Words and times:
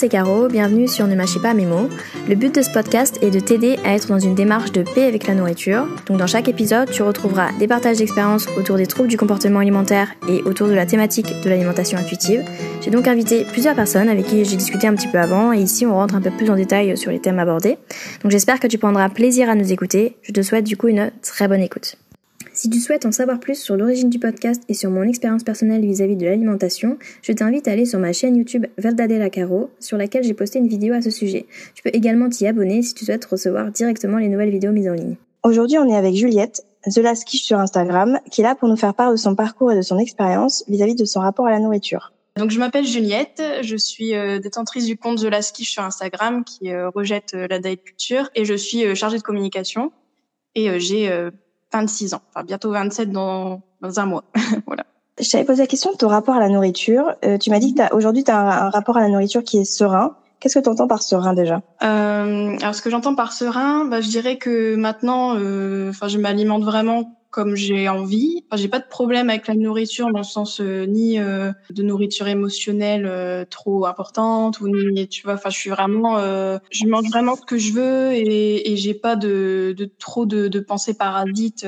C'est 0.00 0.08
Caro, 0.08 0.48
bienvenue 0.48 0.88
sur 0.88 1.06
Ne 1.06 1.14
mâchez 1.14 1.40
pas 1.40 1.52
mes 1.52 1.66
mots. 1.66 1.90
Le 2.26 2.34
but 2.34 2.54
de 2.54 2.62
ce 2.62 2.70
podcast 2.70 3.18
est 3.20 3.30
de 3.30 3.38
t'aider 3.38 3.78
à 3.84 3.94
être 3.94 4.08
dans 4.08 4.18
une 4.18 4.34
démarche 4.34 4.72
de 4.72 4.82
paix 4.82 5.04
avec 5.04 5.26
la 5.26 5.34
nourriture. 5.34 5.86
Donc 6.06 6.16
dans 6.16 6.26
chaque 6.26 6.48
épisode, 6.48 6.90
tu 6.90 7.02
retrouveras 7.02 7.52
des 7.58 7.68
partages 7.68 7.98
d'expériences 7.98 8.46
autour 8.56 8.78
des 8.78 8.86
troubles 8.86 9.10
du 9.10 9.18
comportement 9.18 9.58
alimentaire 9.58 10.08
et 10.26 10.42
autour 10.44 10.68
de 10.68 10.72
la 10.72 10.86
thématique 10.86 11.42
de 11.44 11.50
l'alimentation 11.50 11.98
intuitive. 11.98 12.42
J'ai 12.80 12.90
donc 12.90 13.08
invité 13.08 13.44
plusieurs 13.44 13.74
personnes 13.74 14.08
avec 14.08 14.24
qui 14.24 14.42
j'ai 14.46 14.56
discuté 14.56 14.86
un 14.86 14.94
petit 14.94 15.08
peu 15.08 15.18
avant 15.18 15.52
et 15.52 15.58
ici 15.58 15.84
on 15.84 15.92
rentre 15.92 16.14
un 16.14 16.22
peu 16.22 16.30
plus 16.30 16.48
en 16.48 16.56
détail 16.56 16.96
sur 16.96 17.10
les 17.10 17.20
thèmes 17.20 17.38
abordés. 17.38 17.76
Donc 18.22 18.32
j'espère 18.32 18.58
que 18.58 18.68
tu 18.68 18.78
prendras 18.78 19.10
plaisir 19.10 19.50
à 19.50 19.54
nous 19.54 19.70
écouter. 19.70 20.16
Je 20.22 20.32
te 20.32 20.40
souhaite 20.40 20.64
du 20.64 20.78
coup 20.78 20.88
une 20.88 21.10
très 21.20 21.46
bonne 21.46 21.60
écoute. 21.60 21.98
Si 22.60 22.68
tu 22.68 22.78
souhaites 22.78 23.06
en 23.06 23.10
savoir 23.10 23.40
plus 23.40 23.58
sur 23.58 23.74
l'origine 23.74 24.10
du 24.10 24.18
podcast 24.18 24.64
et 24.68 24.74
sur 24.74 24.90
mon 24.90 25.04
expérience 25.04 25.44
personnelle 25.44 25.80
vis-à-vis 25.80 26.16
de 26.16 26.26
l'alimentation, 26.26 26.98
je 27.22 27.32
t'invite 27.32 27.66
à 27.66 27.70
aller 27.70 27.86
sur 27.86 27.98
ma 27.98 28.12
chaîne 28.12 28.36
YouTube 28.36 28.66
Verdadella 28.76 29.30
Caro, 29.30 29.70
sur 29.80 29.96
laquelle 29.96 30.24
j'ai 30.24 30.34
posté 30.34 30.58
une 30.58 30.68
vidéo 30.68 30.92
à 30.92 31.00
ce 31.00 31.08
sujet. 31.08 31.46
Tu 31.74 31.82
peux 31.82 31.88
également 31.94 32.28
t'y 32.28 32.46
abonner 32.46 32.82
si 32.82 32.92
tu 32.92 33.06
souhaites 33.06 33.24
recevoir 33.24 33.70
directement 33.70 34.18
les 34.18 34.28
nouvelles 34.28 34.50
vidéos 34.50 34.72
mises 34.72 34.90
en 34.90 34.92
ligne. 34.92 35.16
Aujourd'hui, 35.42 35.78
on 35.78 35.88
est 35.88 35.96
avec 35.96 36.14
Juliette, 36.14 36.66
The 36.84 36.98
Last 36.98 37.26
sur 37.30 37.58
Instagram, 37.58 38.18
qui 38.30 38.42
est 38.42 38.44
là 38.44 38.54
pour 38.54 38.68
nous 38.68 38.76
faire 38.76 38.92
part 38.92 39.10
de 39.10 39.16
son 39.16 39.34
parcours 39.34 39.72
et 39.72 39.76
de 39.76 39.80
son 39.80 39.98
expérience 39.98 40.62
vis-à-vis 40.68 40.96
de 40.96 41.06
son 41.06 41.20
rapport 41.20 41.46
à 41.46 41.50
la 41.50 41.60
nourriture. 41.60 42.12
Donc 42.36 42.50
je 42.50 42.58
m'appelle 42.58 42.84
Juliette, 42.84 43.42
je 43.62 43.76
suis 43.76 44.14
euh, 44.14 44.38
détentrice 44.38 44.84
du 44.84 44.98
compte 44.98 45.20
The 45.20 45.30
Last 45.30 45.56
sur 45.56 45.82
Instagram 45.82 46.44
qui 46.44 46.70
euh, 46.70 46.90
rejette 46.90 47.32
euh, 47.32 47.46
la 47.48 47.58
diet 47.58 47.82
culture 47.82 48.28
et 48.34 48.44
je 48.44 48.52
suis 48.52 48.94
chargée 48.94 49.16
de 49.16 49.22
communication 49.22 49.92
et 50.54 50.78
j'ai 50.78 51.30
26 51.72 52.14
ans, 52.14 52.20
enfin 52.34 52.44
bientôt 52.44 52.70
27 52.70 53.10
dans, 53.10 53.62
dans 53.80 54.00
un 54.00 54.06
mois. 54.06 54.24
voilà. 54.66 54.84
Je 55.18 55.30
t'avais 55.30 55.44
posé 55.44 55.62
la 55.62 55.66
question 55.66 55.92
de 55.92 55.96
ton 55.96 56.08
rapport 56.08 56.34
à 56.34 56.40
la 56.40 56.48
nourriture. 56.48 57.14
Euh, 57.24 57.36
tu 57.36 57.50
m'as 57.50 57.58
dit 57.58 57.74
que 57.74 57.94
aujourd'hui 57.94 58.24
tu 58.24 58.30
as 58.30 58.38
un, 58.38 58.66
un, 58.66 58.70
rapport 58.70 58.96
à 58.96 59.00
la 59.00 59.08
nourriture 59.08 59.44
qui 59.44 59.58
est 59.58 59.64
serein. 59.64 60.16
Qu'est-ce 60.40 60.58
que 60.58 60.64
tu 60.64 60.70
entends 60.70 60.88
par 60.88 61.02
serein 61.02 61.34
déjà? 61.34 61.60
Euh, 61.82 62.56
Alors 62.60 62.74
ce 62.74 62.80
que 62.80 62.88
j'entends 62.88 63.14
par 63.14 63.32
serein, 63.32 63.84
bah, 63.84 64.00
je 64.00 64.08
dirais 64.08 64.38
que 64.38 64.74
maintenant, 64.74 65.36
euh, 65.36 65.90
enfin 65.90 66.08
je 66.08 66.16
m'alimente 66.16 66.64
vraiment 66.64 67.19
comme 67.30 67.54
j'ai 67.54 67.88
envie. 67.88 68.44
Enfin, 68.50 68.60
j'ai 68.60 68.68
pas 68.68 68.80
de 68.80 68.88
problème 68.88 69.30
avec 69.30 69.46
la 69.46 69.54
nourriture 69.54 70.10
dans 70.10 70.18
le 70.18 70.24
sens 70.24 70.60
euh, 70.60 70.84
ni 70.84 71.18
euh, 71.18 71.52
de 71.70 71.82
nourriture 71.82 72.26
émotionnelle 72.26 73.06
euh, 73.06 73.44
trop 73.44 73.86
importante 73.86 74.60
ou 74.60 74.68
ni 74.68 75.08
tu 75.08 75.22
vois. 75.22 75.34
Enfin, 75.34 75.50
je 75.50 75.58
suis 75.58 75.70
vraiment, 75.70 76.18
je 76.18 76.86
mange 76.86 77.08
vraiment 77.08 77.36
ce 77.36 77.42
que 77.42 77.56
je 77.56 77.72
veux 77.72 78.12
et, 78.12 78.72
et 78.72 78.76
j'ai 78.76 78.94
pas 78.94 79.16
de, 79.16 79.74
de 79.76 79.84
trop 79.84 80.26
de, 80.26 80.48
de 80.48 80.60
pensées 80.60 80.94
parasites. 80.94 81.64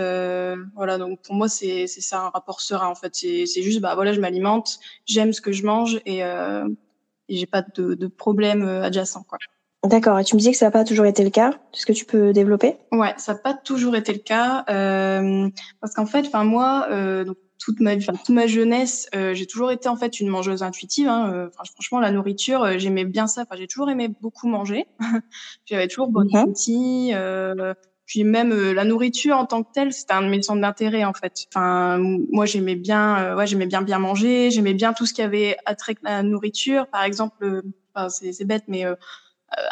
voilà, 0.74 0.98
donc 0.98 1.22
pour 1.22 1.34
moi 1.34 1.48
c'est 1.48 1.86
c'est 1.86 2.00
ça 2.00 2.20
un 2.22 2.30
rapport 2.30 2.60
serein 2.60 2.88
en 2.88 2.94
fait. 2.94 3.14
C'est 3.14 3.62
juste 3.62 3.80
bah 3.80 3.94
voilà, 3.94 4.12
je 4.12 4.20
m'alimente, 4.20 4.80
j'aime 5.06 5.32
ce 5.32 5.40
que 5.40 5.52
je 5.52 5.64
mange 5.64 6.00
et, 6.06 6.18
et 6.18 7.36
j'ai 7.36 7.46
pas 7.46 7.62
de, 7.62 7.94
de 7.94 8.06
problème 8.08 8.62
adjacent 8.62 9.24
quoi. 9.28 9.38
D'accord. 9.84 10.18
Et 10.18 10.24
tu 10.24 10.36
me 10.36 10.38
disais 10.38 10.52
que 10.52 10.58
ça 10.58 10.66
n'a 10.66 10.70
pas 10.70 10.84
toujours 10.84 11.06
été 11.06 11.24
le 11.24 11.30
cas. 11.30 11.50
Est-ce 11.74 11.86
que 11.86 11.92
tu 11.92 12.04
peux 12.04 12.32
développer? 12.32 12.76
Ouais, 12.92 13.14
ça 13.16 13.32
n'a 13.34 13.38
pas 13.38 13.54
toujours 13.54 13.96
été 13.96 14.12
le 14.12 14.20
cas 14.20 14.64
euh, 14.70 15.48
parce 15.80 15.94
qu'en 15.94 16.06
fait, 16.06 16.26
enfin 16.26 16.44
moi, 16.44 16.86
euh, 16.90 17.24
donc 17.24 17.36
toute 17.62 17.80
ma 17.80 17.94
vie, 17.94 18.06
toute 18.06 18.28
ma 18.28 18.46
jeunesse, 18.46 19.08
euh, 19.14 19.34
j'ai 19.34 19.46
toujours 19.46 19.70
été 19.70 19.88
en 19.88 19.96
fait 19.96 20.20
une 20.20 20.28
mangeuse 20.28 20.62
intuitive. 20.62 21.08
Hein. 21.08 21.32
Euh, 21.32 21.50
franchement, 21.50 22.00
la 22.00 22.10
nourriture, 22.10 22.62
euh, 22.62 22.74
j'aimais 22.78 23.04
bien 23.04 23.26
ça. 23.26 23.42
Enfin, 23.42 23.56
j'ai 23.56 23.66
toujours 23.66 23.88
aimé 23.90 24.08
beaucoup 24.20 24.48
manger. 24.48 24.86
J'avais 25.66 25.88
toujours 25.88 26.08
bon 26.08 26.24
mhm. 26.24 26.34
appétit. 26.34 27.10
Euh, 27.14 27.74
puis 28.04 28.24
même 28.24 28.52
la 28.72 28.84
nourriture 28.84 29.36
en 29.36 29.46
tant 29.46 29.62
que 29.62 29.72
telle, 29.72 29.92
c'était 29.92 30.12
un 30.12 30.22
de 30.22 30.28
mes 30.28 30.42
centres 30.42 30.60
d'intérêt 30.60 31.04
en 31.04 31.14
fait. 31.14 31.46
Enfin, 31.48 31.98
moi 32.30 32.46
j'aimais 32.46 32.74
bien, 32.74 33.36
ouais, 33.36 33.46
j'aimais 33.46 33.66
bien 33.66 33.80
bien 33.80 33.98
manger. 33.98 34.50
J'aimais 34.50 34.74
bien 34.74 34.92
tout 34.92 35.06
ce 35.06 35.14
qui 35.14 35.22
avait 35.22 35.56
attrait 35.64 35.94
à 36.04 36.16
la 36.16 36.22
nourriture. 36.22 36.88
Par 36.88 37.04
exemple, 37.04 37.62
enfin, 37.94 38.08
c'est 38.10 38.44
bête, 38.44 38.64
mais 38.66 38.84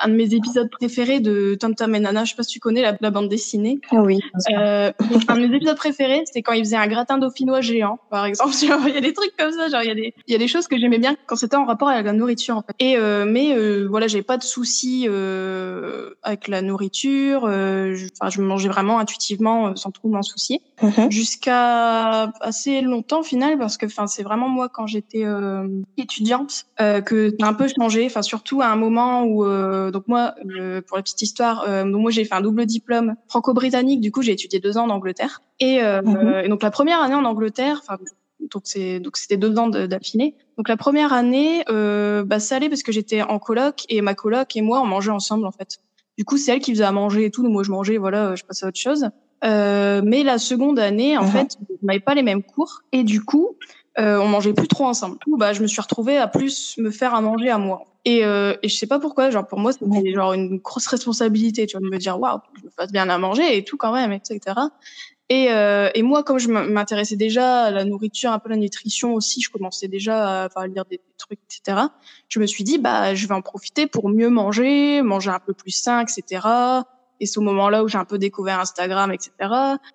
un 0.03 0.09
de 0.09 0.15
mes 0.15 0.35
épisodes 0.35 0.71
préférés 0.71 1.21
de 1.21 1.55
Tom 1.55 1.75
Tom 1.75 1.95
et 1.95 2.01
Nana. 2.01 2.25
Je 2.25 2.31
sais 2.31 2.37
pas 2.37 2.43
si 2.43 2.53
tu 2.53 2.61
connais 2.61 2.83
la, 3.01 3.11
bande 3.11 3.29
dessinée. 3.29 3.79
Ah 3.91 4.03
oui. 4.03 4.21
Euh, 4.53 4.93
un 5.29 5.37
de 5.37 5.47
mes 5.47 5.57
épisodes 5.57 5.77
préférés, 5.77 6.23
c'était 6.27 6.43
quand 6.43 6.53
il 6.53 6.65
faisait 6.65 6.77
un 6.77 6.87
gratin 6.87 7.19
dauphinois 7.19 7.61
géant, 7.61 7.99
par 8.11 8.25
exemple. 8.27 8.55
il 8.63 8.95
y 8.95 8.99
a 8.99 9.01
des 9.01 9.13
trucs 9.13 9.37
comme 9.37 9.53
ça, 9.53 9.69
genre 9.69 9.83
il 9.83 9.89
y 9.89 9.93
a 9.93 9.95
des, 9.95 10.15
il 10.27 10.33
y 10.33 10.35
a 10.35 10.39
des 10.39 10.49
choses 10.49 10.67
que 10.69 10.79
j'aimais 10.79 10.99
bien 10.99 11.17
quand 11.27 11.37
c'était 11.37 11.57
en 11.57 11.65
rapport 11.65 11.89
avec 11.89 12.05
la 12.05 12.13
nourriture. 12.13 12.57
En 12.57 12.63
fait. 12.63 12.75
Et 12.79 12.97
euh, 12.97 13.25
mais 13.27 13.55
euh, 13.55 13.87
voilà, 13.89 14.07
j'ai 14.07 14.23
pas 14.23 14.37
de 14.37 14.43
soucis 14.43 15.07
euh, 15.09 16.11
avec 16.23 16.49
la 16.49 16.63
nourriture. 16.63 17.45
Euh, 17.45 17.97
enfin, 18.21 18.31
je, 18.31 18.41
mangeais 18.41 18.69
vraiment 18.69 18.99
intuitivement 18.99 19.69
euh, 19.69 19.73
sans 19.77 19.91
trop 19.91 20.09
m'en 20.09 20.23
soucier, 20.23 20.61
mm-hmm. 20.83 21.11
jusqu'à 21.11 22.33
assez 22.41 22.81
longtemps 22.81 23.21
au 23.21 23.23
final, 23.23 23.59
parce 23.59 23.77
que 23.77 23.87
enfin 23.87 24.07
c'est 24.07 24.23
vraiment 24.23 24.49
moi 24.49 24.69
quand 24.69 24.87
j'étais 24.87 25.25
étudiante 25.97 26.67
que 26.79 27.35
ça 27.39 27.47
a 27.47 27.49
un 27.51 27.55
peu 27.55 27.69
changé. 27.69 28.07
Enfin 28.07 28.23
surtout 28.23 28.63
à 28.63 28.67
un 28.67 28.77
moment 28.77 29.25
où 29.25 29.45
euh, 29.45 29.70
donc 29.91 30.09
moi, 30.09 30.35
pour 30.87 30.97
la 30.97 31.03
petite 31.03 31.23
histoire, 31.23 31.65
euh, 31.69 31.85
donc 31.85 32.01
moi 32.01 32.11
j'ai 32.11 32.25
fait 32.25 32.35
un 32.35 32.41
double 32.41 32.67
diplôme 32.67 33.15
franco-britannique. 33.29 34.01
Du 34.01 34.13
coup, 34.13 34.23
j'ai 34.23 34.33
étudié 34.33 34.61
deux 34.61 34.77
ans 34.79 34.85
en 34.85 34.91
Angleterre. 34.91 35.43
Et, 35.59 35.83
euh, 35.83 36.03
mhm. 36.03 36.45
et, 36.45 36.49
donc 36.49 36.63
la 36.63 36.71
première 36.71 37.01
année 37.01 37.15
en 37.15 37.25
Angleterre, 37.25 37.81
enfin 37.83 37.99
donc 38.53 38.63
c'est 38.65 39.01
donc 39.01 39.17
c'était 39.17 39.37
deux 39.37 39.57
ans 39.59 39.69
d'affilée. 39.69 40.35
Donc 40.57 40.69
la 40.69 40.77
première 40.77 41.13
année, 41.13 41.65
euh, 41.69 42.25
bah 42.25 42.41
ça 42.41 42.57
allait 42.57 42.69
parce 42.69 42.83
que 42.83 42.93
j'étais 42.93 43.23
en 43.23 43.39
coloc 43.39 43.85
et 43.89 44.01
ma 44.01 44.15
coloc 44.15 44.57
et 44.57 44.63
moi 44.63 44.81
on 44.81 44.87
mangeait 44.87 45.11
ensemble 45.11 45.47
en 45.47 45.53
fait. 45.53 45.79
Du 46.17 46.25
coup 46.25 46.37
c'est 46.37 46.53
elle 46.53 46.61
qui 46.61 46.73
faisait 46.73 46.85
à 46.85 46.93
manger 46.93 47.27
et 47.27 47.31
tout, 47.31 47.43
donc 47.43 47.53
moi 47.53 47.63
je 47.63 47.71
mangeais, 47.71 47.99
voilà, 47.99 48.35
je 48.35 48.45
passais 48.45 48.65
à 48.65 48.69
autre 48.69 48.81
chose. 48.81 49.09
Euh, 49.45 50.03
mais 50.05 50.23
la 50.23 50.39
seconde 50.39 50.79
année, 50.79 51.17
en 51.17 51.25
mhm. 51.25 51.31
fait, 51.31 51.57
on 51.83 51.87
n'avait 51.87 52.01
pas 52.01 52.15
les 52.15 52.23
mêmes 52.23 52.43
cours 52.43 52.83
et 52.93 53.05
du 53.05 53.23
coup, 53.25 53.57
euh, 54.01 54.19
on 54.19 54.29
mangeait 54.29 54.55
plus 54.55 54.69
trop 54.69 54.87
ensemble. 54.87 55.19
Du 55.19 55.31
coup, 55.31 55.37
bah, 55.37 55.53
je 55.53 55.63
me 55.63 55.67
suis 55.67 55.81
retrouvée 55.81 56.17
à 56.17 56.27
plus 56.27 56.77
me 56.79 56.91
faire 56.91 57.15
à 57.15 57.21
manger 57.21 57.51
à 57.51 57.59
moi. 57.59 57.85
Et, 58.05 58.25
euh, 58.25 58.55
et 58.63 58.69
je 58.69 58.77
sais 58.77 58.87
pas 58.87 58.99
pourquoi, 58.99 59.31
genre 59.31 59.47
pour 59.47 59.59
moi 59.59 59.73
c'était 59.73 60.15
genre 60.15 60.33
une 60.33 60.57
grosse 60.57 60.87
responsabilité, 60.87 61.67
tu 61.67 61.77
vois, 61.77 61.87
de 61.87 61.93
me 61.93 61.99
dire 61.99 62.19
waouh, 62.19 62.39
je 62.59 62.65
me 62.65 62.71
fasse 62.71 62.91
bien 62.93 63.11
à 63.11 63.19
manger 63.19 63.59
et 63.59 63.65
tout 63.65 63.77
quand 63.77 63.93
même, 63.93 64.11
etc. 64.11 64.41
Et, 65.29 65.53
euh, 65.53 65.91
et 65.95 66.03
moi, 66.03 66.25
comme 66.25 66.39
je 66.39 66.49
m'intéressais 66.49 67.17
déjà 67.17 67.65
à 67.65 67.71
la 67.71 67.85
nourriture, 67.85 68.33
un 68.33 68.39
peu 68.39 68.49
la 68.49 68.57
nutrition 68.57 69.15
aussi, 69.15 69.43
je 69.43 69.51
commençais 69.51 69.87
déjà 69.87 70.45
à, 70.45 70.67
lire 70.67 70.87
des, 70.87 71.01
trucs, 71.19 71.39
etc. 71.45 71.89
Je 72.29 72.41
me 72.41 72.47
suis 72.47 72.65
dit 72.65 72.79
bah 72.79 73.15
je 73.15 73.29
vais 73.29 73.35
en 73.35 73.43
profiter 73.43 73.87
pour 73.87 74.09
mieux 74.09 74.31
manger, 74.31 75.03
manger 75.03 75.31
un 75.31 75.39
peu 75.39 75.53
plus 75.53 75.71
sain, 75.71 76.01
etc. 76.01 76.41
Et 77.21 77.27
c'est 77.27 77.39
au 77.39 77.43
moment-là 77.43 77.85
où 77.85 77.89
j'ai 77.89 77.99
un 77.99 78.05
peu 78.05 78.19
découvert 78.19 78.61
Instagram, 78.61 79.13
etc. 79.13 79.33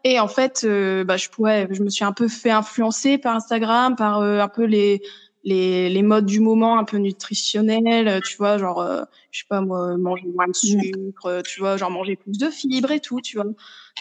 Et 0.03 0.19
en 0.19 0.27
fait, 0.27 0.61
euh, 0.63 1.03
bah, 1.03 1.17
je 1.17 1.29
pourrais, 1.29 1.67
je 1.71 1.81
me 1.81 1.89
suis 1.89 2.05
un 2.05 2.13
peu 2.13 2.27
fait 2.27 2.51
influencer 2.51 3.17
par 3.17 3.35
Instagram, 3.35 3.95
par 3.95 4.19
euh, 4.19 4.39
un 4.39 4.47
peu 4.47 4.63
les 4.63 5.01
les, 5.47 5.89
les 5.89 6.01
modes 6.01 6.25
du 6.25 6.39
moment 6.39 6.79
un 6.79 6.85
peu 6.85 6.97
nutritionnels, 6.97 8.19
tu 8.23 8.35
vois, 8.37 8.57
genre, 8.57 8.81
euh, 8.81 9.03
je 9.29 9.41
sais 9.41 9.45
pas 9.47 9.61
moi, 9.61 9.95
manger 9.95 10.25
moins 10.35 10.47
de 10.47 10.51
mmh. 10.51 10.81
sucre, 10.81 11.43
tu 11.45 11.59
vois, 11.59 11.77
genre 11.77 11.91
manger 11.91 12.15
plus 12.15 12.39
de 12.39 12.49
fibres 12.49 12.91
et 12.91 12.99
tout, 12.99 13.21
tu 13.21 13.37
vois, 13.37 13.45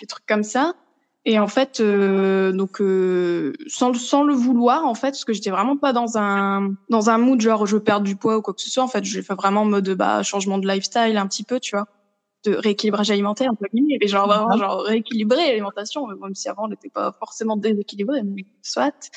des 0.01 0.07
trucs 0.07 0.25
comme 0.25 0.43
ça. 0.43 0.73
Et 1.27 1.39
en 1.39 1.47
fait, 1.47 1.81
euh, 1.81 2.53
donc 2.53 2.83
sans, 3.67 3.93
sans 3.93 4.23
le 4.23 4.33
vouloir, 4.33 4.87
en 4.87 4.95
fait, 4.95 5.11
parce 5.11 5.27
que 5.27 5.35
j'étais 5.35 5.51
vraiment 5.51 5.77
pas 5.77 5.93
dans 5.93 6.17
un 6.17 6.75
dans 6.89 7.11
un 7.11 7.19
mood 7.19 7.41
genre 7.41 7.67
je 7.67 7.77
perdre 7.77 8.07
du 8.07 8.17
poids 8.17 8.39
ou 8.39 8.43
quoi 8.43 8.55
que 8.55 8.63
ce 8.63 8.71
soit. 8.71 8.83
En 8.83 8.89
fait, 8.89 9.05
je 9.05 9.21
fait 9.21 9.35
vraiment 9.35 9.63
en 9.63 9.67
mode 9.67 9.91
bah 9.91 10.23
changement 10.23 10.57
de 10.57 10.67
lifestyle 10.67 11.17
un 11.19 11.27
petit 11.27 11.45
peu, 11.45 11.61
tu 11.61 11.77
vois 11.77 11.87
de 12.45 12.55
rééquilibrage 12.55 13.11
alimentaire 13.11 13.51
entre 13.51 13.65
guillemets 13.73 13.99
mais 14.01 14.09
genre 14.09 14.27
vraiment 14.27 14.57
genre 14.57 14.83
rééquilibrer 14.83 15.49
l'alimentation 15.49 16.07
même 16.07 16.35
si 16.35 16.49
avant 16.49 16.65
on 16.65 16.69
n'était 16.69 16.91
pas 16.91 17.13
forcément 17.19 17.57
déséquilibré 17.57 18.23
mais 18.23 18.45
soit. 18.63 19.11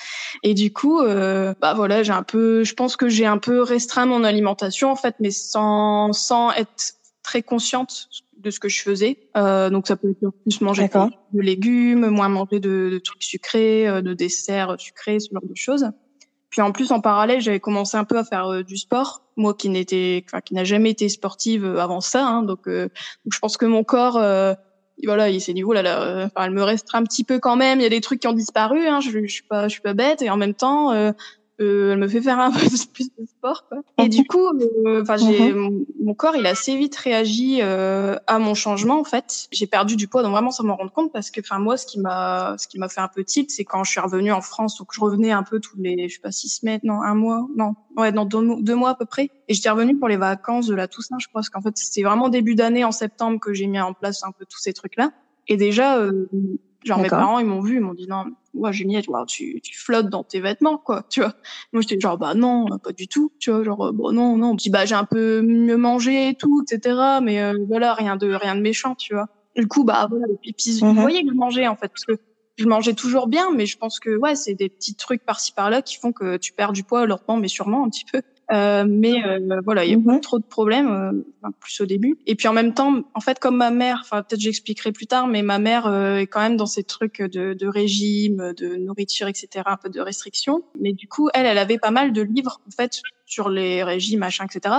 Et 0.43 0.53
du 0.53 0.71
coup 0.71 1.01
euh, 1.01 1.53
bah 1.61 1.73
voilà 1.73 2.03
j'ai 2.03 2.13
un 2.13 2.23
peu 2.23 2.63
je 2.63 2.73
pense 2.73 2.95
que 2.95 3.09
j'ai 3.09 3.25
un 3.25 3.37
peu 3.37 3.61
restreint 3.61 4.05
mon 4.05 4.23
alimentation 4.23 4.91
en 4.91 4.95
fait 4.95 5.15
mais 5.19 5.31
sans 5.31 6.13
sans 6.13 6.51
être 6.51 6.93
très 7.23 7.41
consciente 7.41 8.07
de 8.37 8.51
ce 8.51 8.59
que 8.59 8.69
je 8.69 8.81
faisais. 8.81 9.17
Euh, 9.35 9.69
donc 9.69 9.87
ça 9.87 9.95
peut 9.97 10.11
être 10.11 10.31
plus 10.43 10.61
manger 10.61 10.87
de 11.33 11.41
légumes 11.41 12.07
moins 12.07 12.29
manger 12.29 12.59
de, 12.59 12.89
de 12.91 12.99
trucs 12.99 13.23
sucrés 13.23 13.87
euh, 13.87 14.01
de 14.01 14.13
desserts 14.13 14.75
sucrés 14.79 15.19
ce 15.19 15.29
genre 15.33 15.45
de 15.45 15.55
choses 15.55 15.91
puis 16.49 16.61
en 16.61 16.71
plus, 16.71 16.91
en 16.91 17.01
parallèle, 17.01 17.41
j'avais 17.41 17.59
commencé 17.59 17.97
un 17.97 18.03
peu 18.03 18.17
à 18.17 18.23
faire 18.23 18.47
euh, 18.47 18.63
du 18.63 18.77
sport. 18.77 19.21
Moi, 19.35 19.53
qui 19.53 19.69
n'était, 19.69 20.23
enfin, 20.27 20.41
qui 20.41 20.53
n'a 20.53 20.63
jamais 20.63 20.91
été 20.91 21.09
sportive 21.09 21.65
euh, 21.65 21.79
avant 21.79 22.01
ça, 22.01 22.25
hein, 22.25 22.43
donc, 22.43 22.67
euh, 22.67 22.89
je 23.29 23.37
pense 23.39 23.57
que 23.57 23.65
mon 23.65 23.83
corps, 23.83 24.19
voilà, 25.03 25.29
il 25.29 25.39
s'est 25.39 25.53
dit, 25.53 25.63
oh 25.63 25.73
là 25.73 25.83
là, 25.83 26.29
elle 26.35 26.51
me 26.51 26.63
restera 26.63 26.97
un 26.97 27.03
petit 27.03 27.23
peu 27.23 27.37
quand 27.37 27.55
même. 27.55 27.79
Il 27.79 27.83
y 27.83 27.85
a 27.85 27.89
des 27.89 28.01
trucs 28.01 28.19
qui 28.19 28.27
ont 28.27 28.33
disparu. 28.33 28.87
Hein, 28.87 28.99
je, 28.99 29.11
je 29.11 29.27
suis 29.27 29.43
pas, 29.43 29.67
je 29.67 29.73
suis 29.73 29.81
pas 29.81 29.93
bête. 29.93 30.23
Et 30.23 30.31
en 30.31 30.37
même 30.37 30.55
temps, 30.55 31.13
euh, 31.59 31.93
elle 31.93 31.99
me 31.99 32.07
fait 32.07 32.21
faire 32.21 32.39
un 32.39 32.51
peu 32.51 32.59
plus 32.93 33.09
de 33.17 33.25
sport 33.25 33.67
quoi. 33.67 33.79
Et 33.97 34.09
du 34.09 34.25
coup 34.25 34.47
euh, 34.85 35.01
enfin 35.01 35.17
j'ai 35.17 35.53
mhm. 35.53 35.85
mon 35.99 36.13
corps 36.13 36.35
il 36.35 36.45
a 36.45 36.49
assez 36.49 36.77
vite 36.77 36.95
réagi 36.95 37.59
euh, 37.61 38.15
à 38.27 38.37
mon 38.37 38.53
changement 38.53 38.99
en 38.99 39.03
fait. 39.03 39.47
J'ai 39.51 39.65
perdu 39.65 39.95
du 39.95 40.07
poids 40.07 40.21
donc 40.21 40.31
vraiment 40.31 40.51
sans 40.51 40.63
m'en 40.63 40.75
rendre 40.75 40.91
compte 40.91 41.11
parce 41.11 41.31
que 41.31 41.41
enfin 41.41 41.59
moi 41.59 41.77
ce 41.77 41.85
qui 41.85 41.99
m'a 41.99 42.55
ce 42.57 42.67
qui 42.67 42.77
m'a 42.77 42.89
fait 42.89 43.01
un 43.01 43.07
peu 43.07 43.23
tilt 43.23 43.49
c'est 43.49 43.65
quand 43.65 43.83
je 43.83 43.91
suis 43.91 43.99
revenue 43.99 44.31
en 44.31 44.41
France 44.41 44.77
donc 44.77 44.89
je 44.93 44.99
revenais 44.99 45.31
un 45.31 45.43
peu 45.43 45.59
tous 45.59 45.77
les 45.77 46.07
je 46.09 46.15
sais 46.15 46.21
pas 46.21 46.31
six 46.31 46.49
semaines 46.49 46.79
non 46.83 47.01
un 47.01 47.15
mois 47.15 47.47
non 47.55 47.75
ouais 47.95 48.11
dans 48.11 48.25
deux, 48.25 48.75
mois 48.75 48.91
à 48.91 48.95
peu 48.95 49.05
près 49.05 49.31
et 49.47 49.53
j'étais 49.53 49.69
revenue 49.69 49.97
pour 49.97 50.07
les 50.07 50.17
vacances 50.17 50.67
de 50.67 50.75
la 50.75 50.87
Toussaint 50.87 51.17
je 51.19 51.27
crois 51.27 51.39
parce 51.39 51.49
qu'en 51.49 51.61
fait 51.61 51.75
c'était 51.77 52.03
vraiment 52.03 52.29
début 52.29 52.53
d'année 52.53 52.83
en 52.83 52.91
septembre 52.91 53.39
que 53.39 53.53
j'ai 53.53 53.65
mis 53.67 53.79
en 53.79 53.93
place 53.93 54.23
un 54.23 54.31
peu 54.31 54.45
tous 54.45 54.59
ces 54.59 54.73
trucs 54.73 54.95
là 54.95 55.11
et 55.47 55.57
déjà 55.57 55.99
Genre 56.87 56.99
mes 56.99 57.09
parents, 57.09 57.39
ils 57.39 57.45
m'ont 57.45 57.59
vu, 57.59 57.75
ils 57.75 57.81
m'ont 57.81 57.93
dit 57.93 58.07
non, 58.07 58.25
moi 58.53 58.71
Juliette, 58.71 59.05
tu, 59.27 59.59
tu 59.61 59.77
flottes 59.77 60.09
dans 60.09 60.23
tes 60.23 60.39
vêtements, 60.39 60.77
quoi, 60.77 61.03
tu 61.09 61.19
vois. 61.19 61.33
Moi 61.73 61.81
j'étais 61.81 61.99
genre 61.99 62.17
bah 62.17 62.33
non, 62.33 62.65
pas 62.81 62.93
du 62.93 63.07
tout, 63.07 63.31
tu 63.39 63.51
vois, 63.51 63.63
genre 63.63 63.91
bon 63.93 64.11
non 64.11 64.37
non. 64.37 64.55
Dis 64.55 64.69
bah 64.69 64.85
j'ai 64.85 64.95
un 64.95 65.03
peu 65.03 65.41
mieux 65.41 65.77
mangé 65.77 66.29
et 66.29 66.33
tout, 66.35 66.63
etc. 66.63 67.19
Mais 67.21 67.41
euh, 67.41 67.57
voilà, 67.67 67.93
rien 67.93 68.15
de 68.15 68.33
rien 68.33 68.55
de 68.55 68.61
méchant, 68.61 68.95
tu 68.95 69.13
vois. 69.13 69.27
Du 69.55 69.67
coup 69.67 69.83
bah 69.83 70.07
voilà, 70.09 70.25
et 70.43 70.53
puis 70.53 70.79
vous 70.79 70.93
voyez 70.93 71.23
que 71.23 71.29
je 71.29 71.35
mangeais 71.35 71.67
en 71.67 71.75
fait, 71.75 71.89
parce 71.89 72.05
que 72.05 72.13
je 72.57 72.65
mangeais 72.65 72.93
toujours 72.93 73.27
bien, 73.27 73.51
mais 73.51 73.65
je 73.65 73.77
pense 73.77 73.99
que 73.99 74.17
ouais, 74.17 74.35
c'est 74.35 74.55
des 74.55 74.69
petits 74.69 74.95
trucs 74.95 75.23
par-ci 75.23 75.51
par-là 75.51 75.81
qui 75.81 75.97
font 75.97 76.11
que 76.11 76.37
tu 76.37 76.53
perds 76.53 76.71
du 76.71 76.83
poids 76.83 77.05
lentement, 77.05 77.37
mais 77.37 77.47
sûrement 77.47 77.85
un 77.85 77.89
petit 77.89 78.05
peu. 78.11 78.21
Euh, 78.51 78.85
mais 78.87 79.23
euh, 79.25 79.59
voilà, 79.63 79.83
il 79.83 79.91
y 79.91 79.95
a 79.95 79.99
pas 79.99 80.19
trop 80.19 80.39
de 80.39 80.45
problèmes, 80.45 80.89
euh, 81.43 81.49
plus 81.59 81.81
au 81.81 81.85
début. 81.85 82.17
Et 82.25 82.35
puis 82.35 82.47
en 82.47 82.53
même 82.53 82.73
temps, 82.73 83.03
en 83.13 83.19
fait, 83.19 83.39
comme 83.39 83.57
ma 83.57 83.71
mère, 83.71 83.99
enfin 84.01 84.23
peut-être 84.23 84.39
j'expliquerai 84.39 84.91
plus 84.91 85.07
tard, 85.07 85.27
mais 85.27 85.41
ma 85.41 85.59
mère 85.59 85.85
euh, 85.87 86.17
est 86.17 86.27
quand 86.27 86.39
même 86.39 86.55
dans 86.55 86.65
ces 86.65 86.83
trucs 86.83 87.21
de, 87.21 87.53
de 87.53 87.67
régime, 87.67 88.53
de 88.55 88.75
nourriture, 88.75 89.27
etc., 89.27 89.63
un 89.65 89.77
peu 89.77 89.89
de 89.89 89.99
restrictions. 89.99 90.63
Mais 90.79 90.93
du 90.93 91.07
coup, 91.07 91.29
elle, 91.33 91.45
elle 91.45 91.57
avait 91.57 91.77
pas 91.77 91.91
mal 91.91 92.13
de 92.13 92.21
livres 92.21 92.61
en 92.67 92.71
fait 92.71 93.01
sur 93.25 93.49
les 93.49 93.83
régimes, 93.83 94.19
machin, 94.19 94.45
etc. 94.45 94.75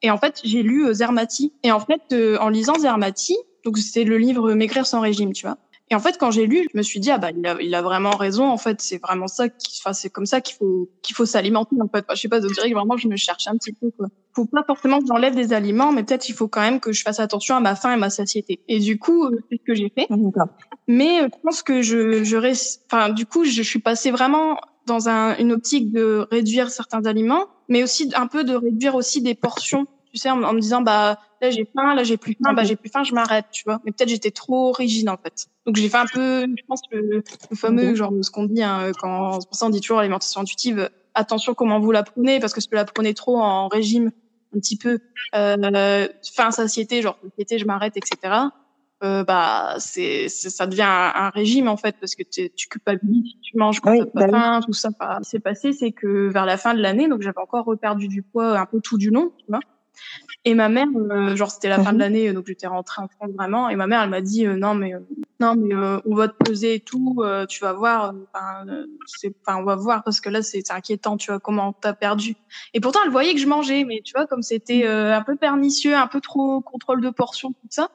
Et 0.00 0.10
en 0.10 0.16
fait, 0.16 0.40
j'ai 0.44 0.62
lu 0.62 0.92
Zermati. 0.94 1.52
Et 1.62 1.70
en 1.70 1.80
fait, 1.80 2.14
en 2.40 2.48
lisant 2.48 2.74
Zermati, 2.78 3.36
donc 3.64 3.78
c'est 3.78 4.04
le 4.04 4.16
livre 4.16 4.54
Maigrir 4.54 4.86
sans 4.86 5.00
régime, 5.00 5.32
tu 5.32 5.46
vois. 5.46 5.58
Et 5.92 5.94
en 5.94 6.00
fait, 6.00 6.16
quand 6.18 6.30
j'ai 6.30 6.46
lu, 6.46 6.66
je 6.72 6.78
me 6.78 6.82
suis 6.82 7.00
dit 7.00 7.10
ah 7.10 7.18
bah 7.18 7.32
il 7.36 7.46
a, 7.46 7.60
il 7.60 7.74
a 7.74 7.82
vraiment 7.82 8.16
raison. 8.16 8.48
En 8.48 8.56
fait, 8.56 8.80
c'est 8.80 8.96
vraiment 8.96 9.26
ça. 9.26 9.50
Qui, 9.50 9.78
enfin, 9.78 9.92
c'est 9.92 10.08
comme 10.08 10.24
ça 10.24 10.40
qu'il 10.40 10.56
faut 10.56 10.88
qu'il 11.02 11.14
faut 11.14 11.26
s'alimenter. 11.26 11.76
En 11.82 11.88
fait, 11.88 12.06
je 12.08 12.14
sais 12.14 12.28
pas. 12.30 12.40
Je 12.40 12.46
dirais 12.46 12.70
que 12.70 12.74
vraiment 12.74 12.96
je 12.96 13.08
me 13.08 13.16
cherche 13.16 13.46
un 13.46 13.58
petit 13.58 13.74
peu. 13.74 13.90
Quoi. 13.98 14.06
Faut 14.34 14.46
pas 14.46 14.64
forcément 14.66 15.00
que 15.00 15.06
j'enlève 15.06 15.34
des 15.34 15.52
aliments, 15.52 15.92
mais 15.92 16.02
peut-être 16.02 16.30
il 16.30 16.34
faut 16.34 16.48
quand 16.48 16.62
même 16.62 16.80
que 16.80 16.92
je 16.92 17.02
fasse 17.02 17.20
attention 17.20 17.56
à 17.56 17.60
ma 17.60 17.74
faim 17.74 17.92
et 17.92 17.98
ma 17.98 18.08
satiété. 18.08 18.60
Et 18.68 18.78
du 18.78 18.98
coup, 18.98 19.26
euh, 19.26 19.38
c'est 19.50 19.58
ce 19.58 19.64
que 19.66 19.74
j'ai 19.74 19.92
fait. 19.94 20.08
Mais 20.88 21.20
euh, 21.20 21.28
je 21.30 21.40
pense 21.42 21.62
que 21.62 21.82
je 21.82 22.24
je 22.24 22.36
reste. 22.38 22.86
Enfin, 22.90 23.10
du 23.10 23.26
coup, 23.26 23.44
je 23.44 23.60
suis 23.60 23.80
passée 23.80 24.10
vraiment 24.10 24.56
dans 24.86 25.10
un, 25.10 25.36
une 25.36 25.52
optique 25.52 25.92
de 25.92 26.26
réduire 26.30 26.70
certains 26.70 27.04
aliments, 27.04 27.48
mais 27.68 27.82
aussi 27.82 28.10
un 28.16 28.28
peu 28.28 28.44
de 28.44 28.54
réduire 28.54 28.94
aussi 28.94 29.20
des 29.20 29.34
portions 29.34 29.86
tu 30.12 30.18
sais, 30.18 30.30
en, 30.30 30.36
me 30.36 30.60
disant, 30.60 30.82
bah, 30.82 31.18
là, 31.40 31.50
j'ai 31.50 31.66
faim, 31.74 31.94
là, 31.94 32.04
j'ai 32.04 32.16
plus 32.16 32.36
faim, 32.42 32.52
bah, 32.52 32.64
j'ai 32.64 32.76
plus 32.76 32.90
faim, 32.90 33.02
je 33.02 33.14
m'arrête, 33.14 33.46
tu 33.50 33.64
vois. 33.64 33.80
Mais 33.84 33.92
peut-être 33.92 34.10
j'étais 34.10 34.30
trop 34.30 34.72
rigide, 34.72 35.08
en 35.08 35.16
fait. 35.16 35.46
Donc, 35.66 35.76
j'ai 35.76 35.88
fait 35.88 35.96
un 35.96 36.06
peu, 36.06 36.42
je 36.42 36.62
pense, 36.66 36.82
le, 36.90 37.22
le 37.50 37.56
fameux, 37.56 37.94
genre, 37.94 38.12
ce 38.20 38.30
qu'on 38.30 38.44
dit, 38.44 38.62
hein, 38.62 38.92
quand, 39.00 39.40
c'est 39.40 39.48
pour 39.48 39.56
ça 39.56 39.66
on 39.66 39.70
dit 39.70 39.80
toujours 39.80 40.00
alimentation 40.00 40.42
intuitive, 40.42 40.90
attention 41.14 41.54
comment 41.54 41.80
vous 41.80 41.92
la 41.92 42.02
prenez, 42.02 42.40
parce 42.40 42.52
que 42.52 42.60
si 42.60 42.68
vous 42.70 42.76
la 42.76 42.84
prenez 42.84 43.14
trop 43.14 43.40
en 43.40 43.68
régime, 43.68 44.12
un 44.54 44.58
petit 44.58 44.76
peu, 44.76 44.98
euh, 45.34 46.08
faim, 46.34 46.50
satiété, 46.50 47.00
genre, 47.00 47.18
satiété, 47.22 47.58
je 47.58 47.64
m'arrête, 47.64 47.96
etc. 47.96 48.50
Euh, 49.02 49.24
bah 49.24 49.74
c'est 49.78 50.28
ça 50.28 50.64
devient 50.68 50.86
un, 50.86 51.30
régime 51.30 51.66
en 51.66 51.76
fait 51.76 51.96
parce 51.98 52.14
que 52.14 52.22
tu 52.22 52.68
culpabilises 52.68 53.32
tu 53.42 53.56
manges 53.56 53.80
quand 53.80 53.98
t'as 53.98 54.06
pas 54.06 54.26
bah 54.26 54.30
faim 54.30 54.60
tout 54.64 54.72
ça 54.72 54.90
Ce 54.90 55.24
qui 55.24 55.28
s'est 55.28 55.40
passé 55.40 55.72
c'est 55.72 55.90
que 55.90 56.28
vers 56.28 56.46
la 56.46 56.56
fin 56.56 56.72
de 56.72 56.80
l'année 56.80 57.08
donc 57.08 57.20
j'avais 57.20 57.40
encore 57.40 57.64
reperdu 57.64 58.06
du 58.06 58.22
poids 58.22 58.56
un 58.56 58.64
peu 58.64 58.80
tout 58.80 58.98
du 58.98 59.10
long 59.10 59.32
tu 59.38 59.46
vois 59.48 59.58
et 60.44 60.54
ma 60.54 60.68
mère, 60.68 60.88
euh, 60.96 61.36
genre 61.36 61.50
c'était 61.50 61.68
la 61.68 61.82
fin 61.82 61.92
de 61.92 61.96
mhm. 61.96 62.00
l'année, 62.00 62.32
donc 62.32 62.46
j'étais 62.48 62.66
rentrée 62.66 63.00
en 63.00 63.08
France 63.08 63.30
vraiment. 63.36 63.68
Et 63.68 63.76
ma 63.76 63.86
mère, 63.86 64.02
elle 64.02 64.10
m'a 64.10 64.20
dit 64.20 64.44
euh, 64.46 64.56
non 64.56 64.74
mais 64.74 64.94
euh, 64.94 65.00
non 65.38 65.54
mais 65.54 65.74
on 66.04 66.14
va 66.14 66.28
te 66.28 66.34
peser 66.44 66.74
et 66.74 66.80
tout, 66.80 67.22
tu 67.48 67.60
vas 67.60 67.72
voir. 67.72 68.14
Enfin, 68.34 68.66
on 69.48 69.62
va 69.62 69.76
voir 69.76 70.02
parce 70.02 70.20
que 70.20 70.28
là 70.28 70.42
c'est, 70.42 70.70
inquiétant, 70.70 71.16
tu 71.16 71.30
vois 71.30 71.40
comment 71.40 71.72
t'as 71.72 71.92
perdu. 71.92 72.36
Et 72.74 72.80
pourtant 72.80 73.00
elle 73.04 73.10
voyait 73.10 73.34
que 73.34 73.40
je 73.40 73.46
mangeais, 73.46 73.84
mais 73.84 74.00
tu 74.04 74.12
vois 74.14 74.26
comme 74.26 74.42
c'était 74.42 74.84
mhm. 74.84 75.12
un 75.12 75.22
peu 75.22 75.36
pernicieux, 75.36 75.96
un 75.96 76.06
peu 76.06 76.20
trop 76.20 76.60
contrôle 76.60 77.00
de 77.00 77.10
portion 77.10 77.52
tout 77.52 77.68
ça, 77.70 77.90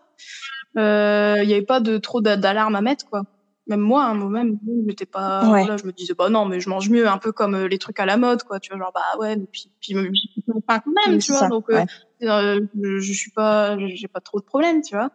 il 0.76 1.50
y 1.50 1.54
avait 1.54 1.62
pas 1.62 1.80
de 1.80 1.98
trop 1.98 2.22
d'alarme 2.22 2.76
à 2.76 2.82
mettre 2.82 3.10
quoi 3.10 3.24
même 3.68 3.80
moi 3.80 4.06
hein, 4.06 4.14
moi-même 4.14 4.60
j'étais 4.88 5.06
pas 5.06 5.42
je 5.78 5.86
me 5.86 5.92
disais 5.92 6.14
bah 6.14 6.30
non 6.30 6.46
mais 6.46 6.60
je 6.60 6.70
mange 6.70 6.90
mieux 6.90 7.08
un 7.08 7.18
peu 7.18 7.32
comme 7.32 7.56
euh, 7.56 7.68
les 7.68 7.78
trucs 7.78 8.00
à 8.00 8.06
la 8.06 8.18
mode 8.18 8.44
quoi 8.44 8.60
tu 8.60 8.72
vois 8.72 8.80
genre 8.80 8.92
bah 8.94 9.20
ouais 9.20 9.36
mais 9.36 9.46
puis 9.52 9.72
puis 9.80 9.96
enfin 10.56 10.80
quand 10.80 10.92
même 11.06 11.20
tu 11.20 11.32
vois 11.32 11.48
donc 11.48 11.70
euh, 11.70 11.86
euh, 12.24 12.66
je, 12.82 13.00
je, 13.00 13.14
suis 13.14 13.32
pas 13.32 13.78
j'ai 13.78 14.08
pas 14.08 14.22
trop 14.22 14.40
de 14.40 14.46
problèmes 14.46 14.82
tu 14.82 14.96
vois. 14.96 15.12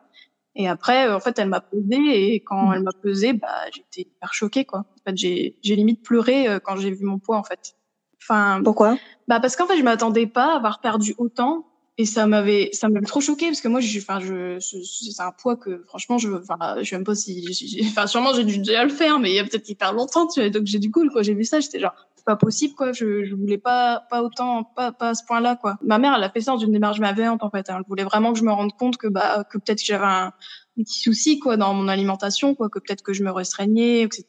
Et 0.54 0.69
après 0.69 1.10
en 1.10 1.19
fait 1.19 1.38
elle 1.38 1.49
m'a 1.49 1.62
pesé 1.62 2.34
et 2.34 2.40
quand 2.40 2.69
mmh. 2.69 2.75
elle 2.75 2.82
m'a 2.82 2.93
pesé 3.02 3.32
bah 3.32 3.49
j'étais 3.75 4.02
hyper 4.02 4.34
choquée 4.34 4.64
quoi. 4.64 4.81
En 4.81 5.10
fait 5.10 5.16
j'ai 5.16 5.56
j'ai 5.62 5.76
limite 5.76 6.02
pleuré 6.02 6.46
quand 6.62 6.76
j'ai 6.76 6.90
vu 6.90 7.04
mon 7.04 7.19
poids 7.19 7.38
en 7.38 7.43
fait. 7.43 7.75
Enfin 8.22 8.60
pourquoi? 8.62 8.99
bah 9.28 9.40
parce 9.40 9.56
qu'en 9.56 9.66
fait 9.66 9.78
je 9.78 9.82
m'attendais 9.82 10.26
pas 10.26 10.52
à 10.52 10.56
avoir 10.56 10.81
perdu 10.81 11.14
autant 11.16 11.72
et 11.99 12.06
ça 12.06 12.27
m'avait 12.27 12.71
ça 12.73 12.89
m'avait 12.89 13.05
trop 13.05 13.21
choqué 13.21 13.47
parce 13.47 13.61
que 13.61 13.69
moi 13.69 13.81
je 13.81 13.99
enfin 13.99 14.19
je 14.19 14.59
c'est 14.61 15.23
un 15.23 15.31
poids 15.31 15.56
que 15.56 15.83
franchement 15.85 16.17
je 16.17 16.31
enfin 16.31 16.77
je 16.81 16.89
sais 16.89 16.97
même 16.97 17.05
pas 17.05 17.15
si 17.15 17.87
enfin 17.91 18.06
sûrement 18.06 18.33
j'ai 18.33 18.44
dû 18.44 18.59
déjà 18.59 18.85
le 18.85 18.91
faire 18.91 19.19
mais 19.19 19.31
il 19.31 19.35
y 19.35 19.39
a 19.39 19.44
peut-être 19.44 19.69
hyper 19.69 19.93
longtemps 19.93 20.27
tu 20.27 20.41
vois 20.41 20.49
donc 20.49 20.67
j'ai 20.67 20.79
du 20.79 20.91
coup 20.91 21.06
quoi. 21.11 21.23
J'ai 21.23 21.35
vu 21.35 21.44
ça 21.44 21.61
j'étais 21.61 21.81
genre 21.81 21.94
c'est 22.15 22.25
pas 22.25 22.37
possible 22.37 22.75
quoi. 22.75 22.93
Je 22.93 23.25
je 23.25 23.35
voulais 23.35 23.59
pas 23.59 24.05
pas 24.11 24.23
autant 24.23 24.65
pas 24.65 24.93
pas 24.93 25.11
à 25.11 25.15
ce 25.15 25.25
point 25.25 25.41
là 25.41 25.56
quoi. 25.56 25.77
Ma 25.83 25.99
mère 25.99 26.15
elle 26.17 26.25
a 26.25 26.31
fait 26.31 26.41
ça 26.41 26.53
dans 26.53 26.59
une 26.59 26.73
démarche 26.73 26.99
bienveillante 27.00 27.43
en 27.43 27.50
fait 27.50 27.67
elle 27.69 27.83
voulait 27.87 28.05
vraiment 28.05 28.33
que 28.33 28.38
je 28.38 28.45
me 28.45 28.53
rende 28.53 28.73
compte 28.73 28.97
que 28.97 29.09
bah 29.09 29.45
que 29.50 29.59
peut-être 29.59 29.81
que 29.81 29.87
j'avais 29.87 30.05
un, 30.05 30.33
petit 30.77 31.00
souci 31.00 31.38
quoi 31.38 31.59
dans 31.59 31.75
mon 31.75 31.88
alimentation 31.88 32.55
quoi 32.55 32.71
que 32.71 32.79
peut-être 32.79 33.03
que 33.03 33.12
je 33.12 33.23
me 33.23 33.31
restreignais 33.31 34.00
etc 34.00 34.25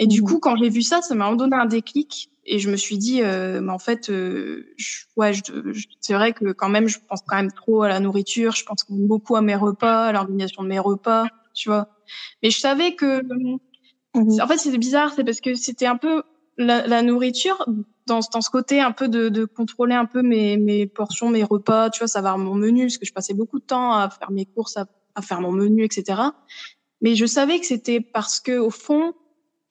et 0.00 0.08
du 0.08 0.22
mmh. 0.22 0.24
coup 0.24 0.40
quand 0.40 0.56
j'ai 0.56 0.68
vu 0.68 0.82
ça 0.82 1.00
ça 1.02 1.14
m'a 1.14 1.32
donné 1.36 1.54
un 1.54 1.66
déclic 1.66 2.30
et 2.52 2.58
je 2.58 2.68
me 2.68 2.76
suis 2.76 2.98
dit, 2.98 3.22
euh, 3.22 3.60
mais 3.60 3.70
en 3.70 3.78
fait, 3.78 4.10
euh, 4.10 4.72
je, 4.76 5.04
ouais, 5.16 5.32
je, 5.32 5.42
c'est 6.00 6.14
vrai 6.14 6.32
que 6.32 6.52
quand 6.52 6.68
même, 6.68 6.88
je 6.88 6.98
pense 7.08 7.20
quand 7.24 7.36
même 7.36 7.52
trop 7.52 7.82
à 7.82 7.88
la 7.88 8.00
nourriture. 8.00 8.56
Je 8.56 8.64
pense 8.64 8.84
beaucoup 8.88 9.36
à 9.36 9.40
mes 9.40 9.54
repas, 9.54 10.06
à 10.06 10.12
l'organisation 10.12 10.64
de 10.64 10.68
mes 10.68 10.80
repas, 10.80 11.26
tu 11.54 11.68
vois. 11.68 11.88
Mais 12.42 12.50
je 12.50 12.58
savais 12.58 12.96
que, 12.96 13.22
mmh 13.22 13.58
en 14.12 14.48
fait, 14.48 14.58
c'était 14.58 14.78
bizarre, 14.78 15.12
c'est 15.14 15.22
parce 15.22 15.40
que 15.40 15.54
c'était 15.54 15.86
un 15.86 15.96
peu 15.96 16.24
la, 16.58 16.84
la 16.84 17.02
nourriture 17.02 17.64
dans, 18.08 18.18
dans, 18.32 18.40
ce 18.40 18.50
côté 18.50 18.80
un 18.80 18.90
peu 18.90 19.06
de, 19.06 19.28
de 19.28 19.44
contrôler 19.44 19.94
un 19.94 20.04
peu 20.04 20.20
mes, 20.22 20.56
mes 20.56 20.88
portions, 20.88 21.28
mes 21.28 21.44
repas, 21.44 21.90
tu 21.90 22.00
vois, 22.00 22.08
savoir 22.08 22.36
mon 22.36 22.56
menu, 22.56 22.86
parce 22.86 22.98
que 22.98 23.06
je 23.06 23.12
passais 23.12 23.34
beaucoup 23.34 23.60
de 23.60 23.64
temps 23.64 23.92
à 23.92 24.10
faire 24.10 24.32
mes 24.32 24.46
courses, 24.46 24.76
à, 24.76 24.86
à 25.14 25.22
faire 25.22 25.40
mon 25.40 25.52
menu, 25.52 25.84
etc. 25.84 26.20
Mais 27.00 27.14
je 27.14 27.24
savais 27.24 27.60
que 27.60 27.66
c'était 27.66 28.00
parce 28.00 28.40
que 28.40 28.58
au 28.58 28.70
fond, 28.70 29.14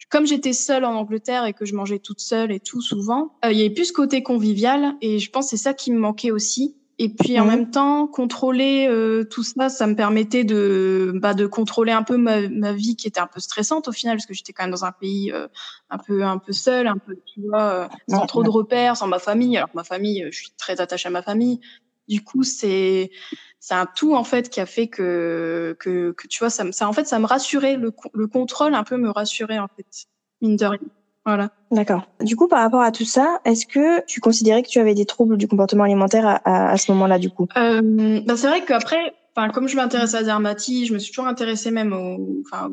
comme 0.09 0.25
j'étais 0.25 0.53
seule 0.53 0.85
en 0.85 0.93
Angleterre 0.93 1.45
et 1.45 1.53
que 1.53 1.65
je 1.65 1.75
mangeais 1.75 1.99
toute 1.99 2.19
seule 2.19 2.51
et 2.51 2.59
tout 2.59 2.81
souvent, 2.81 3.35
euh, 3.45 3.51
il 3.51 3.57
y 3.57 3.61
avait 3.61 3.73
plus 3.73 3.85
ce 3.85 3.93
côté 3.93 4.23
convivial 4.23 4.95
et 5.01 5.19
je 5.19 5.29
pense 5.29 5.45
que 5.45 5.49
c'est 5.51 5.63
ça 5.63 5.73
qui 5.73 5.91
me 5.91 5.99
manquait 5.99 6.31
aussi. 6.31 6.75
Et 7.01 7.07
puis 7.07 7.39
en 7.39 7.45
même 7.45 7.71
temps, 7.71 8.07
contrôler 8.07 8.87
euh, 8.89 9.23
tout 9.23 9.43
ça, 9.43 9.69
ça 9.69 9.87
me 9.87 9.95
permettait 9.95 10.43
de 10.43 11.13
bah, 11.15 11.33
de 11.33 11.45
contrôler 11.45 11.93
un 11.93 12.03
peu 12.03 12.17
ma, 12.17 12.49
ma, 12.49 12.73
vie 12.73 12.97
qui 12.97 13.07
était 13.07 13.21
un 13.21 13.27
peu 13.27 13.39
stressante 13.39 13.87
au 13.87 13.93
final 13.93 14.17
parce 14.17 14.25
que 14.25 14.33
j'étais 14.33 14.51
quand 14.51 14.63
même 14.63 14.71
dans 14.71 14.83
un 14.83 14.91
pays 14.91 15.31
euh, 15.31 15.47
un 15.89 15.97
peu 15.97 16.25
un 16.25 16.39
peu 16.39 16.51
seul, 16.51 16.87
un 16.87 16.97
peu 16.97 17.15
tu 17.33 17.39
vois, 17.47 17.87
sans 18.09 18.25
trop 18.25 18.43
de 18.43 18.49
repères, 18.49 18.97
sans 18.97 19.07
ma 19.07 19.19
famille. 19.19 19.55
Alors 19.55 19.69
ma 19.75 19.85
famille, 19.85 20.27
je 20.29 20.37
suis 20.37 20.51
très 20.57 20.81
attachée 20.81 21.07
à 21.07 21.11
ma 21.11 21.21
famille. 21.21 21.61
Du 22.09 22.23
coup, 22.23 22.43
c'est 22.43 23.11
c'est 23.59 23.75
un 23.75 23.85
tout 23.85 24.15
en 24.15 24.23
fait 24.23 24.49
qui 24.49 24.59
a 24.59 24.65
fait 24.65 24.87
que 24.87 25.77
que, 25.79 26.11
que 26.11 26.27
tu 26.27 26.39
vois 26.39 26.49
ça, 26.49 26.69
ça 26.71 26.87
en 26.87 26.93
fait 26.93 27.05
ça 27.05 27.19
me 27.19 27.25
rassurait 27.25 27.75
le, 27.75 27.93
le 28.13 28.27
contrôle 28.27 28.73
un 28.73 28.83
peu 28.83 28.97
me 28.97 29.09
rassurait 29.09 29.59
en 29.59 29.67
fait 29.67 30.07
mine 30.41 30.55
de 30.55 30.65
rien. 30.65 30.79
Voilà. 31.25 31.51
D'accord. 31.71 32.07
Du 32.21 32.35
coup, 32.35 32.47
par 32.47 32.61
rapport 32.61 32.81
à 32.81 32.91
tout 32.91 33.05
ça, 33.05 33.39
est-ce 33.45 33.67
que 33.67 34.03
tu 34.05 34.19
considérais 34.19 34.63
que 34.63 34.69
tu 34.69 34.79
avais 34.79 34.95
des 34.95 35.05
troubles 35.05 35.37
du 35.37 35.47
comportement 35.47 35.83
alimentaire 35.83 36.25
à, 36.25 36.71
à, 36.71 36.77
ce 36.77 36.91
moment-là, 36.91 37.19
du 37.19 37.29
coup? 37.29 37.47
Euh, 37.57 38.21
bah 38.25 38.35
C'est 38.35 38.47
vrai 38.47 38.65
qu'après, 38.65 39.13
enfin, 39.35 39.49
comme 39.49 39.67
je 39.67 39.75
m'intéressais 39.75 40.17
à 40.17 40.23
Zermati, 40.23 40.87
je 40.87 40.93
me 40.93 40.97
suis 40.97 41.11
toujours 41.11 41.27
intéressée 41.27 41.69
même 41.71 41.93
au, 41.93 42.41
enfin, 42.45 42.71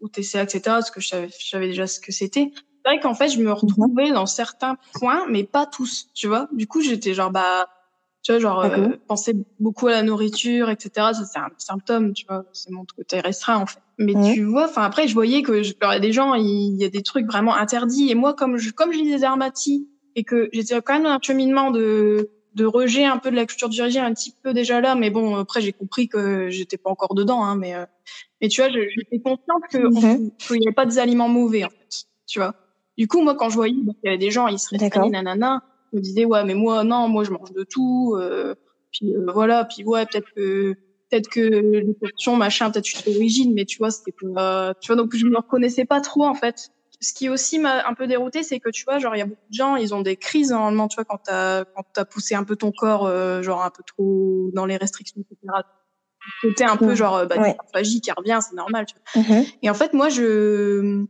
au 0.00 0.08
TCA, 0.08 0.44
etc., 0.44 0.60
parce 0.64 0.90
que 0.90 1.00
je 1.00 1.08
savais, 1.08 1.28
je 1.38 1.48
savais 1.48 1.66
déjà 1.66 1.86
ce 1.86 2.00
que 2.00 2.12
c'était. 2.12 2.52
C'est 2.54 2.92
vrai 2.92 3.00
qu'en 3.00 3.14
fait, 3.14 3.28
je 3.28 3.40
me 3.40 3.46
mhm. 3.46 3.52
retrouvais 3.52 4.10
dans 4.12 4.26
certains 4.26 4.76
points, 4.94 5.26
mais 5.28 5.44
pas 5.44 5.66
tous, 5.66 6.08
tu 6.14 6.28
vois. 6.28 6.48
Du 6.52 6.66
coup, 6.66 6.80
j'étais 6.80 7.12
genre, 7.12 7.30
bah, 7.30 7.68
tu 8.28 8.32
vois, 8.32 8.40
genre, 8.40 8.60
euh, 8.60 8.88
penser 9.06 9.34
beaucoup 9.58 9.86
à 9.86 9.92
la 9.92 10.02
nourriture, 10.02 10.68
etc. 10.68 10.90
Ça, 10.94 11.24
c'est 11.24 11.38
un 11.38 11.48
symptôme, 11.56 12.12
tu 12.12 12.26
vois. 12.28 12.44
C'est 12.52 12.70
mon 12.70 12.84
côté 12.84 13.20
restreint, 13.20 13.56
en 13.56 13.64
fait. 13.64 13.78
Mais 13.96 14.12
tu 14.34 14.44
vois, 14.44 14.66
enfin, 14.66 14.82
après, 14.82 15.08
je 15.08 15.14
voyais 15.14 15.40
que 15.40 15.62
je 15.62 15.72
pleurais 15.72 15.98
des 15.98 16.12
gens, 16.12 16.34
il 16.34 16.76
y 16.76 16.84
a 16.84 16.90
des 16.90 17.02
trucs 17.02 17.24
vraiment 17.24 17.56
interdits. 17.56 18.10
Et 18.10 18.14
moi, 18.14 18.34
comme 18.34 18.58
je, 18.58 18.70
comme 18.70 18.92
je 18.92 18.98
lisais 18.98 19.24
Armati 19.24 19.88
et 20.14 20.24
que 20.24 20.50
j'étais 20.52 20.78
quand 20.82 20.92
même 20.92 21.04
dans 21.04 21.08
un 21.08 21.20
cheminement 21.22 21.70
de, 21.70 22.28
de 22.54 22.66
rejet 22.66 23.06
un 23.06 23.16
peu 23.16 23.30
de 23.30 23.36
la 23.36 23.46
culture 23.46 23.70
du 23.70 23.80
régime, 23.80 24.04
un 24.04 24.12
petit 24.12 24.34
peu 24.42 24.52
déjà 24.52 24.82
là. 24.82 24.94
Mais 24.94 25.08
bon, 25.08 25.36
après, 25.36 25.62
j'ai 25.62 25.72
compris 25.72 26.06
que 26.08 26.50
j'étais 26.50 26.76
pas 26.76 26.90
encore 26.90 27.14
dedans, 27.14 27.42
hein. 27.42 27.56
Mais, 27.56 27.74
euh, 27.74 27.86
mais 28.42 28.48
tu 28.48 28.60
vois, 28.60 28.70
j'étais 28.70 29.20
consciente 29.20 29.62
qu'il 29.70 29.80
n'y 30.58 30.66
avait 30.66 30.74
pas 30.74 30.84
des 30.84 30.98
aliments 30.98 31.28
mauvais, 31.28 31.64
en 31.64 31.70
fait. 31.70 32.04
Tu 32.26 32.40
vois. 32.40 32.54
Du 32.98 33.08
coup, 33.08 33.22
moi, 33.22 33.34
quand 33.36 33.48
je 33.48 33.54
voyais 33.54 33.72
qu'il 33.72 33.94
y 34.04 34.08
avait 34.08 34.18
des 34.18 34.30
gens, 34.30 34.48
ils 34.48 34.58
se 34.58 34.68
restreignaient, 34.76 35.08
nanana, 35.08 35.62
me 35.96 36.00
disais 36.00 36.24
ouais 36.24 36.44
mais 36.44 36.54
moi 36.54 36.84
non 36.84 37.08
moi 37.08 37.24
je 37.24 37.30
mange 37.30 37.52
de 37.52 37.64
tout 37.64 38.16
euh, 38.18 38.54
puis 38.92 39.14
euh, 39.14 39.26
voilà 39.32 39.64
puis 39.64 39.84
ouais 39.84 40.06
peut-être 40.06 40.28
que 40.34 40.74
peut-être 41.10 41.28
que 41.28 41.40
les 41.40 41.94
portions 41.94 42.36
machin 42.36 42.70
peut-être 42.70 42.86
je 42.86 42.96
suis 42.96 43.48
mais 43.48 43.64
tu 43.64 43.78
vois 43.78 43.90
c'était 43.90 44.14
pas 44.34 44.74
tu 44.80 44.88
vois 44.88 44.96
donc 44.96 45.14
je 45.14 45.26
me 45.26 45.36
reconnaissais 45.36 45.84
pas 45.84 46.00
trop 46.00 46.24
en 46.24 46.34
fait 46.34 46.70
ce 47.00 47.12
qui 47.14 47.28
aussi 47.28 47.58
m'a 47.58 47.86
un 47.86 47.94
peu 47.94 48.06
dérouté 48.06 48.42
c'est 48.42 48.58
que 48.60 48.70
tu 48.70 48.84
vois 48.84 48.98
genre 48.98 49.14
il 49.14 49.18
y 49.18 49.22
a 49.22 49.26
beaucoup 49.26 49.48
de 49.48 49.54
gens 49.54 49.76
ils 49.76 49.94
ont 49.94 50.00
des 50.02 50.16
crises 50.16 50.50
normalement 50.50 50.88
tu 50.88 50.96
vois 50.96 51.04
quand 51.04 51.20
t'as 51.24 51.64
quand 51.64 51.84
t'as 51.92 52.04
poussé 52.04 52.34
un 52.34 52.44
peu 52.44 52.56
ton 52.56 52.72
corps 52.72 53.06
euh, 53.06 53.42
genre 53.42 53.64
un 53.64 53.70
peu 53.70 53.82
trop 53.86 54.50
dans 54.52 54.66
les 54.66 54.76
restrictions 54.76 55.20
etc 55.20 55.62
côté 56.42 56.64
un 56.64 56.76
peu 56.76 56.94
genre 56.94 57.26
bah, 57.26 57.36
Ouais. 57.38 57.82
qui 57.82 58.12
revient, 58.12 58.38
c'est 58.40 58.54
normal. 58.56 58.86
Tu 58.86 58.94
vois. 59.14 59.22
Mhm. 59.22 59.44
Et 59.62 59.70
en 59.70 59.74
fait, 59.74 59.94
moi, 59.94 60.08
je, 60.08 61.06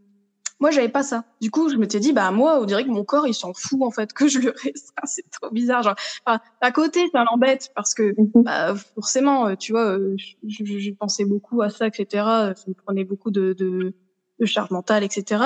moi, 0.60 0.70
j'avais 0.70 0.88
pas 0.88 1.02
ça. 1.02 1.24
Du 1.40 1.50
coup, 1.50 1.68
je 1.68 1.76
m'étais 1.76 2.00
dit, 2.00 2.12
bah 2.12 2.30
moi, 2.30 2.60
on 2.60 2.64
dirait 2.64 2.84
que 2.84 2.88
mon 2.90 3.04
corps, 3.04 3.26
il 3.26 3.34
s'en 3.34 3.52
fout 3.54 3.80
en 3.82 3.90
fait 3.90 4.12
que 4.14 4.28
je 4.28 4.38
le 4.40 4.50
restreins. 4.50 5.06
C'est 5.06 5.28
trop 5.30 5.50
bizarre. 5.52 5.82
Genre, 5.82 5.94
enfin, 6.26 6.40
à 6.60 6.72
côté, 6.72 7.08
ça 7.12 7.24
l'embête 7.30 7.68
parce 7.74 7.94
que 7.94 8.14
Mhm. 8.18 8.42
bah, 8.44 8.74
forcément, 8.94 9.48
euh, 9.48 9.54
tu 9.56 9.72
vois, 9.72 9.98
euh, 9.98 10.14
je, 10.16 10.64
je, 10.64 10.78
je 10.78 10.90
pensais 10.92 11.24
beaucoup 11.24 11.62
à 11.62 11.70
ça, 11.70 11.86
etc. 11.86 12.54
Ça 12.56 12.64
me 12.66 12.74
prenait 12.74 13.04
beaucoup 13.04 13.30
de, 13.30 13.52
de, 13.52 13.94
de 14.40 14.46
charge 14.46 14.70
mentale, 14.70 15.04
etc. 15.04 15.42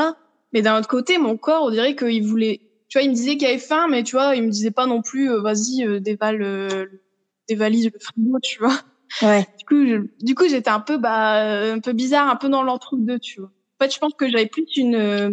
Mais 0.52 0.62
d'un 0.62 0.78
autre 0.78 0.88
côté, 0.88 1.18
mon 1.18 1.36
corps, 1.36 1.64
on 1.64 1.70
dirait 1.70 1.96
qu'il 1.96 2.24
voulait, 2.26 2.60
tu 2.88 2.98
vois, 2.98 3.02
il 3.04 3.10
me 3.10 3.14
disait 3.14 3.36
qu'il 3.36 3.46
avait 3.48 3.58
faim, 3.58 3.88
mais 3.90 4.02
tu 4.02 4.16
vois, 4.16 4.34
il 4.36 4.42
me 4.44 4.50
disait 4.50 4.70
pas 4.70 4.86
non 4.86 5.02
plus, 5.02 5.30
euh, 5.30 5.40
vas-y, 5.40 5.84
euh, 5.86 6.00
dévale, 6.00 6.42
euh, 6.42 6.86
dévalise 7.48 7.86
le 7.86 7.98
frigo, 8.00 8.38
tu 8.42 8.58
vois. 8.60 8.78
Ouais. 9.22 9.46
Du 9.58 9.64
coup, 9.66 9.86
je- 9.86 10.24
du 10.24 10.34
coup, 10.34 10.48
j'étais 10.48 10.70
un 10.70 10.80
peu, 10.80 10.98
bah, 10.98 11.72
un 11.72 11.80
peu 11.80 11.92
bizarre, 11.92 12.28
un 12.28 12.36
peu 12.36 12.48
dans 12.48 12.62
l'entre-deux, 12.62 13.18
tu 13.18 13.40
vois. 13.40 13.50
Fait, 13.82 13.92
je 13.92 13.98
pense 13.98 14.12
que 14.16 14.28
j'avais 14.30 14.46
plus 14.46 14.64
une, 14.76 14.94
euh, 14.94 15.30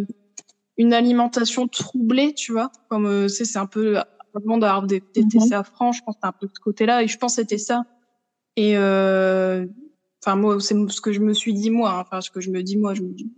une 0.76 0.92
alimentation 0.92 1.68
troublée, 1.68 2.34
tu 2.34 2.52
vois. 2.52 2.70
Comme, 2.88 3.06
euh, 3.06 3.28
c'est, 3.28 3.44
c'est 3.44 3.58
un 3.58 3.66
peu, 3.66 3.98
avant 4.34 4.58
d'avoir 4.58 4.82
des, 4.86 5.02
des 5.14 5.22
Mhm. 5.22 5.28
TCA 5.28 5.62
francs, 5.62 5.94
je 5.94 6.00
pense 6.04 6.14
que 6.16 6.18
c'était 6.20 6.26
un 6.28 6.32
peu 6.40 6.46
de 6.46 6.52
ce 6.54 6.60
côté-là, 6.60 7.02
et 7.02 7.08
je 7.08 7.16
pense 7.16 7.36
que 7.36 7.42
c'était 7.42 7.58
ça. 7.58 7.84
Et, 8.56 8.76
euh, 8.76 9.66
enfin, 10.24 10.34
moi, 10.36 10.58
c'est 10.60 10.74
ce 10.88 11.00
que 11.00 11.12
je 11.12 11.20
me 11.20 11.32
suis 11.32 11.54
dit, 11.54 11.70
moi, 11.70 11.92
hein. 11.92 12.00
enfin, 12.00 12.20
ce 12.20 12.30
que 12.30 12.40
je 12.40 12.50
me 12.50 12.62
dis, 12.62 12.76
moi, 12.76 12.94
je 12.94 13.02
me 13.02 13.12
dis, 13.12 13.30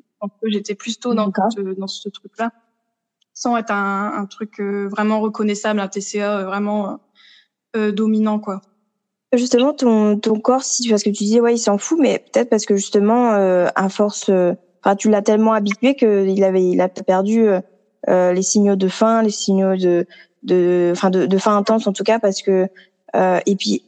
j'étais 0.44 0.74
plus 0.74 0.98
tôt 0.98 1.14
dans, 1.14 1.30
ce- 1.50 1.74
dans 1.78 1.86
ce 1.86 2.08
truc-là. 2.08 2.50
Sans 3.34 3.56
être 3.56 3.70
un, 3.70 4.12
un 4.14 4.26
truc 4.26 4.60
euh, 4.60 4.88
vraiment 4.88 5.20
reconnaissable, 5.20 5.80
un 5.80 5.88
TCA 5.88 6.38
euh, 6.38 6.44
vraiment 6.44 6.90
euh, 6.90 6.96
euh, 7.76 7.92
dominant, 7.92 8.38
quoi. 8.38 8.60
Justement, 9.34 9.72
ton, 9.72 10.18
ton 10.18 10.38
corps, 10.40 10.62
si 10.62 10.88
parce 10.90 11.02
que 11.02 11.08
tu 11.10 11.24
disais 11.24 11.40
ouais, 11.40 11.54
il 11.54 11.58
s'en 11.58 11.78
fout, 11.78 11.98
mais 12.00 12.18
peut-être 12.32 12.50
parce 12.50 12.66
que 12.66 12.76
justement, 12.76 13.32
euh, 13.32 13.68
à 13.74 13.88
force, 13.88 14.28
euh, 14.28 14.52
enfin, 14.84 14.96
tu 14.96 15.08
l'as 15.10 15.22
tellement 15.22 15.52
habitué 15.52 15.94
que 15.94 16.26
il 16.26 16.42
avait, 16.44 16.64
il 16.64 16.80
a 16.80 16.88
perdu 16.88 17.46
euh, 17.46 17.60
euh, 18.08 18.32
les 18.32 18.42
signaux 18.42 18.76
de 18.76 18.88
faim, 18.88 19.22
les 19.22 19.30
signaux 19.30 19.76
de, 19.76 20.06
de, 20.42 20.90
enfin, 20.92 21.10
de, 21.10 21.26
de 21.26 21.38
faim 21.38 21.56
intense 21.56 21.86
en 21.86 21.92
tout 21.92 22.04
cas, 22.04 22.18
parce 22.18 22.42
que 22.42 22.66
euh, 23.14 23.40
et 23.46 23.56
puis 23.56 23.84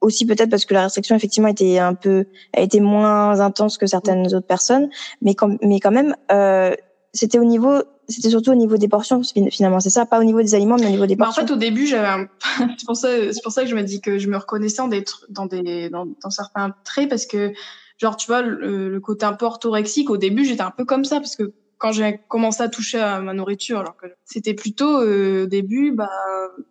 aussi 0.00 0.24
peut-être 0.26 0.48
parce 0.50 0.64
que 0.64 0.74
la 0.74 0.82
restriction 0.84 1.16
effectivement 1.16 1.48
était 1.48 1.78
un 1.78 1.94
peu, 1.94 2.26
a 2.56 2.60
été 2.60 2.78
moins 2.80 3.40
intense 3.40 3.78
que 3.78 3.86
certaines 3.86 4.26
autres 4.34 4.46
personnes, 4.46 4.88
mais 5.22 5.34
quand, 5.34 5.56
mais 5.62 5.80
quand 5.80 5.90
même, 5.90 6.14
euh, 6.30 6.72
c'était 7.12 7.40
au 7.40 7.44
niveau, 7.44 7.82
c'était 8.08 8.30
surtout 8.30 8.52
au 8.52 8.54
niveau 8.54 8.76
des 8.76 8.86
portions 8.86 9.20
fin- 9.24 9.50
finalement, 9.50 9.80
c'est 9.80 9.90
ça, 9.90 10.06
pas 10.06 10.20
au 10.20 10.24
niveau 10.24 10.40
des 10.40 10.54
aliments, 10.54 10.76
mais 10.78 10.86
au 10.86 10.90
niveau 10.90 11.06
des 11.06 11.16
Bah, 11.16 11.24
en 11.24 11.26
portions. 11.28 11.46
fait, 11.48 11.52
au 11.52 11.56
début, 11.56 11.86
j'avais 11.88 12.06
un... 12.06 12.28
c'est 12.78 12.86
pour 12.86 12.96
ça, 12.96 13.08
c'est 13.32 13.42
pour 13.42 13.50
ça 13.50 13.64
que 13.64 13.68
je 13.68 13.74
me 13.74 13.82
dis 13.82 14.00
que 14.00 14.18
je 14.18 14.28
me 14.28 14.36
reconnaissais 14.36 14.80
en 14.80 14.86
des 14.88 15.04
dans 15.30 15.46
des, 15.46 15.90
dans, 15.90 16.06
dans 16.22 16.30
certains 16.30 16.72
traits 16.84 17.08
parce 17.10 17.26
que, 17.26 17.52
genre, 17.98 18.16
tu 18.16 18.26
vois, 18.28 18.42
le, 18.42 18.88
le 18.88 19.00
côté 19.00 19.26
un 19.26 19.34
peu 19.34 19.46
orthorexique, 19.46 20.10
au 20.10 20.16
début, 20.16 20.44
j'étais 20.44 20.62
un 20.62 20.70
peu 20.70 20.84
comme 20.84 21.04
ça 21.04 21.16
parce 21.16 21.36
que 21.36 21.52
quand 21.78 21.92
j'ai 21.92 22.18
commencé 22.28 22.60
à 22.62 22.68
toucher 22.68 22.98
à 22.98 23.20
ma 23.20 23.34
nourriture, 23.34 23.78
alors 23.80 23.96
que 23.96 24.06
c'était 24.24 24.54
plutôt, 24.54 25.00
euh, 25.00 25.44
au 25.44 25.46
début, 25.46 25.92
bah, 25.92 26.08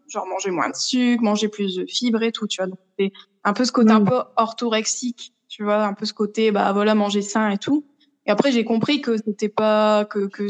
genre, 0.09 0.25
manger 0.27 0.51
moins 0.51 0.69
de 0.69 0.75
sucre, 0.75 1.23
manger 1.23 1.47
plus 1.47 1.75
de 1.75 1.85
fibres 1.87 2.23
et 2.23 2.31
tout, 2.31 2.47
tu 2.47 2.57
vois. 2.61 2.67
Donc, 2.67 2.79
c'était 2.97 3.13
un 3.45 3.53
peu 3.53 3.63
ce 3.63 3.71
côté 3.71 3.91
un 3.91 4.01
Mm. 4.01 4.09
peu 4.09 4.19
orthorexique, 4.35 5.33
tu 5.47 5.63
vois, 5.63 5.85
un 5.85 5.93
peu 5.93 6.05
ce 6.05 6.13
côté, 6.13 6.51
bah, 6.51 6.73
voilà, 6.73 6.93
manger 6.95 7.21
sain 7.21 7.49
et 7.51 7.57
tout. 7.57 7.85
Et 8.25 8.31
après, 8.31 8.51
j'ai 8.51 8.65
compris 8.65 8.99
que 9.01 9.15
c'était 9.17 9.47
pas, 9.47 10.03
que, 10.03 10.27
que, 10.27 10.47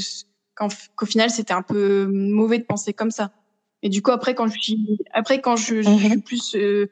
qu'au 0.96 1.06
final, 1.06 1.30
c'était 1.30 1.54
un 1.54 1.62
peu 1.62 2.08
mauvais 2.12 2.58
de 2.58 2.64
penser 2.66 2.94
comme 2.94 3.12
ça. 3.12 3.30
Et 3.84 3.90
du 3.90 4.02
coup, 4.02 4.10
après, 4.12 4.34
quand 4.34 4.48
je 4.48 4.60
suis, 4.60 4.98
après, 5.14 5.40
quand 5.40 5.56
je, 5.56 5.84
je 5.84 5.90
Mhm. 5.90 6.00
suis 6.00 6.22
plus 6.22 6.56
euh, 6.56 6.88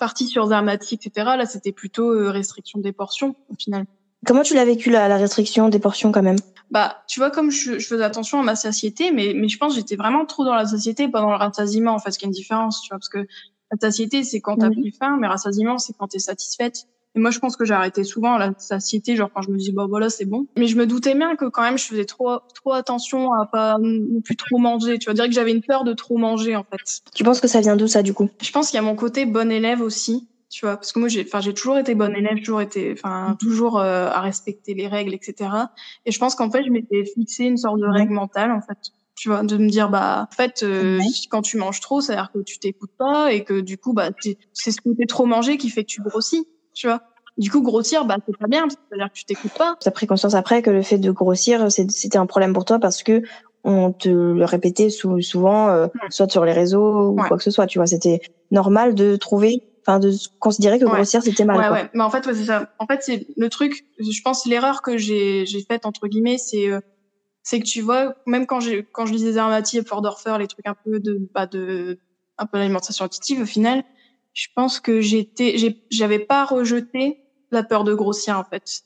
partie 0.00 0.26
sur 0.26 0.48
Zermati, 0.48 0.96
etc., 0.96 1.12
là, 1.36 1.46
c'était 1.46 1.70
plutôt 1.70 2.10
euh, 2.10 2.30
restriction 2.30 2.80
des 2.80 2.90
portions, 2.90 3.36
au 3.48 3.54
final. 3.54 3.84
Comment 4.26 4.42
tu 4.42 4.54
l'as 4.54 4.64
vécu 4.64 4.90
la, 4.90 5.06
la 5.06 5.16
restriction 5.16 5.68
des 5.68 5.78
portions 5.78 6.10
quand 6.10 6.22
même? 6.22 6.36
Bah, 6.70 7.02
tu 7.06 7.20
vois, 7.20 7.30
comme 7.30 7.50
je, 7.50 7.78
je 7.78 7.86
faisais 7.86 8.02
attention 8.02 8.40
à 8.40 8.42
ma 8.42 8.56
satiété, 8.56 9.12
mais, 9.12 9.32
mais 9.34 9.48
je 9.48 9.58
pense 9.58 9.74
que 9.74 9.80
j'étais 9.80 9.96
vraiment 9.96 10.26
trop 10.26 10.44
dans 10.44 10.54
la 10.54 10.66
satiété, 10.66 11.08
pas 11.08 11.20
dans 11.20 11.30
le 11.30 11.36
rassasiement, 11.36 11.92
en 11.92 11.98
fait, 12.00 12.10
ce 12.10 12.18
qui 12.18 12.24
est 12.24 12.28
une 12.28 12.32
différence, 12.32 12.82
tu 12.82 12.88
vois, 12.88 12.98
parce 12.98 13.08
que 13.08 13.26
la 13.70 13.78
satiété, 13.80 14.24
c'est 14.24 14.40
quand 14.40 14.56
t'as 14.56 14.70
plus 14.70 14.92
faim, 14.92 15.16
mais 15.20 15.28
rassasiement, 15.28 15.78
c'est 15.78 15.92
quand 15.96 16.08
t'es 16.08 16.18
satisfaite. 16.18 16.86
Et 17.16 17.18
moi, 17.18 17.30
je 17.30 17.38
pense 17.40 17.56
que 17.56 17.64
j'ai 17.64 17.74
arrêté 17.74 18.04
souvent 18.04 18.38
la 18.38 18.52
satiété, 18.58 19.16
genre 19.16 19.30
quand 19.34 19.42
je 19.42 19.50
me 19.50 19.56
dis, 19.58 19.72
bah 19.72 19.86
voilà, 19.88 20.10
c'est 20.10 20.26
bon. 20.26 20.46
Mais 20.56 20.66
je 20.68 20.76
me 20.76 20.86
doutais 20.86 21.14
bien 21.14 21.34
que 21.36 21.46
quand 21.46 21.62
même, 21.62 21.76
je 21.78 21.84
faisais 21.84 22.04
trop, 22.04 22.38
trop 22.54 22.72
attention 22.72 23.32
à 23.32 23.46
pas 23.46 23.78
non 23.80 24.20
plus 24.20 24.36
trop 24.36 24.58
manger. 24.58 24.98
Tu 24.98 25.06
vois, 25.06 25.14
dire 25.14 25.26
que 25.26 25.32
j'avais 25.32 25.50
une 25.50 25.62
peur 25.62 25.82
de 25.84 25.92
trop 25.92 26.18
manger, 26.18 26.54
en 26.54 26.62
fait. 26.64 27.00
Tu 27.14 27.24
penses 27.24 27.40
que 27.40 27.48
ça 27.48 27.60
vient 27.60 27.74
d'où 27.76 27.88
ça 27.88 28.02
du 28.02 28.14
coup? 28.14 28.28
Je 28.40 28.50
pense 28.52 28.70
qu'il 28.70 28.76
y 28.76 28.78
a 28.78 28.82
mon 28.82 28.94
côté 28.94 29.26
bon 29.26 29.50
élève 29.50 29.80
aussi, 29.80 30.28
tu 30.50 30.64
vois, 30.66 30.76
parce 30.76 30.92
que 30.92 30.98
moi 30.98 31.08
j'ai, 31.08 31.22
enfin 31.22 31.40
j'ai 31.40 31.54
toujours 31.54 31.78
été 31.78 31.94
bonne 31.94 32.14
élève, 32.16 32.38
toujours 32.38 32.60
été, 32.60 32.92
enfin 32.92 33.36
toujours 33.40 33.78
euh, 33.78 34.08
à 34.08 34.20
respecter 34.20 34.74
les 34.74 34.88
règles, 34.88 35.14
etc. 35.14 35.50
Et 36.06 36.10
je 36.12 36.18
pense 36.18 36.34
qu'en 36.34 36.50
fait 36.50 36.64
je 36.64 36.70
m'étais 36.70 37.04
fixé 37.04 37.44
une 37.44 37.56
sorte 37.56 37.78
de 37.78 37.86
règle 37.86 38.12
mentale 38.14 38.50
en 38.50 38.60
fait, 38.60 38.78
tu 39.16 39.28
vois, 39.28 39.42
de 39.44 39.56
me 39.56 39.68
dire 39.68 39.90
bah 39.90 40.26
en 40.28 40.34
fait 40.34 40.64
euh, 40.64 40.98
Ouais. 40.98 41.04
quand 41.30 41.42
tu 41.42 41.56
manges 41.56 41.78
trop, 41.80 42.00
ça 42.00 42.12
veut 42.14 42.18
dire 42.18 42.30
que 42.34 42.38
tu 42.40 42.58
t'écoutes 42.58 42.90
pas 42.98 43.32
et 43.32 43.44
que 43.44 43.60
du 43.60 43.78
coup 43.78 43.92
bah 43.92 44.10
c'est 44.52 44.70
ce 44.72 44.80
que 44.80 44.90
t'es 44.96 45.06
trop 45.06 45.24
mangé 45.26 45.56
qui 45.56 45.70
fait 45.70 45.82
que 45.84 45.88
tu 45.90 46.02
grossis, 46.02 46.44
tu 46.80 46.86
vois. 46.86 47.00
Du 47.36 47.50
coup 47.50 47.62
grossir 47.62 48.04
bah 48.04 48.16
c'est 48.26 48.36
pas 48.36 48.48
bien, 48.48 48.62
parce 48.62 48.74
que 49.10 49.14
tu 49.14 49.24
t'écoutes 49.24 49.52
pas. 49.56 49.76
Tu 49.80 49.88
as 49.88 49.92
pris 49.92 50.06
conscience 50.06 50.34
après 50.34 50.62
que 50.62 50.70
le 50.70 50.82
fait 50.82 50.98
de 50.98 51.10
grossir, 51.10 51.70
c'était 51.70 52.18
un 52.18 52.26
problème 52.26 52.52
pour 52.52 52.64
toi 52.64 52.78
parce 52.78 53.02
que 53.02 53.22
on 53.62 53.92
te 53.92 54.08
le 54.08 54.44
répétait 54.44 54.88
sou- 54.90 55.20
souvent, 55.20 55.68
euh, 55.68 55.86
soit 56.10 56.30
sur 56.30 56.44
les 56.44 56.52
réseaux 56.52 57.08
ou 57.10 57.20
Ouais. 57.20 57.28
quoi 57.28 57.36
que 57.36 57.42
ce 57.44 57.50
soit. 57.50 57.66
Tu 57.66 57.78
vois, 57.78 57.86
c'était 57.86 58.20
normal 58.50 58.94
de 58.94 59.16
trouver, 59.16 59.60
enfin 59.86 60.00
de 60.00 60.10
considérer 60.38 60.78
que 60.78 60.86
Ouais. 60.86 60.92
grossir 60.96 61.22
c'était 61.22 61.44
mal. 61.44 61.58
Ouais, 61.58 61.68
quoi. 61.68 61.72
ouais. 61.76 61.90
Mais 61.94 62.02
en 62.02 62.10
fait, 62.10 62.26
ouais, 62.26 62.34
c'est 62.34 62.44
ça. 62.46 62.66
En 62.78 62.86
fait, 62.86 63.00
c'est 63.02 63.26
le 63.36 63.48
truc. 63.48 63.84
Je 63.98 64.20
pense 64.24 64.46
l'erreur 64.46 64.80
que 64.82 64.96
j'ai 64.98 65.44
faite 65.70 65.86
entre 65.86 66.08
guillemets, 66.08 66.38
c'est 66.38 66.68
euh, 66.68 66.80
c'est 67.42 67.60
que 67.60 67.64
tu 67.66 67.80
vois, 67.80 68.14
même 68.26 68.46
quand 68.46 68.60
quand 68.92 69.06
je 69.06 69.12
lisais 69.12 69.32
Zermati 69.32 69.78
et 69.78 69.84
Fordorfer, 69.84 70.36
les 70.38 70.46
trucs 70.48 70.66
un 70.66 70.74
peu 70.84 70.98
de 71.00 71.18
bah 71.34 71.46
de 71.46 71.98
un 72.38 72.46
peu 72.46 72.58
l'alimentation 72.58 73.04
intuitive, 73.04 73.40
au 73.42 73.46
final, 73.46 73.82
je 74.32 74.46
pense 74.54 74.80
que 74.80 75.00
j'étais 75.00 75.56
j'avais 75.90 76.18
pas 76.20 76.44
rejeté 76.44 77.18
la 77.50 77.62
peur 77.62 77.84
de 77.84 77.94
grossir 77.94 78.38
en 78.38 78.44
fait. 78.44 78.82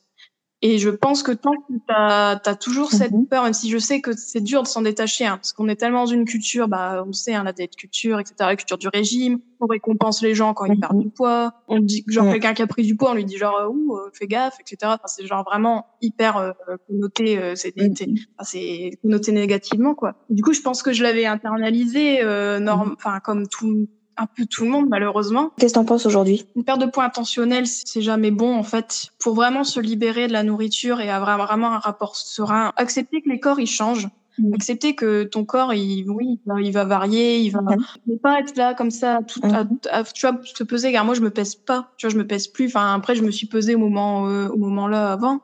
Et 0.63 0.79
je 0.79 0.89
pense 0.89 1.23
que 1.23 1.33
tant 1.33 1.53
que 1.53 1.75
t'as 1.87 2.41
as 2.43 2.55
toujours 2.55 2.91
cette 2.91 3.13
Mhm. 3.13 3.27
peur, 3.27 3.45
même 3.45 3.53
si 3.53 3.69
je 3.69 3.77
sais 3.77 4.01
que 4.01 4.17
c'est 4.17 4.41
dur 4.41 4.63
de 4.63 4.67
s'en 4.69 4.81
détacher, 4.81 5.27
hein, 5.27 5.37
parce 5.37 5.53
qu'on 5.53 5.69
est 5.69 5.77
tellement 5.77 6.05
dans 6.05 6.11
une 6.11 6.25
culture, 6.25 6.69
bah 6.69 7.05
on 7.07 7.13
sait, 7.13 7.35
hein, 7.35 7.45
la 7.45 7.53
dette 7.53 7.77
culture, 7.77 8.19
etc., 8.19 8.35
la 8.41 8.57
culture 8.57 8.79
du 8.79 8.89
régime, 8.89 9.41
on 9.61 9.67
récompense 9.67 10.23
les 10.23 10.35
gens 10.35 10.55
quand 10.55 10.65
ils 10.65 10.73
Mhm. 10.73 10.81
perdent 10.81 11.01
du 11.01 11.11
poids, 11.11 11.53
on 11.69 11.81
dit 11.81 12.03
genre 12.09 12.25
Mhm. 12.25 12.31
quelqu'un 12.33 12.55
qui 12.55 12.63
a 12.63 12.67
pris 12.67 12.83
du 12.83 12.97
poids, 12.97 13.11
on 13.11 13.15
lui 13.15 13.27
dit 13.27 13.37
genre 13.37 13.57
euh, 13.59 13.69
ouh 13.69 13.95
euh, 13.99 14.11
fais 14.15 14.27
gaffe, 14.27 14.57
etc. 14.59 14.93
Enfin, 14.95 15.07
c'est 15.07 15.27
genre 15.27 15.45
vraiment 15.45 15.85
hyper 16.01 16.39
euh, 16.39 16.53
connoté, 16.89 17.37
euh, 17.37 17.55
c'est 17.57 17.77
Mhm. 17.77 17.95
c'est- 17.95 18.09
enfin, 18.39 18.97
connoté 19.03 19.33
négativement 19.33 19.95
quoi. 19.95 20.15
Du 20.31 20.43
coup, 20.43 20.55
je 20.55 20.63
pense 20.63 20.83
que 20.83 20.95
je 20.95 21.03
l'avais 21.03 21.27
internalisé, 21.27 22.23
euh, 22.23 22.59
norme, 22.59 22.95
enfin 22.97 23.21
comme 23.21 23.49
tout 23.49 23.87
un 24.17 24.27
peu 24.27 24.47
tout 24.47 24.65
le 24.65 24.71
monde 24.71 24.87
malheureusement. 24.89 25.51
Qu'est-ce 25.59 25.75
que 25.75 25.79
t'en 25.79 25.85
penses 25.85 26.07
aujourd'hui? 26.07 26.47
Une 26.57 26.65
perte 26.65 26.81
de 26.81 26.87
poids 26.87 27.05
intentionnelle, 27.05 27.67
c'est 27.67 28.03
jamais 28.03 28.31
bon 28.31 28.55
en 28.57 28.63
fait. 28.63 29.09
Pour 29.19 29.35
vraiment 29.35 29.65
se 29.65 29.81
libérer 29.81 30.27
de 30.29 30.33
la 30.33 30.43
nourriture 30.43 31.01
et 31.01 31.11
avoir 31.11 31.45
vraiment 31.47 31.73
un 31.73 31.79
rapport 31.79 32.17
serein, 32.17 32.73
accepter 32.77 33.23
que 33.23 33.29
les 33.29 33.41
corps 33.41 33.61
ils 33.61 33.67
changent, 33.67 34.09
Mhm. 34.37 34.55
accepter 34.55 34.97
que 34.97 35.23
ton 35.23 35.45
corps 35.45 35.75
il 35.75 36.11
oui 36.11 36.41
il 36.61 36.73
va 36.73 36.83
varier, 36.85 37.39
il 37.39 37.51
va 37.51 37.61
ne 38.09 38.17
pas 38.17 38.41
être 38.41 38.57
là 38.57 38.75
comme 38.75 38.91
ça 38.91 39.21
tout 39.29 39.39
à- 39.45 39.63
à- 39.93 40.03
tu 40.03 40.27
vois 40.27 40.41
se 40.43 40.65
peser 40.65 40.91
car 40.91 41.05
moi 41.05 41.15
je 41.15 41.21
me 41.21 41.31
pèse 41.31 41.55
pas, 41.55 41.93
tu 41.99 42.07
vois 42.07 42.13
je 42.13 42.19
me 42.19 42.27
pèse 42.27 42.49
plus. 42.49 42.67
Enfin 42.67 42.95
après 42.95 43.15
je 43.15 43.23
me 43.23 43.31
suis 43.31 43.47
pesée 43.47 43.77
au 43.77 43.79
moment 43.79 44.27
euh, 44.29 44.49
au 44.49 44.57
moment 44.57 44.89
là 44.89 45.13
avant, 45.13 45.39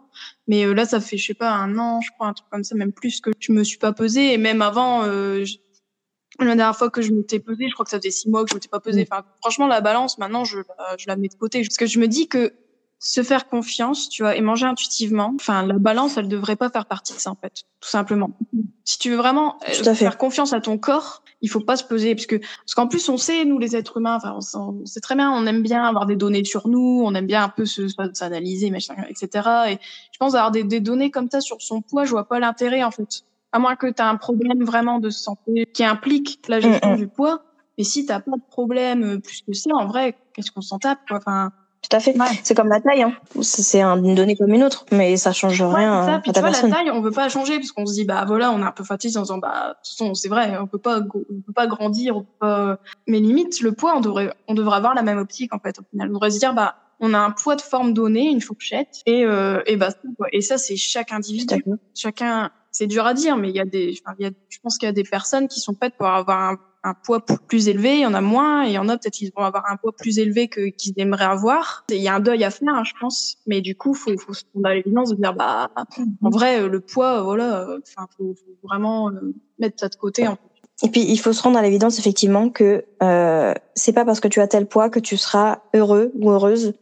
mais 0.48 0.64
euh, 0.64 0.72
là 0.74 0.86
ça 0.86 0.98
fait 0.98 1.16
je 1.18 1.24
sais 1.26 1.34
pas 1.34 1.52
un 1.52 1.78
an 1.78 2.00
je 2.00 2.10
crois 2.10 2.26
un 2.26 2.32
truc 2.32 2.48
comme 2.50 2.64
ça 2.64 2.74
même 2.74 2.90
plus 2.90 3.20
que 3.20 3.30
je 3.38 3.52
me 3.52 3.62
suis 3.62 3.78
pas 3.78 3.92
pesée. 3.92 4.32
Et 4.32 4.38
même 4.38 4.60
avant 4.60 5.04
euh, 5.04 5.44
la 6.44 6.56
dernière 6.56 6.76
fois 6.76 6.90
que 6.90 7.02
je 7.02 7.12
m'étais 7.12 7.38
pesée, 7.40 7.66
je 7.68 7.74
crois 7.74 7.84
que 7.84 7.90
ça 7.90 7.98
faisait 7.98 8.10
six 8.10 8.28
mois 8.28 8.44
que 8.44 8.50
je 8.50 8.54
m'étais 8.54 8.68
pas 8.68 8.80
pesée. 8.80 9.06
Enfin, 9.10 9.22
franchement, 9.40 9.66
la 9.66 9.80
balance, 9.80 10.18
maintenant, 10.18 10.44
je, 10.44 10.58
la- 10.58 10.96
je 10.98 11.06
la 11.08 11.16
mets 11.16 11.28
de 11.28 11.34
côté. 11.34 11.62
Parce 11.62 11.76
que 11.76 11.86
je 11.86 11.98
me 11.98 12.08
dis 12.08 12.28
que 12.28 12.52
se 13.02 13.22
faire 13.22 13.48
confiance, 13.48 14.10
tu 14.10 14.22
vois, 14.22 14.36
et 14.36 14.42
manger 14.42 14.66
intuitivement, 14.66 15.32
enfin, 15.36 15.64
la 15.66 15.78
balance, 15.78 16.18
elle 16.18 16.28
devrait 16.28 16.56
pas 16.56 16.68
faire 16.68 16.84
partie 16.84 17.14
de 17.14 17.18
ça, 17.18 17.30
en 17.30 17.34
fait. 17.34 17.62
Tout 17.80 17.88
simplement. 17.88 18.36
Si 18.84 18.98
tu 18.98 19.08
veux 19.10 19.16
vraiment 19.16 19.56
euh, 19.66 19.94
faire 19.94 20.18
confiance 20.18 20.52
à 20.52 20.60
ton 20.60 20.76
corps, 20.76 21.22
il 21.40 21.48
faut 21.48 21.60
pas 21.60 21.76
se 21.76 21.84
peser. 21.84 22.14
Parce 22.14 22.26
que, 22.26 22.36
parce 22.36 22.74
qu'en 22.74 22.88
plus, 22.88 23.08
on 23.08 23.16
sait, 23.16 23.46
nous, 23.46 23.58
les 23.58 23.74
êtres 23.74 23.96
humains, 23.96 24.16
enfin, 24.16 24.34
on, 24.36 24.40
sait- 24.42 24.58
on 24.58 24.84
sait 24.84 25.00
très 25.00 25.14
bien, 25.14 25.30
on 25.32 25.46
aime 25.46 25.62
bien 25.62 25.82
avoir 25.84 26.04
des 26.04 26.16
données 26.16 26.44
sur 26.44 26.68
nous, 26.68 27.02
on 27.02 27.14
aime 27.14 27.26
bien 27.26 27.42
un 27.42 27.48
peu 27.48 27.64
se, 27.64 27.88
s'analyser, 28.12 28.68
machin, 28.70 28.94
etc. 29.08 29.48
Et 29.70 29.78
je 30.12 30.18
pense 30.18 30.34
avoir 30.34 30.50
des, 30.50 30.64
des 30.64 30.80
données 30.80 31.10
comme 31.10 31.30
ça 31.30 31.40
sur 31.40 31.62
son 31.62 31.80
poids, 31.80 32.04
je 32.04 32.10
vois 32.10 32.28
pas 32.28 32.38
l'intérêt, 32.38 32.82
en 32.82 32.90
fait. 32.90 33.22
À 33.52 33.58
moins 33.58 33.76
que 33.76 33.86
tu 33.88 34.00
as 34.02 34.08
un 34.08 34.16
problème 34.16 34.62
vraiment 34.64 34.98
de 35.00 35.10
santé 35.10 35.66
qui 35.74 35.84
implique 35.84 36.40
la 36.48 36.60
gestion 36.60 36.90
Mm, 36.90 36.94
mm. 36.94 36.96
du 36.98 37.08
poids. 37.08 37.42
Mais 37.78 37.84
si 37.84 38.04
t'as 38.06 38.20
pas 38.20 38.32
de 38.36 38.42
problème 38.50 39.02
euh, 39.04 39.18
plus 39.18 39.42
que 39.42 39.52
ça, 39.54 39.70
en 39.74 39.86
vrai, 39.86 40.14
qu'est-ce 40.34 40.50
qu'on 40.50 40.60
s'en 40.60 40.78
tape, 40.78 40.98
quoi? 41.08 41.16
Enfin, 41.18 41.50
Tout 41.82 41.96
à 41.96 42.00
fait. 42.00 42.16
Ouais. 42.20 42.26
C'est 42.44 42.54
comme 42.54 42.68
la 42.68 42.80
taille, 42.80 43.02
hein. 43.02 43.14
C'est 43.40 43.62
c'est 43.62 43.80
un- 43.80 43.96
une 44.04 44.14
donnée 44.14 44.36
comme 44.36 44.52
une 44.52 44.62
autre, 44.62 44.84
mais 44.92 45.16
ça 45.16 45.32
change 45.32 45.60
Ouais, 45.62 45.74
rien 45.76 46.04
ça. 46.04 46.14
à 46.16 46.18
Puis 46.20 46.30
ta 46.30 46.40
tu 46.40 46.44
vois, 46.44 46.50
personne. 46.50 46.70
la 46.70 46.76
taille, 46.76 46.90
on 46.90 47.00
veut 47.00 47.10
pas 47.10 47.28
changer 47.30 47.56
parce 47.58 47.72
qu'on 47.72 47.86
se 47.86 47.94
dit, 47.94 48.04
bah 48.04 48.24
voilà, 48.26 48.52
on 48.52 48.60
est 48.60 48.64
un 48.66 48.70
peu 48.72 48.84
fatigué 48.84 49.16
en 49.16 49.22
disant, 49.22 49.38
bah, 49.38 49.68
de 49.70 49.74
toute 49.88 49.96
façon, 49.98 50.14
c'est 50.14 50.28
vrai, 50.28 50.58
on 50.60 50.66
peut 50.66 50.76
pas, 50.78 50.98
on 51.00 51.40
peut 51.40 51.52
pas 51.54 51.66
grandir, 51.66 52.16
on 52.18 52.20
peut 52.20 52.28
pas... 52.38 52.78
Mais 53.06 53.18
limite, 53.18 53.60
le 53.62 53.72
poids, 53.72 53.94
on 53.96 54.00
devrait, 54.00 54.32
on 54.46 54.52
devrait 54.54 54.76
avoir 54.76 54.94
la 54.94 55.02
même 55.02 55.16
optique, 55.18 55.54
en 55.54 55.58
fait, 55.58 55.78
au 55.78 55.82
final. 55.90 56.10
On 56.10 56.12
devrait 56.14 56.30
se 56.30 56.38
dire, 56.38 56.52
bah, 56.52 56.76
on 57.00 57.14
a 57.14 57.18
un 57.18 57.30
poids 57.30 57.56
de 57.56 57.62
forme 57.62 57.94
donné, 57.94 58.28
une 58.30 58.42
fourchette, 58.42 59.00
et 59.06 59.24
euh, 59.24 59.62
et 59.66 59.76
bah 59.76 59.88
et 60.32 60.42
ça 60.42 60.58
c'est 60.58 60.76
chaque 60.76 61.12
individu, 61.12 61.56
chacun. 61.94 62.50
C'est 62.72 62.86
dur 62.86 63.06
à 63.06 63.14
dire, 63.14 63.36
mais 63.36 63.50
il 63.50 63.56
y 63.56 63.60
a 63.60 63.64
des, 63.64 63.98
enfin, 64.04 64.14
il 64.18 64.24
y 64.24 64.28
a, 64.28 64.30
je 64.48 64.58
pense 64.62 64.78
qu'il 64.78 64.86
y 64.86 64.90
a 64.90 64.92
des 64.92 65.04
personnes 65.04 65.48
qui 65.48 65.60
sont 65.60 65.76
faites 65.80 65.94
pour 65.96 66.06
avoir 66.06 66.52
un, 66.52 66.58
un 66.82 66.94
poids 66.94 67.20
plus 67.20 67.68
élevé, 67.68 67.96
il 67.96 68.00
y 68.00 68.06
en 68.06 68.14
a 68.14 68.20
moins, 68.20 68.64
et 68.64 68.68
il 68.68 68.72
y 68.72 68.78
en 68.78 68.88
a 68.88 68.96
peut-être 68.96 69.14
qui 69.14 69.30
vont 69.36 69.42
avoir 69.42 69.70
un 69.70 69.76
poids 69.76 69.92
plus 69.92 70.18
élevé 70.18 70.48
que 70.48 70.68
qu'ils 70.70 70.94
aimeraient 70.96 71.24
avoir. 71.24 71.84
Il 71.90 71.96
y 71.96 72.08
a 72.08 72.14
un 72.14 72.20
deuil 72.20 72.44
à 72.44 72.50
faire, 72.50 72.74
hein, 72.74 72.84
je 72.84 72.92
pense, 73.00 73.36
mais 73.46 73.60
du 73.60 73.76
coup, 73.76 73.94
faut 73.94 74.16
faut 74.18 74.34
se 74.34 74.44
rendre 74.54 74.68
à 74.68 74.74
l'évidence 74.74 75.10
de 75.10 75.16
dire 75.16 75.34
bah 75.34 75.70
en 76.22 76.30
vrai 76.30 76.66
le 76.68 76.80
poids, 76.80 77.22
voilà, 77.22 77.66
enfin 77.82 78.06
faut, 78.16 78.34
faut 78.34 78.68
vraiment 78.68 79.10
mettre 79.58 79.80
ça 79.80 79.88
de 79.88 79.96
côté. 79.96 80.26
En 80.26 80.36
fait. 80.36 80.50
Et 80.82 80.88
puis 80.88 81.02
il 81.02 81.18
faut 81.18 81.32
se 81.32 81.42
rendre 81.42 81.58
à 81.58 81.62
l'évidence 81.62 81.98
effectivement 81.98 82.48
que 82.48 82.84
euh, 83.02 83.54
c'est 83.74 83.92
pas 83.92 84.04
parce 84.04 84.20
que 84.20 84.28
tu 84.28 84.40
as 84.40 84.48
tel 84.48 84.66
poids 84.66 84.88
que 84.88 84.98
tu 84.98 85.16
seras 85.16 85.60
heureux 85.74 86.10
ou 86.14 86.30
heureuse 86.30 86.68
euh, 86.68 86.72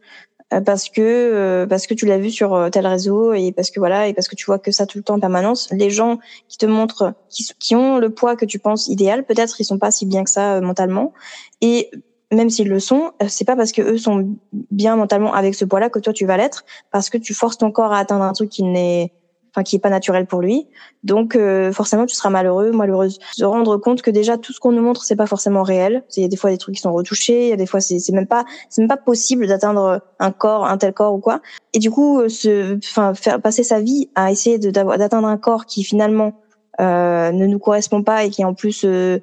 parce 0.65 0.89
que 0.89 1.01
euh, 1.01 1.67
parce 1.67 1.85
que 1.85 1.93
tu 1.93 2.05
l'as 2.05 2.17
vu 2.17 2.31
sur 2.31 2.53
euh, 2.53 2.69
tel 2.69 2.87
réseau 2.87 3.33
et 3.33 3.51
parce 3.51 3.69
que 3.69 3.79
voilà 3.79 4.07
et 4.07 4.13
parce 4.13 4.27
que 4.27 4.35
tu 4.35 4.45
vois 4.45 4.59
que 4.59 4.71
ça 4.71 4.85
tout 4.85 4.97
le 4.97 5.03
temps 5.03 5.15
en 5.15 5.19
permanence. 5.19 5.69
Les 5.71 5.89
gens 5.89 6.19
qui 6.47 6.57
te 6.57 6.65
montrent 6.65 7.13
qui, 7.29 7.47
qui 7.59 7.75
ont 7.75 7.97
le 7.99 8.09
poids 8.09 8.35
que 8.35 8.45
tu 8.45 8.59
penses 8.59 8.87
idéal, 8.87 9.25
peut-être 9.25 9.61
ils 9.61 9.65
sont 9.65 9.77
pas 9.77 9.91
si 9.91 10.05
bien 10.05 10.23
que 10.23 10.29
ça 10.29 10.59
mentalement 10.61 11.13
et 11.61 11.89
même 12.31 12.49
s'ils 12.49 12.69
le 12.69 12.79
sont, 12.79 13.11
c'est 13.27 13.45
pas 13.45 13.55
parce 13.55 13.71
que 13.71 13.81
eux 13.81 13.97
sont 13.97 14.37
bien 14.71 14.95
mentalement 14.95 15.33
avec 15.33 15.55
ce 15.55 15.65
poids-là 15.65 15.89
que 15.89 15.97
toi 15.97 16.13
tu 16.13 16.25
vas 16.25 16.37
l'être, 16.37 16.63
parce 16.91 17.09
que 17.09 17.17
tu 17.17 17.33
forces 17.33 17.57
ton 17.57 17.71
corps 17.71 17.91
à 17.91 17.97
atteindre 17.97 18.23
un 18.23 18.33
truc 18.33 18.49
qui 18.49 18.63
n'est 18.63 19.11
enfin 19.51 19.63
qui 19.63 19.75
est 19.75 19.79
pas 19.79 19.89
naturel 19.89 20.25
pour 20.25 20.41
lui. 20.41 20.67
Donc 21.03 21.35
euh, 21.35 21.71
forcément 21.71 22.05
tu 22.05 22.15
seras 22.15 22.29
malheureux, 22.29 22.71
malheureuse. 22.71 23.19
Se 23.33 23.45
rendre 23.45 23.77
compte 23.77 24.01
que 24.01 24.11
déjà 24.11 24.37
tout 24.37 24.53
ce 24.53 24.59
qu'on 24.59 24.71
nous 24.71 24.81
montre 24.81 25.03
c'est 25.03 25.15
pas 25.15 25.27
forcément 25.27 25.63
réel. 25.63 26.03
Il 26.17 26.23
y 26.23 26.25
a 26.25 26.29
des 26.29 26.37
fois 26.37 26.49
des 26.49 26.57
trucs 26.57 26.75
qui 26.75 26.81
sont 26.81 26.93
retouchés, 26.93 27.45
il 27.45 27.49
y 27.49 27.53
a 27.53 27.57
des 27.57 27.65
fois 27.65 27.79
c'est 27.81 27.99
même 28.11 28.27
pas 28.27 28.45
c'est 28.69 28.81
même 28.81 28.89
pas 28.89 28.97
possible 28.97 29.47
d'atteindre 29.47 30.01
un 30.19 30.31
corps, 30.31 30.65
un 30.65 30.77
tel 30.77 30.93
corps 30.93 31.13
ou 31.13 31.19
quoi. 31.19 31.41
Et 31.73 31.79
du 31.79 31.91
coup 31.91 32.19
euh, 32.19 32.29
se 32.29 32.77
enfin 32.77 33.13
faire 33.13 33.41
passer 33.41 33.63
sa 33.63 33.79
vie 33.79 34.09
à 34.15 34.31
essayer 34.31 34.57
d'atteindre 34.59 35.27
un 35.27 35.37
corps 35.37 35.65
qui 35.65 35.83
finalement 35.83 36.33
euh, 36.79 37.31
ne 37.31 37.45
nous 37.45 37.59
correspond 37.59 38.03
pas 38.03 38.23
et 38.23 38.29
qui 38.29 38.45
en 38.45 38.53
plus 38.53 38.85
euh, 38.85 39.19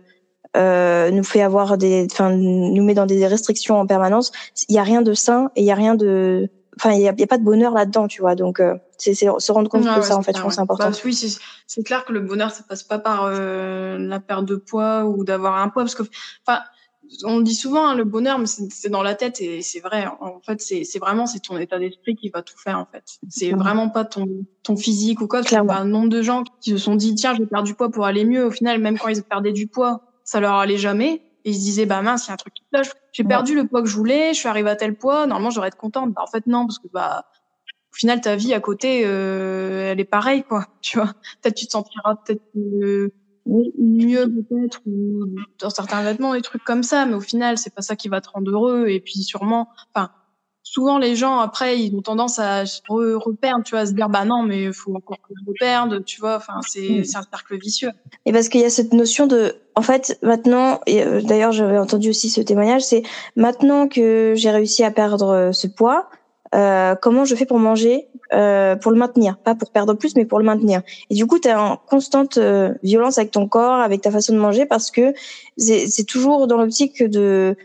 euh, 0.57 1.11
nous 1.11 1.25
fait 1.25 1.41
avoir 1.41 1.79
des, 1.79 2.07
enfin, 2.11 2.31
nous 2.31 2.85
met 2.85 2.93
dans 2.93 3.07
des 3.07 3.27
restrictions 3.27 3.79
en 3.79 3.87
permanence. 3.87 4.31
Il 4.69 4.75
y 4.75 4.79
a 4.79 4.83
rien 4.83 5.01
de 5.01 5.15
sain 5.15 5.51
et 5.57 5.63
il 5.63 5.67
y 5.67 5.71
a 5.71 5.75
rien 5.75 5.95
de, 5.95 6.51
enfin, 6.79 6.93
il 6.93 7.01
y 7.01 7.09
a, 7.09 7.15
y 7.17 7.23
a, 7.23 7.27
pas 7.27 7.39
de 7.39 7.45
bonheur 7.45 7.73
là-dedans, 7.73 8.09
tu 8.09 8.21
vois. 8.21 8.35
Donc, 8.35 8.61
euh, 8.61 8.75
c'est 8.99 9.15
se 9.15 9.53
rendre 9.53 9.69
compte 9.69 9.83
de 9.83 10.03
ça 10.03 10.17
en 10.17 10.23
fait, 10.23 10.37
je 10.37 10.43
pense 10.43 10.55
c'est 10.55 10.61
important. 10.61 10.91
Bah, 10.91 10.97
oui, 11.05 11.15
c'est 11.67 11.83
clair 11.83 12.05
que 12.05 12.13
le 12.13 12.21
bonheur 12.21 12.51
ça 12.51 12.63
passe 12.69 12.83
pas 12.83 12.99
par 12.99 13.25
euh, 13.25 13.99
la 13.99 14.21
perte 14.21 14.45
de 14.47 14.57
poids 14.57 15.05
ou 15.05 15.25
d'avoir 15.25 15.59
un 15.59 15.69
poids 15.69 15.83
parce 15.83 15.95
que 15.95 16.05
enfin 16.47 16.61
on 17.23 17.41
dit 17.41 17.55
souvent 17.55 17.87
hein, 17.87 17.95
le 17.95 18.03
bonheur 18.03 18.39
mais 18.39 18.47
c'est 18.47 18.89
dans 18.89 19.03
la 19.03 19.15
tête 19.15 19.41
et 19.41 19.63
c'est 19.63 19.79
vrai 19.79 20.07
en 20.21 20.41
fait 20.41 20.61
c'est 20.61 20.99
vraiment 20.99 21.27
c'est 21.27 21.39
ton 21.39 21.57
état 21.57 21.79
d'esprit 21.79 22.17
qui 22.17 22.31
va 22.31 22.43
tout 22.43 22.59
faire 22.59 22.79
en 22.79 22.87
fait. 22.91 23.05
C'est 23.29 23.53
vraiment 23.53 23.89
pas 23.91 24.05
ton 24.05 24.27
ton 24.63 24.77
physique 24.77 25.21
ou 25.21 25.29
quoi, 25.29 25.43
il 25.43 25.53
y 25.53 25.57
a 25.57 25.61
un 25.61 25.85
nombre 25.85 26.09
de 26.09 26.23
gens 26.23 26.43
qui 26.61 26.71
se 26.71 26.79
sont 26.79 26.97
dit 26.97 27.15
tiens, 27.15 27.35
je 27.35 27.41
vais 27.41 27.47
perdre 27.47 27.67
du 27.67 27.75
poids 27.75 27.91
pour 27.91 28.07
aller 28.07 28.25
mieux 28.25 28.45
au 28.45 28.51
final 28.51 28.81
même 28.81 28.99
quand 28.99 29.09
ils 29.09 29.23
perdaient 29.23 29.53
du 29.53 29.67
poids, 29.67 30.01
ça 30.25 30.41
leur 30.41 30.55
allait 30.55 30.79
jamais 30.79 31.23
et 31.47 31.51
ils 31.51 31.55
se 31.55 31.61
disaient 31.61 31.87
bah 31.87 32.03
mince, 32.03 32.27
il 32.27 32.29
y 32.29 32.31
a 32.33 32.35
un 32.35 32.37
truc 32.37 32.53
qui 32.53 32.65
cloche. 32.73 32.91
J'ai 33.13 33.25
perdu 33.25 33.55
le 33.55 33.67
poids 33.67 33.81
que 33.81 33.89
je 33.89 33.97
voulais, 33.97 34.35
je 34.35 34.39
suis 34.41 34.49
arrivée 34.49 34.69
à 34.69 34.77
tel 34.77 34.95
poids, 34.95 35.27
normalement 35.27 35.51
j'aurais 35.51 35.69
être 35.69 35.77
contente. 35.77 36.13
Bah 36.13 36.23
en 36.23 36.27
fait 36.27 36.47
non 36.47 36.67
parce 36.67 36.79
que 36.79 36.89
bah 36.93 37.25
au 37.97 37.99
final, 37.99 38.21
ta 38.21 38.37
vie 38.37 38.53
à 38.53 38.61
côté, 38.61 39.05
euh, 39.07 39.91
elle 39.91 40.01
est 40.01 40.05
pareille, 40.05 40.43
quoi. 40.43 40.67
Tu 40.83 40.99
vois, 40.99 41.15
peut-être 41.41 41.55
tu 41.55 41.67
te 41.67 41.71
sentiras 41.71 42.17
peut-être 42.17 42.43
euh, 42.57 43.11
mieux 43.47 44.29
peut-être 44.29 44.83
ou 44.87 45.25
dans 45.59 45.71
certains 45.71 46.03
vêtements, 46.03 46.35
des 46.35 46.43
trucs 46.43 46.63
comme 46.63 46.83
ça, 46.83 47.07
mais 47.07 47.15
au 47.15 47.21
final, 47.21 47.57
c'est 47.57 47.75
pas 47.75 47.81
ça 47.81 47.97
qui 47.97 48.09
va 48.09 48.21
te 48.21 48.29
rendre 48.29 48.51
heureux. 48.51 48.89
Et 48.89 49.01
puis 49.01 49.23
sûrement, 49.23 49.71
enfin, 49.95 50.11
souvent 50.67 50.99
les 50.99 51.15
gens 51.15 51.39
après, 51.39 51.79
ils 51.81 51.95
ont 51.95 52.03
tendance 52.03 52.39
à 52.39 52.65
reperdre, 52.89 53.63
tu 53.65 53.71
vois, 53.71 53.81
à 53.81 53.87
se 53.87 53.93
dire 53.93 54.09
bah 54.09 54.25
non, 54.25 54.43
mais 54.43 54.65
il 54.65 54.73
faut 54.73 54.95
encore 54.95 55.19
que 55.19 55.33
je 55.39 55.45
reperde, 55.47 56.05
tu 56.05 56.21
vois. 56.21 56.37
Enfin, 56.37 56.61
c'est 56.67 57.05
c'est 57.05 57.17
un 57.17 57.23
cercle 57.23 57.57
vicieux. 57.57 57.91
Et 58.25 58.33
parce 58.33 58.49
qu'il 58.49 58.61
y 58.61 58.65
a 58.65 58.71
cette 58.71 58.93
notion 58.93 59.27
de, 59.27 59.55
en 59.77 59.83
fait, 59.83 60.19
maintenant, 60.23 60.81
et 60.87 61.03
euh, 61.03 61.23
d'ailleurs, 61.23 61.53
j'avais 61.53 61.79
entendu 61.79 62.11
aussi 62.11 62.31
ce 62.31 62.41
témoignage, 62.41 62.83
c'est 62.83 63.03
maintenant 63.37 63.87
que 63.87 64.35
j'ai 64.37 64.51
réussi 64.51 64.83
à 64.83 64.91
perdre 64.91 65.51
ce 65.53 65.67
poids 65.69 66.09
euh, 66.55 66.95
comment 66.95 67.25
je 67.25 67.35
fais 67.35 67.47
pour 67.47 67.59
manger, 67.59 68.09
euh, 68.33 68.77
pour 68.77 68.93
le 68.93 68.99
maintenir, 68.99 69.37
pas 69.39 69.55
pour 69.55 69.71
perdre 69.71 69.95
plus, 69.95 70.15
mais 70.17 70.25
pour 70.25 70.39
le 70.39 70.45
maintenir. 70.45 70.83
Et 71.11 71.15
du 71.15 71.27
coup, 71.27 71.39
tu 71.39 71.49
es 71.49 71.55
en 71.55 71.77
constante 71.77 72.39
euh, 72.39 72.73
violence 72.83 73.19
avec 73.19 73.31
ton 73.31 73.49
corps, 73.49 73.81
avec 73.81 74.01
ta 74.01 74.11
façon 74.11 74.33
de 74.33 74.39
manger, 74.39 74.67
parce 74.67 74.91
que 74.91 75.13
c'est 75.57 76.07
toujours 76.07 76.47
dans 76.47 76.57
l'optique 76.57 77.03
de 77.03 77.57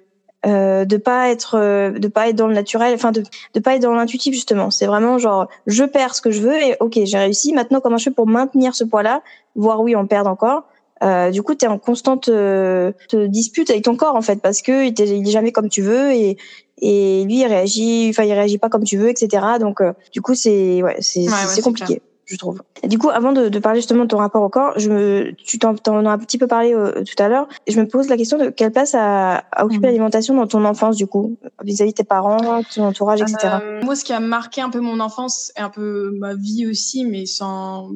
euh, 0.45 0.85
de 0.85 0.97
pas 0.97 1.29
être 1.29 1.57
euh, 1.57 1.91
de 1.91 2.07
pas 2.07 2.29
être 2.29 2.35
dans 2.35 2.47
le 2.47 2.53
naturel, 2.53 2.93
enfin 2.93 3.11
de 3.11 3.23
de 3.53 3.59
pas 3.59 3.75
être 3.75 3.81
dans 3.81 3.93
l'intuitif 3.93 4.33
justement. 4.33 4.71
C'est 4.71 4.87
vraiment 4.87 5.17
genre 5.17 5.47
je 5.67 5.83
perds 5.83 6.15
ce 6.15 6.21
que 6.21 6.31
je 6.31 6.41
veux 6.41 6.55
et 6.55 6.75
ok 6.79 6.99
j'ai 7.03 7.17
réussi. 7.17 7.53
Maintenant 7.53 7.79
comment 7.79 7.97
je 7.97 8.05
fais 8.05 8.11
pour 8.11 8.27
maintenir 8.27 8.75
ce 8.75 8.83
poids-là, 8.83 9.21
voire 9.55 9.81
oui 9.81 9.95
on 9.95 10.07
perd 10.07 10.27
encore. 10.27 10.63
Euh, 11.03 11.31
du 11.31 11.41
coup, 11.41 11.55
tu 11.55 11.65
es 11.65 11.67
en 11.67 11.79
constante 11.79 12.29
euh, 12.29 12.91
dispute 13.13 13.69
avec 13.71 13.83
ton 13.83 13.95
corps 13.95 14.15
en 14.15 14.21
fait 14.21 14.39
parce 14.39 14.61
que 14.61 14.85
il, 14.85 14.99
il 14.99 15.27
est 15.27 15.31
jamais 15.31 15.51
comme 15.51 15.69
tu 15.69 15.81
veux 15.81 16.11
et 16.11 16.37
et 16.81 17.23
lui 17.25 17.39
il 17.39 17.45
réagit 17.45 18.07
enfin 18.09 18.23
il 18.23 18.33
réagit 18.33 18.57
pas 18.57 18.69
comme 18.69 18.83
tu 18.83 18.97
veux 18.97 19.09
etc 19.09 19.45
donc 19.59 19.81
euh, 19.81 19.93
du 20.11 20.21
coup 20.21 20.35
c'est 20.35 20.81
ouais 20.81 20.97
c'est 20.99 21.25
c'est 21.47 21.61
compliqué 21.61 22.01
je 22.31 22.37
trouve 22.37 22.63
et 22.81 22.87
du 22.87 22.97
coup 22.97 23.09
avant 23.09 23.33
de, 23.33 23.49
de, 23.49 23.59
parler 23.59 23.79
justement 23.79 24.03
de 24.03 24.09
ton 24.09 24.17
rapport 24.17 24.41
au 24.41 24.49
corps 24.49 24.73
je 24.77 24.89
me 24.89 25.33
tu 25.35 25.59
t'en 25.59 25.75
en 25.87 26.05
as 26.05 26.11
un 26.11 26.17
petit 26.17 26.37
peu 26.37 26.47
parlé 26.47 26.73
euh, 26.73 27.03
tout 27.03 27.21
à 27.21 27.27
l'heure 27.27 27.47
je 27.67 27.79
me 27.79 27.87
pose 27.87 28.07
la 28.07 28.17
question 28.17 28.37
de 28.37 28.49
quelle 28.49 28.71
place 28.71 28.95
a, 28.95 29.43
a 29.51 29.65
occupé 29.65 29.79
mhm. 29.79 29.85
l'alimentation 29.85 30.35
dans 30.35 30.47
ton 30.47 30.63
enfance 30.65 30.95
du 30.95 31.07
coup 31.07 31.37
vis-à-vis 31.63 31.91
de 31.91 31.97
tes 31.97 32.03
parents 32.03 32.61
ton 32.73 32.83
entourage 32.83 33.21
etc 33.21 33.57
euh, 33.61 33.81
moi 33.83 33.95
ce 33.95 34.03
qui 34.03 34.13
a 34.13 34.19
marqué 34.19 34.61
un 34.61 34.69
peu 34.69 34.79
mon 34.79 34.99
enfance 34.99 35.51
et 35.57 35.61
un 35.61 35.69
peu 35.69 36.11
ma 36.17 36.33
vie 36.35 36.65
aussi 36.67 37.05
mais 37.05 37.25
sans 37.25 37.91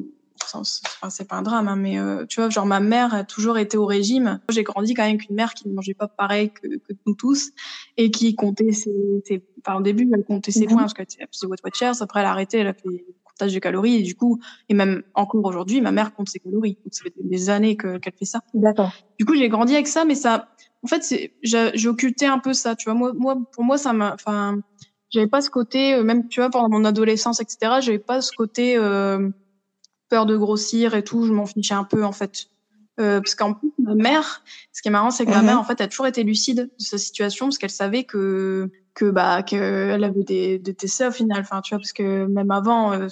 enfin, 0.54 1.10
c'est 1.10 1.28
pas 1.28 1.36
un 1.36 1.41
drame, 1.41 1.67
hein, 1.67 1.76
mais 1.76 2.00
euh, 2.00 2.26
tu 2.28 2.39
vois, 2.39 2.50
genre 2.50 2.65
ma 2.65 2.80
mère 2.80 3.13
a 3.13 3.24
toujours 3.24 3.58
été 3.58 3.78
au 3.78 3.86
régime. 3.86 4.39
J'ai 4.50 4.63
grandi 4.63 4.93
quand 4.93 5.04
même 5.04 5.15
avec 5.15 5.30
une 5.30 5.36
mère 5.36 5.54
qui 5.54 5.67
ne 5.67 5.74
mangeait 5.74 5.93
pas 5.93 6.08
pareil 6.08 6.52
que, 6.52 6.67
que 6.67 6.93
nous 7.06 7.15
tous 7.15 7.52
et 7.98 8.12
qui 8.12 8.36
comptait 8.36 8.71
ses, 8.71 9.24
ses 9.26 9.43
enfin 9.65 9.80
au 9.80 9.82
début 9.82 10.10
elle 10.13 10.24
comptait 10.24 10.52
ses 10.52 10.62
mhm. 10.62 10.67
points 10.67 10.82
parce 10.82 10.93
qu'elle 10.93 11.08
faisait 11.32 11.48
What 11.48 11.58
Watchers, 11.63 12.02
après 12.02 12.19
elle 12.21 12.26
a 12.28 12.32
arrêté, 12.32 12.60
elle 12.60 12.67
a 12.67 12.74
fait 12.74 13.06
comptage 13.36 13.54
de 13.54 13.60
calories 13.60 13.95
et 13.95 14.02
du 14.02 14.15
coup 14.15 14.39
et 14.69 14.74
même 14.74 15.04
encore 15.13 15.43
aujourd'hui 15.45 15.82
ma 15.82 15.91
mère 15.91 16.13
compte 16.13 16.30
ses 16.30 16.39
calories. 16.39 16.78
Donc 16.84 16.93
ça 16.93 17.04
fait 17.04 17.13
des 17.21 17.50
années 17.50 17.78
qu'elle 17.78 18.13
fait 18.17 18.26
ça. 18.26 18.41
D'accord. 18.54 18.91
Du 19.19 19.26
coup 19.26 19.36
j'ai 19.36 19.50
grandi 19.50 19.74
avec 19.74 19.88
ça, 19.88 20.06
mais 20.06 20.15
ça, 20.15 20.50
en 20.84 20.88
fait 20.88 21.04
c'est 21.04 21.34
j'ai 21.43 21.88
occulté 21.88 22.26
un 22.26 22.39
peu 22.39 22.54
ça, 22.54 22.76
tu 22.76 22.86
vois. 22.86 22.93
Moi, 22.93 23.13
moi 23.13 23.38
pour 23.52 23.63
moi 23.63 23.78
ça 23.78 23.93
m'a, 23.93 24.13
enfin 24.13 24.60
j'avais 25.10 25.28
pas 25.28 25.41
ce 25.41 25.50
côté, 25.50 25.93
euh, 25.93 26.04
même 26.04 26.28
tu 26.28 26.39
vois 26.39 26.50
pendant 26.50 26.69
mon 26.69 26.86
adolescence 26.86 27.39
etc. 27.39 27.80
J'avais 27.82 28.00
pas 28.00 28.21
ce 28.21 28.32
côté 28.32 28.78
euh, 28.78 29.30
peur 30.10 30.26
de 30.26 30.38
grossir 30.38 30.95
et 30.95 31.04
tout, 31.04 31.26
je 31.26 31.32
m'en 31.32 31.45
fichais 31.45 31.74
un 31.74 31.84
peu 31.84 32.04
en 32.04 32.12
fait. 32.12 32.48
Euh, 32.98 33.19
parce 33.19 33.36
qu'en 33.36 33.54
plus 33.54 33.74
ma 33.78 33.93
mère, 33.93 34.41
ce 34.71 34.82
qui 34.82 34.88
est 34.88 34.91
marrant, 34.91 35.12
c'est 35.12 35.26
que 35.26 35.32
ma 35.32 35.39
mhm. 35.39 35.45
mère 35.48 35.60
en 35.60 35.65
fait 35.65 35.82
a 35.82 35.88
toujours 35.88 36.08
été 36.08 36.24
lucide 36.24 36.71
de 36.80 36.84
sa 36.84 36.98
situation 36.98 37.48
parce 37.48 37.58
qu'elle 37.58 37.69
savait 37.69 38.06
que 38.06 38.71
que 38.95 39.12
bah 39.12 39.43
qu'elle 39.43 40.03
avait 40.05 40.23
des, 40.23 40.58
des 40.58 40.73
TCA 40.73 41.10
au 41.10 41.12
final. 41.12 41.41
Enfin 41.41 41.62
tu 41.62 41.75
vois 41.75 41.79
parce 41.79 41.91
que 41.91 42.25
même 42.25 42.49
avant, 42.49 42.93
euh, 42.93 43.08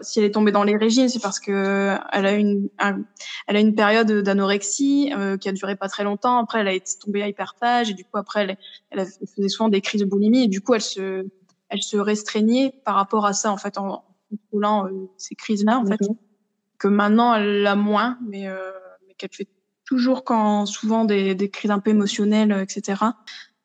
si 0.00 0.18
elle 0.18 0.24
est 0.24 0.30
tombée 0.30 0.50
dans 0.50 0.64
les 0.64 0.76
régimes, 0.76 1.08
c'est 1.08 1.20
parce 1.20 1.38
que 1.38 1.94
elle 2.12 2.26
a 2.26 2.32
une 2.32 2.68
elle 2.78 3.56
a 3.56 3.60
une 3.60 3.74
période 3.74 4.10
d'anorexie 4.10 5.12
euh, 5.14 5.36
qui 5.36 5.48
a 5.48 5.52
duré 5.52 5.76
pas 5.76 5.88
très 5.88 6.04
longtemps. 6.04 6.38
Après 6.38 6.60
elle 6.60 6.68
a 6.68 6.72
été 6.72 6.92
tombée 6.98 7.22
à 7.22 7.28
hyperphage 7.28 7.90
et 7.90 7.94
du 7.94 8.04
coup 8.04 8.16
après 8.16 8.44
elle, 8.44 8.56
elle, 8.90 9.06
faisait 9.06 9.48
souvent 9.48 9.68
des 9.68 9.82
crises 9.82 10.00
de 10.00 10.06
boulimie 10.06 10.44
et 10.44 10.48
du 10.48 10.62
coup 10.62 10.74
elle 10.74 10.80
se 10.80 11.26
elle 11.68 11.82
se 11.82 11.98
restreignait 11.98 12.72
par 12.84 12.94
rapport 12.94 13.26
à 13.26 13.34
ça 13.34 13.52
en 13.52 13.58
fait 13.58 13.76
en 13.76 14.04
contrôlant 14.30 14.86
euh, 14.86 15.08
ces 15.18 15.34
crises 15.34 15.64
là 15.64 15.78
en 15.78 15.84
fait 15.84 16.00
que 16.78 16.88
maintenant 16.88 17.34
elle 17.34 17.62
l'a 17.62 17.76
moins, 17.76 18.18
mais, 18.26 18.48
euh, 18.48 18.70
mais 19.06 19.14
qu'elle 19.14 19.32
fait 19.32 19.48
toujours 19.84 20.24
quand 20.24 20.66
souvent 20.66 21.04
des, 21.04 21.34
des 21.34 21.50
crises 21.50 21.70
un 21.70 21.78
peu 21.78 21.90
émotionnelles, 21.90 22.52
etc. 22.62 22.96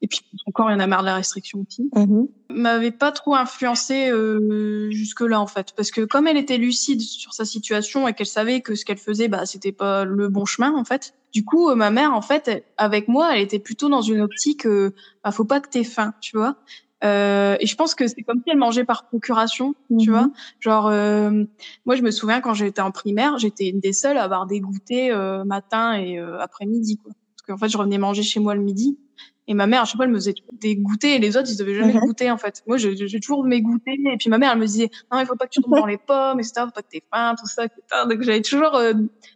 Et 0.01 0.07
puis 0.07 0.21
encore, 0.47 0.69
il 0.69 0.73
y 0.73 0.75
en 0.75 0.79
a 0.79 0.87
marre 0.87 1.01
de 1.01 1.07
la 1.07 1.15
restriction 1.15 1.63
aussi. 1.67 1.89
Mm 1.95 2.25
M'avait 2.49 2.91
pas 2.91 3.13
trop 3.13 3.35
influencé 3.35 4.09
euh, 4.09 4.91
jusque 4.91 5.21
là 5.21 5.39
en 5.39 5.47
fait, 5.47 5.73
parce 5.77 5.89
que 5.89 6.01
comme 6.01 6.27
elle 6.27 6.35
était 6.35 6.57
lucide 6.57 6.99
sur 6.99 7.33
sa 7.33 7.45
situation 7.45 8.09
et 8.09 8.13
qu'elle 8.13 8.27
savait 8.27 8.59
que 8.59 8.75
ce 8.75 8.83
qu'elle 8.83 8.97
faisait, 8.97 9.29
bah 9.29 9.45
c'était 9.45 9.71
pas 9.71 10.03
le 10.03 10.27
bon 10.27 10.43
chemin 10.43 10.75
en 10.75 10.83
fait. 10.83 11.13
Du 11.31 11.45
coup, 11.45 11.69
euh, 11.69 11.75
ma 11.75 11.91
mère 11.91 12.13
en 12.13 12.21
fait, 12.21 12.65
avec 12.75 13.07
moi, 13.07 13.33
elle 13.33 13.41
était 13.41 13.59
plutôt 13.59 13.87
dans 13.87 14.01
une 14.01 14.19
optique, 14.19 14.65
euh, 14.65 14.93
bah, 15.23 15.31
faut 15.31 15.45
pas 15.45 15.61
que 15.61 15.69
t'aies 15.69 15.85
faim, 15.85 16.13
tu 16.19 16.35
vois. 16.35 16.57
Euh, 17.03 17.57
et 17.59 17.65
je 17.65 17.75
pense 17.75 17.95
que 17.95 18.07
c'est 18.07 18.21
comme 18.21 18.39
si 18.43 18.51
elle 18.51 18.57
mangeait 18.57 18.83
par 18.83 19.07
procuration, 19.07 19.73
tu 19.99 20.09
mhm. 20.09 20.15
vois. 20.15 20.29
Genre, 20.59 20.87
euh, 20.87 21.43
moi, 21.85 21.95
je 21.95 22.01
me 22.01 22.11
souviens 22.11 22.41
quand 22.41 22.53
j'étais 22.53 22.81
en 22.81 22.91
primaire, 22.91 23.37
j'étais 23.37 23.69
une 23.69 23.79
des 23.79 23.93
seules 23.93 24.17
à 24.17 24.23
avoir 24.23 24.45
des 24.45 24.59
goûters 24.59 25.17
euh, 25.17 25.43
matin 25.43 25.93
et 25.93 26.19
euh, 26.19 26.39
après-midi, 26.39 26.97
quoi. 26.97 27.13
Parce 27.13 27.47
qu'en 27.47 27.57
fait, 27.57 27.71
je 27.71 27.77
revenais 27.77 27.97
manger 27.97 28.23
chez 28.23 28.39
moi 28.39 28.53
le 28.53 28.61
midi. 28.61 28.99
Et 29.47 29.53
ma 29.53 29.67
mère, 29.67 29.81
à 29.81 29.85
chaque 29.85 29.95
fois, 29.97 30.05
elle 30.05 30.11
me 30.11 30.15
faisait 30.17 30.35
des 30.53 30.75
goûters 30.75 31.15
et 31.15 31.19
les 31.19 31.35
autres, 31.35 31.49
ils 31.51 31.57
devaient 31.57 31.75
jamais 31.75 31.93
mhm. 31.93 32.01
goûter, 32.01 32.31
en 32.31 32.37
fait. 32.37 32.63
Moi, 32.67 32.77
j'ai 32.77 33.19
toujours 33.19 33.43
mes 33.43 33.61
goûters. 33.61 33.95
Et 34.13 34.17
puis 34.17 34.29
ma 34.29 34.37
mère, 34.37 34.51
elle 34.53 34.59
me 34.59 34.65
disait, 34.65 34.89
non, 35.11 35.19
il 35.19 35.25
faut 35.25 35.35
pas 35.35 35.45
que 35.45 35.51
tu 35.51 35.61
tombes 35.61 35.75
dans 35.75 35.85
les 35.85 35.97
pommes, 36.07 36.39
etc. 36.39 36.53
Faut 36.65 36.71
pas 36.71 36.81
que 36.81 36.89
t'aies 36.89 37.03
faim, 37.11 37.35
tout 37.37 37.47
ça, 37.47 37.65
etc. 37.65 37.81
Donc 38.09 38.21
j'avais 38.21 38.41
toujours 38.41 38.75
euh, 38.75 38.93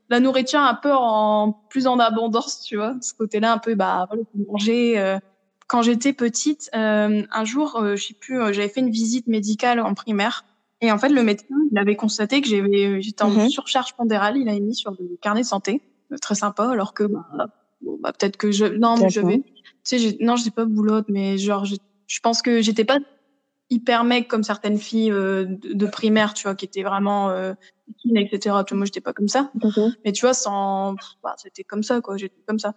la 0.09 0.19
nourriture 0.19 0.59
un 0.59 0.75
peu 0.75 0.93
en 0.93 1.53
plus 1.69 1.87
en 1.87 1.99
abondance, 1.99 2.61
tu 2.61 2.77
vois. 2.77 2.95
Ce 3.01 3.13
côté-là, 3.13 3.51
un 3.53 3.57
peu, 3.57 3.75
bah, 3.75 4.05
voilà, 4.09 4.23
manger 4.47 5.17
quand 5.67 5.81
j'étais 5.81 6.13
petite, 6.13 6.69
euh, 6.75 7.23
un 7.31 7.45
jour, 7.45 7.77
euh, 7.77 7.95
je 7.95 8.07
sais 8.07 8.13
plus, 8.13 8.39
euh, 8.39 8.53
j'avais 8.53 8.69
fait 8.69 8.81
une 8.81 8.91
visite 8.91 9.27
médicale 9.27 9.79
en 9.79 9.93
primaire. 9.93 10.45
Et 10.81 10.91
en 10.91 10.97
fait, 10.97 11.09
le 11.09 11.23
médecin, 11.23 11.55
il 11.71 11.77
avait 11.77 11.95
constaté 11.95 12.41
que 12.41 12.47
j'avais, 12.47 13.01
j'étais 13.01 13.23
en 13.23 13.31
Mhm. 13.31 13.49
surcharge 13.49 13.95
pondérale. 13.95 14.37
Il 14.37 14.47
avait 14.47 14.59
mis 14.59 14.75
sur 14.75 14.91
le 14.91 15.17
carnet 15.21 15.43
santé, 15.43 15.81
euh, 16.11 16.17
très 16.17 16.35
sympa. 16.35 16.69
Alors 16.69 16.93
que, 16.93 17.03
bah, 17.05 17.25
bah, 17.81 18.13
peut-être 18.13 18.37
que 18.37 18.51
je, 18.51 18.65
non, 18.65 18.95
mais 18.95 19.07
D'accord. 19.07 19.09
j'avais, 19.09 19.43
tu 19.85 19.97
sais, 19.97 19.99
j'ai- 19.99 20.17
non, 20.19 20.35
j'étais 20.35 20.51
pas 20.51 20.65
boulotte, 20.65 21.05
mais 21.09 21.37
genre, 21.37 21.65
je, 21.65 21.75
je 22.07 22.19
pense 22.19 22.41
que 22.41 22.61
j'étais 22.61 22.85
pas 22.85 22.97
hyper 23.69 24.03
mec 24.03 24.27
comme 24.27 24.43
certaines 24.43 24.77
filles 24.77 25.11
euh, 25.11 25.45
de, 25.45 25.73
de 25.73 25.85
primaire, 25.87 26.33
tu 26.33 26.43
vois, 26.43 26.55
qui 26.55 26.65
étaient 26.65 26.83
vraiment 26.83 27.29
euh, 27.29 27.53
etc. 28.15 28.39
Tu 28.39 28.73
vois, 28.73 28.77
moi, 28.77 28.85
j'étais 28.85 29.01
pas 29.01 29.13
comme 29.13 29.27
ça. 29.27 29.51
Mais 30.03 30.11
tu 30.11 30.21
vois, 30.25 30.33
sans, 30.33 30.95
bah, 31.23 31.35
c'était 31.37 31.63
comme 31.63 31.83
ça, 31.83 32.01
quoi. 32.01 32.17
J'étais 32.17 32.41
comme 32.47 32.59
ça. 32.59 32.73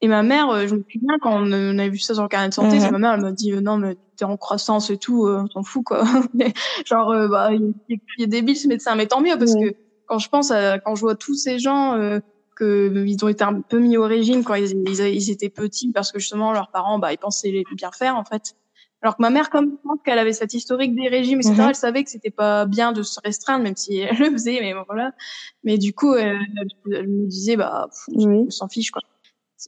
Et 0.00 0.06
ma 0.06 0.22
mère, 0.22 0.48
euh, 0.50 0.66
je 0.68 0.76
me 0.76 0.84
souviens 0.90 1.18
quand 1.20 1.32
on, 1.42 1.52
on 1.52 1.78
avait 1.78 1.88
vu 1.88 1.98
ça 1.98 2.14
sur 2.14 2.22
le 2.22 2.28
carnet 2.28 2.48
de 2.50 2.54
santé, 2.54 2.78
c'est 2.80 2.90
ma 2.92 2.98
mère, 2.98 3.14
elle 3.14 3.20
m'a 3.20 3.32
dit, 3.32 3.52
euh, 3.52 3.60
non, 3.60 3.78
mais 3.78 3.96
t'es 4.16 4.24
en 4.24 4.36
croissance 4.36 4.90
et 4.90 4.98
tout, 4.98 5.26
euh, 5.26 5.42
on 5.44 5.50
s'en 5.50 5.62
fout, 5.64 5.82
quoi. 5.84 6.04
Genre, 6.86 7.28
bah, 7.28 7.50
il, 7.52 7.74
est 8.18 8.26
débile 8.28 8.56
ce 8.56 8.68
médecin, 8.68 8.94
mais 8.94 9.06
tant 9.06 9.20
mieux, 9.20 9.36
parce 9.36 9.54
que 9.54 9.74
quand 10.06 10.18
je 10.20 10.28
pense 10.28 10.52
à, 10.52 10.78
quand 10.78 10.94
je 10.94 11.00
vois 11.00 11.16
tous 11.16 11.34
ces 11.34 11.58
gens, 11.58 12.20
euh, 12.62 12.90
que 12.92 13.04
ils 13.06 13.24
ont 13.24 13.28
été 13.28 13.44
un 13.44 13.60
peu 13.60 13.78
mis 13.78 13.96
au 13.96 14.04
régime 14.04 14.44
quand 14.44 14.54
ils, 14.54 14.70
ils, 14.88 15.00
ils 15.00 15.30
étaient 15.30 15.48
petits, 15.48 15.92
parce 15.92 16.12
que 16.12 16.18
justement, 16.18 16.52
leurs 16.52 16.70
parents, 16.70 16.98
bah, 16.98 17.12
ils 17.12 17.18
pensaient 17.18 17.50
les 17.50 17.64
bien 17.76 17.90
faire, 17.92 18.16
en 18.16 18.24
fait. 18.24 18.54
Alors 19.00 19.16
que 19.16 19.22
ma 19.22 19.30
mère, 19.30 19.48
comme 19.50 19.70
je 19.70 19.88
pense 19.88 19.98
qu'elle 20.04 20.18
avait 20.18 20.32
cette 20.32 20.54
historique 20.54 20.94
des 20.96 21.06
régimes, 21.08 21.38
etc., 21.38 21.54
Mhm. 21.54 21.68
elle 21.68 21.74
savait 21.76 22.02
que 22.04 22.10
c'était 22.10 22.30
pas 22.32 22.66
bien 22.66 22.90
de 22.92 23.02
se 23.02 23.20
restreindre, 23.24 23.62
même 23.62 23.76
si 23.76 23.98
elle 23.98 24.08
le 24.18 24.30
faisait, 24.32 24.58
mais 24.60 24.74
bon, 24.74 24.82
voilà. 24.88 25.12
Mais 25.62 25.78
du 25.78 25.92
coup, 25.92 26.14
elle, 26.14 26.40
elle 26.92 27.06
me 27.08 27.26
disait, 27.26 27.56
bah, 27.56 27.88
on 28.14 28.50
s'en 28.50 28.68
fiche, 28.68 28.90
quoi. 28.90 29.02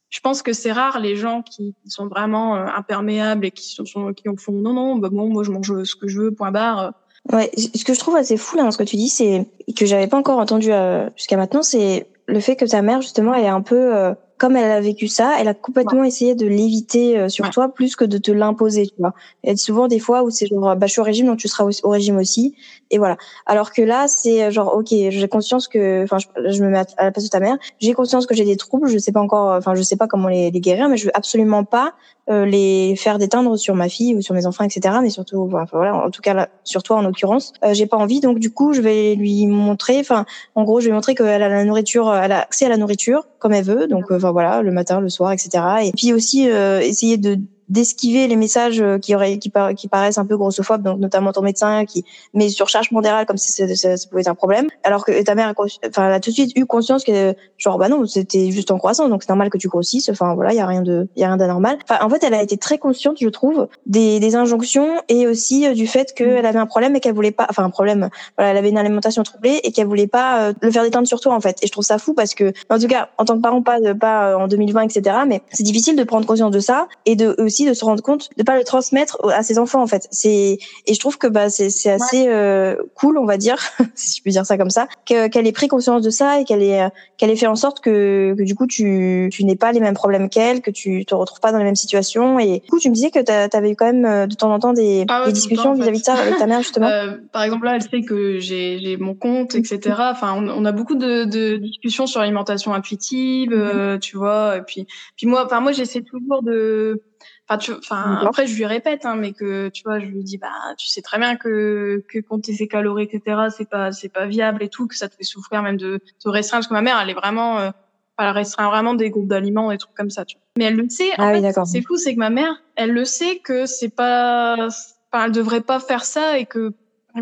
Je 0.08 0.20
pense 0.20 0.42
que 0.42 0.52
c'est 0.52 0.70
rare 0.70 1.00
les 1.00 1.16
gens 1.16 1.42
qui, 1.42 1.74
sont 1.86 2.06
vraiment 2.06 2.54
euh, 2.56 2.66
imperméables 2.76 3.44
et 3.46 3.50
qui 3.50 3.74
sont, 3.74 3.84
sont- 3.84 4.12
qui 4.12 4.28
en 4.28 4.36
font 4.36 4.52
non 4.52 4.72
non 4.72 4.94
bah 4.96 5.08
bon 5.10 5.28
moi 5.28 5.42
je 5.42 5.50
mange 5.50 5.82
ce 5.82 5.96
que 5.96 6.06
je 6.06 6.20
veux 6.20 6.30
point 6.32 6.52
barre. 6.52 6.92
Ouais, 7.32 7.50
ce 7.56 7.84
que 7.84 7.92
je 7.92 7.98
trouve 7.98 8.14
assez 8.14 8.36
fou 8.36 8.56
là 8.56 8.62
dans 8.62 8.70
ce 8.70 8.78
que 8.78 8.84
tu 8.84 8.94
dis, 8.94 9.08
c'est 9.08 9.48
et 9.66 9.74
que 9.74 9.86
j'avais 9.86 10.06
pas 10.06 10.16
encore 10.16 10.38
entendu 10.38 10.72
euh, 10.72 11.10
jusqu'à 11.16 11.36
maintenant, 11.36 11.64
c'est 11.64 12.06
le 12.30 12.40
fait 12.40 12.56
que 12.56 12.64
ta 12.64 12.82
mère 12.82 13.02
justement, 13.02 13.34
elle 13.34 13.44
est 13.44 13.48
un 13.48 13.60
peu 13.62 13.94
euh, 13.94 14.14
comme 14.38 14.56
elle 14.56 14.70
a 14.70 14.80
vécu 14.80 15.06
ça, 15.06 15.34
elle 15.38 15.48
a 15.48 15.54
complètement 15.54 16.02
essayé 16.02 16.34
de 16.34 16.46
l'éviter 16.46 17.18
euh, 17.18 17.28
sur 17.28 17.44
Ouais. 17.44 17.50
toi 17.50 17.68
plus 17.74 17.94
que 17.94 18.06
de 18.06 18.16
te 18.16 18.30
l'imposer, 18.30 18.86
tu 18.86 18.94
vois. 18.98 19.12
Il 19.44 19.50
y 19.50 19.52
a 19.52 19.56
souvent 19.56 19.86
des 19.86 19.98
fois 19.98 20.22
où 20.22 20.30
c'est 20.30 20.46
genre 20.46 20.74
bah 20.76 20.86
je 20.86 20.92
suis 20.92 21.00
au 21.00 21.04
régime 21.04 21.26
donc 21.26 21.38
tu 21.38 21.48
seras 21.48 21.64
au, 21.64 21.70
au 21.82 21.90
régime 21.90 22.16
aussi 22.16 22.54
et 22.90 22.96
voilà. 22.98 23.16
Alors 23.46 23.70
que 23.72 23.82
là 23.82 24.08
c'est 24.08 24.44
euh, 24.44 24.50
genre 24.50 24.74
OK, 24.74 24.88
j'ai 24.90 25.28
conscience 25.28 25.68
que 25.68 26.04
enfin 26.04 26.18
je, 26.18 26.26
je 26.50 26.62
me 26.64 26.70
mets 26.70 26.78
à, 26.78 26.86
à 26.96 27.04
la 27.04 27.10
place 27.12 27.24
de 27.24 27.30
ta 27.30 27.40
mère, 27.40 27.58
j'ai 27.80 27.92
conscience 27.92 28.26
que 28.26 28.34
j'ai 28.34 28.44
des 28.44 28.56
troubles, 28.56 28.88
je 28.88 28.96
sais 28.98 29.12
pas 29.12 29.20
encore 29.20 29.50
enfin 29.56 29.74
je 29.74 29.82
sais 29.82 29.96
pas 29.96 30.06
comment 30.06 30.28
les, 30.28 30.50
les 30.50 30.60
guérir 30.60 30.88
mais 30.88 30.96
je 30.96 31.04
veux 31.06 31.16
absolument 31.16 31.64
pas 31.64 31.88
euh, 31.88 31.92
les 32.30 32.94
faire 32.96 33.18
déteindre 33.18 33.58
sur 33.58 33.74
ma 33.74 33.88
fille 33.88 34.14
ou 34.14 34.22
sur 34.22 34.34
mes 34.34 34.46
enfants, 34.46 34.64
etc. 34.64 34.96
Mais 35.02 35.10
surtout, 35.10 35.48
voilà, 35.48 35.96
en 35.96 36.10
tout 36.10 36.22
cas 36.22 36.34
là, 36.34 36.48
sur 36.64 36.82
toi 36.82 36.98
en 36.98 37.02
l'occurrence, 37.02 37.52
euh, 37.64 37.74
j'ai 37.74 37.86
pas 37.86 37.96
envie. 37.96 38.20
Donc 38.20 38.38
du 38.38 38.50
coup, 38.52 38.72
je 38.72 38.80
vais 38.80 39.14
lui 39.14 39.46
montrer. 39.46 39.98
Enfin, 40.00 40.24
en 40.54 40.64
gros, 40.64 40.80
je 40.80 40.86
vais 40.86 40.92
montrer 40.92 41.14
qu'elle 41.14 41.42
a 41.42 41.48
la 41.48 41.64
nourriture, 41.64 42.14
elle 42.14 42.32
a 42.32 42.40
accès 42.40 42.66
à 42.66 42.68
la 42.68 42.76
nourriture 42.76 43.26
comme 43.38 43.52
elle 43.52 43.64
veut. 43.64 43.86
Donc, 43.86 44.10
euh, 44.10 44.16
enfin 44.16 44.30
voilà, 44.32 44.62
le 44.62 44.70
matin, 44.70 45.00
le 45.00 45.08
soir, 45.08 45.32
etc. 45.32 45.64
Et 45.84 45.92
puis 45.92 46.12
aussi 46.12 46.48
euh, 46.48 46.80
essayer 46.80 47.16
de 47.16 47.38
d'esquiver 47.70 48.26
les 48.26 48.36
messages 48.36 48.80
euh, 48.82 48.98
qui 48.98 49.14
auraient 49.14 49.38
qui, 49.38 49.48
par- 49.48 49.74
qui 49.74 49.88
paraissent 49.88 50.18
un 50.18 50.26
peu 50.26 50.36
grossophobes 50.36 50.82
donc 50.82 50.98
notamment 50.98 51.32
ton 51.32 51.40
médecin 51.42 51.84
qui 51.86 52.04
met 52.34 52.48
sur 52.50 52.68
charge 52.68 52.90
pondérale 52.90 53.24
comme 53.26 53.38
si 53.38 53.52
ça, 53.52 53.66
ça, 53.74 53.96
ça 53.96 54.08
pouvait 54.08 54.20
être 54.22 54.28
un 54.28 54.34
problème. 54.34 54.66
Alors 54.84 55.04
que 55.06 55.22
ta 55.22 55.34
mère 55.34 55.48
a 55.48 55.52
consci- 55.52 55.78
enfin 55.88 56.08
elle 56.08 56.12
a 56.14 56.20
tout 56.20 56.30
de 56.30 56.34
suite 56.34 56.52
eu 56.56 56.66
conscience 56.66 57.04
que 57.04 57.34
genre 57.56 57.78
bah 57.78 57.88
non 57.88 58.04
c'était 58.06 58.50
juste 58.50 58.70
en 58.70 58.78
croissance 58.78 59.08
donc 59.08 59.22
c'est 59.22 59.30
normal 59.30 59.48
que 59.50 59.58
tu 59.58 59.68
grossisses 59.68 60.08
enfin 60.10 60.34
voilà 60.34 60.52
il 60.52 60.56
y 60.56 60.60
a 60.60 60.66
rien 60.66 60.82
de 60.82 61.08
il 61.16 61.20
y 61.20 61.24
a 61.24 61.28
rien 61.28 61.36
d'anormal. 61.36 61.78
Enfin 61.88 62.04
en 62.04 62.10
fait 62.10 62.22
elle 62.24 62.34
a 62.34 62.42
été 62.42 62.56
très 62.56 62.78
consciente 62.78 63.16
je 63.20 63.28
trouve 63.28 63.68
des, 63.86 64.20
des 64.20 64.34
injonctions 64.36 64.88
et 65.08 65.26
aussi 65.26 65.66
euh, 65.66 65.72
du 65.74 65.86
fait 65.86 66.12
qu'elle 66.14 66.44
avait 66.46 66.58
un 66.58 66.66
problème 66.66 66.96
et 66.96 67.00
qu'elle 67.00 67.14
voulait 67.14 67.30
pas 67.30 67.46
enfin 67.48 67.64
un 67.64 67.70
problème 67.70 68.10
voilà 68.36 68.50
elle 68.50 68.56
avait 68.56 68.70
une 68.70 68.78
alimentation 68.78 69.22
troublée 69.22 69.60
et 69.62 69.72
qu'elle 69.72 69.86
voulait 69.86 70.06
pas 70.08 70.48
euh, 70.48 70.52
le 70.60 70.70
faire 70.70 70.82
déteindre 70.82 71.06
sur 71.06 71.20
toi 71.20 71.34
en 71.34 71.40
fait. 71.40 71.56
Et 71.62 71.66
je 71.66 71.72
trouve 71.72 71.84
ça 71.84 71.98
fou 71.98 72.14
parce 72.14 72.34
que 72.34 72.52
en 72.68 72.78
tout 72.78 72.88
cas 72.88 73.08
en 73.18 73.24
tant 73.24 73.36
que 73.36 73.42
parent 73.42 73.62
pas 73.62 73.78
pas 73.94 74.30
euh, 74.30 74.34
en 74.36 74.48
2020 74.48 74.82
etc 74.82 75.16
mais 75.26 75.42
c'est 75.52 75.62
difficile 75.62 75.96
de 75.96 76.02
prendre 76.04 76.26
conscience 76.26 76.50
de 76.50 76.60
ça 76.60 76.88
et 77.06 77.14
de 77.16 77.34
aussi 77.38 77.59
de 77.66 77.74
se 77.74 77.84
rendre 77.84 78.02
compte 78.02 78.28
de 78.36 78.42
pas 78.42 78.56
le 78.58 78.64
transmettre 78.64 79.18
à 79.32 79.42
ses 79.42 79.58
enfants 79.58 79.82
en 79.82 79.86
fait 79.86 80.06
c'est 80.10 80.58
et 80.86 80.94
je 80.94 80.98
trouve 81.00 81.18
que 81.18 81.26
bah 81.26 81.50
c'est 81.50 81.70
c'est 81.70 81.90
assez 81.90 82.26
euh, 82.28 82.76
cool 82.94 83.18
on 83.18 83.24
va 83.26 83.36
dire 83.36 83.56
si 83.94 84.18
je 84.18 84.22
peux 84.22 84.30
dire 84.30 84.46
ça 84.46 84.56
comme 84.58 84.70
ça 84.70 84.86
que- 85.08 85.28
qu'elle 85.28 85.46
ait 85.46 85.52
pris 85.52 85.68
conscience 85.68 86.02
de 86.02 86.10
ça 86.10 86.40
et 86.40 86.44
qu'elle 86.44 86.62
ait 86.62 86.82
euh, 86.82 86.88
qu'elle 87.18 87.30
ait 87.30 87.36
fait 87.36 87.46
en 87.46 87.56
sorte 87.56 87.80
que, 87.80 88.34
que 88.36 88.42
du 88.42 88.54
coup 88.54 88.66
tu, 88.66 89.28
tu 89.32 89.44
n'aies 89.44 89.56
pas 89.56 89.72
les 89.72 89.80
mêmes 89.80 89.94
problèmes 89.94 90.28
qu'elle, 90.30 90.62
que 90.62 90.70
tu 90.70 91.04
te 91.04 91.14
retrouves 91.14 91.40
pas 91.40 91.52
dans 91.52 91.58
les 91.58 91.64
mêmes 91.64 91.76
situations. 91.76 92.38
Et 92.38 92.60
du 92.60 92.70
coup, 92.70 92.78
tu 92.78 92.88
me 92.88 92.94
disais 92.94 93.10
que 93.10 93.18
tu 93.18 93.56
avais 93.56 93.70
eu 93.72 93.76
quand 93.76 93.84
même 93.92 94.06
euh, 94.06 94.26
de 94.26 94.34
temps 94.34 94.50
en 94.50 94.58
temps 94.58 94.72
des, 94.72 95.04
Ah 95.08 95.20
ouais, 95.20 95.26
des 95.26 95.32
discussions 95.34 95.74
vis-à-vis 95.74 95.98
de 96.00 96.04
ça 96.04 96.14
avec 96.14 96.38
ta 96.38 96.46
mère 96.46 96.62
justement. 96.62 96.88
Euh, 97.00 97.18
par 97.32 97.42
exemple 97.42 97.66
là 97.66 97.74
elle 97.76 97.82
sait 97.82 98.00
que 98.02 98.38
j'ai 98.40 98.78
j'ai 98.82 98.96
mon 98.96 99.14
compte 99.14 99.54
etc. 99.54 99.80
Enfin 99.98 100.32
on, 100.36 100.48
on 100.48 100.64
a 100.64 100.72
beaucoup 100.72 100.94
de, 100.94 101.24
de 101.24 101.56
discussions 101.56 102.06
sur 102.06 102.20
l'alimentation 102.20 102.72
intuitive, 102.72 103.52
euh, 103.52 103.98
tu 103.98 104.16
vois. 104.16 104.56
Et 104.56 104.62
puis 104.62 104.86
puis 105.16 105.26
moi 105.26 105.44
enfin 105.44 105.60
moi 105.60 105.72
j'essaie 105.72 106.00
toujours 106.02 106.42
de 106.42 107.02
Enfin, 107.50 107.58
tu, 107.58 107.72
enfin, 107.72 108.12
D'accord. 108.12 108.28
après, 108.28 108.46
je 108.46 108.54
lui 108.54 108.64
répète, 108.64 109.04
hein, 109.04 109.16
mais 109.16 109.32
que, 109.32 109.70
tu 109.70 109.82
vois, 109.82 109.98
je 109.98 110.06
lui 110.06 110.22
dis, 110.22 110.38
bah, 110.38 110.52
tu 110.78 110.86
sais 110.86 111.02
très 111.02 111.18
bien 111.18 111.34
que, 111.34 112.04
que 112.08 112.20
compter 112.20 112.54
ses 112.54 112.68
calories, 112.68 113.08
etc., 113.10 113.48
c'est 113.56 113.68
pas, 113.68 113.90
c'est 113.90 114.08
pas 114.08 114.26
viable 114.26 114.62
et 114.62 114.68
tout, 114.68 114.86
que 114.86 114.94
ça 114.96 115.08
te 115.08 115.16
fait 115.16 115.24
souffrir 115.24 115.60
même 115.62 115.76
de 115.76 115.98
te 116.22 116.28
restreindre, 116.28 116.60
parce 116.60 116.68
que 116.68 116.74
ma 116.74 116.80
mère, 116.82 117.00
elle 117.02 117.10
est 117.10 117.14
vraiment, 117.14 117.58
euh, 117.58 117.70
elle 118.18 118.28
restreint 118.28 118.68
vraiment 118.70 118.94
des 118.94 119.10
groupes 119.10 119.26
d'aliments, 119.26 119.70
des 119.72 119.78
trucs 119.78 119.94
comme 119.96 120.10
ça, 120.10 120.24
tu 120.24 120.36
vois. 120.36 120.44
Mais 120.58 120.64
elle 120.66 120.76
le 120.76 120.88
sait, 120.88 121.10
en 121.18 121.24
Ah 121.24 121.28
oui, 121.32 121.38
fait, 121.38 121.42
d'accord. 121.42 121.66
c'est 121.66 121.82
fou, 121.82 121.96
c'est 121.96 122.14
que 122.14 122.20
ma 122.20 122.30
mère, 122.30 122.54
elle 122.76 122.92
le 122.92 123.04
sait 123.04 123.38
que 123.38 123.66
c'est 123.66 123.88
pas, 123.88 124.68
enfin, 125.12 125.24
elle 125.24 125.32
devrait 125.32 125.62
pas 125.62 125.80
faire 125.80 126.04
ça 126.04 126.38
et 126.38 126.46
que, 126.46 126.72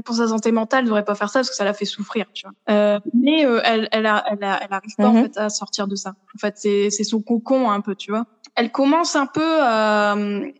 pour 0.04 0.14
sa 0.14 0.28
santé 0.28 0.52
mentale, 0.52 0.80
elle 0.80 0.86
devrait 0.86 1.04
pas 1.04 1.14
faire 1.14 1.30
ça 1.30 1.40
parce 1.40 1.50
que 1.50 1.56
ça 1.56 1.64
la 1.64 1.74
fait 1.74 1.84
souffrir, 1.84 2.26
tu 2.32 2.46
vois. 2.46 2.54
Euh, 2.74 3.00
mais 3.14 3.44
euh, 3.46 3.60
elle, 3.64 3.88
elle, 3.92 4.06
a, 4.06 4.24
elle, 4.30 4.42
a, 4.44 4.60
elle 4.62 4.72
arrive 4.72 4.94
pas 4.96 5.08
Mhm. 5.10 5.16
en 5.16 5.22
fait 5.22 5.36
à 5.38 5.48
sortir 5.50 5.86
de 5.88 5.96
ça. 5.96 6.14
En 6.34 6.38
fait, 6.38 6.54
c'est, 6.56 6.90
son 7.04 7.20
cocon 7.20 7.70
un 7.70 7.80
peu, 7.80 7.94
tu 7.94 8.10
vois. 8.10 8.24
Elle 8.54 8.70
commence 8.72 9.14
un 9.16 9.26
peu 9.26 9.62
à, 9.62 10.16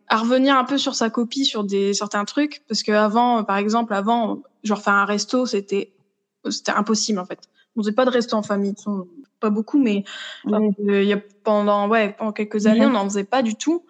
à 0.09 0.17
revenir 0.17 0.57
un 0.57 0.65
peu 0.65 0.79
sur 0.79 0.95
sa 0.95 1.11
copie 1.11 1.45
sur 1.45 1.65
des 1.65 1.95
certains 1.95 2.25
trucs 2.25 2.63
parce 2.69 2.83
que 2.83 2.93
avant, 2.93 3.43
par 3.45 3.57
exemple, 3.57 3.93
avant, 3.95 4.41
genre 4.63 4.81
faire 4.81 4.95
un 4.95 5.05
resto, 5.05 5.47
c'était 5.47 5.93
c'était 6.49 6.73
impossible 6.73 7.19
en 7.19 7.25
fait. 7.27 7.41
On 7.77 7.83
faisait 7.83 7.93
pas 7.93 8.05
de 8.05 8.11
resto 8.11 8.37
en 8.37 8.43
famille, 8.43 8.75
pas 9.41 9.51
beaucoup, 9.51 9.79
mais 9.79 10.03
euh, 10.53 10.71
il 11.03 11.05
y 11.09 11.13
a 11.13 11.21
pendant 11.45 11.89
ouais 11.89 12.15
pendant 12.19 12.33
quelques 12.33 12.67
années, 12.67 12.81
Mhm. 12.87 12.91
on 12.91 12.93
n'en 12.93 13.05
faisait 13.05 13.25
pas 13.25 13.43
du 13.43 13.55
tout. 13.57 13.85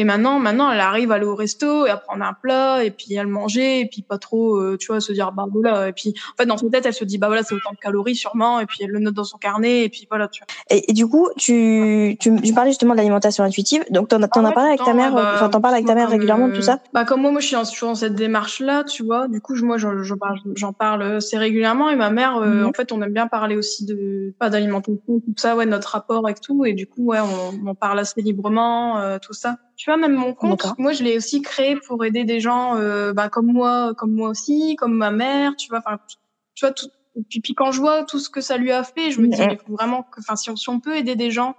Et 0.00 0.04
maintenant, 0.04 0.38
maintenant, 0.38 0.70
elle 0.70 0.80
arrive 0.80 1.12
à 1.12 1.16
aller 1.16 1.26
au 1.26 1.34
resto 1.34 1.84
et 1.84 1.90
à 1.90 1.98
prendre 1.98 2.24
un 2.24 2.32
plat 2.32 2.82
et 2.82 2.90
puis 2.90 3.18
à 3.18 3.22
le 3.22 3.28
manger 3.28 3.80
et 3.80 3.86
puis 3.86 4.00
pas 4.00 4.16
trop, 4.16 4.56
euh, 4.56 4.78
tu 4.80 4.86
vois, 4.86 4.98
se 5.00 5.12
dire 5.12 5.30
bah 5.30 5.44
voilà. 5.52 5.88
Et 5.88 5.92
puis 5.92 6.14
en 6.32 6.36
fait 6.40 6.46
dans 6.46 6.56
son 6.56 6.70
tête, 6.70 6.86
elle 6.86 6.94
se 6.94 7.04
dit 7.04 7.18
bah 7.18 7.26
voilà 7.26 7.42
c'est 7.42 7.54
autant 7.54 7.72
de 7.72 7.76
calories 7.76 8.16
sûrement 8.16 8.60
et 8.60 8.64
puis 8.66 8.78
elle 8.80 8.88
le 8.90 8.98
note 8.98 9.12
dans 9.12 9.24
son 9.24 9.36
carnet 9.36 9.84
et 9.84 9.88
puis 9.90 10.06
voilà 10.08 10.26
tu 10.28 10.42
vois. 10.42 10.46
Et, 10.70 10.90
et 10.90 10.94
du 10.94 11.06
coup, 11.06 11.28
tu, 11.36 12.16
tu, 12.18 12.34
tu 12.40 12.54
parlais 12.54 12.70
justement 12.70 12.94
de 12.94 12.96
l'alimentation 12.96 13.44
intuitive. 13.44 13.84
Donc, 13.90 14.08
t'en, 14.08 14.18
t'en 14.20 14.26
Ah 14.32 14.38
as 14.40 14.48
ouais, 14.48 14.54
parlé 14.54 14.68
avec 14.70 14.84
ta 14.84 14.94
mère, 14.94 15.12
bah, 15.12 15.48
t'en 15.52 15.60
parles 15.60 15.74
avec 15.74 15.86
ta 15.86 15.94
mère 15.94 16.08
régulièrement 16.08 16.48
de 16.48 16.54
tout 16.54 16.62
ça? 16.62 16.78
Bah 16.94 17.04
comme 17.04 17.20
moi, 17.20 17.30
moi 17.30 17.40
je 17.42 17.46
suis 17.48 17.56
en- 17.56 17.62
dans 17.82 17.94
cette 17.94 18.14
démarche-là, 18.14 18.84
tu 18.84 19.04
vois. 19.04 19.28
Du 19.28 19.42
coup, 19.42 19.54
je- 19.54 19.64
moi 19.66 19.76
j'en 19.76 20.16
parle, 20.18 20.38
j'en 20.56 20.72
parle 20.72 21.02
assez 21.02 21.36
régulièrement 21.36 21.90
et 21.90 21.96
ma 21.96 22.08
mère, 22.08 22.38
euh, 22.38 22.62
Mhm. 22.62 22.66
en 22.68 22.72
fait, 22.72 22.90
on 22.92 23.02
aime 23.02 23.12
bien 23.12 23.26
parler 23.26 23.56
aussi 23.56 23.84
de 23.84 24.34
pas 24.38 24.48
d'alimentation, 24.48 25.00
tout 25.06 25.34
ça, 25.36 25.56
ouais, 25.56 25.66
notre 25.66 25.88
rapport 25.90 26.24
avec 26.24 26.40
tout 26.40 26.64
et 26.64 26.72
du 26.72 26.86
coup, 26.86 27.04
ouais, 27.06 27.20
on, 27.20 27.50
on 27.70 27.74
parle 27.74 27.98
assez 27.98 28.22
librement, 28.22 28.98
euh, 28.98 29.18
tout 29.20 29.34
ça. 29.34 29.56
Tu 29.80 29.88
vois, 29.88 29.96
même 29.96 30.12
mon 30.14 30.34
compte, 30.34 30.60
moi 30.76 30.92
je 30.92 31.02
l'ai 31.02 31.16
aussi 31.16 31.40
créé 31.40 31.74
pour 31.86 32.04
aider 32.04 32.24
des 32.24 32.38
gens, 32.38 32.76
euh, 32.76 33.14
bah 33.14 33.30
comme 33.30 33.46
moi, 33.46 33.94
comme 33.96 34.12
moi 34.12 34.28
aussi, 34.28 34.76
comme 34.76 34.92
ma 34.94 35.10
mère, 35.10 35.56
tu 35.56 35.68
vois. 35.70 35.78
Enfin, 35.78 35.96
tu 36.54 36.66
vois 36.66 36.74
tout. 36.74 36.88
Puis, 37.30 37.40
puis 37.40 37.54
quand 37.54 37.72
je 37.72 37.80
vois 37.80 38.04
tout 38.04 38.18
ce 38.18 38.28
que 38.28 38.42
ça 38.42 38.58
lui 38.58 38.72
a 38.72 38.84
fait, 38.84 39.10
je 39.10 39.22
me 39.22 39.28
dis 39.28 39.40
mais 39.48 39.56
faut 39.56 39.72
vraiment 39.72 40.02
que, 40.02 40.20
enfin, 40.20 40.36
si 40.36 40.50
on, 40.50 40.56
si 40.56 40.68
on 40.68 40.80
peut 40.80 40.96
aider 40.98 41.16
des 41.16 41.30
gens 41.30 41.54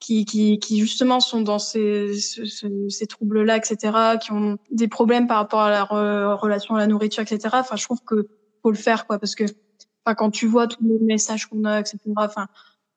qui, 0.00 0.26
qui, 0.26 0.58
qui 0.58 0.80
justement 0.80 1.20
sont 1.20 1.40
dans 1.40 1.58
ces, 1.58 2.12
ce- 2.20 2.44
ce- 2.44 2.88
ces 2.90 3.06
troubles-là, 3.06 3.56
etc., 3.56 4.18
qui 4.18 4.32
ont 4.32 4.58
des 4.70 4.88
problèmes 4.88 5.26
par 5.26 5.38
rapport 5.38 5.60
à 5.62 5.70
la 5.70 5.82
re- 5.84 6.34
relation 6.38 6.74
à 6.74 6.78
la 6.78 6.86
nourriture, 6.86 7.22
etc. 7.22 7.60
Enfin, 7.60 7.76
je 7.76 7.84
trouve 7.84 8.00
que 8.04 8.26
faut 8.62 8.70
le 8.70 8.76
faire, 8.76 9.06
quoi, 9.06 9.18
parce 9.18 9.34
que, 9.34 9.44
enfin, 10.04 10.14
quand 10.14 10.30
tu 10.30 10.46
vois 10.46 10.66
tous 10.66 10.84
les 10.84 10.98
messages 10.98 11.46
qu'on 11.46 11.64
a, 11.64 11.80
etc. 11.80 11.98
Enfin, 12.18 12.48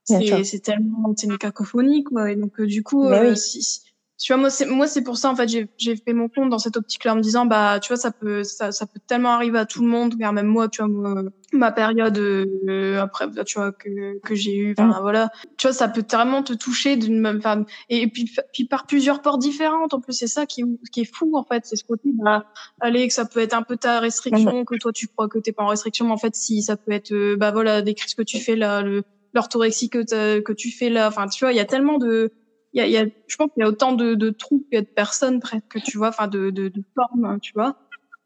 c'est, 0.03 0.59
tellement, 0.59 1.13
c'est 1.15 1.27
une 1.27 1.37
cacophonie, 1.37 2.03
quoi. 2.03 2.29
Et 2.29 2.35
donc, 2.35 2.59
euh, 2.59 2.65
du 2.67 2.83
coup, 2.83 3.05
euh, 3.05 3.21
oui. 3.29 3.37
si- 3.37 3.79
tu 4.17 4.31
vois, 4.33 4.39
moi, 4.41 4.49
c'est, 4.49 4.65
moi, 4.65 4.87
c'est 4.87 5.03
pour 5.03 5.17
ça, 5.17 5.29
en 5.29 5.35
fait, 5.35 5.47
j'ai, 5.47 5.67
j'ai 5.77 5.95
fait 5.95 6.13
mon 6.13 6.29
compte 6.29 6.49
dans 6.49 6.59
cette 6.59 6.77
optique-là 6.77 7.13
en 7.13 7.15
me 7.17 7.21
disant, 7.21 7.45
bah, 7.45 7.79
tu 7.81 7.89
vois, 7.89 7.97
ça 7.97 8.11
peut, 8.11 8.43
ça, 8.43 8.71
ça 8.71 8.85
peut 8.85 8.99
tellement 9.07 9.31
arriver 9.31 9.59
à 9.59 9.65
tout 9.65 9.81
le 9.81 9.87
monde, 9.89 10.15
car 10.17 10.31
même 10.33 10.47
moi, 10.47 10.69
tu 10.69 10.81
vois, 10.81 10.89
moi, 10.89 11.23
ma 11.53 11.71
période, 11.71 12.17
euh, 12.17 12.99
après, 13.01 13.27
tu 13.45 13.59
vois, 13.59 13.71
que, 13.71 14.19
que 14.19 14.35
j'ai 14.35 14.55
eu, 14.55 14.75
enfin, 14.77 14.87
Mm. 14.87 15.01
voilà. 15.01 15.29
Tu 15.57 15.67
vois, 15.67 15.73
ça 15.73 15.87
peut 15.87 16.03
tellement 16.03 16.43
te 16.43 16.53
toucher 16.53 16.95
d'une 16.97 17.19
même, 17.19 17.37
enfin, 17.37 17.65
et 17.89 18.07
puis, 18.07 18.29
puis 18.53 18.65
par 18.65 18.85
plusieurs 18.87 19.21
portes 19.21 19.41
différentes. 19.41 19.93
En 19.93 19.99
plus, 19.99 20.13
c'est 20.13 20.27
ça 20.27 20.45
qui, 20.45 20.61
est- 20.61 20.89
qui 20.91 21.01
est 21.01 21.09
fou, 21.15 21.31
en 21.35 21.43
fait. 21.43 21.63
C'est 21.65 21.75
ce 21.75 21.83
côté, 21.83 22.09
bah, 22.13 22.45
allez, 22.81 23.07
que 23.07 23.13
ça 23.13 23.25
peut 23.25 23.39
être 23.41 23.53
un 23.53 23.63
peu 23.63 23.75
ta 23.77 23.99
restriction, 23.99 24.63
que 24.65 24.75
toi, 24.75 24.91
tu 24.93 25.07
crois 25.07 25.27
que 25.27 25.39
t'es 25.39 25.51
pas 25.51 25.63
en 25.63 25.67
restriction, 25.67 26.05
mais 26.05 26.11
en 26.13 26.17
fait, 26.17 26.35
si, 26.35 26.61
ça 26.63 26.77
peut 26.77 26.91
être, 26.91 27.11
euh, 27.13 27.35
bah, 27.37 27.51
voilà, 27.51 27.81
des 27.81 27.93
crises 27.93 28.13
que 28.15 28.23
tu 28.23 28.39
fais 28.39 28.55
là, 28.55 28.81
le, 28.81 29.03
l'orthorexie 29.33 29.89
que, 29.89 30.39
que 30.39 30.53
tu 30.53 30.71
fais 30.71 30.89
là. 30.89 31.07
Enfin, 31.09 31.27
tu 31.27 31.43
vois, 31.43 31.51
il 31.53 31.57
y 31.57 31.59
a 31.59 31.65
tellement 31.65 31.97
de, 31.97 32.31
y 32.75 32.81
a, 32.81 32.87
y 32.87 32.97
a, 32.97 33.05
je 33.27 33.35
pense 33.35 33.49
qu'il 33.53 33.61
y 33.61 33.63
a 33.63 33.69
autant 33.69 33.93
de, 33.93 34.13
de 34.13 34.29
trous 34.29 34.65
que 34.71 34.79
de 34.79 34.85
personnes 34.85 35.39
presque, 35.39 35.81
tu 35.83 35.97
vois, 35.97 36.09
enfin 36.09 36.27
de, 36.27 36.49
de, 36.49 36.67
de 36.67 36.83
formes, 36.95 37.39
tu 37.41 37.53
vois. 37.53 37.75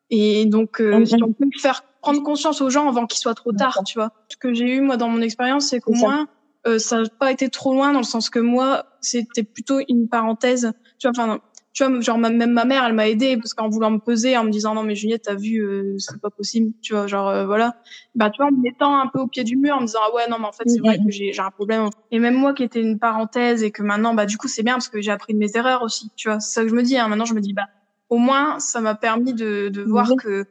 Et 0.10 0.46
donc, 0.46 0.82
euh, 0.82 1.06
si 1.06 1.22
on 1.22 1.34
peut 1.34 1.50
faire 1.62 1.84
prendre 2.02 2.24
conscience 2.24 2.62
aux 2.62 2.70
gens 2.70 2.88
avant 2.88 3.06
qu'il 3.06 3.20
soit 3.20 3.36
trop 3.36 3.52
tard, 3.52 3.84
tu 3.86 4.00
vois. 4.00 4.12
Ce 4.30 4.38
que 4.38 4.54
j'ai 4.54 4.74
eu 4.76 4.82
moi 4.82 4.98
dans 4.98 5.10
mon 5.10 5.22
expérience, 5.22 5.68
c'est 5.68 5.80
qu'au 5.80 5.94
moins 5.94 6.28
euh, 6.68 6.78
ça 6.78 7.02
n'a 7.02 7.10
pas 7.10 7.32
été 7.32 7.50
trop 7.50 7.74
loin 7.74 7.94
dans 7.94 8.00
le 8.00 8.06
sens 8.06 8.30
que 8.30 8.40
moi, 8.40 8.86
c'était 9.02 9.44
plutôt 9.44 9.80
une 9.88 10.10
parenthèse. 10.10 10.74
Tu 10.98 11.08
vois, 11.08 11.12
enfin, 11.12 11.40
tu 11.74 11.86
vois, 11.86 12.02
genre 12.02 12.18
même 12.18 12.52
ma 12.52 12.66
mère, 12.66 12.84
elle 12.84 12.94
m'a 12.94 13.08
aidée 13.08 13.38
parce 13.38 13.54
qu'en 13.54 13.70
voulant 13.70 13.92
me 13.92 14.00
peser, 14.00 14.38
en 14.38 14.44
me 14.44 14.50
disant 14.50 14.74
non 14.74 14.84
mais 14.84 14.96
Juliette, 14.96 15.24
t'as 15.26 15.36
vu, 15.36 15.60
euh, 15.60 15.96
c'est 15.98 16.20
pas 16.20 16.30
possible, 16.30 16.74
tu 16.82 16.94
vois, 16.94 17.08
genre 17.08 17.30
euh, 17.30 17.46
voilà. 17.46 17.76
Bah 18.16 18.30
tu 18.30 18.42
vois, 18.42 18.48
en 18.48 18.52
me 18.52 18.62
mettant 18.62 19.00
un 19.00 19.08
peu 19.08 19.20
au 19.20 19.28
pied 19.28 19.44
du 19.44 19.56
mur, 19.56 19.76
en 19.76 19.82
me 19.82 19.86
disant 19.86 20.00
ah 20.08 20.16
ouais 20.16 20.28
non 20.30 20.38
mais 20.40 20.48
en 20.48 20.52
fait 20.52 20.68
c'est 20.68 20.80
vrai 20.80 20.98
que 20.98 21.10
j'ai 21.12 21.32
j'ai 21.32 21.42
un 21.42 21.52
problème. 21.52 21.90
Et 22.12 22.20
même 22.20 22.36
moi 22.36 22.54
qui 22.54 22.64
étais 22.64 22.82
une 22.82 22.98
parenthèse 23.00 23.64
et 23.64 23.72
que 23.72 23.84
maintenant 23.84 24.14
bah 24.14 24.26
du 24.26 24.38
coup 24.38 24.48
c'est 24.48 24.64
bien 24.64 24.74
parce 24.74 24.90
que 24.90 25.02
j'ai 25.02 25.12
appris 25.12 25.34
de 25.34 25.40
mes 25.40 25.56
erreurs 25.56 25.84
aussi, 25.84 26.12
tu 26.16 26.30
vois. 26.30 26.40
C'est 26.40 26.54
ça 26.54 26.64
que 26.64 26.70
je 26.70 26.76
me 26.76 26.84
dis. 26.84 26.98
Hein. 26.98 27.08
Maintenant 27.08 27.26
je 27.26 27.34
me 27.34 27.42
dis 27.42 27.54
bah 27.54 27.68
au 28.10 28.18
moins 28.18 28.60
ça 28.60 28.82
m'a 28.82 28.96
permis 28.96 29.34
de 29.34 29.70
de 29.70 29.82
voir 29.84 30.10
que 30.18 30.46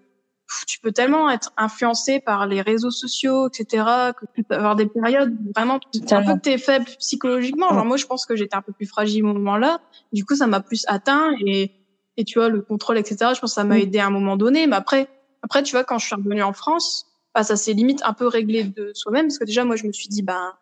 tu 0.67 0.81
peux 0.81 0.93
tellement 0.93 1.31
être 1.31 1.53
influencé 1.57 2.21
par 2.21 2.47
les 2.47 2.63
réseaux 2.63 2.91
sociaux, 2.91 3.49
etc., 3.49 3.85
que 4.19 4.25
tu 4.35 4.43
peux 4.43 4.55
avoir 4.55 4.77
des 4.77 4.87
périodes 4.87 5.33
où 5.33 5.53
vraiment 5.55 5.81
un 6.11 6.23
peu 6.25 6.35
que 6.35 6.41
t'es 6.41 6.59
faible 6.59 6.87
psychologiquement. 6.99 7.69
Genre 7.69 7.85
moi, 7.85 7.97
je 7.97 8.07
pense 8.07 8.27
que 8.27 8.37
j'étais 8.37 8.57
un 8.57 8.63
peu 8.63 8.73
plus 8.73 8.87
fragile 8.87 9.25
au 9.25 9.33
moment-là. 9.35 9.81
Du 10.13 10.25
coup, 10.25 10.37
ça 10.37 10.47
m'a 10.47 10.61
plus 10.61 10.85
atteint 10.89 11.31
et 11.45 11.73
et 12.19 12.25
tu 12.25 12.41
vois 12.41 12.49
le 12.49 12.61
contrôle, 12.61 12.99
etc. 12.99 13.17
Je 13.35 13.41
pense 13.41 13.53
que 13.53 13.55
ça 13.55 13.65
m'a 13.65 13.79
aidé 13.79 14.01
à 14.01 14.07
un 14.07 14.11
moment 14.11 14.37
donné. 14.37 14.67
Mais 14.67 14.75
après, 14.75 15.09
après, 15.43 15.63
tu 15.63 15.71
vois, 15.71 15.85
quand 15.85 15.99
je 15.99 16.07
suis 16.07 16.17
revenue 16.17 16.43
en 16.43 16.53
France, 16.53 17.07
bah, 17.35 17.45
ça 17.45 17.57
s'est 17.57 17.73
limite 17.73 18.03
un 18.05 18.13
peu 18.13 18.27
réglé 18.27 18.65
de 18.65 18.91
soi-même 18.93 19.27
parce 19.27 19.39
que 19.39 19.45
déjà 19.45 19.65
moi, 19.65 19.77
je 19.77 19.87
me 19.87 19.93
suis 19.93 20.09
dit 20.09 20.23
bah 20.23 20.59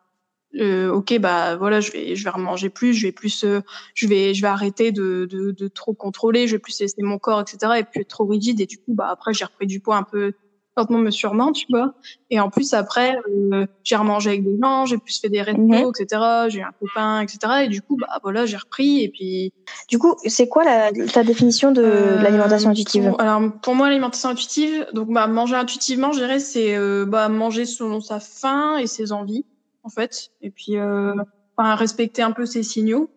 euh, 0.55 0.91
ok 0.91 1.19
bah 1.19 1.57
voilà 1.57 1.81
je 1.81 1.91
vais 1.91 2.17
je 2.17 2.25
vais 2.25 2.31
remanger 2.31 2.71
plus 2.71 2.95
je 2.95 3.07
vais 3.07 3.13
plus 3.13 3.45
euh, 3.45 3.61
je 3.95 4.07
vais 4.07 4.33
je 4.33 4.41
vais 4.43 4.49
arrêter 4.49 4.93
de, 4.93 5.27
de, 5.27 5.51
de 5.51 5.69
trop 5.69 5.93
contrôler 5.93 6.47
je 6.47 6.53
vais 6.53 6.59
plus 6.59 6.79
laisser 6.81 7.03
mon 7.03 7.19
corps 7.19 7.41
etc 7.41 7.73
et 7.79 7.85
puis 7.85 8.01
être 8.01 8.09
trop 8.09 8.27
rigide 8.27 8.61
et 8.61 8.67
du 8.67 8.79
coup 8.79 8.95
bah 8.95 9.09
après 9.11 9.35
j'ai 9.35 9.45
repris 9.45 9.67
du 9.67 9.81
poids 9.81 9.97
un 9.97 10.05
peu 10.05 10.33
lentement 10.77 10.99
me 10.99 11.11
sûrement 11.11 11.53
tu 11.53 11.67
vois. 11.71 11.95
Et 12.31 12.39
en 12.39 12.51
plus 12.51 12.75
après 12.75 13.17
euh, 13.53 13.67
j'ai 13.83 13.97
remangé 13.97 14.31
avec 14.31 14.45
des 14.45 14.57
gens 14.63 14.87
j'ai 14.87 14.99
plus 14.99 15.19
fait 15.21 15.29
des 15.29 15.43
restos 15.43 15.63
mhm. 15.63 15.91
etc 15.99 16.23
j'ai 16.49 16.61
eu 16.61 16.63
un 16.63 16.73
copain 16.79 17.21
etc 17.21 17.65
et 17.65 17.69
du 17.69 17.83
coup 17.83 17.97
bah 17.97 18.19
voilà 18.23 18.47
j'ai 18.47 18.57
repris 18.57 19.03
et 19.03 19.09
puis 19.09 19.53
du 19.89 19.99
coup 19.99 20.15
c'est 20.27 20.49
quoi 20.49 20.65
la, 20.65 20.93
ta 20.93 21.25
définition 21.25 21.73
de, 21.73 21.83
euh, 21.83 22.23
l'alimentation 22.23 22.71
intuitive? 22.71 23.15
alors 23.19 23.43
pour 23.63 23.75
moi 23.75 23.89
l'alimentation 23.89 24.29
intuitive 24.29 24.87
donc 24.93 25.13
bah 25.13 25.27
manger 25.27 25.57
intuitivement 25.57 26.13
je 26.13 26.21
dirais 26.21 26.39
c'est 26.39 26.77
bah 27.07 27.29
manger 27.29 27.65
selon 27.65 28.01
sa 28.01 28.21
faim 28.21 28.77
et 28.77 28.87
ses 28.87 29.13
envies 29.13 29.45
en 29.87 29.91
fait. 29.91 30.31
Et 30.43 30.51
puis, 30.51 30.77
euh, 30.77 31.15
enfin, 31.57 31.75
respecter 31.77 32.23
un 32.23 32.33
peu 32.33 32.45
ses 32.45 32.63
signaux. 32.63 33.11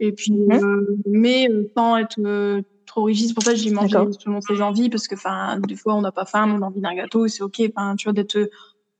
Et 0.00 0.12
puis, 0.12 0.32
mhm. 0.32 0.52
euh, 0.52 0.96
mais 1.06 1.48
euh, 1.48 1.70
sans 1.76 1.96
être 1.96 2.18
euh, 2.18 2.62
trop 2.86 3.04
rigide. 3.04 3.28
C'est 3.28 3.34
pour 3.34 3.44
ça 3.44 3.52
que 3.52 3.58
j'ai 3.58 3.70
mangé 3.70 3.96
selon 4.18 4.40
ses 4.40 4.60
envies, 4.60 4.90
parce 4.90 5.06
que, 5.06 5.14
enfin, 5.14 5.58
des 5.60 5.76
fois, 5.76 5.94
on 5.94 6.00
n'a 6.00 6.12
pas 6.12 6.26
faim, 6.26 6.52
on 6.58 6.62
a 6.62 6.66
envie 6.66 6.80
d'un 6.80 6.94
gâteau, 6.94 7.24
et 7.24 7.28
c'est 7.28 7.42
ok. 7.42 7.62
Enfin, 7.74 7.94
tu 7.96 8.04
vois, 8.04 8.12
d'être 8.12 8.50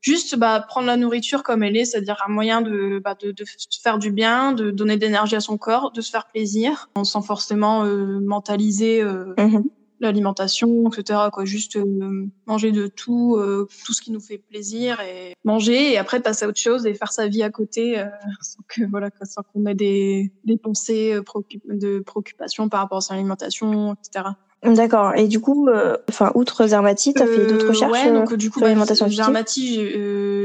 juste 0.01 0.37
bah, 0.37 0.65
prendre 0.67 0.87
la 0.87 0.97
nourriture 0.97 1.43
comme 1.43 1.63
elle 1.63 1.77
est, 1.77 1.85
c'est-à-dire 1.85 2.23
un 2.27 2.31
moyen 2.31 2.61
de, 2.63 3.01
bah, 3.03 3.17
de, 3.21 3.33
de 3.33 3.45
faire 3.83 3.99
du 3.99 4.13
bien, 4.13 4.53
de 4.53 4.71
donner 4.71 4.97
de 4.97 5.03
l'énergie 5.03 5.37
à 5.37 5.41
son 5.41 5.59
corps, 5.59 5.93
de 5.93 6.01
se 6.01 6.11
faire 6.11 6.29
plaisir, 6.29 6.89
sans 7.03 7.23
forcément 7.23 7.85
euh, 7.85 8.21
mentaliser 8.21 9.03
euh, 9.03 9.35
mhm 9.39 9.65
l'alimentation, 10.03 10.91
etc. 10.91 11.21
Quoi, 11.33 11.45
juste 11.45 11.77
euh, 11.77 12.29
manger 12.47 12.73
de 12.73 12.87
tout, 12.87 13.37
euh, 13.37 13.69
tout 13.87 13.93
ce 13.93 14.03
qui 14.03 14.13
nous 14.13 14.21
fait 14.21 14.39
plaisir 14.39 15.01
et 15.01 15.35
manger 15.45 15.93
et 15.93 15.99
après 15.99 16.21
passer 16.21 16.45
à 16.45 16.49
autre 16.49 16.61
chose 16.61 16.87
et 16.87 16.95
faire 16.95 17.13
sa 17.13 17.29
vie 17.29 17.43
à 17.43 17.51
côté 17.51 17.99
euh, 17.99 18.07
sans 18.41 18.63
que 18.69 18.83
voilà, 18.91 19.11
sans 19.23 19.43
qu'on 19.43 19.67
ait 19.67 19.75
des, 19.75 20.33
des 20.45 20.57
pensées 20.57 21.19
de 21.69 22.01
préoccupation 22.01 22.69
par 22.69 22.81
rapport 22.81 22.99
à 22.99 23.01
son 23.03 23.15
alimentation, 23.15 23.95
etc. 23.95 24.31
D'accord. 24.65 25.15
Et 25.17 25.27
du 25.27 25.41
coup, 25.41 25.69
enfin, 26.09 26.31
outre 26.35 26.67
Zermati, 26.67 27.15
tu 27.15 27.23
as 27.23 27.27
fait 27.27 27.47
d'autres 27.47 27.69
recherches 27.69 27.93
Ouais, 27.93 28.13
donc 28.13 28.35
du 28.35 28.51
coup, 28.51 28.61
bah, 28.61 28.75
Zermati, 28.95 29.77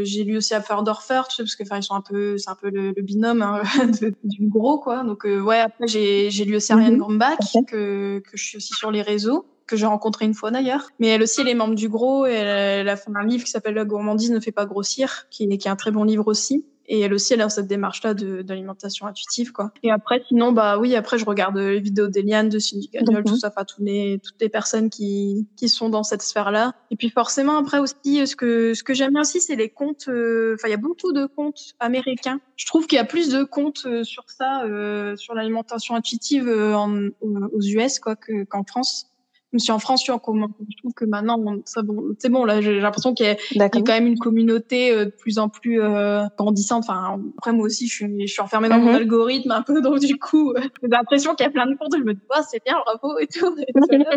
j'ai 0.03 0.23
lu 0.23 0.37
aussi 0.37 0.53
à 0.53 0.61
Ferdorfer, 0.61 1.21
tu 1.29 1.35
sais, 1.35 1.43
parce 1.43 1.55
que 1.55 1.63
enfin, 1.63 1.77
ils 1.77 1.83
sont 1.83 1.95
un 1.95 2.01
peu, 2.01 2.37
c'est 2.37 2.49
un 2.49 2.55
peu 2.55 2.69
le, 2.69 2.93
binôme 3.01 3.41
hein, 3.41 3.61
du 4.23 4.47
gros, 4.47 4.79
quoi. 4.79 5.03
Donc 5.03 5.23
ouais, 5.25 5.59
après 5.59 5.87
j'ai 5.87 6.29
j'ai 6.31 6.45
lu 6.45 6.55
aussi 6.55 6.73
Ariane 6.73 6.97
mm 6.97 7.19
que 7.67 8.19
que 8.19 8.37
je 8.37 8.43
suis 8.43 8.57
aussi 8.57 8.73
sur 8.73 8.91
les 8.91 9.01
réseaux 9.01 9.45
que 9.67 9.75
j'ai 9.75 9.85
rencontré 9.85 10.25
une 10.25 10.33
fois 10.33 10.49
d'ailleurs. 10.49 10.89
Mais 10.99 11.07
elle 11.09 11.21
aussi, 11.21 11.41
elle 11.41 11.49
est 11.49 11.53
membre 11.53 11.75
du 11.75 11.89
gros 11.89 12.25
et 12.25 12.33
elle, 12.33 12.89
a 12.89 12.95
fait 12.95 13.11
un 13.13 13.25
livre 13.25 13.43
qui 13.43 13.51
s'appelle 13.51 13.75
La 13.75 13.85
gourmandise 13.85 14.31
ne 14.31 14.39
fait 14.39 14.51
pas 14.51 14.65
grossir, 14.65 15.27
qui 15.29 15.43
est, 15.43 15.57
qui 15.57 15.67
est 15.67 15.71
un 15.71 15.75
très 15.75 15.91
bon 15.91 16.03
livre 16.03 16.27
aussi. 16.27 16.65
Et 16.87 17.01
elle 17.01 17.13
aussi, 17.13 17.33
elle 17.33 17.41
a 17.41 17.49
cette 17.49 17.67
démarche-là 17.67 18.13
d'alimentation 18.13 19.07
intuitive, 19.07 19.51
quoi. 19.51 19.71
Et 19.83 19.91
après, 19.91 20.23
sinon, 20.27 20.51
bah 20.51 20.77
oui, 20.77 20.95
après, 20.95 21.17
je 21.17 21.25
regarde 21.25 21.57
les 21.57 21.79
vidéos 21.79 22.07
d'Eliane, 22.07 22.49
de 22.49 22.59
Cindy 22.59 22.89
Gagnol, 22.93 23.23
tout 23.25 23.35
ça, 23.35 23.49
enfin, 23.49 23.65
toutes 23.65 23.83
les, 23.83 24.19
toutes 24.23 24.39
les 24.39 24.49
personnes 24.49 24.89
qui, 24.89 25.47
qui 25.57 25.67
sont 25.67 25.89
dans 25.89 26.03
cette 26.03 26.21
sphère-là. 26.21 26.73
Et 26.91 26.95
puis, 26.95 27.09
forcément, 27.09 27.57
après 27.57 27.79
aussi, 27.79 28.25
ce 28.25 28.35
que, 28.35 28.73
ce 28.73 28.83
que 28.83 28.93
j'aime 28.93 29.11
bien 29.11 29.21
aussi, 29.21 29.41
c'est 29.41 29.55
les 29.55 29.69
comptes, 29.69 30.07
euh, 30.07 30.55
enfin, 30.55 30.69
il 30.69 30.71
y 30.71 30.75
a 30.75 30.77
beaucoup 30.77 31.11
de 31.11 31.25
comptes 31.25 31.73
américains. 31.79 32.39
Je 32.55 32.65
trouve 32.65 32.87
qu'il 32.87 32.95
y 32.95 32.99
a 32.99 33.05
plus 33.05 33.29
de 33.29 33.43
comptes 33.43 33.83
euh, 33.85 34.03
sur 34.03 34.23
ça, 34.29 34.63
euh, 34.63 35.15
sur 35.17 35.33
l'alimentation 35.33 35.95
intuitive 35.95 36.49
en, 36.49 37.09
aux 37.21 37.61
US, 37.61 37.99
quoi, 37.99 38.15
qu'en 38.15 38.63
France 38.63 39.07
même 39.53 39.59
si 39.59 39.71
en 39.71 39.79
France, 39.79 40.03
je 40.05 40.11
trouve 40.11 40.93
que 40.93 41.05
maintenant, 41.05 41.37
bon, 41.37 41.63
c'est 41.65 42.29
bon, 42.29 42.43
là, 42.43 42.59
j'ai 42.59 42.81
l'impression 42.81 43.13
qu'il 43.13 43.25
y, 43.25 43.61
a 43.61 43.69
quand 43.69 43.87
même 43.87 44.05
une 44.05 44.17
communauté 44.19 44.91
euh, 44.91 45.05
de 45.05 45.09
plus 45.09 45.39
en 45.39 45.47
plus 45.47 45.81
euh, 45.81 46.23
grandissante. 46.37 46.83
Enfin, 46.83 47.21
après, 47.37 47.53
moi 47.53 47.65
aussi, 47.65 47.87
je 47.87 47.95
suis, 47.95 48.27
je 48.27 48.33
suis 48.33 48.41
enfermée 48.41 48.67
dans 48.67 48.77
mon 48.77 48.89
mhm. 48.89 48.95
algorithme 48.95 49.51
un 49.51 49.61
peu, 49.61 49.81
donc 49.81 49.99
du 49.99 50.19
coup, 50.19 50.51
euh, 50.51 50.59
j'ai 50.81 50.89
l'impression 50.89 51.33
qu'il 51.33 51.45
y 51.45 51.47
a 51.47 51.51
plein 51.51 51.65
de 51.65 51.75
comptes. 51.75 51.95
Je 51.97 52.03
me 52.03 52.13
dis, 52.13 52.21
oh, 52.29 52.41
c'est 52.49 52.61
bien, 52.65 52.75
bravo 52.85 53.19
et 53.19 53.27
tout. 53.27 53.55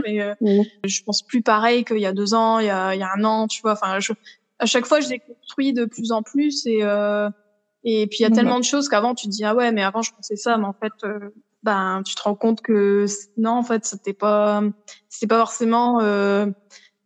mais 0.04 0.20
euh, 0.20 0.34
je 0.84 1.02
pense 1.04 1.22
plus 1.22 1.42
pareil 1.42 1.84
qu'il 1.84 1.98
y 2.00 2.06
a 2.06 2.12
deux 2.12 2.34
ans, 2.34 2.58
il 2.58 2.66
y 2.66 2.70
a, 2.70 2.96
il 2.96 2.98
y 2.98 3.04
a 3.04 3.10
un 3.16 3.22
an, 3.22 3.46
tu 3.46 3.62
vois. 3.62 3.72
Enfin, 3.72 3.98
à 4.58 4.66
chaque 4.66 4.86
fois, 4.86 4.98
je 4.98 5.10
les 5.10 5.20
construis 5.20 5.72
de 5.72 5.84
plus 5.84 6.10
en 6.10 6.22
plus 6.22 6.66
et 6.66 6.82
et 7.82 8.06
puis 8.08 8.18
il 8.18 8.22
y 8.22 8.26
a 8.26 8.30
tellement 8.30 8.58
de 8.58 8.64
choses 8.64 8.90
qu'avant 8.90 9.14
tu 9.14 9.24
te 9.24 9.30
dis 9.30 9.42
ah 9.42 9.54
ouais 9.54 9.72
mais 9.72 9.82
avant 9.82 10.02
je 10.02 10.12
pensais 10.12 10.36
ça 10.36 10.58
mais 10.58 10.66
en 10.66 10.74
fait 10.74 10.92
ben 11.62 12.02
tu 12.04 12.14
te 12.14 12.22
rends 12.22 12.34
compte 12.34 12.62
que 12.62 13.06
non 13.36 13.52
en 13.52 13.62
fait 13.62 13.84
c'était 13.84 14.12
pas 14.12 14.62
c'était 15.08 15.26
pas 15.26 15.38
forcément 15.38 16.00
euh, 16.00 16.46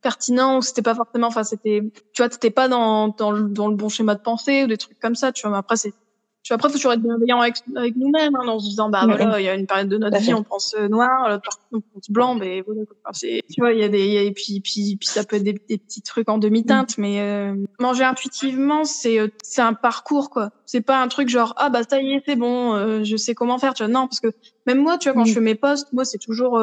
pertinent 0.02 0.58
ou 0.58 0.62
c'était 0.62 0.82
pas 0.82 0.94
forcément 0.94 1.28
enfin 1.28 1.44
c'était 1.44 1.82
tu 2.12 2.22
vois 2.22 2.28
t'étais 2.28 2.50
pas 2.50 2.68
dans 2.68 3.08
dans 3.08 3.30
le, 3.30 3.48
dans 3.48 3.68
le 3.68 3.76
bon 3.76 3.88
schéma 3.88 4.14
de 4.14 4.20
pensée 4.20 4.64
ou 4.64 4.66
des 4.66 4.76
trucs 4.76 5.00
comme 5.00 5.14
ça 5.14 5.32
tu 5.32 5.42
vois 5.42 5.50
mais 5.50 5.58
après 5.58 5.76
c'est 5.76 5.94
tu 6.44 6.50
vois, 6.50 6.56
après, 6.56 6.68
faut 6.68 6.74
toujours 6.74 6.92
être 6.92 7.00
bienveillant 7.00 7.40
avec, 7.40 7.56
avec 7.74 7.96
nous-mêmes, 7.96 8.36
hein, 8.36 8.46
en 8.46 8.58
se 8.58 8.68
disant, 8.68 8.90
bah 8.90 9.06
voilà, 9.06 9.40
il 9.40 9.44
y 9.44 9.48
a 9.48 9.54
une 9.54 9.66
période 9.66 9.88
de 9.88 9.96
notre 9.96 10.18
vie, 10.18 10.34
on 10.34 10.42
pense 10.42 10.74
euh, 10.78 10.88
noir, 10.88 11.30
l'autre 11.30 11.58
on 11.72 11.80
pense 11.80 12.10
blanc, 12.10 12.34
mais 12.34 12.60
voilà, 12.60 12.82
c'est, 13.12 13.40
tu 13.50 13.62
vois, 13.62 13.72
il 13.72 13.80
y 13.80 13.82
a 13.82 13.88
des, 13.88 14.26
et 14.26 14.30
puis, 14.30 14.60
puis, 14.60 14.96
puis 15.00 15.08
ça 15.08 15.24
peut 15.24 15.36
être 15.36 15.42
des, 15.42 15.54
des 15.54 15.78
petits 15.78 16.02
trucs 16.02 16.28
en 16.28 16.36
demi-teinte, 16.36 16.98
mm. 16.98 17.00
mais 17.00 17.22
euh, 17.22 17.54
manger 17.80 18.04
intuitivement, 18.04 18.84
c'est, 18.84 19.18
euh, 19.18 19.28
c'est 19.42 19.62
un 19.62 19.72
parcours, 19.72 20.28
quoi. 20.28 20.50
C'est 20.66 20.82
pas 20.82 21.00
un 21.00 21.08
truc 21.08 21.30
genre, 21.30 21.54
ah 21.56 21.70
bah 21.70 21.80
ça 21.88 21.98
y 22.02 22.12
est, 22.12 22.22
c'est 22.26 22.36
bon, 22.36 23.02
je 23.04 23.16
sais 23.16 23.34
comment 23.34 23.58
faire, 23.58 23.72
tu 23.72 23.82
vois. 23.82 23.92
Non, 23.92 24.06
parce 24.06 24.20
que 24.20 24.28
même 24.66 24.82
moi, 24.82 24.98
tu 24.98 25.08
vois, 25.08 25.14
quand 25.14 25.24
je 25.24 25.30
mm. 25.30 25.34
fais 25.34 25.40
mes 25.40 25.54
posts, 25.54 25.94
moi, 25.94 26.04
c'est 26.04 26.18
toujours 26.18 26.60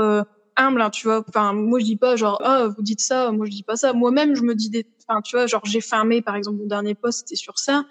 humble, 0.58 0.82
hein, 0.82 0.92
tu 0.92 1.08
vois. 1.08 1.24
Enfin, 1.28 1.54
moi, 1.54 1.80
je 1.80 1.86
dis 1.86 1.98
pas 1.98 2.16
genre, 2.16 2.40
ah, 2.44 2.68
vous 2.68 2.84
dites 2.84 3.02
ça, 3.02 3.32
moi, 3.32 3.48
je 3.48 3.52
dis 3.52 3.64
pas 3.64 3.78
ça. 3.78 3.94
Moi-même, 3.94 4.36
je 4.36 4.44
me 4.44 4.54
dis 4.54 4.70
des, 4.70 4.86
enfin, 5.08 5.22
tu 5.22 5.36
vois, 5.36 5.48
genre, 5.48 5.66
j'ai 5.66 5.82
fermé, 5.82 6.22
par 6.22 6.36
exemple, 6.36 6.58
mon 6.58 6.68
dernier 6.68 6.94
post, 6.94 7.20
c'était 7.20 7.36
sur 7.36 7.58
ça 7.58 7.84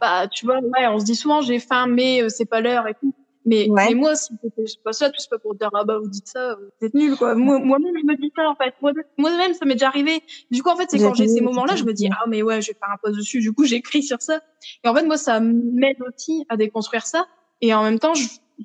bah, 0.00 0.28
tu 0.28 0.46
vois, 0.46 0.60
ouais, 0.60 0.86
on 0.88 0.98
se 0.98 1.04
dit 1.04 1.16
souvent 1.16 1.40
j'ai 1.40 1.58
faim, 1.58 1.86
mais 1.86 2.22
euh, 2.22 2.28
c'est 2.28 2.46
pas 2.46 2.60
l'heure 2.60 2.86
et 2.86 2.94
tout. 2.94 3.14
Mais, 3.46 3.66
mais 3.70 3.94
moi, 3.94 4.14
si 4.14 4.34
c'était 4.42 4.64
pas 4.84 4.92
ça, 4.92 5.08
tout 5.08 5.20
c'est 5.20 5.30
pas 5.30 5.38
pour 5.38 5.54
dire 5.54 5.70
ah 5.72 5.84
bah 5.84 5.98
vous 5.98 6.08
dites 6.08 6.28
ça, 6.28 6.54
vous 6.56 6.86
êtes 6.86 6.92
nul 6.92 7.16
quoi. 7.16 7.34
Moi, 7.34 7.58
moi-même 7.58 7.94
je 7.98 8.06
me 8.06 8.14
dis 8.16 8.30
ça 8.36 8.46
en 8.46 8.54
fait. 8.54 8.74
Moi-même 9.16 9.54
ça 9.54 9.64
m'est 9.64 9.74
déjà 9.74 9.88
arrivé. 9.88 10.22
Du 10.50 10.62
coup 10.62 10.68
en 10.68 10.76
fait 10.76 10.90
c'est 10.90 10.98
quand 10.98 11.14
j'ai 11.14 11.28
ces 11.28 11.40
moments-là, 11.40 11.74
je 11.74 11.84
me 11.84 11.94
dis 11.94 12.10
ah 12.12 12.24
mais 12.28 12.42
ouais, 12.42 12.60
je 12.60 12.68
vais 12.68 12.78
faire 12.78 12.90
un 12.92 12.98
post 13.02 13.16
dessus. 13.16 13.40
Du 13.40 13.52
coup 13.52 13.64
j'écris 13.64 14.02
sur 14.02 14.20
ça. 14.20 14.40
Et 14.84 14.88
en 14.88 14.94
fait 14.94 15.04
moi 15.04 15.16
ça 15.16 15.40
m'aide 15.40 15.96
aussi 16.06 16.44
à 16.50 16.58
déconstruire 16.58 17.06
ça. 17.06 17.26
Et 17.62 17.72
en 17.72 17.82
même 17.82 17.98
temps 17.98 18.12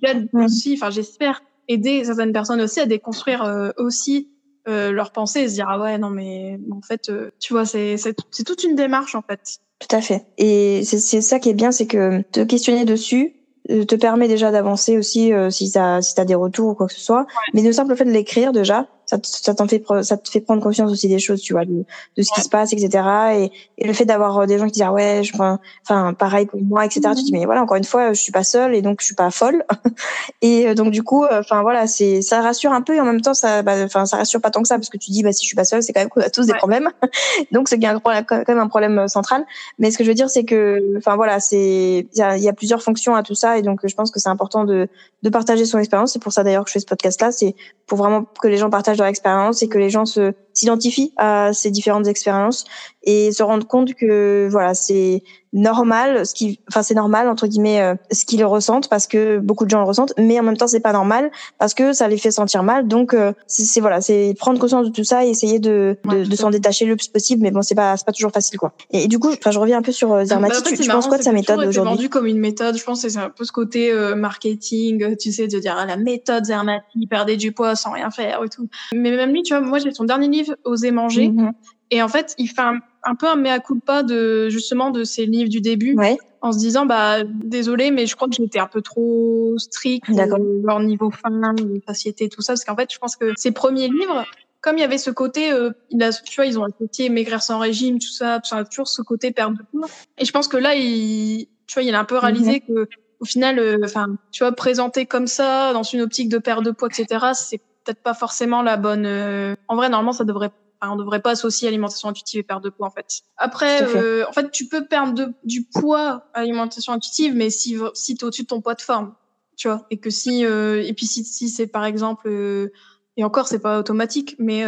j'aide 0.02 0.28
aussi, 0.34 0.74
enfin 0.74 0.90
j'espère 0.90 1.42
aider 1.70 2.04
certaines 2.04 2.34
personnes 2.34 2.60
aussi 2.60 2.82
à 2.82 2.86
déconstruire 2.86 3.44
euh, 3.44 3.72
aussi 3.78 4.33
euh, 4.68 4.92
leurs 4.92 5.12
pensées 5.12 5.42
et 5.42 5.50
se 5.50 5.54
dire 5.56 5.68
ah 5.70 5.80
ouais 5.80 5.98
non 5.98 6.10
mais 6.10 6.60
en 6.72 6.82
fait 6.82 7.10
euh, 7.10 7.32
tu 7.40 7.54
vois 7.54 7.66
c'est 7.66 7.98
c'est 7.98 8.44
toute 8.46 8.64
une 8.64 8.76
démarche 8.76 9.16
en 9.16 9.22
fait 9.22 9.60
tout 9.88 9.96
à 9.96 10.02
fait. 10.02 10.26
Et 10.38 10.84
c'est 10.86 11.22
ça 11.22 11.40
qui 11.40 11.50
est 11.50 11.54
bien, 11.54 11.72
c'est 11.72 11.88
que 11.88 12.22
te 12.32 12.42
questionner 12.42 12.86
dessus 12.86 13.36
euh, 13.70 13.86
te 13.86 13.96
permet 13.96 14.28
déjà 14.28 14.52
d'avancer 14.52 14.98
aussi 14.98 15.34
euh, 15.34 15.50
si 15.50 15.72
tu 15.72 15.80
si 16.02 16.20
as 16.20 16.26
des 16.26 16.36
retours 16.36 16.70
ou 16.70 16.76
quoi 16.76 16.88
que 16.88 16.94
ce 16.94 17.00
soit. 17.00 17.28
Mais 17.54 17.62
le 17.62 17.72
simple 17.72 17.96
fait 17.96 18.06
de 18.06 18.12
l'écrire 18.12 18.52
déjà, 18.52 18.88
ça, 19.14 19.18
ça 19.24 19.54
t'en 19.54 19.68
fait 19.68 19.84
ça 20.02 20.18
te 20.18 20.30
fait 20.30 20.42
prendre 20.42 20.62
conscience 20.62 20.92
aussi 20.92 21.08
des 21.08 21.20
choses 21.20 21.42
tu 21.42 21.54
vois 21.54 21.66
de, 21.66 21.84
de 22.18 22.22
ce 22.24 22.32
qui 22.34 22.42
se 22.42 22.50
passe 22.50 22.74
etc 22.74 23.04
et, 23.34 23.52
et 23.78 23.88
le 23.88 23.94
fait 23.94 24.06
d'avoir 24.06 24.40
euh, 24.40 24.46
des 24.46 24.58
gens 24.58 24.66
qui 24.66 24.74
disent 24.74 24.84
ah 24.84 24.94
ouais 24.94 25.22
je 25.24 25.34
enfin 25.34 26.14
pareil 26.14 26.46
pour 26.46 26.62
moi 26.62 26.86
etc 26.86 27.02
tu 27.16 27.22
te 27.22 27.26
dis 27.26 27.32
mais 27.34 27.46
voilà 27.46 27.62
encore 27.62 27.78
une 27.78 27.84
fois 27.84 28.14
je 28.14 28.20
suis 28.20 28.32
pas 28.32 28.44
seule 28.44 28.76
et 28.76 28.82
donc 28.82 29.02
je 29.02 29.06
suis 29.06 29.16
pas 29.16 29.32
folle. 29.32 29.64
Et 30.42 30.68
euh, 30.68 30.74
donc 30.76 30.92
du 30.92 31.04
coup 31.04 31.26
enfin 31.26 31.62
voilà 31.62 31.88
c'est 31.88 32.22
ça 32.22 32.42
rassure 32.42 32.72
un 32.72 32.82
peu 32.82 32.96
et 32.96 33.02
en 33.02 33.06
même 33.06 33.22
temps 33.22 33.34
ça 33.34 33.62
bah, 33.62 33.76
enfin 33.84 34.06
ça 34.06 34.18
rassure 34.18 34.42
pas 34.42 34.52
tant 34.52 34.62
que 34.62 34.68
ça 34.68 34.76
parce 34.76 34.90
que 34.90 34.98
tu 34.98 35.12
dis 35.12 35.24
bah 35.24 35.32
si 35.32 35.44
je 35.44 35.48
suis 35.48 35.56
pas 35.56 35.64
seule 35.64 35.82
c'est 35.82 35.94
quand 35.94 36.02
même 36.02 36.10
qu'on 36.10 36.22
a 36.22 36.30
tous 36.30 36.46
des 36.46 36.54
problèmes. 36.54 36.90
Donc 37.52 37.70
c'est 37.70 37.80
quand 37.80 38.48
même 38.48 38.60
un 38.60 38.68
problème 38.68 39.08
central. 39.08 39.46
Mais 39.80 39.92
ce 39.92 39.98
que 39.98 40.04
je 40.04 40.10
veux 40.10 40.16
dire 40.16 40.30
c'est 40.30 40.44
que 40.44 40.98
enfin 40.98 41.16
voilà 41.16 41.40
c'est 41.40 42.08
il 42.12 42.18
y 42.18 42.22
a, 42.22 42.38
y 42.38 42.50
a 42.50 42.54
plusieurs 42.54 42.82
fonctions 42.82 43.16
à 43.16 43.24
tout 43.24 43.36
ça 43.36 43.58
et 43.58 43.62
donc 43.62 43.82
je 43.84 43.96
pense 43.96 44.12
que 44.12 44.20
c'est 44.20 44.30
important 44.30 44.64
de 44.66 44.88
de 45.22 45.30
partager 45.30 45.66
son 45.66 45.80
expérience. 45.80 46.14
C'est 46.14 46.22
pour 46.22 46.34
ça 46.34 46.44
d'ailleurs 46.44 46.66
que 46.66 46.70
je 46.70 46.74
fais 46.74 46.80
ce 46.80 46.86
podcast 46.86 47.22
là 47.22 47.32
c'est 47.32 47.56
pour 47.88 47.98
vraiment 47.98 48.26
que 48.42 48.48
les 48.48 48.58
gens 48.58 48.70
partagent 48.70 49.02
expérience 49.10 49.62
et 49.64 49.70
que 49.70 49.78
les 49.78 49.90
gens 49.90 50.06
se 50.06 50.34
s'identifient 50.54 51.14
à 51.18 51.52
ces 51.54 51.72
différentes 51.72 52.08
expériences 52.08 52.66
et 53.04 53.32
se 53.32 53.44
rendent 53.44 53.68
compte 53.68 53.94
que 53.94 54.48
voilà 54.50 54.74
c'est 54.74 55.24
normal 55.52 56.26
ce 56.26 56.34
qui 56.34 56.60
enfin 56.70 56.82
c'est 56.82 56.96
normal 56.96 57.30
entre 57.30 57.48
guillemets 57.48 57.80
euh, 57.80 57.96
ce 58.12 58.26
qu'ils 58.26 58.44
ressentent 58.44 58.90
parce 58.90 59.06
que 59.06 59.38
beaucoup 59.38 59.66
de 59.66 59.70
gens 59.70 59.80
le 59.80 59.86
ressentent 59.86 60.14
mais 60.18 60.40
en 60.40 60.44
même 60.44 60.58
temps 60.58 60.68
c'est 60.68 60.80
pas 60.80 60.94
normal 60.94 61.32
parce 61.60 61.74
que 61.74 61.94
ça 61.94 62.08
les 62.08 62.18
fait 62.18 62.32
sentir 62.32 62.64
mal. 62.64 62.88
Donc 62.88 63.14
euh, 63.14 63.34
c'est 63.48 63.80
voilà 63.80 64.02
c'est 64.02 64.34
prendre 64.38 64.60
conscience 64.60 64.88
de 64.88 64.92
tout 64.92 65.04
ça 65.04 65.26
et 65.26 65.30
essayer 65.30 65.60
de 65.60 65.98
de, 66.10 66.26
de 66.26 66.36
s'en 66.36 66.50
détacher 66.50 66.86
le 66.86 66.96
plus 66.96 67.08
possible 67.08 67.44
mais 67.44 67.52
bon 67.52 67.62
c'est 67.62 67.76
pas 67.76 67.96
c'est 67.98 68.06
pas 68.06 68.12
toujours 68.12 68.32
facile 68.32 68.58
quoi. 68.58 68.74
Et, 68.92 69.08
du 69.08 69.20
coup 69.20 69.30
enfin 69.32 69.52
je 69.52 69.60
reviens 69.60 69.78
un 69.78 69.82
peu 69.82 69.92
sur 69.92 70.12
euh, 70.12 70.26
Zermati 70.26 70.62
bah, 70.64 70.72
tu, 70.76 70.90
penses 70.90 71.08
quoi 71.08 71.18
de 71.18 71.24
sa 71.24 71.32
méthode 71.32 71.60
aujourd'hui 71.60 71.94
vendu 71.96 72.10
comme 72.10 72.26
une 72.26 72.40
méthode 72.40 72.78
je 72.78 72.84
pense 72.84 73.04
que 73.04 73.10
c'est 73.10 73.20
un 73.20 73.30
peu 73.30 73.44
ce 73.44 73.52
côté 73.52 73.92
euh, 73.92 74.16
marketing 74.16 75.16
tu 75.18 75.32
sais 75.32 75.48
de 75.48 75.60
dire 75.60 75.76
ah, 75.78 75.86
la 75.86 75.98
méthode 75.98 76.46
Zermati 76.46 77.06
perdez 77.08 77.38
du 77.38 77.52
poids 77.52 77.76
sans 77.76 77.92
rien 77.92 78.10
faire 78.10 78.42
et 78.44 78.50
tout. 78.50 78.68
Mais 78.94 79.12
même 79.12 79.32
lui 79.32 79.44
tu 79.44 79.54
vois 79.54 79.62
moi 79.62 79.78
j'ai 79.78 79.92
son 79.92 80.06
dernier 80.06 80.28
livre 80.28 80.43
oser 80.64 80.92
manger 80.92 81.30
mm-hmm. 81.30 81.54
Et 81.94 82.02
en 82.02 82.08
fait, 82.08 82.34
il 82.40 82.48
fait 82.48 82.62
un, 82.62 83.16
peu 83.16 83.28
un 83.28 83.36
mea 83.36 83.60
culpa 83.60 84.02
de 84.02 84.50
justement 84.50 84.90
de 84.90 85.04
ses 85.04 85.28
livres 85.28 85.50
du 85.50 85.62
début, 85.62 85.96
en 86.42 86.52
se 86.52 86.58
disant 86.58 86.88
bah 86.88 87.24
désolé, 87.24 87.92
mais 87.92 88.08
je 88.08 88.16
crois 88.16 88.28
que 88.28 88.34
j'étais 88.34 88.58
un 88.58 88.68
peu 88.68 88.82
trop 88.82 89.54
strict 89.60 90.06
leur 90.10 90.80
niveau 90.80 91.12
fin, 91.12 91.54
satiété, 91.88 92.30
tout 92.30 92.42
ça, 92.42 92.54
parce 92.54 92.66
qu'en 92.66 92.76
fait, 92.76 92.92
je 92.92 92.98
pense 92.98 93.16
que 93.16 93.34
ses 93.38 93.52
premiers 93.52 93.90
livres, 93.90 94.26
comme 94.62 94.78
il 94.78 94.82
y 94.82 94.84
avait 94.84 94.98
ce 94.98 95.12
côté, 95.12 95.52
euh, 95.52 95.70
il 95.92 96.02
a, 96.02 96.12
tu 96.12 96.36
vois, 96.36 96.48
ils 96.48 96.58
ont 96.58 96.66
un 96.66 96.72
côté 96.72 97.10
maigrir 97.10 97.44
sans 97.44 97.60
régime, 97.60 98.00
tout 98.00 98.12
ça, 98.12 98.42
toujours 98.72 98.88
ce 98.88 99.04
côté 99.04 99.32
perte 99.32 99.54
de 99.54 99.62
poids. 99.72 99.88
Et 100.18 100.26
je 100.26 100.32
pense 100.32 100.48
que 100.48 100.58
là, 100.58 100.74
il, 100.74 101.48
tu 101.68 101.76
vois, 101.76 101.84
il 101.84 101.94
a 101.94 102.00
un 102.00 102.06
peu 102.06 102.18
réalisé 102.18 102.64
mhm. 102.68 102.76
que 102.76 102.90
au 103.20 103.26
final, 103.26 103.60
euh, 103.60 103.78
enfin, 103.84 104.08
tu 104.32 104.44
vois, 104.44 104.52
présenté 104.52 105.06
comme 105.06 105.28
ça, 105.28 105.74
dans 105.74 105.84
une 105.84 106.02
optique 106.02 106.28
de 106.28 106.40
perte 106.40 106.64
de 106.64 106.72
poids, 106.72 106.90
etc., 106.90 107.28
c'est 107.34 107.62
peut-être 107.84 108.02
pas 108.02 108.14
forcément 108.14 108.62
la 108.62 108.78
bonne. 108.78 109.06
Euh, 109.06 109.56
en 109.68 109.76
vrai, 109.76 109.90
normalement, 109.90 110.14
ça 110.14 110.24
devrait 110.24 110.52
on 110.92 110.96
devrait 110.96 111.22
pas 111.22 111.32
associer 111.32 111.68
alimentation 111.68 112.10
intuitive 112.10 112.40
et 112.40 112.44
perte 112.44 112.64
de 112.64 112.70
poids 112.70 112.88
en 112.88 112.92
fait. 112.92 113.22
Après, 113.38 113.84
euh, 113.84 114.26
en 114.28 114.32
fait, 114.32 114.52
tu 114.52 114.68
peux 114.68 114.86
perdre 114.86 115.30
du 115.44 115.64
poids 115.64 116.30
à 116.34 116.40
alimentation 116.40 116.94
intuitive, 116.94 117.36
mais 117.36 117.50
si 117.50 117.78
si 117.94 118.14
es 118.14 118.24
au-dessus 118.24 118.44
de 118.44 118.48
ton 118.48 118.62
poids 118.62 118.76
de 118.76 118.82
forme, 118.82 119.14
tu 119.56 119.68
vois, 119.68 119.86
et 119.90 119.98
que 119.98 120.10
si 120.10 120.46
euh, 120.46 120.84
et 120.84 120.94
puis 120.94 121.06
si 121.06 121.24
si 121.24 121.50
c'est 121.50 121.68
par 121.68 121.86
exemple 121.86 122.28
euh, 122.28 122.72
et 123.18 123.24
encore 123.24 123.48
c'est 123.48 123.60
pas 123.60 123.80
automatique, 123.80 124.36
mais 124.40 124.66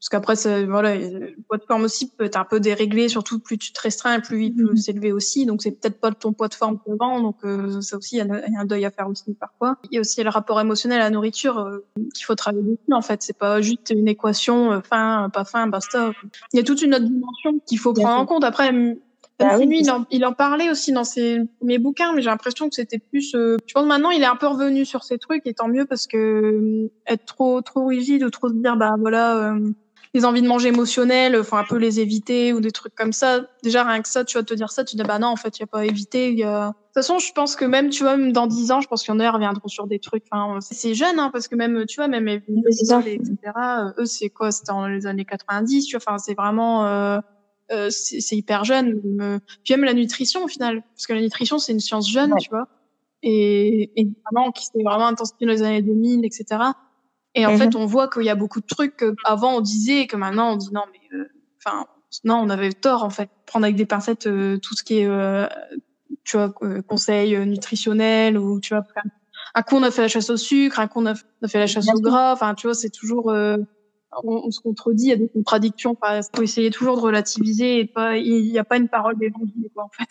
parce 0.00 0.08
qu'après, 0.08 0.64
voilà, 0.64 0.96
le 0.96 1.36
poids 1.46 1.58
de 1.58 1.64
forme 1.64 1.82
aussi 1.82 2.10
peut 2.10 2.24
être 2.24 2.38
un 2.38 2.46
peu 2.46 2.58
déréglé, 2.58 3.10
surtout 3.10 3.38
plus 3.38 3.58
tu 3.58 3.70
te 3.70 3.82
restreins, 3.82 4.20
plus 4.20 4.46
il 4.46 4.54
peut 4.54 4.70
mhm. 4.70 4.76
s'élever 4.78 5.12
aussi. 5.12 5.44
Donc 5.44 5.60
c'est 5.60 5.72
peut-être 5.72 6.00
pas 6.00 6.10
ton 6.10 6.32
poids 6.32 6.48
de 6.48 6.54
forme 6.54 6.78
vend. 6.86 7.20
Donc 7.20 7.36
euh, 7.44 7.82
ça 7.82 7.98
aussi, 7.98 8.16
il 8.16 8.26
y, 8.26 8.56
a 8.56 8.60
un 8.60 8.64
deuil 8.64 8.86
à 8.86 8.90
faire 8.90 9.10
aussi 9.10 9.34
parfois. 9.34 9.76
Il 9.90 9.96
y 9.96 9.98
a 9.98 10.00
aussi 10.00 10.22
le 10.22 10.30
rapport 10.30 10.58
émotionnel 10.58 11.02
à 11.02 11.04
la 11.04 11.10
nourriture 11.10 11.58
euh, 11.58 11.84
qu'il 12.14 12.24
faut 12.24 12.34
travailler 12.34 12.62
dessus. 12.62 12.94
En 12.94 13.02
fait, 13.02 13.22
c'est 13.22 13.36
pas 13.36 13.60
juste 13.60 13.90
une 13.90 14.08
équation 14.08 14.72
euh, 14.72 14.80
faim, 14.80 15.28
pas 15.34 15.44
faim, 15.44 15.66
basta. 15.66 16.12
Il 16.54 16.56
y 16.56 16.60
a 16.60 16.62
toute 16.62 16.80
une 16.80 16.94
autre 16.94 17.04
dimension 17.04 17.58
qu'il 17.66 17.78
faut 17.78 17.92
prendre 17.92 18.22
en 18.22 18.24
compte. 18.24 18.44
Après, 18.44 18.72
bah 19.40 19.56
lui, 19.56 19.80
il 19.80 19.90
en, 19.90 20.04
il 20.10 20.24
en, 20.26 20.34
parlait 20.34 20.70
aussi 20.70 20.92
dans 20.92 21.04
ses 21.04 21.40
mes 21.62 21.78
bouquins, 21.78 22.12
mais 22.12 22.20
j'ai 22.20 22.28
l'impression 22.28 22.68
que 22.68 22.74
c'était 22.74 22.98
plus. 22.98 23.34
Euh, 23.34 23.56
je 23.66 23.72
pense 23.72 23.86
maintenant, 23.86 24.10
il 24.10 24.22
est 24.22 24.26
un 24.26 24.36
peu 24.36 24.46
revenu 24.46 24.84
sur 24.84 25.02
ces 25.02 25.18
trucs, 25.18 25.46
et 25.46 25.54
tant 25.54 25.68
mieux 25.68 25.86
parce 25.86 26.06
que 26.06 26.16
euh, 26.16 26.90
être 27.06 27.24
trop 27.24 27.62
trop 27.62 27.86
rigide 27.86 28.22
ou 28.22 28.30
trop 28.30 28.48
se 28.48 28.54
dire 28.54 28.76
bah 28.76 28.96
voilà, 28.98 29.54
les 30.12 30.24
envies 30.24 30.42
de 30.42 30.48
manger 30.48 30.68
émotionnelles, 30.68 31.42
faut 31.44 31.56
un 31.56 31.64
peu 31.64 31.76
les 31.76 32.00
éviter 32.00 32.52
ou 32.52 32.60
des 32.60 32.72
trucs 32.72 32.94
comme 32.94 33.12
ça. 33.12 33.42
Déjà, 33.62 33.84
rien 33.84 34.02
que 34.02 34.08
ça, 34.08 34.24
tu 34.24 34.36
vas 34.36 34.42
te 34.42 34.54
dire 34.54 34.70
ça, 34.70 34.84
tu 34.84 34.96
dis, 34.96 35.02
bah 35.04 35.20
non, 35.20 35.28
en 35.28 35.36
fait, 35.36 35.58
il 35.58 35.62
n'y 35.62 35.64
a 35.64 35.66
pas 35.68 35.80
à 35.80 35.84
éviter. 35.84 36.32
Y 36.32 36.42
a... 36.42 36.68
De 36.68 36.72
toute 36.72 36.94
façon, 36.94 37.20
je 37.20 37.32
pense 37.32 37.54
que 37.54 37.64
même, 37.64 37.90
tu 37.90 38.02
vois, 38.02 38.16
même 38.16 38.32
dans 38.32 38.48
10 38.48 38.72
ans, 38.72 38.80
je 38.80 38.88
pense 38.88 39.04
qu'il 39.04 39.14
y 39.14 39.16
en 39.16 39.20
a 39.20 39.30
reviendront 39.30 39.68
sur 39.68 39.86
des 39.86 40.00
trucs. 40.00 40.24
Enfin, 40.32 40.58
c'est 40.60 40.94
jeune, 40.94 41.20
hein, 41.20 41.30
parce 41.32 41.46
que 41.46 41.54
même, 41.54 41.86
tu 41.86 41.96
vois, 41.96 42.08
même 42.08 42.26
les 42.26 42.42
etc. 43.06 43.36
Eux, 43.98 44.06
c'est 44.06 44.30
quoi? 44.30 44.50
C'était 44.50 44.72
dans 44.72 44.88
les 44.88 45.06
années 45.06 45.24
90, 45.24 45.86
tu 45.86 45.96
vois. 45.96 46.02
Enfin, 46.04 46.18
c'est 46.18 46.34
vraiment, 46.34 46.86
euh, 46.86 47.20
euh, 47.70 47.88
c'est 47.90 48.36
hyper 48.36 48.64
jeune. 48.64 49.40
Puis 49.64 49.74
même 49.74 49.84
la 49.84 49.94
nutrition, 49.94 50.42
au 50.42 50.48
final, 50.48 50.82
parce 50.96 51.06
que 51.06 51.12
la 51.12 51.20
nutrition, 51.20 51.60
c'est 51.60 51.70
une 51.70 51.80
science 51.80 52.10
jeune, 52.10 52.34
tu 52.40 52.50
vois. 52.50 52.66
Et, 53.22 53.92
et 53.94 54.08
vraiment, 54.24 54.50
qui 54.50 54.64
s'est 54.64 54.82
vraiment 54.82 55.06
intensifiée 55.06 55.46
dans 55.46 55.52
les 55.52 55.62
années 55.62 55.82
2000, 55.82 56.24
etc. 56.24 56.72
Et 57.34 57.46
en 57.46 57.56
fait, 57.56 57.74
mhm. 57.74 57.82
on 57.82 57.86
voit 57.86 58.08
qu'il 58.08 58.24
y 58.24 58.30
a 58.30 58.34
beaucoup 58.34 58.60
de 58.60 58.66
trucs 58.66 58.96
qu'avant 58.96 59.56
on 59.56 59.60
disait 59.60 60.00
et 60.00 60.06
que 60.06 60.16
maintenant 60.16 60.52
on 60.52 60.56
dit 60.56 60.72
non, 60.72 60.82
mais 60.92 61.16
euh, 61.16 61.28
enfin, 61.58 61.86
non, 62.24 62.36
on 62.36 62.50
avait 62.50 62.72
tort 62.72 63.04
en 63.04 63.10
fait. 63.10 63.30
Prendre 63.46 63.64
avec 63.64 63.76
des 63.76 63.86
pincettes 63.86 64.26
euh, 64.26 64.58
tout 64.58 64.74
ce 64.74 64.82
qui 64.82 64.98
est, 64.98 65.06
euh, 65.06 65.46
tu 66.24 66.36
vois, 66.36 66.52
conseil 66.86 67.38
nutritionnel 67.46 68.36
ou 68.36 68.60
tu 68.60 68.74
vois, 68.74 68.84
un 69.54 69.62
coup 69.62 69.76
on 69.76 69.82
a 69.82 69.90
fait 69.90 70.02
la 70.02 70.08
chasse 70.08 70.30
au 70.30 70.36
sucre, 70.36 70.80
un 70.80 70.88
coup 70.88 71.00
on 71.00 71.06
a, 71.06 71.14
fait 71.14 71.58
la 71.58 71.66
chasse 71.66 71.88
au 71.88 72.00
gras. 72.00 72.32
Enfin, 72.32 72.54
tu 72.54 72.66
vois, 72.66 72.74
c'est 72.74 72.90
toujours 72.90 73.32
on, 74.24 74.50
se 74.50 74.60
contredit, 74.60 75.04
il 75.04 75.08
y 75.08 75.12
a 75.12 75.16
des 75.16 75.28
contradictions. 75.28 75.96
Il 76.02 76.20
faut 76.34 76.42
essayer 76.42 76.70
toujours 76.70 76.96
de 76.96 77.02
relativiser 77.02 77.80
et 77.80 77.84
pas, 77.84 78.16
il 78.16 78.50
n'y 78.50 78.58
a 78.58 78.64
pas 78.64 78.76
une 78.76 78.88
parole 78.88 79.16
d'évangile, 79.18 79.68
quoi, 79.74 79.84
en 79.84 79.88
fait. 79.88 80.08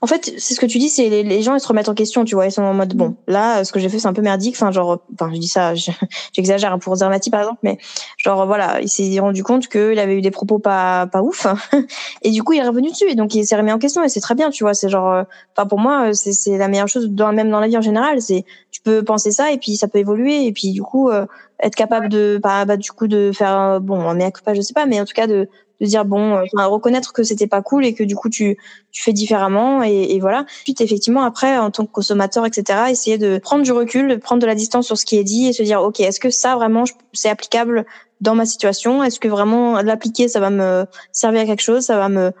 En 0.00 0.06
fait, 0.06 0.32
c'est 0.38 0.54
ce 0.54 0.60
que 0.60 0.66
tu 0.66 0.78
dis, 0.78 0.88
c'est 0.88 1.08
les, 1.08 1.22
les, 1.22 1.42
gens 1.42 1.54
ils 1.54 1.60
se 1.60 1.68
remettent 1.68 1.88
en 1.88 1.94
question, 1.94 2.24
tu 2.24 2.34
vois, 2.34 2.46
ils 2.46 2.52
sont 2.52 2.62
en 2.62 2.72
mode 2.72 2.94
bon, 2.94 3.16
là, 3.26 3.64
ce 3.64 3.72
que 3.72 3.80
j'ai 3.80 3.88
fait, 3.88 3.98
c'est 3.98 4.08
un 4.08 4.12
peu 4.12 4.22
merdique. 4.22 4.54
Enfin, 4.56 4.70
genre, 4.70 5.04
enfin, 5.12 5.30
je 5.32 5.38
dis 5.38 5.48
ça, 5.48 5.74
j'exagère 6.32 6.78
pour 6.78 6.96
Zermati 6.96 7.30
par 7.30 7.40
exemple, 7.40 7.60
mais 7.62 7.78
genre 8.16 8.46
voilà, 8.46 8.80
il 8.80 8.88
s'est 8.88 9.18
rendu 9.20 9.42
compte 9.42 9.68
qu'il 9.68 9.98
avait 9.98 10.16
eu 10.16 10.22
des 10.22 10.30
propos 10.30 10.58
pas 10.58 11.06
pas 11.06 11.22
ouf, 11.22 11.46
et 12.22 12.30
du 12.30 12.42
coup, 12.42 12.52
il 12.52 12.60
est 12.60 12.66
revenu 12.66 12.90
dessus 12.90 13.08
et 13.08 13.14
donc 13.14 13.34
il 13.34 13.44
s'est 13.44 13.56
remis 13.56 13.72
en 13.72 13.78
question 13.78 14.02
et 14.02 14.08
c'est 14.08 14.20
très 14.20 14.34
bien, 14.34 14.50
tu 14.50 14.64
vois. 14.64 14.74
C'est 14.74 14.88
genre, 14.88 15.10
euh, 15.10 15.24
enfin 15.56 15.66
pour 15.66 15.78
moi, 15.78 16.14
c'est 16.14 16.32
c'est 16.32 16.56
la 16.56 16.68
meilleure 16.68 16.88
chose, 16.88 17.10
dans, 17.10 17.32
même 17.32 17.50
dans 17.50 17.60
la 17.60 17.68
vie 17.68 17.76
en 17.76 17.82
général, 17.82 18.22
c'est 18.22 18.44
tu 18.70 18.80
peux 18.80 19.02
penser 19.02 19.30
ça 19.30 19.52
et 19.52 19.58
puis 19.58 19.76
ça 19.76 19.88
peut 19.88 19.98
évoluer 19.98 20.46
et 20.46 20.52
puis 20.52 20.72
du 20.72 20.82
coup 20.82 21.10
euh, 21.10 21.26
être 21.62 21.74
capable 21.74 22.08
de 22.08 22.40
bah, 22.42 22.64
bah, 22.64 22.76
du 22.76 22.90
coup 22.92 23.06
de 23.06 23.30
faire 23.32 23.58
euh, 23.58 23.78
bon 23.78 24.00
on 24.00 24.18
est 24.18 24.42
pas 24.42 24.54
je 24.54 24.60
sais 24.60 24.74
pas 24.74 24.86
mais 24.86 25.00
en 25.00 25.04
tout 25.04 25.14
cas 25.14 25.26
de 25.26 25.48
de 25.80 25.86
dire 25.86 26.04
bon 26.04 26.36
euh, 26.36 26.66
reconnaître 26.66 27.12
que 27.12 27.22
c'était 27.22 27.46
pas 27.46 27.62
cool 27.62 27.84
et 27.84 27.94
que 27.94 28.04
du 28.04 28.14
coup 28.14 28.28
tu 28.28 28.58
tu 28.90 29.02
fais 29.02 29.12
différemment 29.12 29.82
et, 29.82 30.18
voilà 30.20 30.44
puis 30.64 30.74
effectivement 30.78 31.22
après 31.22 31.58
en 31.58 31.70
tant 31.70 31.86
que 31.86 31.90
consommateur 31.90 32.46
etc 32.46 32.90
essayer 32.90 33.18
de 33.18 33.38
prendre 33.38 33.64
du 33.64 33.72
recul 33.72 34.08
de 34.08 34.16
prendre 34.16 34.42
de 34.42 34.46
la 34.46 34.54
distance 34.54 34.86
sur 34.86 34.98
ce 34.98 35.04
qui 35.04 35.16
est 35.16 35.24
dit 35.24 35.48
et 35.48 35.52
se 35.52 35.62
dire 35.62 35.82
ok 35.82 36.00
est-ce 36.00 36.20
que 36.20 36.30
ça 36.30 36.56
vraiment 36.56 36.84
c'est 37.12 37.30
applicable 37.30 37.84
dans 38.22 38.36
ma 38.36 38.46
situation? 38.46 39.02
Est-ce 39.02 39.20
que 39.20 39.28
vraiment 39.28 39.82
l'appliquer 39.82 40.28
ça 40.28 40.40
va 40.40 40.48
me 40.48 40.86
servir 41.10 41.42
à 41.42 41.44
quelque 41.44 41.60
chose? 41.60 41.82
Ça 41.82 41.98
va 41.98 42.08
me 42.08 42.32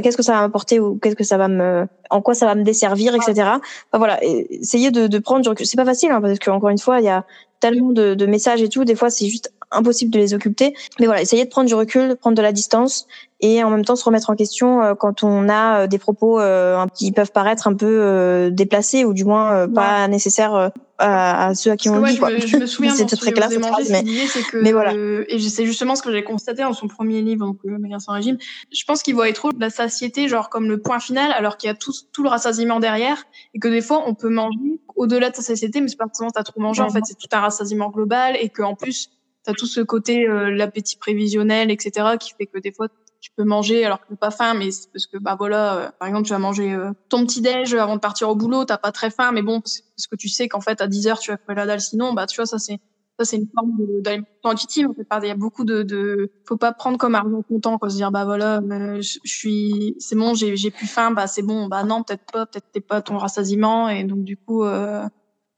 qu'est-ce 0.00 0.16
que 0.16 0.22
ça 0.22 0.34
va 0.34 0.40
m'apporter 0.42 0.78
ou 0.78 0.96
qu'est-ce 1.02 1.16
que 1.16 1.24
ça 1.24 1.38
va 1.38 1.48
me, 1.48 1.88
en 2.10 2.20
quoi 2.20 2.34
ça 2.34 2.46
va 2.46 2.54
me 2.54 2.62
desservir, 2.62 3.16
etc. 3.16 3.32
Enfin, 3.32 3.98
voilà, 3.98 4.22
essayer 4.22 4.92
de, 4.92 5.18
prendre 5.18 5.42
du 5.42 5.48
recul. 5.48 5.66
C'est 5.66 5.76
pas 5.76 5.84
facile 5.84 6.12
hein, 6.12 6.20
parce 6.20 6.38
qu'encore 6.38 6.68
une 6.68 6.78
fois, 6.78 7.00
il 7.00 7.06
y 7.06 7.08
a 7.08 7.24
tellement 7.62 7.92
de, 7.92 8.14
de 8.14 8.26
messages 8.26 8.60
et 8.60 8.68
tout. 8.68 8.84
Des 8.84 8.96
fois, 8.96 9.08
c'est 9.08 9.28
juste 9.28 9.52
impossible 9.72 10.10
de 10.10 10.18
les 10.18 10.34
occulter. 10.34 10.74
Mais 11.00 11.06
voilà, 11.06 11.22
essayer 11.22 11.44
de 11.44 11.50
prendre 11.50 11.68
du 11.68 11.74
recul, 11.74 12.08
de 12.08 12.14
prendre 12.14 12.36
de 12.36 12.42
la 12.42 12.52
distance 12.52 13.06
et 13.40 13.62
en 13.64 13.70
même 13.70 13.84
temps 13.84 13.96
se 13.96 14.04
remettre 14.04 14.30
en 14.30 14.36
question 14.36 14.82
euh, 14.82 14.94
quand 14.94 15.24
on 15.24 15.48
a 15.48 15.80
euh, 15.80 15.86
des 15.88 15.98
propos 15.98 16.38
euh, 16.38 16.86
qui 16.94 17.10
peuvent 17.10 17.32
paraître 17.32 17.66
un 17.66 17.74
peu 17.74 18.50
déplacés 18.52 19.04
ou 19.04 19.12
du 19.12 19.24
moins 19.24 19.68
pas 19.68 20.06
nécessaires 20.08 20.70
à, 21.02 21.54
ceux 21.54 21.70
à 21.70 21.76
qui 21.76 21.88
on 21.88 21.98
le 21.98 22.08
dit. 22.08 22.18
Quoi. 22.18 22.36
Je, 22.38 22.56
me 22.56 22.66
souviens 22.66 22.94
c'est 22.94 23.06
très 23.06 23.32
clair 23.32 23.48
mais, 23.50 24.02
que, 24.50 24.58
mais 24.58 24.72
voilà. 24.72 24.92
et 25.28 25.38
c'est 25.40 25.66
justement 25.66 25.96
ce 25.96 26.02
que 26.02 26.12
j'ai 26.12 26.24
constaté 26.24 26.62
dans 26.62 26.72
son 26.72 26.88
premier 26.88 27.22
livre, 27.22 27.46
donc 27.46 27.58
euh, 27.66 27.98
sans 27.98 28.12
régime. 28.12 28.38
Je 28.72 28.84
pense 28.84 29.02
qu'il 29.02 29.14
voit 29.14 29.30
trop 29.32 29.50
la 29.58 29.70
satiété 29.70 30.28
genre 30.28 30.48
comme 30.48 30.68
le 30.68 30.80
point 30.80 31.00
final, 31.00 31.32
alors 31.32 31.56
qu'il 31.56 31.68
y 31.68 31.70
a 31.70 31.74
tout, 31.74 31.92
tout 32.12 32.22
le 32.22 32.28
rassasiement 32.28 32.80
derrière, 32.80 33.24
et 33.54 33.58
que 33.58 33.68
des 33.68 33.80
fois 33.80 34.04
on 34.06 34.14
peut 34.14 34.28
manger 34.28 34.80
au-delà 34.94 35.30
de 35.30 35.36
sa 35.36 35.42
satiété, 35.42 35.80
mais 35.80 35.88
c'est 35.88 35.96
pas 35.96 36.06
forcément 36.06 36.30
t'as 36.30 36.42
trop 36.42 36.60
mangé. 36.60 36.82
En 36.82 36.90
fait, 36.90 37.00
c'est 37.04 37.18
tout 37.18 37.28
un 37.32 37.40
rassasiement 37.40 37.90
global, 37.90 38.36
et 38.40 38.48
que 38.48 38.62
en 38.62 38.74
plus 38.74 39.10
t'as 39.44 39.52
tout 39.52 39.66
ce 39.66 39.80
côté 39.80 40.26
l'appétit 40.26 40.96
prévisionnel, 40.96 41.70
etc., 41.70 42.16
qui 42.18 42.32
fait 42.38 42.46
que 42.46 42.58
des 42.58 42.72
fois 42.72 42.88
tu 43.22 43.30
peux 43.36 43.44
manger 43.44 43.84
alors 43.84 44.00
que 44.00 44.06
t'as 44.10 44.16
pas 44.16 44.30
faim, 44.32 44.54
mais 44.54 44.70
c'est 44.72 44.90
parce 44.92 45.06
que 45.06 45.16
bah 45.16 45.36
voilà, 45.38 45.76
euh, 45.76 45.90
par 45.98 46.08
exemple 46.08 46.26
tu 46.26 46.32
vas 46.32 46.40
manger 46.40 46.74
euh, 46.74 46.90
ton 47.08 47.24
petit 47.24 47.40
déj 47.40 47.72
avant 47.74 47.94
de 47.94 48.00
partir 48.00 48.28
au 48.28 48.34
boulot, 48.34 48.64
t'as 48.64 48.78
pas 48.78 48.90
très 48.90 49.10
faim, 49.10 49.30
mais 49.32 49.42
bon 49.42 49.60
parce 49.60 50.06
que 50.10 50.16
tu 50.16 50.28
sais 50.28 50.48
qu'en 50.48 50.60
fait 50.60 50.80
à 50.80 50.88
10 50.88 51.06
heures 51.06 51.18
tu 51.20 51.30
vas 51.30 51.38
faire 51.38 51.54
la 51.54 51.66
dalle, 51.66 51.80
sinon 51.80 52.12
bah 52.12 52.26
tu 52.26 52.36
vois 52.36 52.46
ça 52.46 52.58
c'est 52.58 52.80
ça 53.18 53.24
c'est 53.24 53.36
une 53.36 53.48
forme 53.54 53.76
d'alimentation 54.00 54.50
intuitive. 54.50 54.88
En 54.88 54.94
fait, 54.94 55.06
il 55.22 55.28
y 55.28 55.30
a 55.30 55.36
beaucoup 55.36 55.64
de, 55.64 55.82
de 55.82 56.32
faut 56.48 56.56
pas 56.56 56.72
prendre 56.72 56.98
comme 56.98 57.14
argent 57.14 57.42
comptant 57.42 57.78
quoi, 57.78 57.90
se 57.90 57.96
dire 57.96 58.10
bah 58.10 58.24
voilà, 58.24 58.56
euh, 58.58 59.00
je, 59.00 59.18
suis 59.24 59.94
c'est 60.00 60.16
bon, 60.16 60.34
j'ai 60.34 60.56
j'ai 60.56 60.72
plus 60.72 60.88
faim, 60.88 61.12
bah 61.12 61.28
c'est 61.28 61.42
bon, 61.42 61.68
bah 61.68 61.84
non 61.84 62.02
peut-être 62.02 62.24
pas, 62.32 62.46
peut-être 62.46 62.72
t'es 62.72 62.80
pas 62.80 63.02
ton 63.02 63.18
rassasiement 63.18 63.88
et 63.88 64.02
donc 64.02 64.24
du 64.24 64.36
coup 64.36 64.64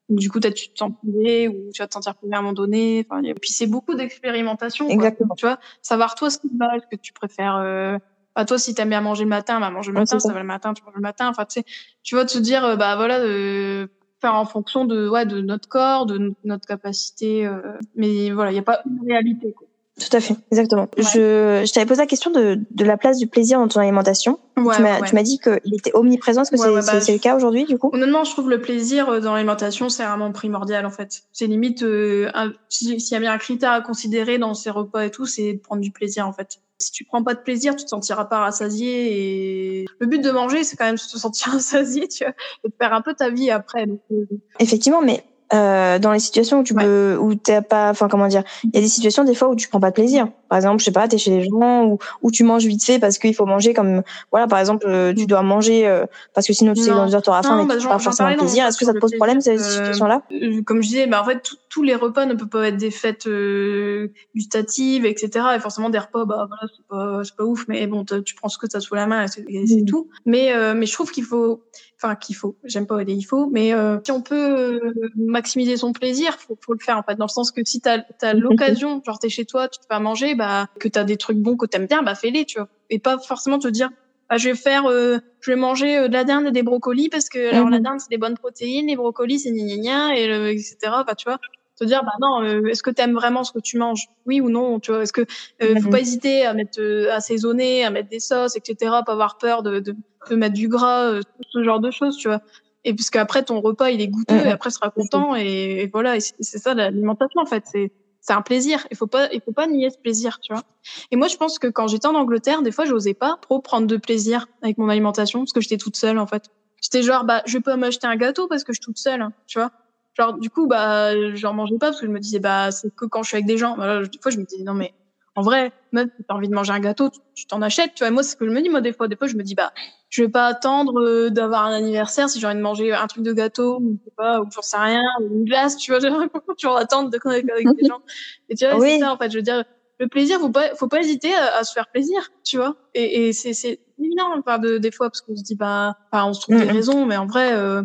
du 0.09 0.31
coup, 0.31 0.41
peut-être 0.41 0.55
tu 0.55 0.69
te 0.69 0.79
sens 0.79 0.93
privé 1.03 1.49
ou 1.49 1.71
tu 1.73 1.81
vas 1.81 1.89
te 1.89 1.95
sentir 1.95 2.15
privé 2.15 2.35
à 2.35 2.39
un 2.39 2.43
moment 2.43 2.53
donné. 2.53 3.07
Enfin, 3.09 3.23
et 3.23 3.35
puis 3.35 3.51
c'est 3.51 3.67
beaucoup 3.67 3.95
d'expérimentation. 3.95 4.89
Exactement. 4.89 5.35
Tu 5.35 5.47
vois, 5.47 5.59
savoir 5.83 6.15
toi 6.15 6.31
ce 6.31 6.39
qui 6.39 6.49
te 6.49 6.57
va, 6.59 6.69
ce 6.81 6.87
que 6.95 7.01
tu 7.01 7.13
préfères. 7.13 7.57
Euh... 7.57 7.99
Bah, 8.37 8.45
toi, 8.45 8.59
si 8.59 8.75
t'aimes 8.75 8.89
bien 8.89 9.01
manger 9.01 9.23
le 9.23 9.31
matin, 9.31 9.61
bah 9.61 9.71
manger 9.71 9.93
le 9.93 9.99
matin, 9.99 10.19
ça. 10.19 10.33
va 10.33 10.41
le 10.41 10.45
matin, 10.45 10.75
tu 10.75 10.83
manges 10.83 10.97
le 10.97 11.01
matin. 11.01 11.29
Enfin, 11.29 11.45
tu 11.45 11.61
sais, 11.61 11.67
tu 12.03 12.17
vas 12.17 12.25
te 12.25 12.37
dire, 12.37 12.65
euh, 12.65 12.77
bah 12.77 12.97
voilà, 12.97 13.21
de 13.21 13.89
faire 14.21 14.35
en 14.35 14.45
fonction 14.45 14.85
de 14.85 15.09
ouais 15.09 15.25
de 15.25 15.41
notre 15.41 15.69
corps, 15.69 16.05
de 16.07 16.35
notre 16.43 16.67
capacité. 16.67 17.47
Euh... 17.47 17.61
Mais 17.95 18.31
voilà, 18.31 18.51
il 18.51 18.57
y 18.57 18.59
a 18.59 18.63
pas 18.63 18.83
une 18.87 19.09
réalité. 19.09 19.53
Quoi. 19.53 19.69
Tout 20.01 20.17
à 20.17 20.21
fait, 20.21 20.35
exactement. 20.51 20.89
Je, 20.97 21.63
je 21.65 21.73
t'avais 21.73 21.87
posé 21.87 22.01
la 22.01 22.07
question 22.07 22.33
de, 22.33 22.59
de 22.69 22.85
la 22.85 22.97
place 22.97 23.17
du 23.17 23.29
plaisir 23.29 23.61
dans 23.61 23.69
ton 23.69 23.79
alimentation. 23.79 24.41
Ouais, 24.57 24.75
tu 24.75 24.83
m'as 24.83 25.01
tu 25.03 25.15
m'as 25.15 25.23
dit 25.23 25.39
qu'il 25.39 25.73
était 25.73 25.93
omniprésent. 25.95 26.43
Est-ce 26.43 26.51
que 26.51 26.57
c'est 26.57 26.65
bah, 26.67 27.13
le 27.13 27.19
cas 27.19 27.37
aujourd'hui 27.37 27.65
du 27.65 27.79
coup? 27.79 27.91
Honnêtement, 27.93 28.25
je 28.25 28.33
trouve 28.33 28.51
le 28.51 28.61
plaisir 28.61 29.09
euh, 29.09 29.21
dans 29.21 29.35
l'alimentation 29.35 29.89
c'est 29.89 30.05
vraiment 30.05 30.33
primordial 30.33 30.85
en 30.85 30.91
fait. 30.91 31.23
C'est 31.33 31.47
limite 31.47 31.85
euh, 31.85 32.29
s'il 32.69 32.99
y 32.99 33.15
a 33.15 33.21
bien 33.21 33.33
un 33.33 33.39
critère 33.39 33.71
à 33.71 33.81
considérer 33.83 34.39
dans 34.39 34.55
ces 34.55 34.71
repas 34.71 35.05
et 35.05 35.13
tout, 35.13 35.27
c'est 35.27 35.53
de 35.53 35.59
prendre 35.59 35.81
du 35.81 35.93
plaisir 35.93 36.27
en 36.27 36.33
fait. 36.33 36.59
Si 36.81 36.91
tu 36.91 37.05
prends 37.05 37.23
pas 37.23 37.35
de 37.35 37.41
plaisir, 37.41 37.77
tu 37.77 37.85
te 37.85 37.91
sentiras 37.91 38.25
pas 38.25 38.41
rassasié 38.41 39.83
et 39.83 39.85
le 40.01 40.07
but 40.09 40.21
de 40.21 40.31
manger 40.33 40.65
c'est 40.65 40.77
quand 40.77 40.87
même 40.87 40.97
de 40.97 41.01
te 41.01 41.19
sentir 41.19 41.49
rassasié, 41.53 42.09
tu 42.09 42.25
vois, 42.25 42.35
et 42.65 42.69
de 42.69 42.75
faire 42.77 42.93
un 42.93 43.01
peu 43.01 43.15
ta 43.15 43.31
vie 43.31 43.53
après. 43.53 43.87
Donc, 43.87 44.01
euh... 44.11 44.27
Effectivement, 44.59 45.03
mais 45.03 45.25
euh, 45.55 45.99
dans 45.99 46.13
les 46.13 46.19
situations 46.19 46.61
où 46.61 46.63
tu 46.65 46.75
Ouais. 46.75 46.83
peux, 46.85 47.17
où 47.21 47.35
t'as 47.35 47.63
pas, 47.63 47.91
enfin 47.91 48.09
comment 48.09 48.27
dire, 48.27 48.43
il 48.65 48.71
y 48.75 48.79
a 48.79 48.81
des 48.81 48.89
situations 48.89 49.25
des 49.25 49.35
fois 49.35 49.49
où 49.49 49.57
tu 49.57 49.69
prends 49.69 49.81
pas 49.81 49.91
de 49.91 49.95
plaisir. 49.95 50.29
Par 50.49 50.57
exemple, 50.59 50.81
je 50.81 50.85
sais 50.85 50.93
pas, 50.93 51.07
t'es 51.09 51.19
chez 51.19 51.31
les 51.31 51.45
gens 51.49 51.85
ou 51.87 51.99
où 52.23 52.31
tu 52.31 52.45
manges 52.45 52.65
vite 52.67 52.85
fait 52.85 52.99
parce 52.99 53.19
qu'il 53.19 53.35
faut 53.35 53.47
manger 53.47 53.73
comme, 53.75 54.03
voilà, 54.31 54.47
par 54.47 54.59
exemple, 54.59 54.87
euh, 54.89 55.13
tu 55.15 55.27
dois 55.27 55.43
manger 55.43 55.87
euh, 55.87 56.05
parce 56.35 56.47
que 56.47 56.53
sinon 56.53 56.75
tu 56.75 56.83
sais 56.83 56.91
que 56.91 56.97
dans 56.97 57.07
deux 57.07 57.15
heures 57.15 57.23
t'auras 57.23 57.43
faim 57.43 57.57
Non, 57.57 57.63
mais 57.63 57.75
bah, 57.75 57.77
tu 57.81 57.87
pas 57.89 57.99
forcément 57.99 58.31
de 58.31 58.37
plaisir. 58.37 58.67
Est-ce 58.67 58.79
que 58.79 58.85
ça 58.85 58.93
te 58.93 58.99
pose 58.99 59.13
problème 59.15 59.41
ces 59.41 59.51
plaisir, 59.55 59.67
euh, 59.67 59.71
situations-là? 59.79 60.23
Euh, 60.33 60.63
comme 60.63 60.83
je 60.83 60.89
disais, 60.89 61.07
bah 61.07 61.21
en 61.23 61.25
fait 61.25 61.41
tout- 61.43 61.57
tous 61.69 61.83
les 61.83 61.95
repas 61.95 62.27
ne 62.27 62.35
peuvent 62.35 62.49
pas 62.49 62.69
être 62.69 62.77
des 62.77 62.91
fêtes 62.91 63.27
euh, 63.27 64.09
gustatives, 64.35 65.05
etc. 65.07 65.47
Et 65.57 65.61
forcément 65.61 65.91
des 65.91 65.99
repas, 65.99 66.25
bah 66.25 66.47
voilà, 66.49 66.63
c'est 66.77 66.87
pas 66.89 67.21
c'est 67.25 67.37
pas 67.37 67.45
ouf, 67.45 67.65
mais 67.69 67.87
bon, 67.87 68.05
tu 68.05 68.35
prends 68.35 68.49
ce 68.49 68.59
que 68.59 68.67
t'as 68.67 68.81
sous 68.81 68.95
la 68.95 69.07
main 69.07 69.25
et 69.25 69.29
c'est 69.29 69.45
Mhm. 69.49 69.85
tout. 69.87 70.09
Mais 70.27 70.53
euh, 70.53 70.75
mais 70.75 70.87
je 70.87 70.93
trouve 70.93 71.11
qu'il 71.11 71.25
faut, 71.25 71.63
enfin 72.05 72.17
qu'il 72.17 72.37
faut, 72.37 72.57
j'aime 72.65 72.87
pas 72.87 73.03
les 73.03 73.15
il 73.15 73.23
faut, 73.23 73.49
mais 73.51 73.73
euh, 73.73 73.99
si 74.05 74.13
on 74.13 74.21
peut 74.21 74.35
euh, 74.75 74.93
maximiser 75.17 75.77
son 75.77 75.93
plaisir, 75.93 76.35
faut 76.39 76.59
faut 76.61 76.75
le 76.75 76.79
faire 76.79 76.99
en 76.99 77.03
fait, 77.03 77.15
dans 77.17 77.25
le 77.25 77.31
sens 77.31 77.51
que 77.51 77.63
si 77.65 77.81
t'as 77.81 78.01
t'as 78.19 78.35
Mhm. 78.35 78.41
l'occasion, 78.41 79.03
genre 79.05 79.19
t'es 79.19 79.29
chez 79.31 79.45
toi, 79.45 79.69
tu 79.69 79.79
te 79.79 79.87
fais 79.89 79.95
à 79.95 80.01
manger, 80.01 80.35
bah 80.35 80.67
que 80.79 80.89
t'as 80.89 81.05
des 81.05 81.17
trucs 81.17 81.39
bons 81.39 81.57
que 81.57 81.67
t'aimes 81.67 81.87
bien, 81.87 82.03
bah 82.03 82.15
fais-les, 82.15 82.45
tu 82.45 82.59
vois, 82.59 82.69
et 82.91 82.99
pas 82.99 83.19
forcément 83.19 83.59
te 83.59 83.69
dire 83.69 83.91
ah, 84.31 84.39
je 84.39 84.49
vais 84.51 84.55
faire, 84.55 84.87
euh, 84.87 85.19
je 85.41 85.51
vais 85.51 85.57
manger 85.57 85.99
euh, 85.99 86.09
de 86.09 86.13
la 86.15 86.25
dinde 86.25 86.47
et 86.47 86.51
des 86.51 86.63
brocolis 86.63 87.09
parce 87.11 87.29
que 87.29 87.53
alors 87.53 87.69
la 87.71 87.79
Mhm. 87.79 87.85
dinde 87.85 88.01
c'est 88.01 88.11
des 88.11 88.19
bonnes 88.19 88.37
protéines, 88.39 88.87
les 88.87 88.97
brocolis 88.97 89.41
c'est 89.41 89.51
gna 89.53 89.65
gna 89.65 89.77
gna 89.77 90.17
et 90.17 90.27
le, 90.27 90.49
etc. 90.49 90.77
Bah 91.07 91.15
tu 91.15 91.25
vois, 91.29 91.39
te 91.77 91.85
dire 91.85 92.03
bah 92.05 92.13
non, 92.21 92.43
euh, 92.43 92.67
est-ce 92.67 92.83
que 92.83 92.91
t'aimes 92.91 93.15
vraiment 93.15 93.45
ce 93.45 93.53
que 93.53 93.59
tu 93.61 93.79
manges, 93.79 94.07
oui 94.27 94.41
ou 94.41 94.49
non, 94.51 94.81
tu 94.81 94.93
vois, 94.93 95.03
est-ce 95.03 95.13
que 95.13 95.23
euh, 95.63 95.77
faut 95.81 95.85
Mhm. 95.87 95.91
pas 95.91 96.01
hésiter 96.01 96.45
à 96.47 96.55
mettre, 96.55 96.81
euh, 96.81 97.11
à 97.11 97.17
assaisonner, 97.17 97.85
à 97.85 97.91
mettre 97.91 98.09
des 98.09 98.21
sauces, 98.21 98.57
etc. 98.57 99.03
Pas 99.07 99.13
avoir 99.13 99.37
peur 99.39 99.63
de 99.63 99.81
de, 99.81 99.95
de 100.31 100.37
mettre 100.37 100.55
du 100.55 100.69
gras, 100.69 101.05
euh, 101.11 101.21
ce 101.51 101.63
genre 101.65 101.81
de 101.81 101.91
choses, 101.91 102.17
tu 102.17 102.29
vois. 102.29 102.41
Et 102.85 102.95
puisque 102.95 103.17
après 103.17 103.43
ton 103.45 103.61
repas 103.61 103.91
il 103.91 104.01
est 104.01 104.09
goûteux 104.09 104.35
Mhm. 104.41 104.47
et 104.47 104.51
après 104.51 104.71
tu 104.71 104.75
seras 104.77 104.91
content 104.91 105.35
et, 105.37 105.83
et 105.83 105.91
voilà, 105.93 106.17
et 106.17 106.21
c'est 106.21 106.35
c'est 106.41 106.59
ça 106.59 106.75
l'alimentation 106.75 107.41
en 107.41 107.47
fait, 107.47 107.65
c'est 107.67 107.91
c'est 108.21 108.33
un 108.33 108.41
plaisir. 108.43 108.87
Il 108.91 108.97
faut 108.97 109.07
pas, 109.07 109.29
il 109.33 109.41
faut 109.45 109.53
pas 109.53 109.67
nier 109.67 109.91
ce 109.91 109.99
plaisir, 110.03 110.39
tu 110.41 110.53
vois. 110.55 110.63
Et 111.11 111.17
moi, 111.17 111.29
je 111.29 111.37
pense 111.37 111.59
que 111.59 111.67
quand 111.67 111.89
j'étais 111.89 112.07
en 112.07 112.15
Angleterre, 112.15 112.63
des 112.63 112.73
fois, 112.73 112.87
j'osais 112.87 113.13
pas 113.13 113.37
trop 113.43 113.61
prendre 113.61 113.87
de 113.87 113.99
plaisir 113.99 114.47
avec 114.63 114.79
mon 114.79 114.89
alimentation 114.89 115.41
parce 115.41 115.53
que 115.53 115.61
j'étais 115.61 115.77
toute 115.77 115.97
seule, 115.97 116.19
en 116.19 116.27
fait. 116.27 116.45
J'étais 116.83 117.03
genre, 117.03 117.25
bah, 117.25 117.43
je 117.47 117.59
vais 117.59 117.63
pas 117.63 117.77
m'acheter 117.77 118.07
un 118.07 118.17
gâteau 118.17 118.49
parce 118.49 118.65
que 118.65 118.73
je 118.73 118.77
suis 118.81 118.85
toute 118.87 118.97
seule, 118.99 119.21
hein, 119.21 119.33
tu 119.47 119.59
vois. 119.59 119.71
Genre, 120.17 120.35
du 120.39 120.49
coup, 120.51 120.67
bah, 120.69 121.35
j'en 121.35 121.53
mangeais 121.53 121.79
pas 121.79 121.89
parce 121.89 122.01
que 122.01 122.07
je 122.07 122.11
me 122.13 122.21
disais, 122.21 122.39
bah, 122.39 122.71
c'est 122.71 122.95
que 122.95 123.05
quand 123.05 123.23
je 123.23 123.29
suis 123.29 123.37
avec 123.37 123.47
des 123.47 123.59
gens. 123.59 123.77
Bah, 123.77 123.87
là, 123.87 124.03
des 124.07 124.19
fois, 124.23 124.31
je 124.31 124.39
me 124.39 124.45
disais, 124.45 124.63
non, 124.63 124.75
mais 124.75 124.93
en 125.37 125.43
vrai, 125.43 125.73
même 125.93 126.09
si 126.17 126.25
t'as 126.29 126.35
envie 126.35 126.49
de 126.49 126.55
manger 126.55 126.73
un 126.73 126.79
gâteau, 126.81 127.11
tu- 127.35 127.47
t'en 127.47 127.61
achètes, 127.63 127.95
tu 127.95 128.01
vois. 128.05 128.09
Et 128.09 128.11
moi, 128.13 128.23
c'est 128.23 128.31
ce 128.33 128.37
que 128.37 128.47
je 128.47 128.51
me 128.53 128.61
dis, 128.63 128.69
moi, 128.69 128.81
des 128.81 128.93
fois. 128.93 129.09
Des 129.09 129.17
fois, 129.17 129.27
je 129.27 129.37
me 129.37 129.43
dis, 129.43 129.55
bah, 129.57 129.73
je 130.09 130.23
vais 130.23 130.29
pas 130.29 130.47
attendre 130.47 131.01
euh, 131.01 131.31
d'avoir 131.31 131.65
un 131.65 131.73
anniversaire 131.73 132.29
si 132.29 132.39
j'ai 132.39 132.47
envie 132.47 132.55
de 132.57 132.61
manger 132.63 132.93
un 132.93 133.07
truc 133.09 133.25
de 133.25 133.33
gâteau 133.33 133.79
ou 133.81 133.99
je 133.99 134.05
sais 134.05 134.15
pas 134.17 134.41
ou 134.41 134.47
j'en 134.55 134.63
sais 134.63 134.77
rien 134.77 135.03
ou 135.21 135.25
une 135.39 135.45
glace 135.45 135.77
tu 135.77 135.91
vois 135.91 135.99
que 136.01 136.55
tu 136.57 136.67
vas 136.69 136.77
attendre 136.79 137.11
de 137.11 137.19
avec, 137.29 137.51
avec 137.51 137.67
des 137.77 137.85
gens 137.89 137.99
et 138.49 138.55
tu 138.55 138.65
vois 138.65 138.79
Oui. 138.79 138.91
c'est 138.93 139.01
ça 139.01 139.13
en 139.13 139.19
fait 139.19 139.29
je 139.33 139.39
veux 139.39 139.43
dire 139.43 139.65
le 139.99 140.07
plaisir 140.07 140.39
faut 140.39 140.51
pas 140.51 140.73
faut 140.77 140.87
pas 140.87 141.01
hésiter 141.01 141.35
à, 141.35 141.57
à 141.57 141.65
se 141.65 141.73
faire 141.73 141.89
plaisir 141.89 142.29
tu 142.45 142.59
vois 142.59 142.77
et, 142.95 143.27
et 143.27 143.33
c'est 143.33 143.55
c'est 143.55 143.81
évident 144.01 144.29
enfin 144.39 144.59
de 144.59 144.79
des 144.79 144.93
fois 144.93 145.09
parce 145.11 145.21
qu'on 145.21 145.35
se 145.35 145.43
dit 145.43 145.57
bah 145.57 145.97
enfin, 146.13 146.27
on 146.27 146.33
se 146.33 146.43
trouve 146.43 146.59
des 146.59 146.65
Mhm. 146.67 146.71
raisons 146.71 147.07
mais 147.07 147.17
en 147.17 147.27
vrai 147.27 147.53
euh, 147.53 147.83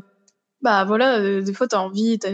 bah 0.61 0.83
voilà 0.85 1.19
euh, 1.19 1.41
des 1.41 1.53
fois 1.53 1.67
t'as 1.67 1.79
envie 1.79 2.19
t'as 2.19 2.31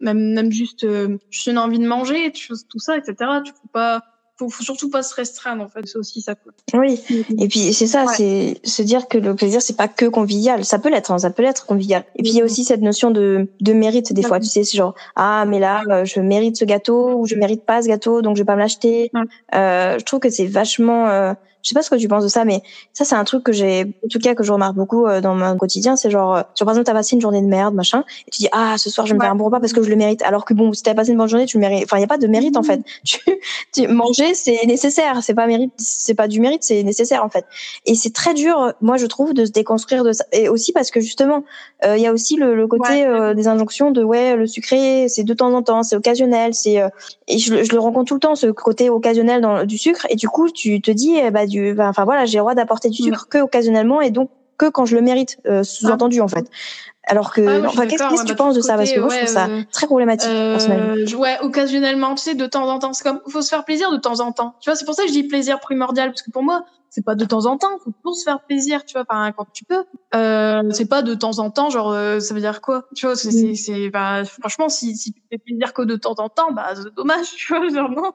même 0.00 0.32
même 0.32 0.50
juste 0.52 0.84
euh, 0.84 1.16
juste 1.30 1.46
une 1.46 1.58
envie 1.58 1.78
de 1.78 1.86
manger 1.86 2.32
tu 2.32 2.48
vois, 2.48 2.56
tout 2.68 2.78
ça 2.78 2.96
etc 2.96 3.14
tu 3.44 3.52
faut 3.52 3.68
pas 3.72 4.02
faut, 4.38 4.48
faut 4.48 4.62
surtout 4.64 4.88
pas 4.90 5.02
se 5.02 5.14
restreindre 5.14 5.62
en 5.62 5.68
fait 5.68 5.86
c'est 5.86 5.98
aussi 5.98 6.22
ça 6.22 6.34
quoi. 6.34 6.52
Oui. 6.74 6.98
Et 7.38 7.48
puis 7.48 7.72
c'est 7.74 7.86
ça, 7.86 8.06
Ouais. 8.06 8.14
c'est 8.16 8.60
se 8.64 8.80
dire 8.82 9.06
que 9.06 9.18
le 9.18 9.36
plaisir 9.36 9.60
c'est 9.60 9.76
pas 9.76 9.88
que 9.88 10.06
convivial. 10.06 10.64
Ça 10.64 10.78
peut 10.78 10.88
l'être, 10.88 11.10
hein, 11.10 11.18
ça 11.18 11.30
peut 11.30 11.42
l'être 11.42 11.66
convivial. 11.66 12.04
Et 12.16 12.22
puis 12.22 12.32
il 12.32 12.36
y 12.36 12.40
a 12.40 12.44
Mhm. 12.44 12.50
aussi 12.50 12.64
cette 12.64 12.80
notion 12.80 13.10
de 13.10 13.48
de 13.60 13.72
mérite 13.74 14.12
des 14.14 14.22
fois. 14.22 14.40
Tu 14.40 14.46
sais, 14.46 14.64
c'est 14.64 14.76
genre 14.78 14.94
ah 15.16 15.44
mais 15.46 15.60
là 15.60 15.82
euh, 15.90 16.04
je 16.06 16.20
mérite 16.20 16.56
ce 16.56 16.64
gâteau 16.64 17.18
ou 17.18 17.26
je 17.26 17.34
mérite 17.36 17.64
pas 17.66 17.82
ce 17.82 17.88
gâteau 17.88 18.22
donc 18.22 18.36
je 18.36 18.42
vais 18.42 18.46
pas 18.46 18.54
me 18.56 18.60
l'acheter. 18.60 19.10
Euh, 19.54 19.98
je 19.98 20.04
trouve 20.04 20.20
que 20.20 20.30
c'est 20.30 20.46
vachement. 20.46 21.34
Je 21.62 21.68
sais 21.68 21.74
pas 21.74 21.82
ce 21.82 21.90
que 21.90 21.96
tu 21.96 22.08
penses 22.08 22.24
de 22.24 22.28
ça, 22.28 22.44
mais 22.44 22.60
ça 22.92 23.04
c'est 23.04 23.14
un 23.14 23.24
truc 23.24 23.44
que 23.44 23.52
j'ai, 23.52 23.84
en 24.04 24.08
tout 24.10 24.18
cas 24.18 24.34
que 24.34 24.42
je 24.42 24.52
remarque 24.52 24.74
beaucoup 24.74 25.06
euh, 25.06 25.20
dans 25.20 25.34
mon 25.34 25.56
quotidien. 25.56 25.96
C'est 25.96 26.10
genre, 26.10 26.34
euh, 26.34 26.40
genre 26.58 26.66
par 26.66 26.70
exemple 26.70 26.86
t'as 26.86 26.92
passé 26.92 27.14
une 27.16 27.20
journée 27.22 27.40
de 27.40 27.46
merde 27.46 27.74
machin 27.74 28.04
et 28.26 28.30
tu 28.30 28.42
dis 28.42 28.48
ah 28.52 28.76
ce 28.78 28.90
soir 28.90 29.06
je 29.06 29.12
vais 29.12 29.16
me 29.16 29.20
Ouais. 29.20 29.26
faire 29.26 29.32
un 29.32 29.36
bon 29.36 29.44
repas 29.44 29.60
parce 29.60 29.72
que 29.72 29.82
je 29.82 29.88
le 29.90 29.96
mérite. 29.96 30.22
Alors 30.22 30.44
que 30.44 30.54
bon 30.54 30.72
si 30.72 30.82
t'as 30.82 30.94
passé 30.94 31.12
une 31.12 31.18
bonne 31.18 31.28
journée 31.28 31.46
tu 31.46 31.56
le 31.58 31.60
mérites. 31.60 31.84
Enfin 31.84 31.98
il 31.98 32.00
y 32.00 32.04
a 32.04 32.08
pas 32.08 32.18
de 32.18 32.26
mérite 32.26 32.56
en 32.56 32.62
fait. 32.62 32.80
Tu, 33.04 33.18
tu 33.72 33.88
manger 33.88 34.34
c'est 34.34 34.64
nécessaire, 34.66 35.22
c'est 35.22 35.34
pas 35.34 35.46
mérite, 35.46 35.72
c'est 35.78 36.14
pas 36.14 36.28
du 36.28 36.40
mérite, 36.40 36.62
c'est 36.62 36.82
nécessaire 36.82 37.24
en 37.24 37.28
fait. 37.28 37.44
Et 37.86 37.94
c'est 37.94 38.12
très 38.12 38.34
dur, 38.34 38.72
moi 38.80 38.96
je 38.96 39.06
trouve, 39.06 39.34
de 39.34 39.44
se 39.44 39.50
déconstruire 39.52 40.04
de 40.04 40.12
ça. 40.12 40.24
Et 40.32 40.48
aussi 40.48 40.72
parce 40.72 40.90
que 40.90 41.00
justement, 41.00 41.44
euh, 41.84 41.96
il 41.96 42.02
y 42.02 42.06
a 42.06 42.12
aussi 42.12 42.36
le, 42.36 42.54
le 42.54 42.66
côté 42.66 42.82
Ouais. 42.92 43.06
euh, 43.06 43.34
des 43.34 43.48
injonctions 43.48 43.90
de 43.90 44.02
ouais, 44.02 44.36
le 44.36 44.46
sucré, 44.46 45.08
c'est 45.08 45.24
de 45.24 45.34
temps 45.34 45.52
en 45.54 45.62
temps, 45.62 45.82
c'est 45.82 45.96
occasionnel, 45.96 46.54
c'est 46.54 46.80
euh, 46.80 46.88
et 47.28 47.38
je, 47.38 47.54
le- 47.54 47.64
je 47.64 47.72
le 47.72 47.78
rencontre 47.80 48.06
tout 48.08 48.14
le 48.14 48.20
temps 48.20 48.34
ce 48.34 48.46
côté 48.48 48.90
occasionnel 48.90 49.40
dans, 49.40 49.64
du 49.64 49.78
sucre. 49.78 50.06
Et 50.10 50.16
du 50.16 50.28
coup, 50.28 50.50
tu 50.50 50.80
te 50.80 50.90
dis, 50.90 51.14
eh 51.16 51.30
bah 51.30 51.46
du, 51.52 51.74
ben, 51.74 51.88
enfin 51.88 52.04
voilà, 52.04 52.24
j'ai 52.24 52.38
le 52.38 52.42
droit 52.42 52.54
d'apporter 52.54 52.88
du 52.88 53.02
Ouais. 53.02 53.08
sucre 53.08 53.28
que 53.28 53.38
occasionnellement 53.38 54.00
et 54.00 54.10
donc 54.10 54.30
que 54.58 54.68
quand 54.68 54.84
je 54.86 54.94
le 54.96 55.02
mérite, 55.02 55.38
euh, 55.46 55.62
sous-entendu 55.62 56.20
en 56.20 56.28
fait. 56.28 56.46
Alors 57.08 57.32
que, 57.32 57.40
Ah 57.64 57.66
enfin, 57.66 57.86
qu'est-ce 57.86 58.02
que 58.02 58.20
tu 58.24 58.32
bah, 58.32 58.34
penses 58.36 58.54
de 58.54 58.60
ça? 58.60 58.76
Parce 58.76 58.92
que 58.92 59.00
moi, 59.00 59.08
je 59.10 59.16
trouve 59.18 59.28
ça 59.28 59.46
ouais, 59.48 59.66
très 59.72 59.86
problématique 59.86 60.28
personnellement. 60.30 60.94
Euh, 60.94 61.04
je- 61.06 61.16
ouais, 61.16 61.36
occasionnellement, 61.42 62.14
tu 62.14 62.22
sais, 62.22 62.34
de 62.36 62.46
temps 62.46 62.68
en 62.68 62.78
temps. 62.78 62.92
C'est 62.92 63.02
comme, 63.02 63.20
faut 63.28 63.42
se 63.42 63.48
faire 63.48 63.64
plaisir 63.64 63.90
de 63.90 63.96
temps 63.96 64.20
en 64.20 64.30
temps. 64.30 64.54
Tu 64.60 64.70
vois, 64.70 64.76
c'est 64.76 64.84
pour 64.84 64.94
ça 64.94 65.02
que 65.02 65.08
je 65.08 65.12
dis 65.14 65.24
plaisir 65.24 65.58
primordial, 65.58 66.10
parce 66.10 66.22
que 66.22 66.30
pour 66.30 66.44
moi, 66.44 66.64
c'est 66.94 67.02
pas 67.06 67.14
de 67.14 67.24
temps 67.24 67.46
en 67.46 67.56
temps, 67.56 67.78
faut 67.82 67.90
toujours 67.90 68.14
se 68.14 68.22
faire 68.22 68.42
plaisir, 68.44 68.84
tu 68.84 68.92
vois, 68.92 69.06
enfin, 69.08 69.32
quand 69.32 69.46
tu 69.54 69.64
peux. 69.64 69.82
Euh, 70.14 70.60
c'est 70.72 70.84
pas 70.90 71.00
de 71.00 71.14
temps 71.14 71.38
en 71.38 71.50
temps, 71.50 71.70
genre, 71.70 71.90
euh, 71.90 72.20
ça 72.20 72.34
veut 72.34 72.40
dire 72.40 72.60
quoi? 72.60 72.86
Tu 72.94 73.06
vois, 73.06 73.16
c'est, 73.16 73.30
c'est, 73.30 73.54
c'est, 73.54 73.88
bah, 73.88 74.24
franchement, 74.26 74.68
si, 74.68 74.94
si 74.94 75.14
tu 75.14 75.22
fais 75.30 75.38
plaisir 75.38 75.72
que 75.72 75.80
de 75.80 75.96
temps 75.96 76.16
en 76.18 76.28
temps, 76.28 76.52
bah, 76.52 76.74
c'est 76.74 76.94
dommage, 76.94 77.30
tu 77.36 77.56
vois, 77.56 77.66
genre, 77.70 77.88
non. 77.88 78.12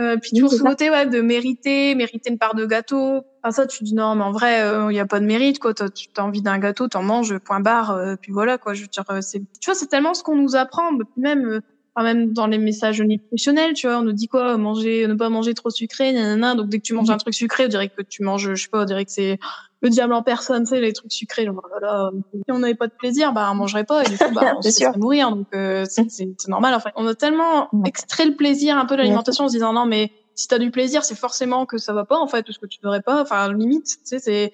Euh, 0.00 0.16
puis 0.20 0.30
Oui, 0.32 0.40
toujours 0.40 0.50
ce 0.50 0.56
ça. 0.56 0.64
côté, 0.64 0.90
ouais, 0.90 1.06
de 1.06 1.20
mériter, 1.20 1.94
mériter 1.94 2.30
une 2.30 2.38
part 2.38 2.56
de 2.56 2.66
gâteau. 2.66 3.22
Enfin, 3.44 3.52
ça, 3.52 3.66
tu 3.68 3.84
dis 3.84 3.94
non, 3.94 4.16
mais 4.16 4.24
en 4.24 4.32
vrai, 4.32 4.60
il 4.90 4.96
y 4.96 4.98
a 4.98 5.06
pas 5.06 5.20
de 5.20 5.24
mérite, 5.24 5.60
quoi. 5.60 5.72
T'as, 5.72 5.88
tu 5.88 6.08
as 6.16 6.24
envie 6.24 6.42
d'un 6.42 6.58
gâteau, 6.58 6.88
t'en 6.88 7.04
manges, 7.04 7.38
point 7.38 7.60
barre, 7.60 7.92
euh, 7.92 8.16
puis 8.20 8.32
voilà, 8.32 8.58
quoi. 8.58 8.74
Je 8.74 8.82
veux 8.82 8.88
dire, 8.88 9.04
euh, 9.10 9.20
c'est, 9.20 9.38
tu 9.60 9.66
vois, 9.66 9.76
c'est 9.76 9.86
tellement 9.86 10.14
ce 10.14 10.24
qu'on 10.24 10.34
nous 10.34 10.56
apprend, 10.56 10.90
mais 10.90 11.04
même, 11.16 11.46
euh, 11.46 11.60
enfin, 11.96 12.04
même 12.04 12.32
dans 12.32 12.46
les 12.46 12.58
messages 12.58 13.00
nutritionnels, 13.00 13.72
tu 13.72 13.86
vois, 13.86 13.98
on 13.98 14.02
nous 14.02 14.12
dit 14.12 14.28
quoi, 14.28 14.56
manger, 14.58 15.06
ne 15.06 15.14
pas 15.14 15.30
manger 15.30 15.54
trop 15.54 15.70
sucré, 15.70 16.12
nanana. 16.12 16.54
Donc, 16.54 16.68
dès 16.68 16.78
que 16.78 16.82
tu 16.82 16.92
manges 16.94 17.10
un 17.10 17.16
truc 17.16 17.34
sucré, 17.34 17.64
on 17.64 17.68
dirait 17.68 17.88
que 17.88 18.02
tu 18.02 18.22
manges, 18.22 18.54
je 18.54 18.62
sais 18.62 18.68
pas, 18.70 18.82
on 18.82 18.84
dirait 18.84 19.04
que 19.04 19.10
c'est 19.12 19.38
le 19.82 19.90
diable 19.90 20.12
en 20.14 20.22
personne, 20.22 20.64
tu 20.64 20.70
sais, 20.70 20.80
les 20.80 20.92
trucs 20.92 21.12
sucrés. 21.12 21.44
Genre, 21.44 21.54
voilà, 21.70 22.10
si 22.32 22.40
on 22.50 22.58
n'avait 22.58 22.74
pas 22.74 22.86
de 22.86 22.92
plaisir, 22.98 23.32
bah, 23.32 23.48
on 23.50 23.54
mangerait 23.54 23.84
pas, 23.84 24.04
et 24.04 24.08
du 24.08 24.18
coup, 24.18 24.30
bah, 24.34 24.54
on 24.58 24.62
se 24.62 24.70
sûr. 24.70 24.96
mourir. 24.98 25.30
Donc, 25.30 25.46
euh, 25.54 25.84
c'est, 25.88 26.06
c'est 26.10 26.48
normal, 26.48 26.74
en 26.74 26.80
fait. 26.80 26.90
On 26.96 27.06
a 27.06 27.14
tellement 27.14 27.68
extrait 27.86 28.26
le 28.26 28.36
plaisir 28.36 28.76
un 28.78 28.84
peu 28.86 28.94
de 28.96 29.00
l'alimentation 29.02 29.44
en 29.44 29.48
se 29.48 29.54
disant, 29.54 29.72
non, 29.72 29.86
mais 29.86 30.12
si 30.34 30.48
t'as 30.48 30.58
du 30.58 30.70
plaisir, 30.70 31.02
c'est 31.04 31.14
forcément 31.16 31.64
que 31.66 31.78
ça 31.78 31.92
va 31.94 32.04
pas, 32.04 32.18
en 32.18 32.26
fait, 32.26 32.42
parce 32.44 32.58
que 32.58 32.66
tu 32.66 32.78
devrais 32.82 33.00
pas, 33.02 33.22
enfin, 33.22 33.50
limite, 33.52 33.86
tu 33.86 33.96
sais, 34.04 34.18
c'est, 34.18 34.52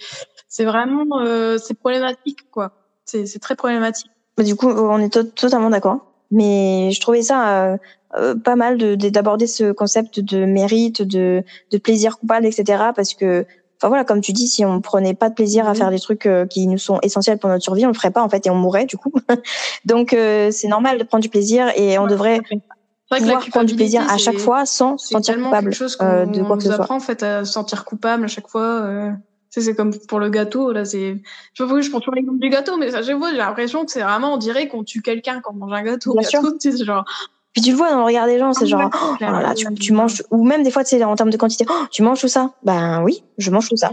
c'est 0.49 0.64
vraiment, 0.64 1.20
euh, 1.20 1.59
c'est 1.59 1.74
problématique, 1.74 2.38
quoi. 2.53 2.72
C'est, 3.05 3.26
c'est 3.26 3.40
très 3.40 3.57
problématique. 3.57 4.11
Bah, 4.36 4.45
Du 4.45 4.55
coup, 4.55 4.68
on 4.68 4.99
est 5.01 5.12
to- 5.12 5.24
totalement 5.24 5.70
d'accord. 5.70 6.11
Mais 6.32 6.90
je 6.92 7.00
trouvais 7.00 7.22
ça 7.22 7.64
euh, 7.72 7.76
euh, 8.18 8.34
pas 8.34 8.56
mal 8.56 8.76
de 8.78 8.96
de- 8.96 9.08
d'aborder 9.10 9.46
ce 9.46 9.70
concept 9.72 10.18
de 10.20 10.44
mérite, 10.44 11.02
de, 11.02 11.44
de 11.70 11.78
plaisir 11.78 12.18
coupable, 12.18 12.46
etc. 12.46 12.92
Parce 12.96 13.14
que, 13.14 13.46
enfin 13.78 13.88
voilà, 13.88 14.04
comme 14.04 14.20
tu 14.20 14.32
dis, 14.32 14.48
si 14.48 14.64
on 14.64 14.80
prenait 14.80 15.14
pas 15.14 15.28
de 15.28 15.34
plaisir 15.34 15.66
à 15.68 15.70
Mhm. 15.70 15.76
faire 15.76 15.90
des 15.90 16.00
trucs 16.00 16.26
euh, 16.26 16.46
qui 16.46 16.66
nous 16.66 16.78
sont 16.78 16.98
essentiels 17.02 17.38
pour 17.38 17.48
notre 17.50 17.62
survie, 17.62 17.84
on 17.84 17.88
le 17.88 17.94
ferait 17.94 18.10
pas 18.10 18.22
en 18.22 18.28
fait 18.28 18.44
et 18.46 18.50
on 18.50 18.54
mourrait 18.56 18.86
du 18.86 18.96
coup. 18.96 19.12
Donc 19.84 20.12
euh, 20.12 20.50
c'est 20.50 20.68
normal 20.68 20.98
de 20.98 21.04
prendre 21.04 21.22
du 21.22 21.28
plaisir 21.30 21.68
et 21.76 21.98
on 21.98 22.04
Ouais, 22.04 22.08
devrait 22.10 22.40
pouvoir 23.18 23.46
prendre 23.48 23.66
du 23.66 23.74
plaisir 23.76 24.02
à 24.10 24.16
chaque 24.16 24.38
fois 24.38 24.64
sans 24.66 24.96
se 24.98 25.08
sentir 25.08 25.36
coupable 25.42 25.72
chose 25.74 25.96
qu'on 25.96 26.06
euh, 26.06 26.24
de 26.26 26.42
quoi 26.42 26.56
que 26.56 26.62
ce 26.62 26.68
nous 26.68 26.74
soit. 26.74 26.84
apprend 26.84 26.96
en 26.96 27.00
fait 27.00 27.22
à 27.22 27.44
se 27.44 27.52
sentir 27.52 27.84
coupable 27.84 28.24
à 28.24 28.28
chaque 28.28 28.48
fois. 28.48 29.12
C'est 29.61 29.74
comme 29.74 29.94
pour 30.09 30.18
le 30.18 30.30
gâteau, 30.30 30.72
là, 30.72 30.84
c'est, 30.84 31.14
je 31.14 31.16
sais 31.16 31.22
pas 31.59 31.64
pourquoi 31.64 31.80
je 31.82 31.90
prends 31.90 32.00
toujours 32.00 32.14
l'exemple 32.14 32.38
du 32.38 32.48
gâteau, 32.48 32.76
mais 32.78 32.90
ça, 32.90 33.03
j'ai 33.03 33.12
l'impression 33.12 33.84
que 33.84 33.90
c'est 33.90 34.03
vraiment, 34.03 34.34
on 34.34 34.38
dirait 34.38 34.68
qu'on 34.68 34.82
tue 34.82 35.03
quelqu'un 35.03 35.40
quand 35.42 35.53
on 35.53 35.57
mange 35.57 35.72
un 35.72 35.82
gâteau. 35.82 36.14
Bien 36.14 36.28
sûr. 36.28 36.40
c'est 36.59 36.84
genre, 36.84 37.05
Puis 37.53 37.62
tu 37.62 37.70
le 37.70 37.76
vois 37.76 37.90
dans 37.90 37.98
le 37.98 38.05
regard 38.05 38.26
des 38.26 38.38
gens, 38.38 38.53
c'est 38.55 38.64
Ah, 38.64 38.66
genre, 38.66 38.90
oh, 38.94 39.16
là, 39.20 39.55
tu 39.55 39.92
manges, 39.92 40.22
ou 40.30 40.44
même 40.44 40.62
des 40.62 40.70
fois, 40.70 40.84
tu 40.84 40.96
sais, 40.96 41.05
en 41.05 41.14
termes 41.16 41.30
de 41.30 41.36
quantité, 41.36 41.66
oh, 41.68 41.84
tu 41.90 42.03
manges 42.03 42.20
tout 42.20 42.28
ça? 42.28 42.53
Ben 42.62 43.03
oui, 43.03 43.22
je 43.36 43.50
mange 43.50 43.68
tout 43.68 43.76
ça. 43.76 43.90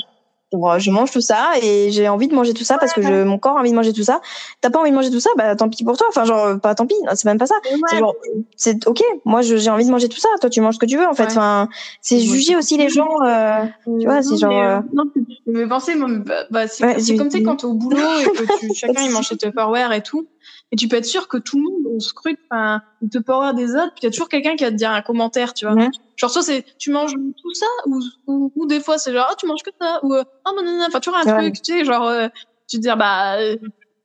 Euh, 0.52 0.80
je 0.80 0.90
mange 0.90 1.12
tout 1.12 1.22
ça 1.22 1.50
et 1.62 1.92
j'ai 1.92 2.10
envie 2.10 2.28
de 2.28 2.34
manger 2.34 2.56
tout 2.56 2.64
ça 2.64 2.80
parce 2.80 2.94
que 2.94 3.04
je, 3.04 3.24
mon 3.24 3.38
corps 3.38 3.58
a 3.58 3.60
envie 3.60 3.70
de 3.70 3.76
manger 3.76 3.94
tout 3.94 4.04
ça. 4.04 4.20
T'as 4.62 4.72
pas 4.72 4.80
envie 4.80 4.90
de 4.90 4.96
manger 4.96 5.12
tout 5.12 5.20
ça, 5.20 5.30
bah 5.38 5.56
tant 5.56 5.70
pis 5.70 5.84
pour 5.84 5.96
toi. 5.96 6.08
Enfin, 6.10 6.26
genre, 6.26 6.60
pas 6.60 6.74
tant 6.74 6.88
pis, 6.88 6.96
c'est 7.14 7.26
même 7.26 7.38
pas 7.38 7.46
ça. 7.46 7.54
C'est 7.88 8.00
genre, 8.00 8.16
c'est 8.56 8.88
ok, 8.88 9.00
moi 9.26 9.42
j'ai 9.44 9.70
envie 9.70 9.86
de 9.86 9.92
manger 9.92 10.10
tout 10.10 10.20
ça, 10.20 10.28
toi 10.42 10.50
tu 10.50 10.60
manges 10.62 10.74
ce 10.76 10.80
que 10.80 10.88
tu 10.88 10.98
veux 10.98 11.06
en 11.06 11.14
fait. 11.14 11.26
Ouais. 11.26 11.30
Enfin, 11.32 11.70
c'est 12.02 12.16
Ouais. 12.16 12.22
juger 12.22 12.56
aussi 12.56 12.78
les 12.78 12.90
gens. 12.90 13.08
euh, 13.24 13.64
Tu 14.00 14.06
vois, 14.08 14.24
c'est 14.24 14.38
genre, 14.38 14.52
euh, 14.60 14.80
non, 14.92 15.04
tu 15.14 15.24
me 15.52 15.68
penser, 15.70 15.94
bah, 15.96 16.46
bah, 16.50 16.68
c'est 16.68 16.84
Ouais, 16.84 16.94
comme 16.94 17.28
tu 17.28 17.32
sais, 17.32 17.38
dis- 17.40 17.44
quand 17.44 17.56
t'es 17.58 17.66
au 17.66 17.74
boulot 17.74 17.98
et 18.20 18.24
que 18.26 18.60
tu, 18.60 18.70
chacun 18.74 19.04
il 19.04 19.12
mange 19.12 19.28
ses 19.28 19.38
Tupperware 19.38 19.92
et 19.94 20.02
tout. 20.02 20.28
Et 20.72 20.76
tu 20.76 20.88
peux 20.88 20.98
être 20.98 21.06
sûr 21.06 21.28
que 21.28 21.38
tout 21.38 21.58
le 21.58 21.64
monde, 21.64 21.96
on 21.96 22.00
scrute, 22.00 22.38
enfin, 22.50 22.82
le 23.02 23.10
Tupperware 23.10 23.56
des 23.56 23.72
autres, 23.72 23.92
puis 23.96 24.02
il 24.02 24.06
y 24.06 24.08
a 24.08 24.12
toujours 24.12 24.30
quelqu'un 24.30 24.56
qui 24.56 24.64
va 24.64 24.70
te 24.70 24.76
dire 24.76 24.92
un 24.92 25.02
commentaire, 25.02 25.54
tu 25.56 25.66
vois. 25.66 25.74
Ouais. 25.74 25.90
Genre, 26.16 26.30
soit 26.30 26.44
c'est, 26.44 26.64
tu 26.78 26.92
manges 26.92 27.14
tout 27.14 27.54
ça, 27.54 27.66
ou, 27.88 28.00
ou, 28.28 28.52
ou 28.56 28.68
des 28.68 28.80
fois 28.80 29.00
c'est 29.00 29.12
genre, 29.12 29.28
ah, 29.30 29.36
tu 29.36 29.48
manges 29.48 29.64
que 29.64 29.72
ça, 29.82 30.00
ou, 30.04 30.14
euh, 30.14 30.24
ah, 30.46 30.52
non, 30.56 30.64
non, 30.64 30.78
non, 30.78 30.86
enfin, 30.88 31.00
toujours 31.00 31.20
un 31.20 31.26
truc, 31.26 31.62
tu 31.62 31.74
sais, 31.74 31.86
genre, 31.86 32.08
euh, 32.08 32.28
tu 32.70 32.78
te 32.78 32.82
dis, 32.84 32.90
bah, 32.96 33.40
euh, 33.40 33.58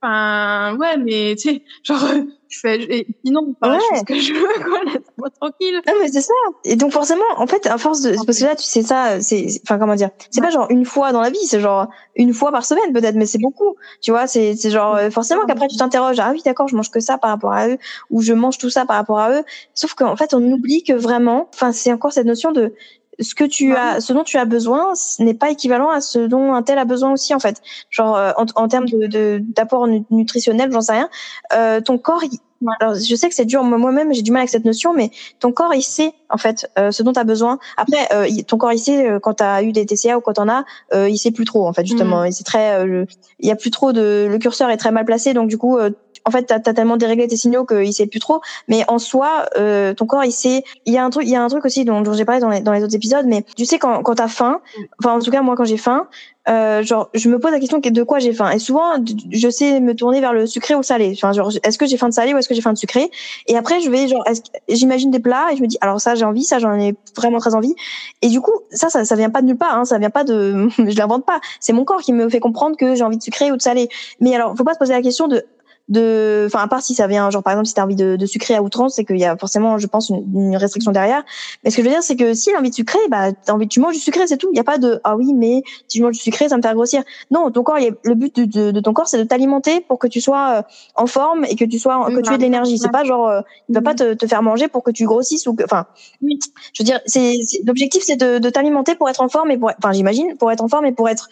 enfin, 0.05 0.77
ouais, 0.79 0.97
mais, 0.99 1.35
tu 1.37 1.49
sais, 1.51 1.63
genre, 1.83 2.05
euh, 2.05 2.23
je 2.49 2.59
fais, 2.61 2.83
et, 2.83 3.07
sinon, 3.25 3.55
je 3.63 3.69
fais 3.71 3.97
ce 3.99 4.05
que 4.05 4.15
je 4.21 4.33
veux, 4.33 4.65
quoi, 4.65 4.81
laisse-moi 4.85 5.31
tranquille. 5.41 5.81
Non 5.87 5.95
mais 6.01 6.09
c'est 6.09 6.21
ça. 6.21 6.33
Et 6.65 6.77
donc 6.77 6.93
forcément, 6.93 7.25
en 7.37 7.47
fait, 7.47 7.67
à 7.67 7.79
force 7.79 8.03
de, 8.03 8.15
parce 8.25 8.39
que 8.39 8.45
là, 8.45 8.55
tu 8.55 8.63
sais 8.65 8.83
ça, 8.83 9.21
c'est, 9.21 9.49
c'est- 9.49 9.61
enfin 9.65 9.79
comment 9.79 9.95
dire, 9.97 10.11
c'est 10.31 10.41
pas 10.41 10.51
genre 10.51 10.67
une 10.71 10.85
fois 10.85 11.13
dans 11.13 11.21
la 11.21 11.31
vie, 11.31 11.45
c'est 11.47 11.61
genre 11.61 11.89
une 12.17 12.33
fois 12.33 12.53
par 12.53 12.65
semaine 12.65 12.93
peut-être, 12.93 13.17
mais 13.17 13.27
c'est 13.27 13.41
beaucoup. 13.41 13.75
Tu 14.01 14.11
vois, 14.13 14.27
c'est, 14.27 14.55
c'est 14.57 14.71
genre 14.71 14.95
euh, 14.97 15.11
forcément 15.11 15.45
qu'après 15.47 15.67
tu 15.69 15.77
t'interroges, 15.77 16.19
ah 16.21 16.31
oui 16.33 16.43
d'accord, 16.45 16.69
je 16.69 16.77
mange 16.77 16.91
que 16.91 17.01
ça 17.01 17.19
par 17.19 17.31
rapport 17.31 17.53
à 17.53 17.69
eux, 17.69 17.79
ou 18.11 18.23
je 18.23 18.33
mange 18.35 18.59
tout 18.59 18.71
ça 18.71 18.85
par 18.87 18.97
rapport 18.97 19.19
à 19.19 19.33
eux. 19.33 19.43
Sauf 19.75 19.95
qu'en 19.95 20.17
fait, 20.17 20.33
on 20.35 20.43
oublie 20.53 20.85
que 20.85 20.93
vraiment, 20.93 21.49
enfin 21.55 21.73
c'est 21.73 21.93
encore 21.93 22.13
cette 22.13 22.27
notion 22.27 22.53
de 22.53 22.73
ce 23.21 23.35
que 23.35 23.45
tu 23.45 23.73
Ouais. 23.73 23.79
as, 23.79 24.01
ce 24.01 24.13
dont 24.13 24.25
tu 24.25 24.37
as 24.39 24.45
besoin, 24.45 24.95
ce 24.95 25.23
n'est 25.23 25.35
pas 25.35 25.51
équivalent 25.51 25.91
à 25.91 26.01
ce 26.01 26.19
dont 26.19 26.53
un 26.55 26.63
tel 26.63 26.79
a 26.79 26.85
besoin 26.85 27.13
aussi 27.13 27.35
en 27.35 27.39
fait. 27.39 27.61
Genre 27.91 28.17
euh, 28.17 28.33
en, 28.37 28.45
en 28.57 28.69
termes 28.69 28.87
de, 28.87 29.41
d'apport 29.43 29.87
nu- 29.87 30.05
nutritionnel, 30.11 30.71
j'en 30.73 30.81
sais 30.81 30.93
rien. 30.93 31.09
Euh, 31.53 31.81
ton 31.81 31.99
corps, 31.99 32.23
il- 32.25 32.39
alors 32.81 32.95
je 32.95 33.15
sais 33.15 33.29
que 33.29 33.35
c'est 33.35 33.45
dur, 33.45 33.63
moi- 33.63 33.77
moi-même 33.79 34.13
j'ai 34.15 34.23
du 34.23 34.31
mal 34.33 34.41
avec 34.41 34.51
cette 34.51 34.65
notion, 34.65 34.95
mais 34.95 35.11
ton 35.39 35.53
corps 35.53 35.75
il 35.75 35.83
sait 35.83 36.13
en 36.31 36.39
fait 36.39 36.71
euh, 36.79 36.91
ce 36.91 37.03
dont 37.03 37.13
tu 37.13 37.21
as 37.21 37.25
besoin. 37.25 37.59
Après, 37.77 38.09
euh, 38.13 38.27
il- 38.27 38.45
ton 38.45 38.57
corps 38.59 38.73
il 38.73 38.79
sait 38.79 39.09
euh, 39.09 39.19
quand 39.21 39.35
tu 39.35 39.45
as 39.45 39.63
eu 39.63 39.73
des 39.73 39.85
TCA 39.87 40.17
ou 40.17 40.21
quand 40.21 40.35
t'en 40.35 40.49
as, 40.49 40.65
euh, 40.95 41.09
il 41.09 41.19
sait 41.19 41.31
plus 41.31 41.45
trop 41.45 41.67
en 41.69 41.73
fait 41.73 41.85
justement. 41.87 42.25
Et 42.25 42.33
C'est 42.33 42.45
très, 42.45 42.75
euh, 42.81 42.85
le- 42.87 43.07
il 43.41 43.49
y 43.49 43.53
a 43.53 43.57
plus 43.57 43.71
trop 43.71 43.93
de, 43.93 44.27
le 44.31 44.39
curseur 44.39 44.71
est 44.71 44.77
très 44.79 44.91
mal 44.93 45.05
placé, 45.05 45.35
donc 45.35 45.49
du 45.49 45.59
coup, 45.59 45.77
euh, 45.79 45.91
en 46.27 46.31
fait, 46.31 46.45
t'as 46.45 46.57
as 46.57 46.75
tellement 46.75 46.97
déréglé 46.97 47.29
tes 47.29 47.37
signaux 47.37 47.65
qu'il 47.65 47.93
sait 47.93 48.07
plus 48.07 48.21
trop. 48.21 48.41
Mais 48.69 48.85
en 48.89 48.99
soi, 48.99 49.47
euh, 49.59 49.93
ton 49.93 50.07
corps 50.07 50.25
il 50.25 50.33
sait. 50.33 50.65
Il 50.87 50.95
y 50.95 50.99
a 50.99 51.05
un 51.05 51.11
truc, 51.11 51.25
il 51.27 51.31
y 51.31 51.37
a 51.37 51.43
un 51.43 51.49
truc 51.49 51.65
aussi 51.65 51.85
dont, 51.85 52.03
j'ai 52.15 52.25
parlé 52.25 52.41
dans 52.41 52.73
les, 52.73 52.83
autres 52.83 52.95
épisodes, 52.95 53.27
mais 53.27 53.45
tu 53.57 53.65
sais 53.67 53.79
quand 53.79 54.03
quand 54.03 54.15
t'as 54.15 54.29
faim, 54.29 54.61
enfin 55.03 55.15
en 55.15 55.19
tout 55.19 55.31
cas 55.31 55.43
moi 55.43 55.55
quand 55.55 55.65
j'ai 55.65 55.77
faim, 55.77 56.09
euh, 56.49 56.83
genre 56.83 57.11
je 57.15 57.29
me 57.29 57.39
pose 57.39 57.53
la 57.53 57.61
question 57.61 57.79
de 57.79 58.03
quoi 58.03 58.21
j'ai 58.21 58.33
faim. 58.33 58.51
Et 58.51 58.59
souvent 58.59 58.95
je 59.31 59.49
sais 59.51 59.81
me 59.81 59.95
tourner 59.95 60.21
vers 60.21 60.33
le 60.33 60.47
sucré 60.47 60.75
ou 60.75 60.79
le 60.79 60.83
salé. 60.83 61.13
Enfin 61.15 61.33
genre 61.33 61.51
est-ce 61.63 61.77
que 61.77 61.87
j'ai 61.87 61.99
faim 61.99 62.09
de 62.09 62.15
salé 62.15 62.33
ou 62.33 62.39
est-ce 62.39 62.49
que 62.49 62.55
j'ai 62.55 62.63
faim 62.63 62.73
de 62.73 62.79
sucré? 62.79 63.11
Et 63.47 63.57
après 63.57 63.81
je 63.81 63.91
vais 63.91 64.09
genre 64.09 64.25
j'imagine 64.69 65.11
des 65.11 65.21
plats 65.21 65.53
et 65.53 65.57
je 65.57 65.63
me 65.63 65.67
dis 65.67 65.79
alors 65.83 66.01
ça 66.01 66.15
j'ai 66.15 66.25
envie, 66.25 66.45
ça 66.45 66.59
j'en 66.59 66.79
ai 66.79 66.95
vraiment 67.17 67.39
très 67.39 67.55
envie. 67.55 67.75
Et 68.23 68.29
du 68.29 68.41
coup 68.41 68.61
ça 68.71 68.89
ça 68.89 69.05
ça 69.05 69.15
vient 69.15 69.31
pas 69.31 69.43
de 69.43 69.47
nulle 69.47 69.59
part, 69.59 69.79
hein, 69.79 69.85
ça 69.85 69.99
vient 69.99 70.11
pas 70.11 70.25
de 70.25 70.69
je 70.79 70.97
l'invente 70.97 71.27
pas. 71.27 71.41
C'est 71.61 71.75
mon 71.75 71.85
corps 71.85 72.01
qui 72.01 72.15
me 72.15 72.31
fait 72.31 72.41
comprendre 72.41 72.77
que 72.77 72.95
j'ai 72.95 73.05
envie 73.05 73.19
de 73.19 73.23
sucré 73.23 73.53
ou 73.53 73.57
de 73.57 73.63
salé. 73.63 73.89
Mais 74.21 74.35
alors 74.35 74.57
faut 74.57 74.65
pas 74.65 74.75
se 74.75 74.79
poser 74.79 74.95
la 74.95 75.03
question 75.03 75.29
de 75.29 75.45
de 75.89 76.45
enfin 76.47 76.61
à 76.61 76.69
part 76.69 76.83
si 76.83 76.95
ça 76.95 77.07
vient 77.07 77.31
genre 77.31 77.43
par 77.43 77.53
exemple 77.53 77.67
si 77.67 77.75
t'as 77.75 77.85
envie 77.85 77.95
de, 77.95 78.17
de 78.17 78.27
sucrer 78.27 78.55
à 78.55 78.63
outrance 78.63 78.95
c'est 78.95 79.05
qu'il 79.05 79.19
y 79.19 79.25
a 79.25 79.37
forcément 79.37 79.77
je 79.79 79.87
pense 79.87 80.09
une, 80.09 80.25
une 80.35 80.57
restriction 80.57 80.93
derrière. 80.93 81.23
Mais 81.63 81.71
ce 81.71 81.77
que 81.77 81.83
je 81.83 81.89
veux 81.89 81.93
dire 81.93 82.03
c'est 82.03 82.17
que 82.17 82.33
si 82.33 82.51
elle 82.51 82.57
a 82.57 82.61
envie 82.61 82.71
de 82.71 82.75
sucrer 82.75 82.99
bah 83.11 83.33
t'as 83.33 83.53
envie 83.53 83.69
tu 83.69 83.81
manges 83.81 83.95
du 83.95 84.01
sucré 84.01 84.27
c'est 84.27 84.39
tout. 84.39 84.49
Il 84.53 84.57
y 84.57 84.61
a 84.61 84.65
pas 84.65 84.79
de 84.79 85.01
ah 85.05 85.17
oui 85.17 85.35
mais 85.35 85.63
si 85.89 85.99
je 85.99 86.03
mange 86.03 86.15
du 86.15 86.21
sucré 86.21 86.49
ça 86.49 86.57
me 86.57 86.63
fait 86.63 86.73
grossir 86.73 87.03
non 87.31 87.51
ton 87.51 87.63
corps 87.63 87.79
le 88.03 88.15
but 88.15 88.35
de, 88.37 88.45
de, 88.45 88.71
de 88.71 88.81
ton 88.81 88.95
corps 88.95 89.09
c'est 89.09 89.19
de 89.19 89.25
t'alimenter 89.25 89.83
pour 89.83 89.99
que 89.99 90.07
tu 90.07 90.21
sois 90.21 90.59
euh, 90.59 90.63
en 90.95 91.07
forme 91.07 91.45
et 91.45 91.57
que 91.57 91.65
tu 91.65 91.79
sois 91.79 92.07
que 92.07 92.21
tu 92.21 92.33
aies 92.33 92.39
de 92.39 92.43
l'énergie. 92.43 92.79
C'est 92.79 92.91
pas 92.91 93.05
genre 93.05 93.29
euh, 93.29 93.41
il 93.69 93.75
va 93.75 93.83
pas 93.83 93.95
te, 93.95 94.15
te 94.15 94.27
faire 94.27 94.43
manger 94.43 94.69
pour 94.69 94.83
que 94.85 94.91
tu 94.91 95.05
grossisses 95.05 95.47
ou 95.47 95.55
que 95.55 95.65
enfin 95.65 95.87
je 96.23 96.83
veux 96.83 96.85
dire 96.85 97.01
c'est 97.05 97.37
l'objectif 97.67 98.03
c'est 98.05 98.17
de, 98.17 98.39
de 98.39 98.51
t'alimenter 98.51 98.95
pour 98.95 99.09
être 99.11 99.21
en 99.21 99.29
forme 99.29 99.51
et 99.51 99.59
pour 99.59 99.71
enfin 99.79 99.93
j'imagine 99.93 100.35
pour 100.39 100.51
être 100.51 100.63
en 100.63 100.69
forme 100.69 100.87
et 100.87 100.93
pour 100.93 101.09
être 101.11 101.29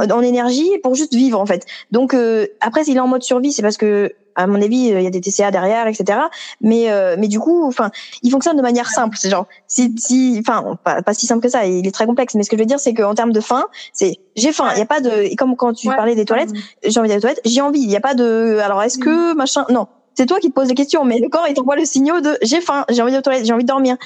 euh, 0.00 0.08
en 0.10 0.22
énergie 0.22 0.68
et 0.72 0.78
pour 0.78 0.94
juste 0.94 1.14
vivre 1.14 1.40
en 1.40 1.46
fait. 1.46 1.66
Donc 1.90 2.14
euh, 2.14 2.46
après 2.60 2.84
s'il 2.84 2.96
est 2.96 3.00
en 3.00 3.08
mode 3.08 3.22
survie 3.22 3.52
c'est 3.52 3.62
parce 3.62 3.76
que 3.76 3.95
à 4.36 4.46
mon 4.46 4.60
avis 4.62 4.92
euh, 4.92 5.00
il 5.00 5.04
y 5.04 5.06
a 5.06 5.10
des 5.10 5.20
TCA 5.20 5.50
derrière 5.50 5.86
etc 5.86 6.20
mais 6.60 6.90
euh, 6.90 7.16
mais 7.18 7.28
du 7.28 7.40
coup 7.40 7.66
enfin 7.66 7.90
il 8.22 8.30
fonctionne 8.30 8.56
de 8.56 8.62
manière 8.62 8.88
simple 8.90 9.16
c'est 9.18 9.30
genre 9.30 9.46
si 9.66 9.94
si 9.98 10.36
enfin 10.40 10.78
pas, 10.84 11.02
pas 11.02 11.14
si 11.14 11.26
simple 11.26 11.42
que 11.42 11.48
ça 11.48 11.66
il 11.66 11.86
est 11.86 11.90
très 11.90 12.06
complexe. 12.06 12.34
Mais 12.34 12.42
ce 12.42 12.50
que 12.50 12.56
je 12.56 12.62
veux 12.62 12.66
dire 12.66 12.78
c'est 12.78 12.94
qu'en 12.94 13.14
termes 13.14 13.32
de 13.32 13.40
faim 13.40 13.64
c'est 13.92 14.16
j'ai 14.36 14.52
faim 14.52 14.68
il 14.74 14.78
y 14.78 14.82
a 14.82 14.86
pas 14.86 15.00
de 15.00 15.10
et 15.10 15.36
comme 15.36 15.56
quand 15.56 15.72
tu 15.72 15.88
Ouais. 15.88 15.96
parlais 15.96 16.14
des 16.14 16.24
toilettes 16.24 16.50
j'ai 16.84 17.00
envie 17.00 17.08
d'aller 17.08 17.18
aux 17.18 17.22
toilettes 17.22 17.40
j'ai 17.44 17.60
envie 17.60 17.80
il 17.80 17.90
y 17.90 17.96
a 17.96 18.00
pas 18.00 18.14
de 18.14 18.58
alors 18.62 18.82
est-ce 18.82 18.98
que 18.98 19.34
machin 19.34 19.64
non. 19.70 19.86
C'est 20.14 20.26
toi 20.26 20.38
qui 20.40 20.48
te 20.48 20.54
poses 20.54 20.68
des 20.68 20.74
questions 20.74 21.04
mais 21.04 21.18
le 21.18 21.28
corps 21.28 21.46
il 21.48 21.54
t'envoie 21.54 21.76
le 21.76 21.84
signal 21.84 22.22
de 22.22 22.38
j'ai 22.42 22.60
faim 22.60 22.84
j'ai 22.88 23.02
envie 23.02 23.12
d'aller 23.12 23.18
aux 23.18 23.22
toilettes 23.22 23.44
j'ai 23.46 23.52
envie 23.52 23.64
de 23.64 23.68
dormir. 23.68 23.96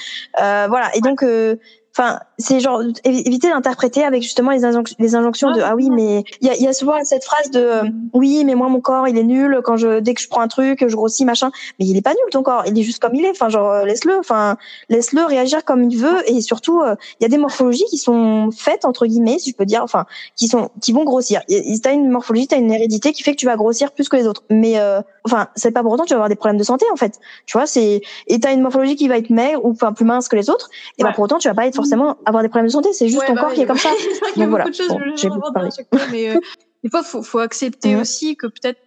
Euh, 0.41 0.67
voilà. 0.69 0.95
Et 0.95 1.01
donc 1.01 1.23
euh, 1.23 1.55
Enfin, 1.93 2.19
c'est 2.41 2.59
genre 2.59 2.81
évi- 3.05 3.25
éviter 3.27 3.49
d'interpréter 3.49 4.03
avec 4.03 4.21
justement 4.23 4.51
les, 4.51 4.61
injonc- 4.63 4.95
les 4.99 5.15
injonctions 5.15 5.51
de 5.51 5.61
ah 5.61 5.75
oui 5.75 5.89
mais 5.91 6.23
il 6.41 6.47
y 6.47 6.49
a, 6.49 6.55
y 6.57 6.67
a 6.67 6.73
souvent 6.73 6.93
cette 7.03 7.23
phrase 7.23 7.49
de 7.51 7.59
euh, 7.59 7.83
oui 8.13 8.43
mais 8.45 8.55
moi 8.55 8.67
mon 8.69 8.81
corps 8.81 9.07
il 9.07 9.17
est 9.17 9.23
nul 9.23 9.61
quand 9.63 9.77
je 9.77 9.99
dès 9.99 10.13
que 10.13 10.21
je 10.21 10.27
prends 10.27 10.41
un 10.41 10.47
truc 10.47 10.85
je 10.87 10.95
grossis 10.95 11.23
machin. 11.25 11.51
Mais 11.79 11.85
il 11.85 11.95
est 11.95 12.01
pas 12.01 12.11
nul 12.11 12.19
ton 12.31 12.43
corps. 12.43 12.63
Il 12.67 12.77
est 12.77 12.83
juste 12.83 12.99
comme 13.01 13.15
il 13.15 13.23
est. 13.25 13.29
Enfin 13.31 13.49
genre 13.49 13.69
euh, 13.71 13.85
laisse-le 13.85 14.17
enfin 14.19 14.57
laisse-le 14.89 15.23
réagir 15.23 15.63
comme 15.63 15.83
il 15.89 15.97
veut. 15.97 16.29
Et 16.29 16.41
surtout 16.41 16.81
euh, 16.81 16.95
il 17.19 17.23
y 17.23 17.25
a 17.25 17.29
des 17.29 17.37
morphologies 17.37 17.85
qui 17.89 17.97
sont 17.97 18.49
faites 18.55 18.85
entre 18.85 19.05
guillemets 19.05 19.39
si 19.39 19.51
je 19.51 19.55
peux 19.55 19.65
dire 19.65 19.83
enfin 19.83 20.05
qui 20.35 20.47
sont 20.47 20.69
qui 20.81 20.91
vont 20.91 21.03
grossir. 21.03 21.41
T'as 21.83 21.93
une 21.93 22.09
morphologie 22.09 22.47
t'as 22.47 22.57
une 22.57 22.71
hérédité 22.71 23.11
qui 23.13 23.23
fait 23.23 23.31
que 23.31 23.37
tu 23.37 23.45
vas 23.45 23.55
grossir 23.55 23.91
plus 23.91 24.09
que 24.09 24.15
les 24.17 24.27
autres. 24.27 24.43
Mais 24.49 24.79
euh, 24.79 25.01
enfin 25.25 25.47
c'est 25.55 25.71
pas 25.71 25.81
pour 25.83 25.91
autant 25.93 26.03
que 26.03 26.07
tu 26.09 26.13
vas 26.13 26.17
avoir 26.19 26.29
des 26.29 26.35
problèmes 26.35 26.57
de 26.59 26.63
santé 26.63 26.85
en 26.91 26.95
fait. 26.95 27.19
Tu 27.45 27.57
vois 27.57 27.65
c'est 27.67 28.01
et 28.27 28.39
t'as 28.39 28.53
une 28.53 28.61
morphologie 28.61 28.95
qui 28.95 29.07
va 29.07 29.17
être 29.17 29.29
maigre 29.29 29.63
ou 29.65 29.71
enfin 29.71 29.93
plus 29.93 30.05
mince 30.05 30.27
que 30.27 30.35
les 30.35 30.49
autres 30.49 30.69
et 30.97 31.03
bah 31.03 31.09
Ouais. 31.09 31.15
pour 31.15 31.23
autant 31.25 31.37
tu 31.39 31.47
vas 31.49 31.53
pas 31.53 31.67
être 31.67 31.75
forcément 31.75 32.15
avoir 32.31 32.43
des 32.43 32.49
problèmes 32.49 32.67
de 32.67 32.71
santé 32.71 32.93
c'est 32.93 33.07
juste 33.07 33.19
Ouais, 33.21 33.27
ton 33.27 33.35
bah 33.35 33.41
corps 33.41 33.53
qui 33.53 33.61
est 33.61 33.65
comme 33.65 33.77
ça 33.77 33.91
qu'il 34.33 34.41
y 34.41 34.43
a 34.43 34.47
beaucoup 34.47 34.69
de 34.69 34.75
choses 34.75 34.87
Bon, 34.89 34.99
je 34.99 35.27
vais 35.27 35.71
chaque 35.75 35.87
fois, 35.93 36.07
mais 36.11 36.29
euh, 36.29 36.39
des 36.83 36.89
fois, 36.89 37.03
faut, 37.03 37.21
faut 37.21 37.39
accepter 37.39 37.93
Mhm. 37.95 38.01
aussi 38.01 38.35
que 38.35 38.47
peut-être, 38.47 38.79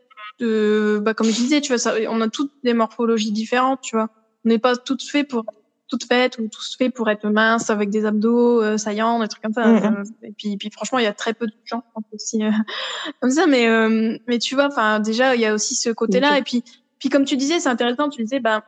euh, 0.42 1.01
bah, 1.01 1.14
comme 1.14 1.28
je 1.28 1.32
disais, 1.36 1.61
tu 1.61 1.68
vois, 1.68 1.78
ça, 1.78 1.95
on 2.09 2.20
a 2.20 2.28
toutes 2.28 2.53
des 2.64 2.74
morphologies 2.74 3.30
différentes, 3.32 3.80
tu 3.82 3.97
vois. 3.97 4.09
On 4.45 4.49
n'est 4.49 4.59
pas 4.59 4.76
toutes 4.76 5.03
faites 5.03 5.28
pour 5.28 5.45
toutes 5.86 6.05
faites 6.05 6.38
ou 6.38 6.49
tous 6.49 6.76
faits 6.76 6.92
pour 6.95 7.09
être 7.11 7.28
minces 7.28 7.68
avec 7.70 7.90
des 7.90 8.05
abdos 8.07 8.62
euh, 8.62 8.78
saillants, 8.78 9.20
des 9.20 9.28
trucs 9.28 9.42
comme 9.42 9.53
ça. 9.53 9.66
Mhm. 9.66 9.97
Euh, 9.99 10.05
Et 10.28 10.32
puis, 10.32 10.57
puis 10.57 10.70
franchement, 10.70 10.99
il 10.99 11.05
y 11.05 11.07
a 11.07 11.12
très 11.12 11.34
peu 11.34 11.47
de 11.47 11.53
gens 11.64 11.82
aussi 12.12 12.42
euh, 12.42 12.51
comme 13.20 13.30
ça, 13.30 13.47
mais 13.47 13.68
euh, 13.68 14.18
mais 14.26 14.38
tu 14.38 14.55
vois, 14.55 14.66
enfin 14.66 14.99
déjà, 15.01 15.34
il 15.36 15.40
y 15.40 15.47
a 15.47 15.55
aussi 15.55 15.74
ce 15.74 15.90
côté-là. 15.90 16.38
Et 16.38 16.42
puis 16.42 16.64
puis 16.99 17.11
comme 17.11 17.24
tu 17.26 17.36
disais, 17.36 17.61
c'est 17.61 17.68
intéressant. 17.68 18.09
Tu 18.09 18.22
disais, 18.22 18.40
bah 18.40 18.64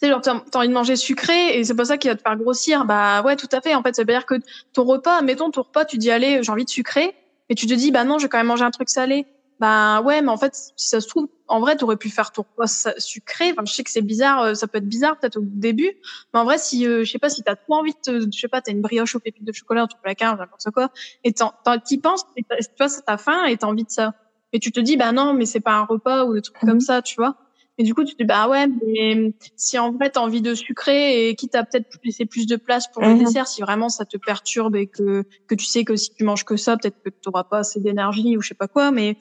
tu 0.00 0.06
sais, 0.06 0.08
genre, 0.12 0.20
t'as 0.20 0.58
envie 0.58 0.68
de 0.68 0.72
manger 0.72 0.96
sucré 0.96 1.58
et 1.58 1.64
c'est 1.64 1.74
pas 1.74 1.84
ça 1.84 1.98
qui 1.98 2.08
va 2.08 2.14
te 2.16 2.22
faire 2.22 2.36
grossir. 2.36 2.84
Bah 2.84 3.22
ouais, 3.22 3.36
tout 3.36 3.48
à 3.52 3.60
fait. 3.60 3.74
En 3.74 3.82
fait, 3.82 3.94
ça 3.94 4.02
veut 4.02 4.06
dire 4.06 4.26
que 4.26 4.34
ton 4.72 4.84
repas, 4.84 5.22
mettons 5.22 5.50
ton 5.50 5.62
repas, 5.62 5.84
tu 5.84 5.98
dis 5.98 6.10
allez, 6.10 6.42
j'ai 6.42 6.50
envie 6.52 6.64
de 6.64 6.70
sucré, 6.70 7.14
et 7.48 7.54
tu 7.54 7.66
te 7.66 7.74
dis 7.74 7.90
bah 7.90 8.04
non, 8.04 8.18
je 8.18 8.24
vais 8.24 8.28
quand 8.28 8.38
même 8.38 8.46
manger 8.48 8.64
un 8.64 8.70
truc 8.70 8.88
salé. 8.90 9.26
Bah 9.60 10.00
ouais, 10.02 10.20
mais 10.20 10.30
en 10.30 10.36
fait, 10.36 10.52
si 10.54 10.88
ça 10.88 11.00
se 11.00 11.06
trouve, 11.06 11.28
en 11.46 11.60
vrai, 11.60 11.76
t'aurais 11.76 11.96
pu 11.96 12.10
faire 12.10 12.32
ton 12.32 12.42
repas 12.42 12.66
sucré. 12.98 13.52
Enfin, 13.52 13.62
je 13.64 13.72
sais 13.72 13.84
que 13.84 13.90
c'est 13.90 14.02
bizarre, 14.02 14.42
euh, 14.42 14.54
ça 14.54 14.66
peut 14.66 14.78
être 14.78 14.88
bizarre 14.88 15.16
peut-être 15.20 15.36
au 15.36 15.42
début, 15.44 15.92
mais 16.32 16.40
en 16.40 16.44
vrai, 16.44 16.58
si 16.58 16.86
euh, 16.88 17.04
je 17.04 17.10
sais 17.12 17.20
pas, 17.20 17.28
si 17.30 17.42
t'as 17.44 17.54
trop 17.54 17.74
envie 17.76 17.92
de, 18.08 18.20
je 18.32 18.38
sais 18.38 18.48
pas, 18.48 18.60
t'as 18.60 18.72
une 18.72 18.82
brioche 18.82 19.14
aux 19.14 19.20
pépites 19.20 19.44
de 19.44 19.52
chocolat, 19.52 19.82
un 19.82 19.86
truc 19.86 20.02
placard, 20.02 20.36
n'importe 20.36 20.70
quoi, 20.74 20.88
et 21.22 21.32
t'y 21.32 21.98
penses, 21.98 22.24
et 22.36 22.42
tu 22.42 22.58
vois, 22.80 22.88
t'as 23.06 23.16
faim 23.16 23.44
et 23.44 23.56
t'as 23.56 23.68
envie 23.68 23.84
de 23.84 23.90
ça. 23.90 24.12
Et 24.52 24.58
tu 24.58 24.72
te 24.72 24.80
dis 24.80 24.96
bah 24.96 25.12
non, 25.12 25.34
mais 25.34 25.46
c'est 25.46 25.60
pas 25.60 25.74
un 25.74 25.84
repas 25.84 26.24
ou 26.24 26.34
des 26.34 26.42
trucs 26.42 26.60
Mhm. 26.62 26.68
comme 26.70 26.80
ça, 26.80 27.00
tu 27.02 27.14
vois. 27.16 27.36
Et 27.76 27.82
du 27.82 27.92
coup, 27.94 28.04
tu 28.04 28.12
te 28.14 28.18
dis, 28.22 28.26
bah 28.26 28.48
ouais, 28.48 28.66
mais 28.68 29.32
si 29.56 29.78
en 29.78 29.90
vrai 29.92 30.08
t'as 30.10 30.20
envie 30.20 30.42
de 30.42 30.54
sucrer 30.54 31.28
et 31.28 31.34
quitte 31.34 31.54
à 31.56 31.64
peut-être 31.64 31.86
laisser 32.04 32.24
plus 32.24 32.46
de 32.46 32.54
place 32.56 32.86
pour 32.92 33.02
le 33.02 33.08
Mhm. 33.14 33.18
dessert, 33.18 33.48
si 33.48 33.62
vraiment 33.62 33.88
ça 33.88 34.04
te 34.04 34.16
perturbe 34.16 34.76
et 34.76 34.86
que, 34.86 35.24
que 35.48 35.54
tu 35.56 35.64
sais 35.64 35.84
que 35.84 35.96
si 35.96 36.12
tu 36.14 36.22
manges 36.24 36.44
que 36.44 36.56
ça, 36.56 36.76
peut-être 36.76 36.96
que 37.04 37.10
tu 37.10 37.16
n'auras 37.26 37.44
pas 37.44 37.58
assez 37.58 37.80
d'énergie 37.80 38.36
ou 38.36 38.42
je 38.42 38.48
sais 38.48 38.54
pas 38.54 38.68
quoi, 38.68 38.92
mais, 38.92 39.16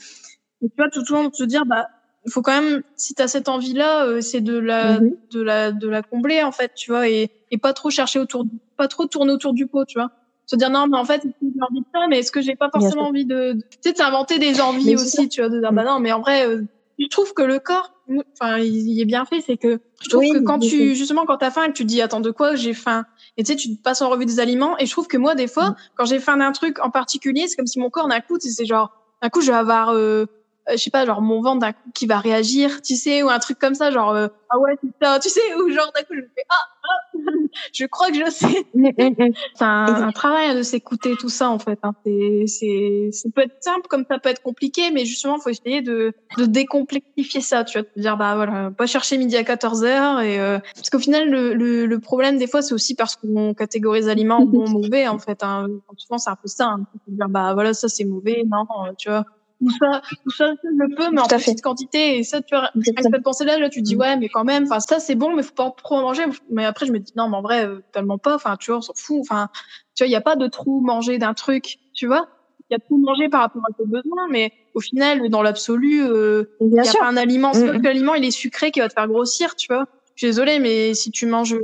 mais 0.61 0.69
tu 0.69 0.75
vois, 0.77 0.89
tout 0.89 1.01
le 1.09 1.15
monde 1.15 1.31
te 1.31 1.43
dire, 1.43 1.65
bah, 1.65 1.87
il 2.25 2.31
faut 2.31 2.41
quand 2.43 2.61
même, 2.61 2.83
si 2.95 3.15
t'as 3.15 3.27
cette 3.27 3.49
envie-là, 3.49 4.05
euh, 4.05 4.21
c'est 4.21 4.39
de 4.41 4.57
la, 4.57 4.99
Mhm. 4.99 5.11
de 5.31 5.41
la, 5.41 5.71
de 5.71 5.89
la 5.89 6.03
combler, 6.03 6.43
en 6.43 6.51
fait, 6.51 6.71
tu 6.75 6.91
vois, 6.91 7.09
et, 7.09 7.29
et 7.49 7.57
pas 7.57 7.73
trop 7.73 7.89
chercher 7.89 8.19
autour, 8.19 8.45
pas 8.77 8.87
trop 8.87 9.07
tourner 9.07 9.33
autour 9.33 9.53
du 9.53 9.65
pot, 9.67 9.83
tu 9.85 9.97
vois. 9.97 10.09
Se 10.45 10.55
dire, 10.55 10.69
non, 10.69 10.87
mais 10.87 10.97
en 10.97 11.05
fait, 11.05 11.21
j'ai 11.23 11.47
envie 11.61 11.79
de 11.79 11.85
ça, 11.93 12.01
mais 12.09 12.19
est-ce 12.19 12.31
que 12.31 12.41
j'ai 12.41 12.55
pas 12.55 12.69
forcément 12.69 13.07
envie 13.07 13.25
de, 13.25 13.53
de- 13.53 13.61
tu 13.61 13.77
sais, 13.81 13.93
t'as 13.93 14.07
inventé 14.09 14.37
des 14.39 14.61
envies 14.61 14.85
Mais 14.85 14.95
aussi, 14.95 15.27
tu 15.27 15.41
vois, 15.41 15.49
de 15.49 15.59
dire, 15.59 15.73
bah 15.73 15.83
non, 15.83 15.99
mais 15.99 16.11
en 16.11 16.21
vrai, 16.21 16.47
euh, 16.47 16.61
je 16.99 17.07
trouve 17.07 17.33
que 17.33 17.41
le 17.41 17.59
corps, 17.59 17.93
enfin, 18.33 18.59
il 18.59 18.99
est 18.99 19.05
bien 19.05 19.25
fait, 19.25 19.41
c'est 19.41 19.57
que 19.57 19.79
je 20.01 20.09
trouve 20.09 20.23
que 20.23 20.39
quand 20.39 20.59
tu, 20.59 20.95
justement, 20.95 21.25
quand 21.25 21.37
t'as 21.37 21.51
faim 21.51 21.65
et 21.65 21.67
que 21.69 21.73
tu 21.73 21.83
te 21.83 21.87
dis, 21.87 22.01
attends, 22.01 22.19
de 22.19 22.31
quoi 22.31 22.55
j'ai 22.55 22.73
faim? 22.73 23.05
Et 23.37 23.43
tu 23.43 23.51
sais, 23.51 23.55
tu 23.55 23.75
passes 23.75 24.01
en 24.01 24.09
revue 24.09 24.25
des 24.25 24.39
aliments. 24.39 24.77
Et 24.77 24.85
je 24.85 24.91
trouve 24.91 25.07
que 25.07 25.17
moi, 25.17 25.35
des 25.35 25.47
fois, 25.47 25.71
mm. 25.71 25.75
quand 25.95 26.05
j'ai 26.05 26.19
faim 26.19 26.37
d'un 26.37 26.51
truc 26.51 26.79
en 26.79 26.89
particulier, 26.89 27.47
c'est 27.47 27.55
comme 27.55 27.67
si 27.67 27.79
mon 27.79 27.89
corps, 27.89 28.07
d'un 28.07 28.21
coup, 28.21 28.37
c'est 28.39 28.65
genre, 28.65 28.91
d'un 29.21 29.29
coup, 29.29 29.41
je 29.41 29.51
vais 29.51 29.57
avoir, 29.57 29.89
euh, 29.89 30.25
je 30.72 30.78
sais 30.78 30.89
pas, 30.89 31.05
genre 31.05 31.22
mon 31.22 31.41
ventre 31.41 31.59
d'un 31.59 31.74
coup 31.74 31.91
qui 31.93 32.05
va 32.05 32.20
réagir, 32.20 32.82
tu 32.82 32.95
sais, 32.95 33.24
ou 33.24 33.30
un 33.30 33.39
truc 33.39 33.59
comme 33.59 33.76
ça, 33.76 33.91
genre 33.91 34.11
euh, 34.11 34.28
ah 34.49 34.59
ouais, 34.59 34.78
c'est 34.82 35.05
ça, 35.05 35.20
tu 35.20 35.30
sais, 35.30 35.41
ou 35.55 35.70
genre 35.70 35.91
d'un 35.93 36.01
coup 36.03 36.14
je 36.14 36.22
me 36.22 36.30
fais 36.36 36.45
ah, 36.49 36.55
ah 36.84 37.14
je 37.74 37.86
crois 37.86 38.09
que 38.09 38.18
je 38.18 38.32
sais. 38.32 38.66
Mm, 38.74 38.89
mm, 38.97 39.28
mm. 39.28 39.34
c'est 39.55 39.64
un, 39.64 40.11
travail 40.11 40.55
de 40.55 40.64
s'écouter 40.64 41.16
tout 41.20 41.30
ça 41.30 41.49
en 41.49 41.59
fait. 41.59 41.80
Hein. 41.84 41.93
C'est, 42.05 42.43
c'est, 42.47 43.09
ça 43.11 43.30
peut 43.34 43.41
être 43.41 43.57
simple 43.61 43.88
comme 43.89 44.05
ça 44.09 44.20
peut 44.20 44.30
être 44.30 44.41
compliqué, 44.41 44.91
mais 44.91 45.05
justement 45.05 45.38
faut 45.38 45.49
essayer 45.49 45.82
de, 45.82 46.14
de 46.38 46.45
décomplexifier 46.45 47.41
ça, 47.41 47.64
tu 47.64 47.78
vois, 47.78 47.88
te 47.88 47.99
dire 47.99 48.16
bah 48.18 48.36
voilà, 48.36 48.72
pas 48.72 48.86
chercher 48.86 49.18
midi 49.18 49.36
à 49.36 49.43
14 49.43 49.84
heures 49.84 50.22
et 50.22 50.39
euh... 50.39 50.59
parce 50.76 50.89
qu'au 50.89 50.99
final 50.99 51.30
le, 51.30 51.53
le, 51.53 51.86
le, 51.86 51.99
problème 51.99 52.38
des 52.38 52.47
fois 52.47 52.61
c'est 52.61 52.74
aussi 52.74 52.95
parce 52.95 53.16
qu'on 53.16 53.53
catégorise 53.53 54.07
aliments 54.07 54.38
en 54.38 54.45
bon 54.45 54.70
mauvais 54.70 55.07
en 55.07 55.20
fait. 55.20 55.43
Hein. 55.43 55.68
Souvent 55.97 56.18
c'est 56.18 56.30
un 56.30 56.36
peu 56.36 56.47
ça, 56.47 56.68
hein. 56.68 56.86
dire 57.07 57.30
bah 57.30 57.53
voilà 57.53 57.74
ça 57.74 57.89
c'est 57.89 58.05
mauvais, 58.05 58.43
non, 58.49 58.66
tu 58.97 59.09
vois 59.09 59.26
ou 59.64 59.70
ça, 59.72 60.01
ou 60.26 60.30
ça, 60.30 60.53
je 60.64 60.95
peux, 60.95 61.09
mais 61.11 61.22
en 61.22 61.28
petite 61.28 61.61
quantité. 61.61 62.18
Et 62.18 62.24
ça, 62.24 62.41
tu 62.41 62.55
vois, 62.55 62.70
avec 62.76 62.99
cette 63.01 63.24
pensée-là, 63.24 63.57
là, 63.57 63.70
tu 63.70 63.82
dis, 63.82 63.95
mm. 63.95 63.99
ouais, 63.99 64.18
mais 64.18 64.30
quand 64.30 64.43
même, 64.43 64.64
enfin, 64.64 64.80
ça, 64.80 64.99
c'est 64.99 65.16
bon, 65.16 65.34
mais 65.36 65.43
faut 65.43 65.53
pas 65.53 65.74
trop 65.76 65.95
en 65.95 66.01
manger. 66.01 66.24
Mais 66.49 66.66
après, 66.66 66.86
je 66.86 66.91
me 66.91 66.99
dis, 66.99 67.14
non, 67.16 67.30
mais 67.30 67.38
en 67.38 67.41
vrai, 67.41 67.66
euh, 67.66 67.84
tellement 67.91 68.18
pas. 68.18 68.36
Enfin, 68.36 68.57
tu 68.57 68.72
vois, 68.72 68.80
on 68.80 68.82
s'en 68.82 68.93
fout. 68.95 69.20
Enfin, 69.22 69.49
tu 69.95 70.03
vois, 70.03 70.07
il 70.07 70.11
y 70.11 70.16
a 70.16 70.22
pas 70.22 70.36
de 70.36 70.47
trou 70.47 70.82
manger 70.82 71.18
d'un 71.18 71.34
truc, 71.34 71.78
tu 71.93 72.07
vois. 72.07 72.28
Il 72.70 72.74
y 72.74 72.76
a 72.76 72.80
tout 72.80 72.97
manger 72.97 73.30
par 73.30 73.41
rapport 73.41 73.61
à 73.70 73.74
tes 73.74 73.86
besoins, 73.86 74.28
mais 74.30 74.51
au 74.74 74.80
final, 74.80 75.30
dans 75.30 75.41
l'absolu, 75.41 76.03
euh, 76.03 76.45
il 76.61 76.74
y 76.74 76.80
a 76.80 76.84
pas 76.84 77.05
un 77.05 77.18
aliment. 77.18 77.51
Mm. 77.51 77.82
que 77.82 77.86
l'aliment, 77.86 78.16
il 78.16 78.26
est 78.26 78.32
sucré 78.32 78.72
qui 78.72 78.80
va 78.80 78.89
te 78.89 78.93
faire 78.93 79.07
grossir, 79.07 79.55
tu 79.55 79.68
vois. 79.74 79.86
Je 80.16 80.26
suis 80.26 80.28
désolée, 80.28 80.59
mais 80.59 80.93
si 80.93 81.09
tu 81.11 81.26
manges 81.26 81.55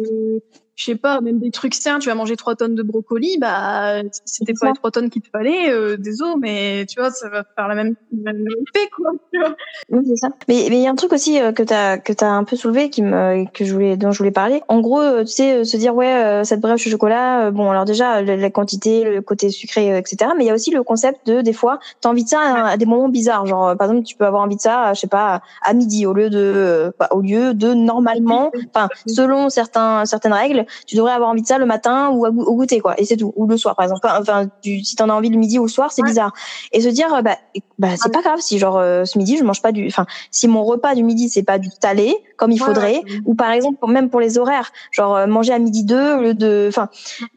je 0.80 0.86
sais 0.86 0.96
pas, 0.96 1.20
même 1.20 1.40
des 1.40 1.52
trucs 1.52 1.76
sains, 1.76 2.00
tu 2.00 2.08
vas 2.08 2.16
manger 2.16 2.38
trois 2.38 2.56
tonnes 2.56 2.74
de 2.74 2.84
brocolis, 2.84 3.38
bah, 3.38 4.02
c'était 4.24 4.54
pas 4.54 4.68
les 4.68 4.74
trois 4.74 4.92
tonnes 4.92 5.10
qu'il 5.10 5.22
te 5.22 5.28
fallait, 5.30 5.70
euh, 5.70 5.98
désolé, 5.98 6.36
mais 6.40 6.86
tu 6.88 7.02
vois, 7.02 7.12
ça 7.12 7.28
va 7.28 7.44
faire 7.54 7.68
la 7.68 7.76
même, 7.76 7.96
même 8.14 8.46
effet, 8.48 8.90
quoi, 8.96 9.12
tu 9.34 9.40
vois. 9.42 9.56
Oui, 9.90 10.06
c'est 10.08 10.16
ça. 10.16 10.30
Mais, 10.48 10.68
mais 10.70 10.78
il 10.78 10.84
y 10.84 10.88
a 10.88 10.90
un 10.90 10.96
truc 10.96 11.12
aussi 11.12 11.38
euh, 11.42 11.52
que 11.52 11.64
t'as, 11.64 11.98
que 11.98 12.14
t'as 12.14 12.30
un 12.30 12.46
peu 12.46 12.56
soulevé, 12.56 12.90
qui 12.90 13.02
me, 13.02 13.44
que 13.52 13.66
je 13.66 13.74
voulais, 13.74 13.98
dont 13.98 14.14
je 14.14 14.20
voulais 14.20 14.32
parler. 14.32 14.62
En 14.70 14.80
gros, 14.80 15.02
euh, 15.02 15.26
tu 15.26 15.34
sais, 15.34 15.58
euh, 15.58 15.64
se 15.66 15.76
dire, 15.76 15.94
ouais, 15.94 16.44
cette 16.46 16.62
brèche 16.62 16.88
au 16.88 16.90
chocolat, 16.90 17.52
bon, 17.52 17.70
alors 17.70 17.84
déjà, 17.84 18.22
la, 18.22 18.50
quantité, 18.50 19.04
le 19.04 19.22
côté 19.22 19.50
sucré, 19.50 19.98
etc. 19.98 20.32
Mais 20.38 20.46
il 20.46 20.48
y 20.48 20.52
a 20.52 20.54
aussi 20.54 20.72
le 20.72 20.84
concept 20.84 21.28
de, 21.28 21.42
des 21.42 21.52
fois, 21.52 21.80
t'as 22.00 22.08
envie 22.08 22.24
de 22.24 22.30
ça 22.30 22.68
à, 22.68 22.78
des 22.78 22.86
moments 22.86 23.10
bizarres. 23.10 23.46
Genre, 23.46 23.76
par 23.76 23.90
exemple, 23.90 24.06
tu 24.06 24.16
peux 24.16 24.26
avoir 24.26 24.44
envie 24.44 24.56
de 24.56 24.62
ça, 24.62 24.94
je 24.94 25.02
sais 25.02 25.08
pas, 25.08 25.42
à 25.62 25.74
midi, 25.74 26.06
au 26.06 26.14
lieu 26.14 26.30
de, 26.30 26.94
bah, 26.98 27.10
au 27.12 27.20
lieu 27.20 27.54
de 27.54 27.74
normalement, 27.74 28.50
enfin, 28.74 28.88
selon 29.08 29.50
certains, 29.50 30.06
certaines 30.06 30.32
règles, 30.32 30.66
tu 30.86 30.96
devrais 30.96 31.12
avoir 31.12 31.30
envie 31.30 31.42
de 31.42 31.48
ça 31.48 31.58
le 31.58 31.66
matin 31.66 32.10
ou 32.10 32.26
au 32.26 32.56
goûter 32.56 32.80
quoi 32.80 33.00
et 33.00 33.06
c'est 33.06 33.18
tout 33.18 33.34
ou 33.36 33.48
le 33.48 33.58
soir 33.58 33.76
par 33.76 33.86
exemple. 33.86 34.08
Enfin 34.20 34.48
tu, 34.62 34.84
si 34.84 34.96
t'en 34.96 35.10
as 35.10 35.14
envie 35.14 35.30
le 35.30 35.38
midi 35.38 35.60
ou 35.60 35.64
le 35.64 35.70
soir 35.70 35.92
c'est 35.92 36.04
bizarre. 36.04 36.34
Et 36.72 36.82
se 36.82 36.90
dire 36.90 37.08
bah 37.24 37.38
bah 37.78 37.90
c'est 37.96 38.12
pas 38.12 38.22
grave 38.22 38.40
si 38.40 38.60
genre 38.60 38.78
euh, 38.78 39.06
ce 39.06 39.18
midi 39.18 39.38
je 39.38 39.44
mange 39.44 39.62
pas 39.62 39.72
du 39.72 39.88
enfin 39.88 40.06
si 40.32 40.48
mon 40.48 40.64
repas 40.64 40.96
du 40.96 41.04
midi 41.04 41.30
c'est 41.30 41.44
pas 41.44 41.58
du 41.58 41.70
talé 41.70 42.16
comme 42.38 42.52
il 42.52 42.60
faudrait 42.60 43.02
ou 43.26 43.36
par 43.36 43.52
exemple 43.52 43.78
même 43.88 44.10
pour 44.10 44.20
les 44.20 44.38
horaires 44.38 44.72
genre 44.92 45.16
euh, 45.16 45.28
manger 45.28 45.54
à 45.54 45.60
midi 45.60 45.84
2 45.84 46.16
au 46.16 46.22
lieu 46.22 46.34
de 46.34 46.66
enfin 46.68 46.90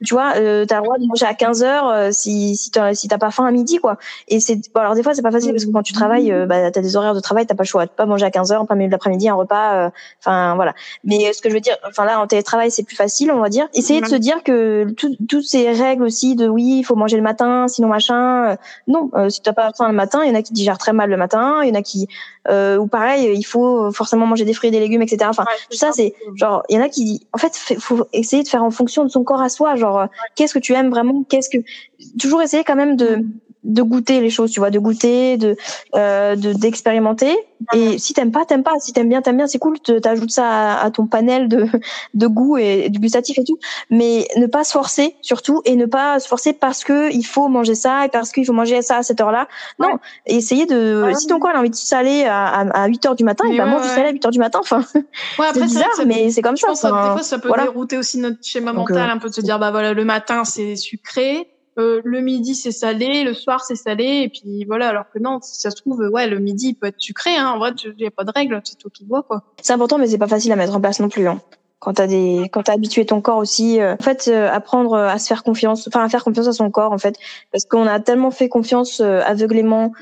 tu 0.04 0.14
vois 0.14 0.32
euh, 0.36 0.64
t'as 0.64 0.78
le 0.78 0.82
droit 0.82 0.98
de 0.98 1.06
manger 1.06 1.26
à 1.26 1.34
15 1.34 1.62
heures 1.62 1.88
euh, 1.88 2.08
si 2.12 2.56
si 2.56 2.70
t'as 2.70 2.94
si 2.94 3.08
t'as 3.08 3.18
pas 3.18 3.30
faim 3.30 3.46
à 3.46 3.50
midi 3.50 3.78
quoi. 3.78 3.98
Et 4.28 4.40
c'est 4.40 4.56
bon, 4.74 4.80
alors 4.80 4.94
des 4.94 5.02
fois 5.02 5.14
c'est 5.14 5.22
pas 5.22 5.30
facile 5.30 5.52
parce 5.52 5.64
que 5.64 5.70
quand 5.70 5.82
tu 5.82 5.92
travailles 5.92 6.32
bah 6.46 6.70
t'as 6.70 6.80
des 6.80 6.96
horaires 6.96 7.14
de 7.14 7.20
travail 7.20 7.46
t'as 7.46 7.54
pas 7.54 7.62
le 7.62 7.68
choix. 7.68 7.86
De 7.86 7.90
pas 7.90 8.06
manger 8.06 8.26
à 8.26 8.30
15 8.30 8.52
heures 8.52 8.62
en 8.62 8.66
plein 8.66 8.76
milieu 8.76 8.88
de 8.88 8.92
l'après-midi 8.92 9.28
un 9.28 9.34
repas 9.34 9.90
enfin 10.20 10.54
voilà. 10.56 10.74
Mais 11.04 11.32
ce 11.32 11.40
que 11.40 11.48
je 11.48 11.54
veux 11.54 11.60
dire 11.60 11.76
enfin 11.88 12.04
là 12.04 12.20
en 12.20 12.26
télétravail 12.26 12.70
c'est 12.70 12.82
plus 12.82 12.96
facile 12.96 13.21
on 13.30 13.40
va 13.40 13.48
dire. 13.48 13.68
Essayer 13.74 14.00
de 14.00 14.06
se 14.06 14.14
dire 14.14 14.42
que 14.42 14.86
toutes 14.96 15.44
ces 15.44 15.70
règles 15.72 16.02
aussi 16.02 16.36
de 16.36 16.48
oui 16.48 16.78
il 16.78 16.82
faut 16.82 16.96
manger 16.96 17.16
le 17.16 17.22
matin 17.22 17.68
sinon 17.68 17.88
machin 17.88 18.56
non 18.86 19.10
si 19.28 19.40
t'as 19.40 19.52
pas 19.52 19.72
faim 19.72 19.88
le 19.88 19.94
matin 19.94 20.20
il 20.24 20.28
y 20.28 20.32
en 20.32 20.34
a 20.34 20.42
qui 20.42 20.52
digèrent 20.52 20.78
très 20.78 20.92
mal 20.92 21.10
le 21.10 21.16
matin 21.16 21.62
il 21.62 21.68
y 21.68 21.72
en 21.72 21.74
a 21.74 21.82
qui 21.82 22.08
euh, 22.48 22.76
ou 22.76 22.86
pareil 22.86 23.32
il 23.34 23.44
faut 23.44 23.92
forcément 23.92 24.26
manger 24.26 24.44
des 24.44 24.54
fruits 24.54 24.68
et 24.68 24.70
des 24.70 24.80
légumes 24.80 25.02
etc 25.02 25.26
enfin 25.28 25.44
tout 25.70 25.76
ça 25.76 25.92
c'est 25.92 26.14
genre 26.34 26.62
il 26.68 26.76
y 26.76 26.78
en 26.78 26.82
a 26.82 26.88
qui 26.88 27.26
en 27.32 27.38
fait 27.38 27.56
faut 27.78 28.06
essayer 28.12 28.42
de 28.42 28.48
faire 28.48 28.64
en 28.64 28.70
fonction 28.70 29.04
de 29.04 29.08
son 29.08 29.24
corps 29.24 29.42
à 29.42 29.48
soi 29.48 29.76
genre 29.76 30.06
qu'est-ce 30.34 30.54
que 30.54 30.58
tu 30.58 30.72
aimes 30.74 30.90
vraiment 30.90 31.24
qu'est-ce 31.28 31.50
que 31.50 31.62
toujours 32.18 32.42
essayer 32.42 32.64
quand 32.64 32.76
même 32.76 32.96
de 32.96 33.24
de 33.64 33.82
goûter 33.82 34.20
les 34.20 34.30
choses, 34.30 34.50
tu 34.50 34.60
vois, 34.60 34.70
de 34.70 34.78
goûter, 34.78 35.36
de 35.36 35.56
euh, 35.94 36.36
de 36.36 36.52
d'expérimenter. 36.52 37.36
Et 37.72 37.98
si 37.98 38.12
t'aimes 38.12 38.32
pas, 38.32 38.44
t'aimes 38.44 38.64
pas. 38.64 38.78
Si 38.80 38.92
t'aimes 38.92 39.08
bien, 39.08 39.22
t'aimes 39.22 39.36
bien. 39.36 39.46
C'est 39.46 39.58
cool. 39.58 39.78
T'ajoutes 39.78 40.32
ça 40.32 40.80
à, 40.80 40.90
ton 40.90 41.06
panel 41.06 41.48
de 41.48 41.66
de 42.14 42.26
goût 42.26 42.58
et, 42.58 42.88
du 42.88 42.98
gustatif 42.98 43.38
et 43.38 43.44
tout. 43.44 43.58
Mais 43.90 44.26
ne 44.36 44.46
pas 44.46 44.64
se 44.64 44.72
forcer 44.72 45.16
surtout 45.22 45.62
et 45.64 45.76
ne 45.76 45.86
pas 45.86 46.18
se 46.18 46.26
forcer 46.26 46.52
parce 46.52 46.82
que 46.82 47.12
il 47.12 47.24
faut 47.24 47.48
manger 47.48 47.74
ça 47.74 48.04
et 48.06 48.08
parce 48.08 48.32
qu'il 48.32 48.44
faut 48.44 48.52
manger 48.52 48.82
ça 48.82 48.98
à 48.98 49.02
cette 49.02 49.20
heure-là. 49.20 49.46
Non, 49.78 49.98
essayer 50.26 50.66
de. 50.66 51.12
si 51.16 51.26
ton 51.26 51.38
corps 51.38 51.54
a 51.54 51.58
envie 51.58 51.70
de 51.70 51.74
saler 51.74 52.24
à, 52.24 52.60
à, 52.60 52.86
8 52.88 53.06
heures 53.06 53.14
du 53.14 53.24
matin, 53.24 53.44
il 53.48 53.56
va 53.56 53.66
manger 53.66 53.84
du 53.84 53.94
salé 53.94 54.08
à 54.08 54.12
8 54.12 54.26
heures 54.26 54.32
du 54.32 54.38
matin. 54.38 54.60
Enfin, 54.62 54.84
c'est 55.54 55.62
bizarre, 55.62 55.86
mais 56.06 56.30
c'est 56.30 56.42
comme 56.42 56.56
ça. 56.56 56.72
des 56.72 56.88
fois, 56.88 57.22
ça 57.22 57.38
peut 57.38 57.50
dérouter 57.56 57.96
aussi 57.96 58.18
notre 58.18 58.38
schéma 58.42 58.72
mental, 58.72 58.96
euh, 58.96 59.12
un 59.12 59.18
peu 59.18 59.28
de 59.28 59.34
se 59.34 59.40
dire 59.40 59.58
bah 59.58 59.70
voilà, 59.70 59.92
le 59.92 60.04
matin 60.04 60.44
c'est 60.44 60.76
sucré 60.76 61.51
euh, 61.78 62.00
le 62.04 62.20
midi 62.20 62.54
c'est 62.54 62.72
salé, 62.72 63.24
le 63.24 63.34
soir 63.34 63.64
c'est 63.64 63.76
salé, 63.76 64.22
et 64.24 64.28
puis 64.28 64.64
voilà. 64.64 64.88
Alors 64.88 65.04
que 65.12 65.18
non, 65.18 65.40
si 65.42 65.60
ça 65.60 65.70
se 65.70 65.76
trouve, 65.76 66.00
ouais, 66.12 66.26
le 66.28 66.38
midi 66.38 66.68
il 66.68 66.74
peut 66.74 66.86
être 66.86 67.00
sucré. 67.00 67.36
Hein. 67.36 67.50
En 67.50 67.58
vrai, 67.58 67.72
il 67.84 67.94
n'y 67.96 68.06
a 68.06 68.10
pas 68.10 68.24
de 68.24 68.32
règle, 68.34 68.60
c'est 68.64 68.78
toi 68.78 68.90
qui 68.92 69.04
vois 69.04 69.22
quoi. 69.22 69.42
C'est 69.62 69.72
important, 69.72 69.98
mais 69.98 70.06
c'est 70.06 70.18
pas 70.18 70.28
facile 70.28 70.52
à 70.52 70.56
mettre 70.56 70.74
en 70.74 70.80
place 70.80 71.00
non 71.00 71.08
plus. 71.08 71.26
Hein. 71.26 71.40
Quand 71.82 71.94
t'as 71.94 72.06
des, 72.06 72.48
quand 72.52 72.62
t'as 72.62 72.74
habitué 72.74 73.04
ton 73.04 73.20
corps 73.20 73.38
aussi, 73.38 73.80
euh, 73.80 73.96
en 73.98 74.02
fait, 74.04 74.28
euh, 74.28 74.48
apprendre 74.48 74.94
à 74.94 75.18
se 75.18 75.26
faire 75.26 75.42
confiance, 75.42 75.88
enfin 75.88 76.04
à 76.04 76.08
faire 76.08 76.22
confiance 76.22 76.46
à 76.46 76.52
son 76.52 76.70
corps 76.70 76.92
en 76.92 76.98
fait, 76.98 77.16
parce 77.50 77.64
qu'on 77.64 77.88
a 77.88 77.98
tellement 77.98 78.30
fait 78.30 78.48
confiance 78.48 79.00
aveuglément 79.00 79.92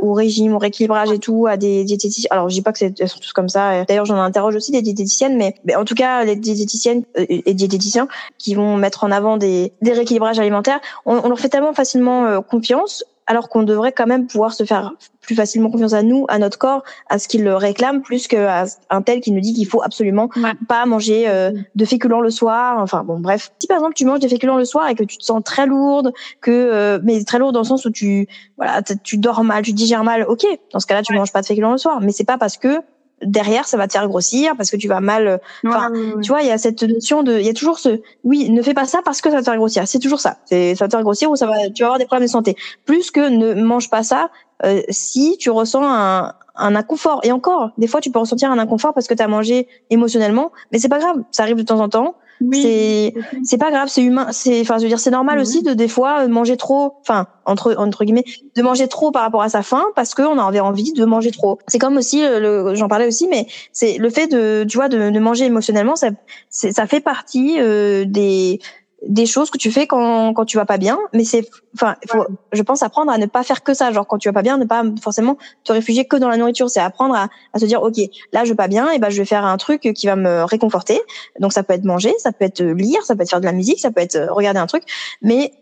au 0.00 0.12
régime, 0.12 0.54
au 0.54 0.58
rééquilibrage 0.58 1.10
et 1.12 1.18
tout, 1.18 1.46
à 1.46 1.56
des 1.56 1.84
diététiciens. 1.84 2.28
Alors, 2.30 2.48
je 2.48 2.54
dis 2.54 2.62
pas 2.62 2.72
que 2.72 2.78
c'est 2.78 3.06
sont 3.06 3.20
tous 3.20 3.32
comme 3.32 3.48
ça. 3.48 3.84
D'ailleurs, 3.84 4.04
j'en 4.04 4.20
interroge 4.20 4.56
aussi 4.56 4.72
des 4.72 4.82
diététiciennes, 4.82 5.36
mais, 5.38 5.54
mais, 5.64 5.76
en 5.76 5.84
tout 5.84 5.94
cas, 5.94 6.24
les 6.24 6.36
diététiciennes 6.36 7.04
euh, 7.16 7.24
et 7.28 7.54
diététiciens 7.54 8.08
qui 8.36 8.54
vont 8.54 8.76
mettre 8.76 9.04
en 9.04 9.10
avant 9.10 9.36
des, 9.36 9.72
des 9.80 9.92
rééquilibrages 9.92 10.38
alimentaires, 10.38 10.80
on, 11.06 11.20
on 11.24 11.28
leur 11.28 11.38
fait 11.38 11.48
tellement 11.48 11.72
facilement 11.72 12.26
euh, 12.26 12.40
confiance 12.40 13.04
alors 13.26 13.48
qu'on 13.48 13.62
devrait 13.62 13.92
quand 13.92 14.06
même 14.06 14.26
pouvoir 14.26 14.52
se 14.52 14.64
faire 14.64 14.92
plus 15.20 15.34
facilement 15.34 15.70
confiance 15.70 15.92
à 15.92 16.02
nous, 16.02 16.26
à 16.28 16.38
notre 16.38 16.58
corps, 16.58 16.82
à 17.08 17.18
ce 17.18 17.28
qu'il 17.28 17.48
réclame, 17.48 18.02
plus 18.02 18.26
qu'à 18.26 18.64
un 18.90 19.02
tel 19.02 19.20
qui 19.20 19.30
nous 19.30 19.40
dit 19.40 19.54
qu'il 19.54 19.66
faut 19.66 19.82
absolument 19.82 20.28
pas 20.68 20.84
manger 20.86 21.28
euh, 21.28 21.52
de 21.74 21.84
féculents 21.84 22.20
le 22.20 22.30
soir. 22.30 22.78
Enfin 22.80 23.04
bon, 23.04 23.20
bref. 23.20 23.52
Si 23.58 23.66
par 23.66 23.76
exemple 23.76 23.94
tu 23.94 24.04
manges 24.04 24.20
des 24.20 24.28
féculents 24.28 24.58
le 24.58 24.64
soir 24.64 24.88
et 24.88 24.94
que 24.94 25.04
tu 25.04 25.16
te 25.16 25.24
sens 25.24 25.42
très 25.44 25.66
lourde, 25.66 26.12
que 26.40 26.50
euh, 26.50 26.98
mais 27.02 27.22
très 27.24 27.38
lourde 27.38 27.54
dans 27.54 27.60
le 27.60 27.66
sens 27.66 27.84
où 27.84 27.90
tu 27.90 28.26
voilà, 28.56 28.82
tu 28.82 29.18
dors 29.18 29.44
mal, 29.44 29.62
tu 29.62 29.72
digères 29.72 30.04
mal, 30.04 30.24
ok. 30.28 30.44
Dans 30.72 30.80
ce 30.80 30.86
cas-là, 30.86 31.02
tu 31.02 31.14
manges 31.14 31.32
pas 31.32 31.40
de 31.40 31.46
féculents 31.46 31.72
le 31.72 31.78
soir, 31.78 32.00
mais 32.00 32.12
c'est 32.12 32.24
pas 32.24 32.38
parce 32.38 32.56
que 32.56 32.80
derrière 33.24 33.66
ça 33.66 33.76
va 33.76 33.86
te 33.86 33.92
faire 33.92 34.08
grossir 34.08 34.54
parce 34.56 34.70
que 34.70 34.76
tu 34.76 34.88
vas 34.88 35.00
mal 35.00 35.26
euh, 35.26 35.38
enfin 35.66 35.90
tu 36.22 36.28
vois 36.28 36.42
il 36.42 36.48
y 36.48 36.50
a 36.50 36.58
cette 36.58 36.82
notion 36.82 37.22
de 37.22 37.38
il 37.38 37.46
y 37.46 37.48
a 37.48 37.54
toujours 37.54 37.78
ce 37.78 38.00
oui 38.24 38.50
ne 38.50 38.62
fais 38.62 38.74
pas 38.74 38.86
ça 38.86 39.00
parce 39.04 39.20
que 39.20 39.30
ça 39.30 39.36
va 39.36 39.42
te 39.42 39.44
faire 39.44 39.56
grossir. 39.56 39.86
C'est 39.86 39.98
toujours 39.98 40.20
ça. 40.20 40.38
C'est 40.44 40.74
ça 40.74 40.84
va 40.84 40.88
te 40.88 40.96
faire 40.96 41.02
grossir 41.02 41.30
ou 41.30 41.36
ça 41.36 41.46
va 41.46 41.70
tu 41.70 41.82
vas 41.82 41.88
avoir 41.88 41.98
des 41.98 42.06
problèmes 42.06 42.26
de 42.26 42.30
santé. 42.30 42.56
Plus 42.84 43.10
que 43.10 43.28
ne 43.28 43.54
mange 43.62 43.90
pas 43.90 44.02
ça 44.02 44.30
euh, 44.64 44.82
si 44.88 45.36
tu 45.38 45.50
ressens 45.50 45.82
un, 45.84 46.34
un 46.54 46.76
inconfort. 46.76 47.20
Et 47.24 47.32
encore 47.32 47.70
des 47.78 47.86
fois 47.86 48.00
tu 48.00 48.10
peux 48.10 48.18
ressentir 48.18 48.50
un 48.50 48.58
inconfort 48.58 48.94
parce 48.94 49.06
que 49.06 49.14
tu 49.14 49.22
as 49.22 49.28
mangé 49.28 49.68
émotionnellement 49.90 50.52
mais 50.70 50.78
c'est 50.78 50.88
pas 50.88 50.98
grave. 50.98 51.22
Ça 51.30 51.42
arrive 51.42 51.56
de 51.56 51.62
temps 51.62 51.80
en 51.80 51.88
temps 51.88 52.16
c'est 52.52 53.14
c'est 53.44 53.58
pas 53.58 53.70
grave, 53.70 53.88
c'est 53.88 54.02
humain. 54.02 54.28
C'est 54.32 54.60
enfin 54.60 54.78
je 54.78 54.82
veux 54.82 54.88
dire 54.88 55.00
c'est 55.00 55.10
normal 55.10 55.38
aussi 55.38 55.62
de 55.62 55.74
des 55.74 55.88
fois 55.88 56.26
manger 56.28 56.56
trop, 56.56 56.94
enfin 57.00 57.26
entre 57.44 57.74
entre 57.76 58.04
guillemets, 58.04 58.24
de 58.56 58.62
manger 58.62 58.88
trop 58.88 59.10
par 59.10 59.22
rapport 59.22 59.42
à 59.42 59.48
sa 59.48 59.62
faim 59.62 59.84
parce 59.94 60.14
qu'on 60.14 60.38
avait 60.38 60.60
envie 60.60 60.92
de 60.92 61.04
manger 61.04 61.30
trop. 61.30 61.58
C'est 61.68 61.78
comme 61.78 61.96
aussi 61.96 62.22
le 62.22 62.74
j'en 62.74 62.88
parlais 62.88 63.06
aussi, 63.06 63.28
mais 63.28 63.46
c'est 63.72 63.98
le 63.98 64.10
fait 64.10 64.26
de 64.26 64.64
tu 64.68 64.76
vois 64.76 64.88
de, 64.88 65.10
de 65.10 65.18
manger 65.18 65.44
émotionnellement, 65.44 65.96
ça 65.96 66.10
ça 66.50 66.86
fait 66.86 67.00
partie 67.00 67.56
euh, 67.60 68.04
des 68.06 68.60
des 69.08 69.26
choses 69.26 69.50
que 69.50 69.58
tu 69.58 69.70
fais 69.70 69.86
quand, 69.86 70.32
quand 70.32 70.44
tu 70.44 70.56
vas 70.56 70.64
pas 70.64 70.78
bien, 70.78 70.98
mais 71.12 71.24
c'est, 71.24 71.48
enfin, 71.74 71.96
faut, 72.08 72.24
je 72.52 72.62
pense 72.62 72.82
apprendre 72.82 73.10
à 73.10 73.18
ne 73.18 73.26
pas 73.26 73.42
faire 73.42 73.62
que 73.62 73.74
ça. 73.74 73.90
Genre 73.92 74.06
quand 74.06 74.18
tu 74.18 74.28
vas 74.28 74.32
pas 74.32 74.42
bien, 74.42 74.58
ne 74.58 74.64
pas 74.64 74.84
forcément 75.02 75.38
te 75.64 75.72
réfugier 75.72 76.04
que 76.04 76.16
dans 76.16 76.28
la 76.28 76.36
nourriture. 76.36 76.70
C'est 76.70 76.80
apprendre 76.80 77.14
à, 77.14 77.28
à 77.52 77.58
se 77.58 77.64
dire, 77.64 77.82
ok, 77.82 77.96
là 78.32 78.44
je 78.44 78.50
vais 78.50 78.56
pas 78.56 78.68
bien, 78.68 78.90
et 78.90 78.98
ben 78.98 79.10
je 79.10 79.18
vais 79.18 79.24
faire 79.24 79.44
un 79.44 79.56
truc 79.56 79.92
qui 79.94 80.06
va 80.06 80.16
me 80.16 80.44
réconforter. 80.44 81.00
Donc 81.40 81.52
ça 81.52 81.62
peut 81.62 81.74
être 81.74 81.84
manger, 81.84 82.14
ça 82.18 82.32
peut 82.32 82.44
être 82.44 82.62
lire, 82.62 83.02
ça 83.04 83.16
peut 83.16 83.22
être 83.22 83.30
faire 83.30 83.40
de 83.40 83.46
la 83.46 83.52
musique, 83.52 83.80
ça 83.80 83.90
peut 83.90 84.00
être 84.00 84.28
regarder 84.30 84.60
un 84.60 84.66
truc, 84.66 84.84
mais 85.20 85.52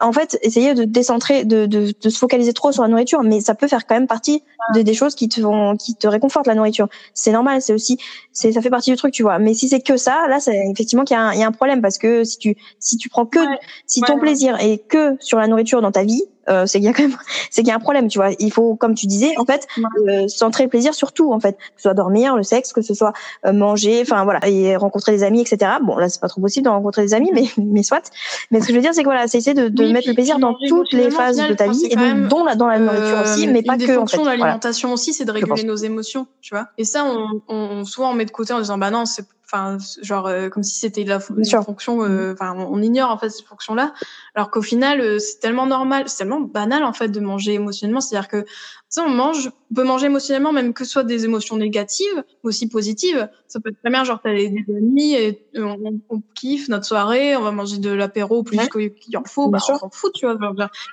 en 0.00 0.12
fait, 0.12 0.38
essayer 0.42 0.74
de 0.74 0.84
décentrer, 0.84 1.44
de, 1.44 1.66
de, 1.66 1.92
de, 2.00 2.10
se 2.10 2.18
focaliser 2.18 2.52
trop 2.52 2.72
sur 2.72 2.82
la 2.82 2.88
nourriture, 2.88 3.22
mais 3.22 3.40
ça 3.40 3.54
peut 3.54 3.68
faire 3.68 3.86
quand 3.86 3.94
même 3.94 4.06
partie 4.06 4.42
de, 4.74 4.82
des 4.82 4.94
choses 4.94 5.14
qui 5.14 5.28
te 5.28 5.40
vont, 5.40 5.76
qui 5.76 5.94
te 5.94 6.06
réconfortent 6.08 6.46
la 6.46 6.54
nourriture. 6.54 6.88
C'est 7.12 7.32
normal, 7.32 7.60
c'est 7.60 7.74
aussi, 7.74 7.98
c'est, 8.32 8.52
ça 8.52 8.62
fait 8.62 8.70
partie 8.70 8.90
du 8.90 8.96
truc, 8.96 9.12
tu 9.12 9.22
vois. 9.22 9.38
Mais 9.38 9.52
si 9.52 9.68
c'est 9.68 9.80
que 9.80 9.96
ça, 9.96 10.26
là, 10.28 10.40
c'est 10.40 10.58
effectivement 10.70 11.04
qu'il 11.04 11.16
y, 11.16 11.20
a 11.20 11.22
un, 11.22 11.32
il 11.34 11.40
y 11.40 11.42
a 11.42 11.46
un 11.46 11.52
problème 11.52 11.82
parce 11.82 11.98
que 11.98 12.24
si 12.24 12.38
tu, 12.38 12.56
si 12.78 12.96
tu 12.96 13.08
prends 13.08 13.26
que, 13.26 13.40
si 13.86 14.00
ton 14.00 14.18
plaisir 14.18 14.56
est 14.58 14.78
que 14.78 15.16
sur 15.20 15.38
la 15.38 15.46
nourriture 15.46 15.82
dans 15.82 15.92
ta 15.92 16.04
vie, 16.04 16.22
euh, 16.48 16.66
c'est 16.66 16.78
qu'il 16.78 16.86
y 16.86 16.88
a 16.88 16.92
quand 16.92 17.02
même, 17.02 17.16
c'est 17.50 17.62
qu'il 17.62 17.68
y 17.68 17.72
a 17.72 17.76
un 17.76 17.80
problème, 17.80 18.08
tu 18.08 18.18
vois. 18.18 18.30
Il 18.38 18.52
faut, 18.52 18.74
comme 18.74 18.94
tu 18.94 19.06
disais, 19.06 19.34
en 19.38 19.44
fait, 19.44 19.66
euh, 20.08 20.26
centrer 20.28 20.64
le 20.64 20.70
plaisir 20.70 20.94
sur 20.94 21.12
tout, 21.12 21.32
en 21.32 21.40
fait, 21.40 21.56
que 21.56 21.62
ce 21.76 21.82
soit 21.82 21.94
dormir, 21.94 22.36
le 22.36 22.42
sexe, 22.42 22.72
que 22.72 22.82
ce 22.82 22.94
soit 22.94 23.12
euh, 23.46 23.52
manger, 23.52 24.00
enfin 24.02 24.24
voilà, 24.24 24.40
et 24.48 24.76
rencontrer 24.76 25.12
des 25.12 25.22
amis, 25.22 25.40
etc. 25.42 25.72
Bon, 25.82 25.96
là, 25.96 26.08
c'est 26.08 26.20
pas 26.20 26.28
trop 26.28 26.40
possible 26.40 26.64
de 26.64 26.70
rencontrer 26.70 27.02
des 27.02 27.14
amis, 27.14 27.30
mais 27.34 27.44
mais 27.58 27.82
soit. 27.82 28.10
Mais 28.50 28.60
ce 28.60 28.66
que 28.66 28.72
je 28.72 28.76
veux 28.78 28.82
dire, 28.82 28.94
c'est 28.94 29.02
que 29.02 29.06
voilà, 29.08 29.28
c'est 29.28 29.38
essayer 29.38 29.54
de, 29.54 29.68
de 29.68 29.82
Oui, 29.84 29.92
mettre 29.92 30.04
puis- 30.04 30.08
le 30.10 30.14
plaisir 30.14 30.38
dans 30.38 30.54
toutes 30.68 30.92
les 30.92 31.10
phases 31.10 31.36
final, 31.36 31.50
de 31.50 31.54
ta 31.56 31.68
vie, 31.68 31.86
et 31.90 31.96
donc 31.96 32.28
dont 32.28 32.44
la, 32.44 32.54
dans 32.54 32.66
la 32.68 32.78
nourriture 32.78 33.18
Euh, 33.18 33.22
aussi, 33.22 33.46
mais 33.46 33.62
pas 33.62 33.76
que 33.76 33.96
en 33.98 34.06
fait. 34.06 34.16
Voilà. 34.16 34.36
l'alimentation 34.36 34.92
aussi, 34.92 35.12
c'est 35.12 35.24
de 35.24 35.32
réguler 35.32 35.64
nos 35.64 35.76
émotions, 35.76 36.26
tu 36.40 36.54
vois. 36.54 36.68
Et 36.78 36.84
ça, 36.84 37.04
on, 37.04 37.40
on, 37.48 37.84
souvent 37.84 38.10
on 38.10 38.14
met 38.14 38.24
de 38.24 38.30
côté 38.30 38.52
en 38.52 38.60
disant 38.60 38.78
bah 38.78 38.90
non, 38.90 39.04
c'est 39.06 39.24
enfin 39.52 39.78
genre 40.02 40.26
euh, 40.26 40.48
comme 40.48 40.62
si 40.62 40.78
c'était 40.78 41.04
la 41.04 41.18
une 41.36 41.44
fonction. 41.64 42.02
euh, 42.04 42.32
Enfin, 42.32 42.54
on, 42.56 42.74
on 42.74 42.82
ignore 42.82 43.10
en 43.10 43.18
fait 43.18 43.30
cette 43.30 43.46
fonction-là, 43.46 43.92
alors 44.34 44.50
qu'au 44.50 44.62
final, 44.62 45.00
euh, 45.00 45.18
c'est 45.18 45.38
tellement 45.40 45.66
normal, 45.66 46.04
c'est 46.08 46.18
tellement 46.18 46.40
banal 46.40 46.84
en 46.84 46.92
fait 46.92 47.08
de 47.08 47.20
manger 47.20 47.54
émotionnellement. 47.54 48.00
C'est-à-dire 48.00 48.28
que 48.28 48.42
tu 48.42 48.46
sais, 48.88 49.00
on 49.00 49.08
mange, 49.10 49.50
on 49.70 49.74
peut 49.74 49.84
manger 49.84 50.06
émotionnellement 50.06 50.52
même 50.52 50.72
que 50.72 50.84
ce 50.84 50.90
soit 50.90 51.04
des 51.04 51.24
émotions 51.24 51.56
négatives, 51.56 52.14
mais 52.16 52.48
aussi 52.48 52.68
positives. 52.68 53.28
Ça 53.48 53.60
peut 53.60 53.70
être 53.70 53.78
très 53.80 53.90
bien, 53.90 54.04
genre 54.04 54.20
t'as 54.22 54.34
des, 54.34 54.52
amis 54.76 55.14
et 55.14 55.46
on, 55.56 56.00
on 56.08 56.22
kiffe 56.34 56.68
notre 56.68 56.84
soirée, 56.84 57.36
on 57.36 57.42
va 57.42 57.50
manger 57.52 57.78
de 57.78 57.90
l'apéro 57.90 58.42
plus 58.42 58.58
Ouais. 58.58 58.68
qu'il 58.68 59.16
en 59.16 59.24
faut, 59.24 59.48
bah, 59.48 59.58
on 59.68 59.78
s'en 59.78 59.90
fout, 59.90 60.12
tu 60.14 60.26
vois. 60.26 60.38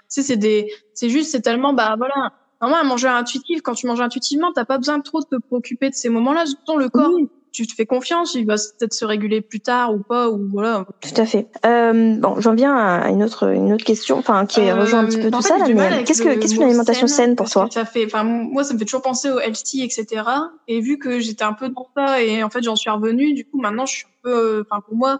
Sais, 0.07 0.23
c'est 0.23 0.37
des, 0.37 0.71
c'est 0.93 1.09
juste, 1.09 1.31
c'est 1.31 1.41
tellement, 1.41 1.73
bah 1.73 1.95
voilà. 1.97 2.33
Normalement, 2.59 2.83
à 2.85 2.89
manger 2.89 3.07
intuitif, 3.07 3.61
quand 3.61 3.73
tu 3.75 3.85
manges 3.85 4.01
intuitivement, 4.01 4.51
t'as 4.51 4.65
pas 4.65 4.79
besoin 4.79 4.97
de 4.97 5.03
trop 5.03 5.19
de 5.19 5.25
te 5.25 5.35
préoccuper 5.35 5.89
de 5.91 5.95
ces 5.95 6.09
moments-là. 6.09 6.47
Surtout 6.47 6.77
le 6.77 6.89
corps, 6.89 7.11
Oui. 7.13 7.29
Tu 7.57 7.67
te 7.67 7.73
fais 7.73 7.85
confiance, 7.85 8.35
il 8.35 8.45
va 8.45 8.55
peut-être 8.55 8.93
se 8.93 9.03
réguler 9.05 9.41
plus 9.41 9.59
tard 9.59 9.93
ou 9.93 9.99
pas, 9.99 10.29
ou 10.29 10.47
voilà. 10.51 10.85
Tout 11.01 11.19
à 11.21 11.25
fait. 11.25 11.47
Euh, 11.65 12.15
bon, 12.17 12.39
j'en 12.39 12.53
viens 12.53 12.75
à 12.75 13.09
une 13.09 13.23
autre, 13.23 13.51
une 13.53 13.73
autre 13.73 13.83
question, 13.83 14.17
enfin, 14.19 14.45
qui 14.45 14.61
Euh, 14.61 14.75
rejoint 14.75 14.99
un 14.99 15.05
petit 15.05 15.17
peu 15.19 15.31
tout 15.31 15.41
fait, 15.41 15.47
ça, 15.47 15.57
là, 15.57 15.65
mais 15.67 16.03
qu'est-ce 16.03 16.21
que, 16.21 16.29
le 16.29 16.35
qu'est-ce 16.35 16.53
mot 16.53 16.59
qu'une 16.61 16.69
alimentation 16.69 17.07
saine 17.07 17.35
pour 17.35 17.45
parce 17.45 17.53
toi? 17.53 17.67
Ça 17.71 17.85
fait, 17.85 18.05
enfin, 18.05 18.23
moi, 18.23 18.63
ça 18.63 18.73
me 18.73 18.79
fait 18.79 18.85
toujours 18.85 19.01
penser 19.01 19.29
au 19.31 19.39
healthy, 19.39 19.83
etc. 19.83 20.23
Et 20.67 20.79
vu 20.81 20.97
que 20.99 21.19
j'étais 21.19 21.43
un 21.43 21.53
peu 21.53 21.69
dans 21.69 21.87
ça, 21.95 22.21
et 22.21 22.43
en 22.43 22.49
fait, 22.49 22.61
j'en 22.63 22.75
suis 22.75 22.89
revenue, 22.89 23.33
du 23.33 23.45
coup, 23.45 23.59
maintenant, 23.59 23.85
je 23.85 23.93
suis 23.95 24.05
un 24.05 24.19
peu, 24.23 24.33
euh, 24.59 24.63
enfin, 24.69 24.81
pour 24.81 24.95
moi, 24.95 25.19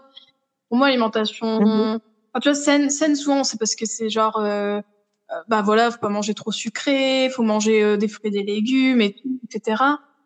pour 0.68 0.78
moi, 0.78 0.88
l'alimentation, 0.88 1.60
Mhm. 1.60 1.98
enfin, 2.34 2.40
tu 2.40 2.48
vois, 2.48 2.54
saine, 2.54 2.90
saine, 2.90 3.16
souvent, 3.16 3.42
c'est 3.44 3.58
parce 3.58 3.74
que 3.74 3.86
c'est 3.86 4.10
genre, 4.10 4.38
euh, 4.38 4.80
euh, 5.30 5.34
bah 5.48 5.62
voilà, 5.62 5.90
faut 5.90 5.98
pas 5.98 6.08
manger 6.08 6.34
trop 6.34 6.52
sucré, 6.52 7.30
faut 7.30 7.42
manger 7.42 7.82
euh, 7.82 7.96
des 7.96 8.08
fruits 8.08 8.28
et 8.28 8.30
des 8.30 8.42
légumes 8.42 9.00
et 9.00 9.14
tout, 9.14 9.40
etc. 9.44 9.82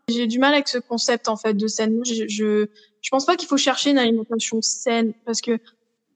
J'ai 0.09 0.27
du 0.27 0.39
mal 0.39 0.53
avec 0.55 0.69
ce 0.69 0.79
concept 0.79 1.29
en 1.29 1.37
fait 1.37 1.55
de 1.55 1.67
saine. 1.67 2.01
Je, 2.05 2.27
je, 2.29 2.67
je 3.01 3.11
pense 3.11 3.25
pas 3.25 3.37
qu'il 3.37 3.49
faut 3.49 3.57
chercher 3.57 3.91
une 3.91 3.99
alimentation 3.99 4.61
saine 4.61 5.13
parce 5.25 5.41
que 5.41 5.59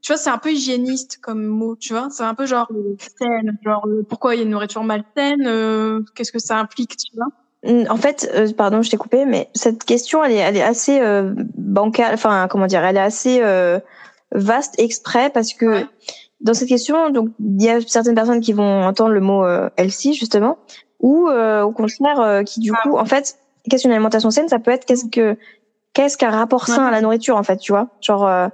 tu 0.02 0.12
vois, 0.12 0.16
c'est 0.18 0.30
un 0.30 0.38
peu 0.38 0.52
hygiéniste 0.52 1.18
comme 1.20 1.44
mot, 1.46 1.74
tu 1.76 1.92
vois. 1.92 2.08
C'est 2.10 2.22
un 2.22 2.34
peu 2.34 2.46
genre 2.46 2.68
euh, 2.72 2.96
saine, 3.18 3.58
genre 3.64 3.86
euh, 3.88 4.04
pourquoi 4.08 4.34
il 4.34 4.38
y 4.38 4.40
a 4.40 4.44
une 4.44 4.50
nourriture 4.50 4.84
malsaine, 4.84 5.46
euh, 5.46 6.00
qu'est-ce 6.14 6.30
que 6.32 6.38
ça 6.38 6.58
implique, 6.58 6.96
tu 6.96 7.16
vois. 7.16 7.26
En 7.90 7.96
fait, 7.96 8.30
euh, 8.34 8.52
pardon, 8.52 8.82
je 8.82 8.90
t'ai 8.90 8.96
coupé, 8.96 9.24
mais 9.24 9.48
cette 9.54 9.82
question, 9.82 10.22
elle 10.22 10.32
est, 10.32 10.36
elle 10.36 10.56
est 10.56 10.62
assez 10.62 11.00
euh, 11.00 11.32
bancale, 11.56 12.14
enfin, 12.14 12.46
comment 12.48 12.66
dire, 12.66 12.84
elle 12.84 12.96
est 12.96 13.00
assez 13.00 13.40
euh, 13.42 13.80
vaste 14.30 14.74
exprès 14.78 15.30
parce 15.30 15.52
que 15.52 15.66
Ouais. 15.66 15.86
dans 16.40 16.54
cette 16.54 16.68
question, 16.68 17.10
donc, 17.10 17.30
il 17.40 17.62
y 17.62 17.68
a 17.68 17.80
certaines 17.80 18.14
personnes 18.14 18.40
qui 18.40 18.52
vont 18.52 18.84
entendre 18.84 19.10
le 19.10 19.20
mot 19.20 19.44
euh, 19.44 19.68
healthy, 19.76 20.14
justement, 20.14 20.58
ou 21.00 21.28
euh, 21.28 21.62
au 21.62 21.72
contraire, 21.72 22.20
euh, 22.20 22.42
qui 22.44 22.60
du 22.60 22.72
coup, 22.72 22.96
en 22.96 23.04
fait, 23.06 23.36
qu'est-ce 23.68 23.82
qu'une 23.82 23.92
alimentation 23.92 24.30
saine? 24.30 24.48
Ça 24.48 24.58
peut 24.58 24.70
être 24.70 24.84
qu'est-ce 24.84 25.06
que 25.06 25.36
qu'est-ce 25.92 26.16
qu'un 26.18 26.30
rapport 26.30 26.66
sain 26.66 26.84
à 26.84 26.90
la 26.90 27.00
nourriture, 27.00 27.36
en 27.36 27.42
fait, 27.42 27.56
tu 27.56 27.72
vois? 27.72 27.88
Genre, 28.00 28.26
euh, 28.26 28.48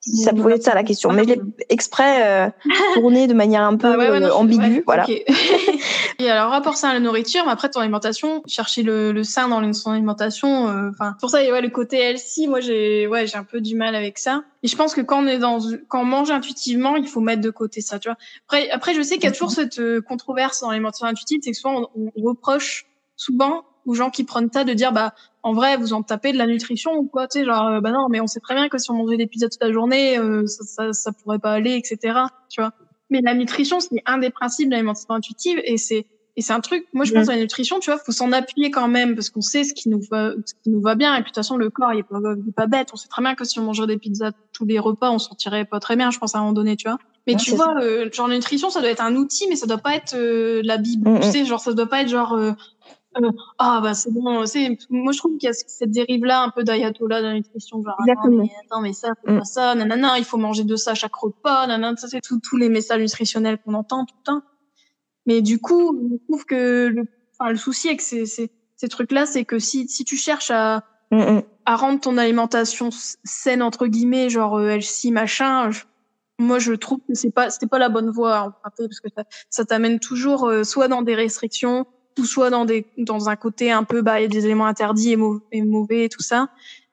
ça 0.00 0.32
pouvait 0.32 0.54
être 0.54 0.62
ça 0.62 0.74
la 0.74 0.84
question, 0.84 1.12
mais 1.12 1.24
je 1.24 1.30
l'ai 1.30 1.40
exprès 1.68 2.26
euh, 2.26 2.50
tourné 2.94 3.26
de 3.26 3.34
manière 3.34 3.62
un 3.62 3.76
peu 3.76 3.88
Ah 3.88 3.98
ouais, 3.98 4.10
ouais, 4.10 4.20
non, 4.20 4.28
euh, 4.28 4.32
ambiguë, 4.32 4.76
ouais, 4.76 4.82
voilà. 4.86 5.06
et 6.18 6.30
alors, 6.30 6.50
rapport 6.50 6.76
sain 6.76 6.90
à 6.90 6.94
la 6.94 7.00
nourriture, 7.00 7.44
mais 7.44 7.52
après 7.52 7.68
ton 7.68 7.80
alimentation, 7.80 8.42
chercher 8.46 8.82
le, 8.82 9.12
le 9.12 9.24
sain 9.24 9.48
dans 9.48 9.72
son 9.72 9.90
alimentation, 9.90 10.68
euh, 10.68 10.90
enfin, 10.90 11.16
pour 11.20 11.30
ça, 11.30 11.38
ouais, 11.38 11.60
le 11.60 11.68
côté 11.68 11.98
healthy, 11.98 12.48
moi, 12.48 12.60
j'ai, 12.60 13.06
ouais, 13.06 13.26
j'ai 13.26 13.36
un 13.36 13.44
peu 13.44 13.60
du 13.60 13.74
mal 13.74 13.94
avec 13.94 14.18
ça. 14.18 14.44
Et 14.62 14.68
je 14.68 14.76
pense 14.76 14.94
que 14.94 15.00
quand 15.00 15.24
on 15.24 15.26
est 15.26 15.38
dans, 15.38 15.58
quand 15.88 16.00
on 16.02 16.04
mange 16.04 16.30
intuitivement, 16.30 16.96
il 16.96 17.06
faut 17.06 17.20
mettre 17.20 17.42
de 17.42 17.50
côté 17.50 17.80
ça, 17.80 17.98
tu 17.98 18.08
vois. 18.08 18.16
Après, 18.46 18.70
après, 18.70 18.94
je 18.94 19.02
sais 19.02 19.16
qu'il 19.16 19.24
y 19.24 19.28
a 19.28 19.32
toujours 19.32 19.50
cette 19.50 19.78
euh, 19.78 20.00
controverse 20.00 20.60
dans 20.60 20.70
l'alimentation 20.70 21.06
intuitive, 21.06 21.40
c'est 21.42 21.50
que 21.50 21.56
souvent, 21.56 21.90
on, 21.94 22.10
on 22.16 22.22
reproche 22.22 22.86
souvent 23.16 23.64
aux 23.88 23.94
gens 23.94 24.10
qui 24.10 24.22
prennent 24.22 24.50
ça 24.52 24.64
de 24.64 24.74
dire, 24.74 24.92
bah, 24.92 25.14
en 25.42 25.54
vrai, 25.54 25.78
vous 25.78 25.94
en 25.94 26.02
tapez 26.02 26.32
de 26.32 26.38
la 26.38 26.46
nutrition 26.46 26.92
ou 26.96 27.04
quoi, 27.06 27.26
tu 27.26 27.38
sais, 27.38 27.44
genre, 27.44 27.66
euh, 27.68 27.80
bah 27.80 27.90
non, 27.90 28.08
mais 28.10 28.20
on 28.20 28.26
sait 28.26 28.38
très 28.38 28.54
bien 28.54 28.68
que 28.68 28.76
si 28.76 28.90
on 28.90 28.94
mangeait 28.94 29.16
des 29.16 29.26
pizzas 29.26 29.48
toute 29.48 29.62
la 29.62 29.72
journée, 29.72 30.18
euh, 30.18 30.46
ça, 30.46 30.64
ça, 30.64 30.92
ça 30.92 31.12
pourrait 31.12 31.38
pas 31.38 31.52
aller, 31.52 31.74
etc., 31.74 32.18
tu 32.50 32.60
vois. 32.60 32.72
Mais 33.08 33.22
la 33.22 33.32
nutrition, 33.32 33.80
c'est 33.80 34.02
un 34.04 34.18
des 34.18 34.28
principes 34.28 34.68
de 34.68 34.72
l'alimentation 34.72 35.14
intuitive 35.14 35.58
et 35.64 35.78
c'est 35.78 36.04
et 36.36 36.40
c'est 36.40 36.52
un 36.52 36.60
truc. 36.60 36.86
Moi, 36.92 37.04
je 37.04 37.12
pense 37.12 37.28
à 37.30 37.32
la 37.32 37.40
nutrition, 37.40 37.80
tu 37.80 37.90
vois, 37.90 37.98
faut 37.98 38.12
s'en 38.12 38.30
appuyer 38.30 38.70
quand 38.70 38.86
même 38.86 39.16
parce 39.16 39.28
qu'on 39.28 39.40
sait 39.40 39.64
ce 39.64 39.74
qui 39.74 39.88
nous 39.88 40.00
va, 40.08 40.34
ce 40.46 40.54
qui 40.62 40.70
nous 40.70 40.80
va 40.80 40.94
bien. 40.94 41.12
Et 41.14 41.22
puis 41.22 41.22
de 41.22 41.26
toute 41.30 41.34
façon, 41.34 41.56
le 41.56 41.68
corps, 41.68 41.92
il 41.92 41.98
est 41.98 42.02
pas, 42.04 42.18
il 42.22 42.48
est 42.48 42.52
pas 42.52 42.68
bête. 42.68 42.90
On 42.92 42.96
sait 42.96 43.08
très 43.08 43.22
bien 43.22 43.34
que 43.34 43.42
si 43.44 43.58
on 43.58 43.64
mangeait 43.64 43.88
des 43.88 43.98
pizzas 43.98 44.30
tous 44.52 44.64
les 44.64 44.78
repas, 44.78 45.10
on 45.10 45.18
s'en 45.18 45.34
tirait 45.34 45.64
pas 45.64 45.80
très 45.80 45.96
bien. 45.96 46.12
Je 46.12 46.18
pense 46.20 46.36
à 46.36 46.38
un 46.38 46.42
moment 46.42 46.52
donné, 46.52 46.76
tu 46.76 46.86
vois. 46.86 46.98
Mais 47.26 47.34
Ouais, 47.34 47.40
tu 47.40 47.56
vois, 47.56 47.74
euh, 47.82 48.08
genre 48.12 48.28
la 48.28 48.36
nutrition, 48.36 48.70
ça 48.70 48.80
doit 48.80 48.88
être 48.88 49.02
un 49.02 49.16
outil, 49.16 49.48
mais 49.48 49.56
ça 49.56 49.66
doit 49.66 49.78
pas 49.78 49.96
être 49.96 50.14
euh, 50.14 50.60
la 50.62 50.76
bible. 50.76 51.10
Mhm. 51.10 51.20
Tu 51.22 51.30
sais, 51.32 51.44
genre 51.44 51.58
ça 51.58 51.72
doit 51.72 51.88
pas 51.88 52.02
être 52.02 52.08
genre 52.08 52.34
euh, 52.34 52.52
ah 53.58 53.80
bah 53.82 53.94
c'est 53.94 54.10
bon. 54.12 54.46
C'est 54.46 54.76
moi 54.90 55.12
je 55.12 55.18
trouve 55.18 55.36
qu'il 55.38 55.46
y 55.46 55.50
a 55.50 55.52
cette 55.52 55.90
dérive 55.90 56.24
là 56.24 56.42
un 56.42 56.50
peu 56.50 56.64
d'ayatollah 56.64 57.20
de 57.20 57.26
la 57.26 57.34
nutrition, 57.34 57.82
genre 57.82 57.96
mais, 58.38 58.50
attends 58.64 58.80
mais 58.80 58.92
ça 58.92 59.08
c'est 59.24 59.32
Mm. 59.32 59.38
pas 59.38 59.44
ça, 59.44 59.74
nanana, 59.74 60.18
il 60.18 60.24
faut 60.24 60.36
manger 60.38 60.64
de 60.64 60.76
ça 60.76 60.92
à 60.92 60.94
chaque 60.94 61.14
repas, 61.14 61.66
nanana, 61.66 61.96
ça 61.96 62.08
c'est 62.08 62.20
tous 62.20 62.56
les 62.56 62.68
messages 62.68 63.00
nutritionnels 63.00 63.58
qu'on 63.58 63.74
entend 63.74 64.04
tout 64.04 64.14
le 64.18 64.24
temps. 64.24 64.42
Mais 65.26 65.42
du 65.42 65.58
coup, 65.58 65.98
je 66.10 66.16
trouve 66.28 66.44
que 66.46 66.86
le, 66.88 67.04
enfin, 67.38 67.50
le 67.50 67.56
souci 67.58 67.88
avec 67.88 68.00
ces, 68.00 68.24
ces, 68.24 68.50
ces 68.76 68.88
trucs-là, 68.88 69.26
c'est 69.26 69.44
que 69.44 69.58
si, 69.58 69.86
si 69.88 70.04
tu 70.04 70.16
cherches 70.16 70.50
à, 70.50 70.84
Mm, 71.10 71.16
mm. 71.38 71.42
à 71.64 71.76
rendre 71.76 72.00
ton 72.00 72.18
alimentation 72.18 72.90
saine 73.24 73.62
entre 73.62 73.86
guillemets, 73.86 74.28
genre 74.28 74.58
euh, 74.58 74.68
healthy 74.68 75.10
machin, 75.10 75.70
je- 75.70 75.84
moi 76.38 76.58
je 76.58 76.74
trouve 76.74 76.98
que 77.08 77.14
c'est 77.14 77.30
pas 77.30 77.48
c'est 77.50 77.66
pas 77.66 77.78
la 77.78 77.88
bonne 77.88 78.10
voie 78.10 78.40
emprunter 78.42 78.86
parce 78.88 79.00
que 79.00 79.08
ça, 79.16 79.24
ça 79.48 79.64
t'amène 79.64 79.98
toujours 80.00 80.46
euh, 80.46 80.64
soit 80.64 80.86
dans 80.86 81.00
des 81.02 81.14
restrictions 81.14 81.86
soit 82.24 82.50
dans 82.50 82.64
des 82.64 82.86
dans 82.98 83.28
un 83.28 83.36
côté 83.36 83.70
un 83.70 83.84
peu 83.84 84.02
bah 84.02 84.20
il 84.20 84.22
y 84.22 84.26
a 84.26 84.28
des 84.28 84.44
éléments 84.44 84.66
interdits 84.66 85.12
et, 85.12 85.16
mau- 85.16 85.40
et 85.52 85.62
mauvais 85.62 86.04
et 86.04 86.08
tout 86.08 86.22
ça. 86.22 86.48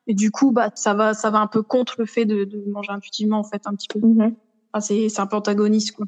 Et 0.08 0.14
du 0.14 0.32
coup 0.32 0.52
bah 0.52 0.70
ça 0.76 0.94
va 0.94 1.14
ça 1.14 1.30
va 1.32 1.40
un 1.40 1.48
peu 1.48 1.62
contre 1.64 1.96
le 2.00 2.06
fait 2.06 2.26
de, 2.26 2.44
de 2.44 2.64
manger 2.70 2.92
intuitivement 2.92 3.40
en 3.40 3.44
fait 3.44 3.64
un 3.66 3.74
petit 3.76 3.88
peu. 3.88 4.00
Enfin, 4.74 4.82
c'est 4.82 5.10
c'est 5.10 5.22
un 5.22 5.28
peu 5.28 5.36
antagoniste 5.38 5.94
quoi. 5.96 6.06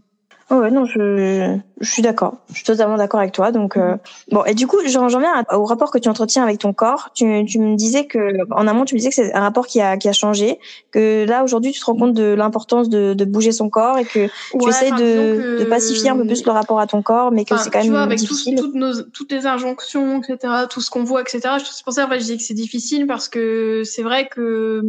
Oh 0.49 0.55
ouais, 0.61 0.71
non, 0.71 0.85
je, 0.85 1.57
je 1.81 1.91
suis 1.91 2.01
d'accord. 2.01 2.37
Je 2.49 2.55
suis 2.55 2.63
totalement 2.63 2.95
d'accord 2.95 3.19
avec 3.19 3.33
toi. 3.33 3.51
Donc, 3.51 3.75
euh, 3.75 3.95
bon, 4.31 4.45
et 4.45 4.53
du 4.53 4.65
coup, 4.65 4.77
j'en 4.85 5.09
j'en 5.09 5.19
viens 5.19 5.43
au 5.51 5.65
rapport 5.65 5.91
que 5.91 5.97
tu 5.97 6.07
entretiens 6.07 6.41
avec 6.41 6.59
ton 6.59 6.71
corps. 6.71 7.09
Tu, 7.13 7.43
tu 7.45 7.59
me 7.59 7.75
disais 7.75 8.05
que, 8.05 8.37
en 8.53 8.65
amont, 8.65 8.85
tu 8.85 8.95
me 8.95 8.99
disais 8.99 9.09
que 9.09 9.15
c'est 9.15 9.33
un 9.33 9.41
rapport 9.41 9.67
qui 9.67 9.81
a, 9.81 9.97
qui 9.97 10.07
a 10.07 10.13
changé. 10.13 10.57
Que 10.91 11.25
là, 11.25 11.43
aujourd'hui, 11.43 11.73
tu 11.73 11.81
te 11.81 11.85
rends 11.85 11.97
compte 11.97 12.13
de 12.13 12.33
l'importance 12.33 12.87
de, 12.87 13.13
de 13.13 13.25
bouger 13.25 13.51
son 13.51 13.69
corps 13.69 13.97
et 13.97 14.05
que 14.05 14.27
tu 14.27 14.69
essaies 14.69 14.87
enfin, 14.93 14.95
de, 15.01 15.03
que- 15.03 15.59
de 15.59 15.65
pacifier 15.65 16.09
un 16.11 16.15
peu 16.15 16.25
plus 16.25 16.45
le 16.45 16.51
rapport 16.53 16.79
à 16.79 16.87
ton 16.87 17.01
corps, 17.01 17.31
mais 17.33 17.43
que 17.43 17.53
Enfin, 17.53 17.63
c'est 17.63 17.69
quand 17.69 17.79
tu 17.81 17.87
même 17.89 17.95
vois, 17.97 18.03
avec 18.03 18.19
tout- 18.19 18.25
difficile. 18.27 18.55
toutes, 18.57 18.75
nos, 18.75 19.01
toutes 19.01 19.31
les 19.33 19.45
injonctions, 19.47 20.21
etc., 20.21 20.53
tout 20.69 20.79
ce 20.79 20.89
qu'on 20.89 21.03
voit, 21.03 21.19
etc. 21.21 21.41
je- 21.59 21.91
ça 21.91 22.05
en 22.05 22.09
fait, 22.09 22.19
je 22.21 22.25
dis 22.25 22.37
que 22.37 22.43
c'est 22.43 22.53
difficile 22.53 23.05
parce 23.05 23.27
que 23.27 23.81
c'est 23.83 24.03
vrai 24.03 24.29
que 24.29 24.81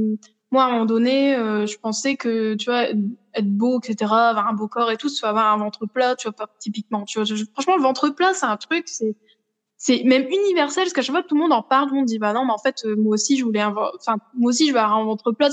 moi, 0.51 0.65
à 0.65 0.67
un 0.69 0.71
moment 0.73 0.87
donné, 0.87 1.35
euh, 1.37 1.67
je 1.67 1.79
pensais 1.79 2.17
que, 2.17 2.55
tu 2.55 2.67
vois, 2.71 2.85
être 2.85 3.49
beau, 3.51 3.81
etc., 3.81 4.31
avoir 4.31 4.47
un 4.49 4.55
beau 4.55 4.69
corps 4.69 4.91
et 4.91 4.97
tout, 4.97 5.09
tu 5.11 5.21
vas 5.21 5.29
avoir 5.31 5.53
un 5.53 5.59
ventre 5.59 5.87
plat, 5.87 6.17
tu 6.17 6.29
vois, 6.29 6.33
pas 6.35 6.49
typiquement. 6.59 7.05
Tu 7.05 7.19
vois, 7.19 7.25
je- 7.25 7.45
franchement, 7.53 7.77
le 7.77 7.83
ventre 7.83 8.09
plat, 8.11 8.33
c'est 8.35 8.47
un 8.47 8.57
truc, 8.57 8.89
c'est 8.89 9.15
c'est 9.79 10.03
même 10.05 10.27
universel 10.29 10.85
parce 10.85 10.93
qu'à 10.93 11.03
chaque 11.03 11.15
fois 11.15 11.23
tout 11.23 11.35
le 11.37 11.41
monde 11.43 11.53
en 11.53 11.63
parle, 11.63 11.87
tout 11.89 11.95
le 11.95 11.99
monde 12.01 12.07
dit 12.09 12.19
bah 12.19 12.33
non, 12.33 12.45
mais 12.45 12.53
en 12.53 12.59
fait, 12.59 12.77
euh, 12.85 12.97
moi 12.97 13.15
aussi, 13.15 13.37
je 13.37 13.45
voulais 13.45 13.61
un, 13.61 13.75
enfin, 13.99 14.17
moi 14.35 14.51
aussi, 14.51 14.69
je 14.69 14.73
vais 14.73 14.79
avoir 14.81 14.99
un 14.99 15.05
ventre 15.05 15.33
plat. 15.33 15.51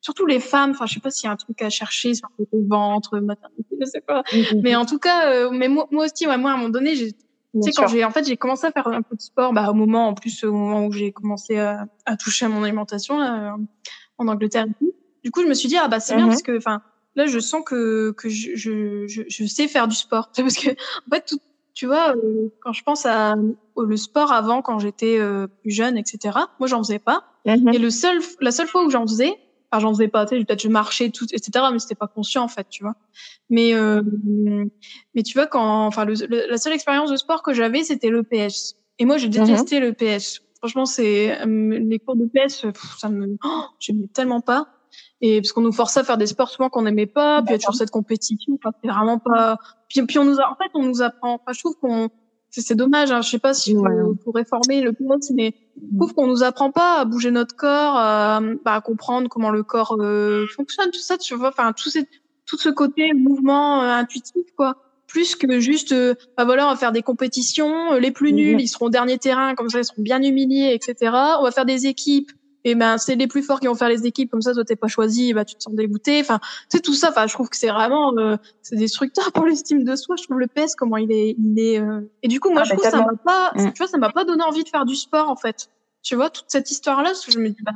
Surtout 0.00 0.26
les 0.26 0.40
femmes, 0.40 0.72
enfin, 0.72 0.86
je 0.86 0.94
sais 0.94 1.00
pas 1.00 1.10
s'il 1.10 1.26
y 1.26 1.30
a 1.30 1.32
un 1.32 1.36
truc 1.36 1.62
à 1.62 1.70
chercher 1.70 2.14
sur 2.14 2.28
le 2.38 2.46
ventre, 2.68 3.18
maternité, 3.20 3.76
je 3.80 3.86
sais 3.86 4.00
pas. 4.00 4.22
Mais 4.62 4.74
en 4.74 4.84
tout 4.84 4.98
cas, 4.98 5.32
euh, 5.32 5.50
mais 5.52 5.68
moi, 5.68 5.86
moi 5.92 6.06
aussi, 6.06 6.26
ouais, 6.26 6.36
moi 6.38 6.50
à 6.50 6.54
un 6.54 6.56
moment 6.56 6.70
donné, 6.70 6.96
j'ai, 6.96 7.12
tu 7.60 7.62
sais, 7.62 7.72
quand 7.72 7.86
j'ai, 7.88 8.04
en 8.04 8.10
fait, 8.10 8.26
j'ai 8.26 8.36
commencé 8.36 8.66
à 8.66 8.70
faire 8.72 8.86
un 8.88 9.02
peu 9.02 9.14
de 9.16 9.20
sport, 9.20 9.52
bah, 9.52 9.70
au 9.70 9.74
moment, 9.74 10.08
en 10.08 10.14
plus, 10.14 10.42
au 10.44 10.52
moment 10.52 10.86
où 10.86 10.92
j'ai 10.92 11.12
commencé 11.12 11.58
à, 11.58 11.86
à 12.06 12.16
toucher 12.16 12.46
à 12.46 12.48
mon 12.48 12.62
alimentation, 12.62 13.18
là, 13.18 13.54
euh, 13.54 13.56
en 14.18 14.28
Angleterre. 14.28 14.66
Du 15.24 15.30
coup, 15.30 15.42
je 15.42 15.46
me 15.46 15.54
suis 15.54 15.68
dit, 15.68 15.76
ah, 15.76 15.88
bah, 15.88 16.00
c'est 16.00 16.14
bien 16.16 16.24
Mhm. 16.24 16.30
parce 16.30 16.42
que, 16.42 16.56
enfin, 16.56 16.80
là, 17.14 17.26
je 17.26 17.38
sens 17.38 17.62
que, 17.64 18.12
que 18.12 18.28
je, 18.28 18.54
je, 18.54 19.06
je, 19.06 19.22
je 19.28 19.44
sais 19.44 19.68
faire 19.68 19.86
du 19.88 19.94
sport. 19.96 20.30
Parce 20.36 20.56
que, 20.56 20.70
en 20.70 21.10
fait, 21.14 21.24
tout, 21.26 21.38
tu 21.74 21.86
vois, 21.86 22.14
euh, 22.16 22.48
quand 22.62 22.72
je 22.72 22.82
pense 22.82 23.06
à 23.06 23.34
au- 23.74 23.84
le 23.84 23.96
sport 23.96 24.32
avant, 24.32 24.62
quand 24.62 24.78
j'étais 24.78 25.18
euh, 25.18 25.46
plus 25.46 25.70
jeune, 25.70 25.96
etc., 25.96 26.38
moi, 26.58 26.68
j'en 26.68 26.78
faisais 26.82 26.98
pas. 26.98 27.24
Mhm. 27.46 27.68
Et 27.72 27.78
le 27.78 27.90
seul, 27.90 28.18
la 28.40 28.50
seule 28.50 28.66
fois 28.68 28.84
où 28.84 28.90
j'en 28.90 29.06
faisais, 29.06 29.34
enfin 29.72 29.80
j'en 29.80 29.92
faisais 29.94 30.08
pas, 30.08 30.26
tu 30.26 30.36
sais, 30.38 30.44
peut-être 30.44 30.60
je 30.62 30.68
marchais, 30.68 31.08
tout, 31.10 31.24
etc., 31.32 31.64
mais 31.72 31.78
c'était 31.78 31.94
pas 31.94 32.06
conscient 32.06 32.44
en 32.44 32.48
fait, 32.48 32.66
tu 32.68 32.82
vois. 32.84 32.94
Mais 33.50 33.74
euh, 33.74 34.02
mais 35.14 35.22
tu 35.22 35.34
vois 35.38 35.46
quand, 35.46 35.86
enfin 35.86 36.04
le, 36.04 36.14
le- 36.28 36.50
la 36.50 36.58
seule 36.58 36.72
expérience 36.74 37.10
de 37.10 37.16
sport 37.16 37.42
que 37.42 37.52
j'avais, 37.54 37.82
c'était 37.82 38.10
le 38.10 38.22
PS. 38.22 38.74
Et 38.98 39.04
moi, 39.06 39.16
j'ai 39.16 39.28
détesté 39.46 39.80
le 39.80 39.92
PS. 39.94 40.40
Franchement, 40.58 40.84
c'est 40.84 41.40
euh, 41.40 41.78
les 41.80 41.98
cours 41.98 42.14
de 42.16 42.26
PS, 42.26 42.60
pff, 42.62 42.96
ça 42.98 43.08
me, 43.08 43.36
oh, 43.44 43.62
j'aimais 43.80 44.06
tellement 44.12 44.40
pas. 44.40 44.68
Et 45.22 45.40
parce 45.40 45.52
qu'on 45.52 45.62
nous 45.62 45.72
forçait 45.72 46.00
à 46.00 46.04
faire 46.04 46.18
des 46.18 46.26
sports 46.26 46.50
souvent 46.50 46.68
qu'on 46.68 46.82
n'aimait 46.82 47.06
pas, 47.06 47.40
puis 47.42 47.50
il 47.50 47.52
y 47.52 47.54
a 47.54 47.58
toujours 47.58 47.74
cette 47.74 47.90
compétition, 47.90 48.58
enfin, 48.62 48.70
c'est 48.82 48.90
vraiment 48.90 49.18
pas. 49.18 49.56
Puis, 49.88 50.02
puis 50.02 50.18
on 50.18 50.24
nous 50.24 50.38
a, 50.40 50.50
en 50.50 50.54
fait, 50.56 50.70
on 50.74 50.82
nous 50.82 51.00
apprend. 51.02 51.34
Enfin, 51.34 51.52
je 51.52 51.60
trouve 51.60 51.74
qu'on, 51.80 52.10
c'est 52.60 52.74
dommage. 52.74 53.10
Hein, 53.10 53.22
je 53.22 53.30
sais 53.30 53.38
pas 53.38 53.54
si 53.54 53.76
ouais. 53.76 53.90
faut, 53.90 54.16
faut 54.24 54.30
réformer 54.32 54.82
le 54.82 54.92
pilote, 54.92 55.24
mais 55.34 55.54
je 55.76 55.96
trouve 55.96 56.14
qu'on 56.14 56.26
nous 56.26 56.42
apprend 56.42 56.70
pas 56.70 57.00
à 57.00 57.04
bouger 57.04 57.30
notre 57.30 57.56
corps, 57.56 57.96
à, 57.96 58.40
bah, 58.64 58.74
à 58.74 58.80
comprendre 58.80 59.28
comment 59.28 59.50
le 59.50 59.62
corps 59.62 59.96
euh, 59.98 60.46
fonctionne, 60.54 60.90
tout 60.90 61.00
ça, 61.00 61.16
tu 61.16 61.34
vois. 61.34 61.48
Enfin, 61.48 61.72
tout, 61.72 61.88
ces, 61.88 62.06
tout 62.46 62.58
ce 62.58 62.68
côté 62.68 63.12
mouvement 63.14 63.82
euh, 63.82 63.90
intuitif, 63.90 64.44
quoi 64.56 64.76
plus 65.08 65.36
que 65.36 65.60
juste 65.60 65.92
euh, 65.92 66.14
bah 66.38 66.46
voilà 66.46 66.66
on 66.66 66.70
va 66.70 66.76
faire 66.76 66.90
des 66.90 67.02
compétitions 67.02 67.94
les 67.98 68.10
plus 68.12 68.32
nuls 68.32 68.58
ils 68.58 68.68
seront 68.68 68.88
dernier 68.88 69.18
terrain 69.18 69.54
comme 69.54 69.68
ça 69.68 69.80
ils 69.80 69.84
seront 69.84 70.00
bien 70.00 70.22
humiliés 70.22 70.70
etc 70.72 71.12
on 71.38 71.42
va 71.42 71.50
faire 71.50 71.66
des 71.66 71.86
équipes 71.86 72.32
et 72.64 72.74
ben 72.74 72.98
c'est 72.98 73.16
les 73.16 73.26
plus 73.26 73.42
forts 73.42 73.60
qui 73.60 73.66
vont 73.66 73.74
faire 73.74 73.88
les 73.88 74.06
équipes. 74.06 74.30
Comme 74.30 74.42
ça 74.42 74.54
toi 74.54 74.64
t'es 74.64 74.76
pas 74.76 74.88
choisi 74.88 75.32
bah 75.32 75.44
tu 75.44 75.54
te 75.54 75.62
sens 75.62 75.74
dégoûté 75.74 76.20
enfin 76.20 76.40
c'est 76.68 76.80
tout 76.80 76.94
ça 76.94 77.10
enfin 77.10 77.26
je 77.26 77.34
trouve 77.34 77.48
que 77.48 77.56
c'est 77.56 77.70
vraiment 77.70 78.16
euh, 78.18 78.36
c'est 78.62 78.76
destructeur 78.76 79.32
pour 79.32 79.46
l'estime 79.46 79.84
de 79.84 79.96
soi. 79.96 80.16
Je 80.16 80.24
trouve 80.24 80.38
le 80.38 80.46
PS 80.46 80.74
comment 80.76 80.96
il 80.96 81.12
est 81.12 81.36
il 81.38 81.58
est 81.58 81.80
euh... 81.80 82.00
et 82.22 82.28
du 82.28 82.40
coup 82.40 82.50
moi 82.50 82.62
ah, 82.62 82.64
je 82.64 82.74
trouve 82.74 82.84
ça 82.84 82.98
m'a 82.98 83.14
pas 83.24 83.52
mmh. 83.54 83.72
tu 83.72 83.78
vois 83.78 83.88
ça 83.88 83.98
m'a 83.98 84.10
pas 84.10 84.24
donné 84.24 84.42
envie 84.42 84.64
de 84.64 84.68
faire 84.68 84.84
du 84.84 84.96
sport 84.96 85.28
en 85.28 85.36
fait. 85.36 85.68
Tu 86.02 86.16
vois 86.16 86.30
toute 86.30 86.46
cette 86.48 86.70
histoire 86.70 87.02
là 87.02 87.10
parce 87.10 87.24
que 87.24 87.32
je 87.32 87.38
me 87.38 87.48
dis 87.48 87.62
bah 87.62 87.72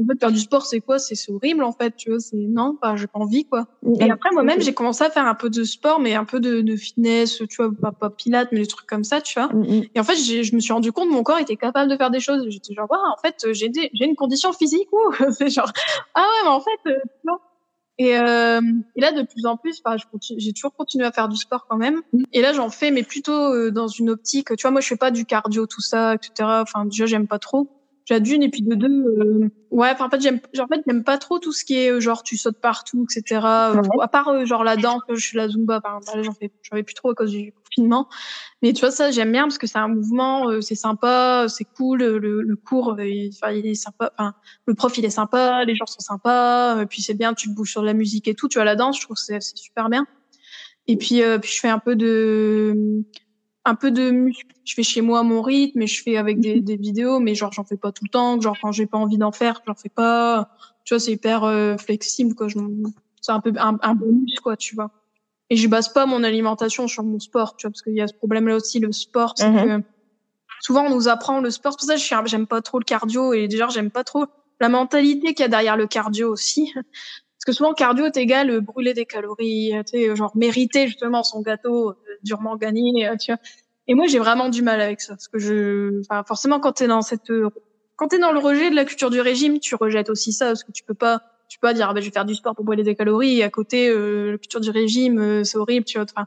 en 0.00 0.06
fait 0.06 0.18
faire 0.18 0.32
du 0.32 0.38
sport 0.38 0.66
c'est 0.66 0.80
quoi? 0.80 0.98
C'est 0.98 1.16
horrible 1.30 1.62
en 1.62 1.72
fait 1.72 1.96
tu 1.96 2.10
vois 2.10 2.20
c'est 2.20 2.36
non 2.36 2.74
pas 2.74 2.96
j'ai 2.96 3.06
pas 3.06 3.18
envie 3.18 3.44
quoi. 3.44 3.66
Et 4.00 4.10
après 4.10 4.30
moi-même 4.32 4.60
j'ai 4.60 4.74
commencé 4.74 5.04
à 5.04 5.10
faire 5.10 5.26
un 5.26 5.34
peu 5.34 5.50
de 5.50 5.64
sport 5.64 6.00
mais 6.00 6.14
un 6.14 6.24
peu 6.24 6.40
de, 6.40 6.60
de 6.60 6.76
fitness 6.76 7.42
tu 7.48 7.56
vois 7.56 7.70
pas, 7.80 7.92
pas 7.92 8.10
pilates 8.10 8.48
mais 8.52 8.60
des 8.60 8.66
trucs 8.66 8.88
comme 8.88 9.04
ça 9.04 9.20
tu 9.20 9.38
vois. 9.38 9.50
Et 9.94 10.00
en 10.00 10.04
fait 10.04 10.16
je 10.16 10.54
me 10.54 10.60
suis 10.60 10.72
rendu 10.72 10.92
compte 10.92 11.08
que 11.08 11.14
mon 11.14 11.22
corps 11.22 11.38
était 11.38 11.56
capable 11.56 11.90
de 11.90 11.96
faire 11.96 12.10
des 12.10 12.20
choses. 12.20 12.46
J'étais 12.48 12.74
genre 12.74 12.90
ouais, 12.90 12.98
en 12.98 13.20
fait 13.20 13.52
j'ai 13.52 13.70
j'ai 13.74 14.04
une 14.04 14.16
condition 14.16 14.52
physique 14.52 14.88
ou 14.92 14.98
c'est 15.30 15.50
genre 15.50 15.70
ah 16.14 16.20
ouais 16.20 16.42
mais 16.44 16.50
en 16.50 16.60
fait 16.60 16.90
euh, 16.90 16.98
non. 17.26 17.38
Et, 18.00 18.16
euh, 18.16 18.60
et 18.94 19.00
là 19.00 19.10
de 19.10 19.22
plus 19.22 19.44
en 19.44 19.56
plus 19.56 19.82
j'ai 20.38 20.52
toujours 20.52 20.72
continué 20.72 21.04
à 21.04 21.10
faire 21.10 21.28
du 21.28 21.36
sport 21.36 21.66
quand 21.68 21.76
même. 21.76 22.02
Et 22.32 22.40
là 22.40 22.52
j'en 22.52 22.70
fais 22.70 22.92
mais 22.92 23.02
plutôt 23.02 23.32
euh, 23.32 23.70
dans 23.72 23.88
une 23.88 24.10
optique 24.10 24.54
tu 24.56 24.62
vois 24.62 24.70
moi 24.70 24.80
je 24.80 24.86
fais 24.86 24.96
pas 24.96 25.10
du 25.10 25.24
cardio 25.24 25.66
tout 25.66 25.80
ça 25.80 26.14
etc 26.14 26.30
enfin 26.62 26.84
déjà 26.84 27.06
j'aime 27.06 27.26
pas 27.26 27.40
trop 27.40 27.68
déjà 28.08 28.20
d'une 28.20 28.42
et 28.42 28.48
puis 28.48 28.62
de 28.62 28.74
deux 28.74 28.88
euh, 28.88 29.50
ouais 29.70 29.90
enfin 29.92 30.06
en 30.06 30.10
fait 30.10 30.20
j'aime 30.20 30.40
en 30.58 30.66
fait 30.66 30.80
j'aime 30.86 31.04
pas 31.04 31.18
trop 31.18 31.38
tout 31.38 31.52
ce 31.52 31.64
qui 31.64 31.76
est 31.76 31.90
euh, 31.90 32.00
genre 32.00 32.22
tu 32.22 32.36
sautes 32.36 32.60
partout 32.60 33.06
etc 33.10 33.40
euh, 33.44 33.82
à 34.00 34.08
part 34.08 34.28
euh, 34.28 34.44
genre 34.44 34.64
la 34.64 34.76
danse 34.76 35.02
je 35.10 35.16
suis 35.16 35.36
la 35.36 35.48
zumba 35.48 35.80
par 35.80 35.98
exemple 35.98 36.22
j'en 36.22 36.32
fais 36.32 36.50
j'en 36.62 36.76
fais 36.76 36.82
plus 36.82 36.94
trop 36.94 37.10
à 37.10 37.14
cause 37.14 37.30
du 37.30 37.52
confinement. 37.52 38.08
Mais 38.62 38.72
tu 38.72 38.80
vois 38.80 38.90
ça 38.90 39.10
j'aime 39.10 39.30
bien 39.30 39.42
parce 39.42 39.58
que 39.58 39.66
c'est 39.66 39.78
un 39.78 39.88
mouvement 39.88 40.48
euh, 40.48 40.60
c'est 40.60 40.74
sympa 40.74 41.46
c'est 41.48 41.64
cool 41.64 41.98
le, 42.02 42.42
le 42.42 42.56
cours 42.56 42.96
il, 43.00 43.30
enfin, 43.34 43.52
il 43.52 43.66
est 43.66 43.74
sympa 43.74 44.10
enfin 44.16 44.34
le 44.66 44.74
prof 44.74 44.96
il 44.96 45.04
est 45.04 45.10
sympa 45.10 45.64
les 45.64 45.74
gens 45.74 45.86
sont 45.86 46.00
sympas 46.00 46.86
puis 46.86 47.02
c'est 47.02 47.14
bien 47.14 47.34
tu 47.34 47.48
te 47.48 47.54
bouges 47.54 47.70
sur 47.70 47.82
la 47.82 47.92
musique 47.92 48.26
et 48.26 48.34
tout 48.34 48.48
tu 48.48 48.58
vois 48.58 48.64
la 48.64 48.76
danse 48.76 48.96
je 48.96 49.02
trouve 49.02 49.16
c'est 49.16 49.40
c'est 49.40 49.58
super 49.58 49.88
bien. 49.90 50.06
Et 50.86 50.96
puis 50.96 51.20
puis 51.42 51.52
je 51.52 51.60
fais 51.60 51.68
un 51.68 51.78
peu 51.78 51.94
de 51.94 53.04
un 53.68 53.74
peu 53.74 53.90
de 53.90 54.10
muscle. 54.10 54.54
Je 54.64 54.74
fais 54.74 54.82
chez 54.82 55.00
moi 55.00 55.22
mon 55.22 55.42
rythme 55.42 55.82
et 55.82 55.86
je 55.86 56.02
fais 56.02 56.16
avec 56.16 56.40
des, 56.40 56.60
des 56.60 56.76
vidéos, 56.76 57.20
mais 57.20 57.34
genre 57.34 57.52
j'en 57.52 57.64
fais 57.64 57.76
pas 57.76 57.92
tout 57.92 58.04
le 58.04 58.10
temps. 58.10 58.40
Genre 58.40 58.56
quand 58.60 58.72
j'ai 58.72 58.86
pas 58.86 58.98
envie 58.98 59.18
d'en 59.18 59.32
faire, 59.32 59.60
j'en 59.66 59.74
fais 59.74 59.88
pas. 59.88 60.50
Tu 60.84 60.94
vois, 60.94 61.00
c'est 61.00 61.12
hyper 61.12 61.44
euh, 61.44 61.76
flexible 61.76 62.34
quoi. 62.34 62.48
C'est 63.20 63.32
un 63.32 63.40
peu 63.40 63.52
un, 63.58 63.78
un, 63.82 63.94
bonus 63.94 64.40
quoi, 64.40 64.56
tu 64.56 64.74
vois. 64.74 64.90
Et 65.50 65.56
je 65.56 65.68
base 65.68 65.92
pas 65.92 66.06
mon 66.06 66.24
alimentation 66.24 66.88
sur 66.88 67.04
mon 67.04 67.18
sport, 67.18 67.56
tu 67.56 67.66
vois, 67.66 67.70
parce 67.72 67.82
qu'il 67.82 67.94
y 67.94 68.00
a 68.00 68.06
ce 68.06 68.14
problème-là 68.14 68.56
aussi. 68.56 68.80
Le 68.80 68.92
sport, 68.92 69.34
c'est 69.36 69.48
mm-hmm. 69.48 69.80
que 69.80 69.86
souvent 70.60 70.86
on 70.86 70.90
nous 70.90 71.08
apprend 71.08 71.40
le 71.40 71.50
sport. 71.50 71.72
C'est 71.72 71.86
pour 71.86 71.98
ça 71.98 72.22
que 72.22 72.28
j'aime 72.28 72.46
pas 72.46 72.62
trop 72.62 72.78
le 72.78 72.84
cardio 72.84 73.32
et 73.32 73.48
déjà 73.48 73.68
j'aime 73.68 73.90
pas 73.90 74.04
trop 74.04 74.26
la 74.60 74.68
mentalité 74.68 75.34
qu'il 75.34 75.44
y 75.44 75.46
a 75.46 75.48
derrière 75.48 75.76
le 75.76 75.86
cardio 75.86 76.32
aussi. 76.32 76.72
Parce 77.48 77.56
que 77.56 77.64
souvent, 77.64 77.72
cardio 77.72 78.04
est 78.04 78.16
égal 78.18 78.50
euh, 78.50 78.60
brûler 78.60 78.92
des 78.92 79.06
calories, 79.06 79.72
tu 79.86 79.98
sais, 79.98 80.14
genre 80.14 80.36
mériter 80.36 80.86
justement 80.86 81.22
son 81.22 81.40
gâteau, 81.40 81.90
euh, 81.90 81.94
durement 82.22 82.56
gagné, 82.56 83.10
tu 83.18 83.32
vois. 83.32 83.40
Et 83.86 83.94
moi, 83.94 84.06
j'ai 84.06 84.18
vraiment 84.18 84.50
du 84.50 84.60
mal 84.60 84.82
avec 84.82 85.00
ça, 85.00 85.14
parce 85.14 85.28
que 85.28 85.38
je, 85.38 86.00
enfin, 86.00 86.22
forcément, 86.24 86.60
quand 86.60 86.72
t'es 86.72 86.86
dans 86.86 87.00
cette, 87.00 87.32
quand 87.96 88.08
t'es 88.08 88.18
dans 88.18 88.32
le 88.32 88.38
rejet 88.38 88.68
de 88.68 88.76
la 88.76 88.84
culture 88.84 89.08
du 89.08 89.22
régime, 89.22 89.60
tu 89.60 89.76
rejettes 89.76 90.10
aussi 90.10 90.34
ça, 90.34 90.48
parce 90.48 90.62
que 90.62 90.72
tu 90.72 90.84
peux 90.84 90.92
pas, 90.92 91.22
tu 91.48 91.58
peux 91.58 91.68
pas 91.68 91.72
dire, 91.72 91.88
ah 91.88 91.94
ben, 91.94 92.00
je 92.00 92.08
vais 92.08 92.12
faire 92.12 92.26
du 92.26 92.34
sport 92.34 92.54
pour 92.54 92.66
brûler 92.66 92.82
des 92.82 92.94
calories, 92.94 93.38
et 93.38 93.44
à 93.44 93.48
côté, 93.48 93.88
euh, 93.88 94.32
la 94.32 94.38
culture 94.38 94.60
du 94.60 94.68
régime, 94.68 95.18
euh, 95.18 95.42
c'est 95.42 95.56
horrible, 95.56 95.86
tu 95.86 95.96
vois. 95.96 96.06
Enfin, 96.14 96.26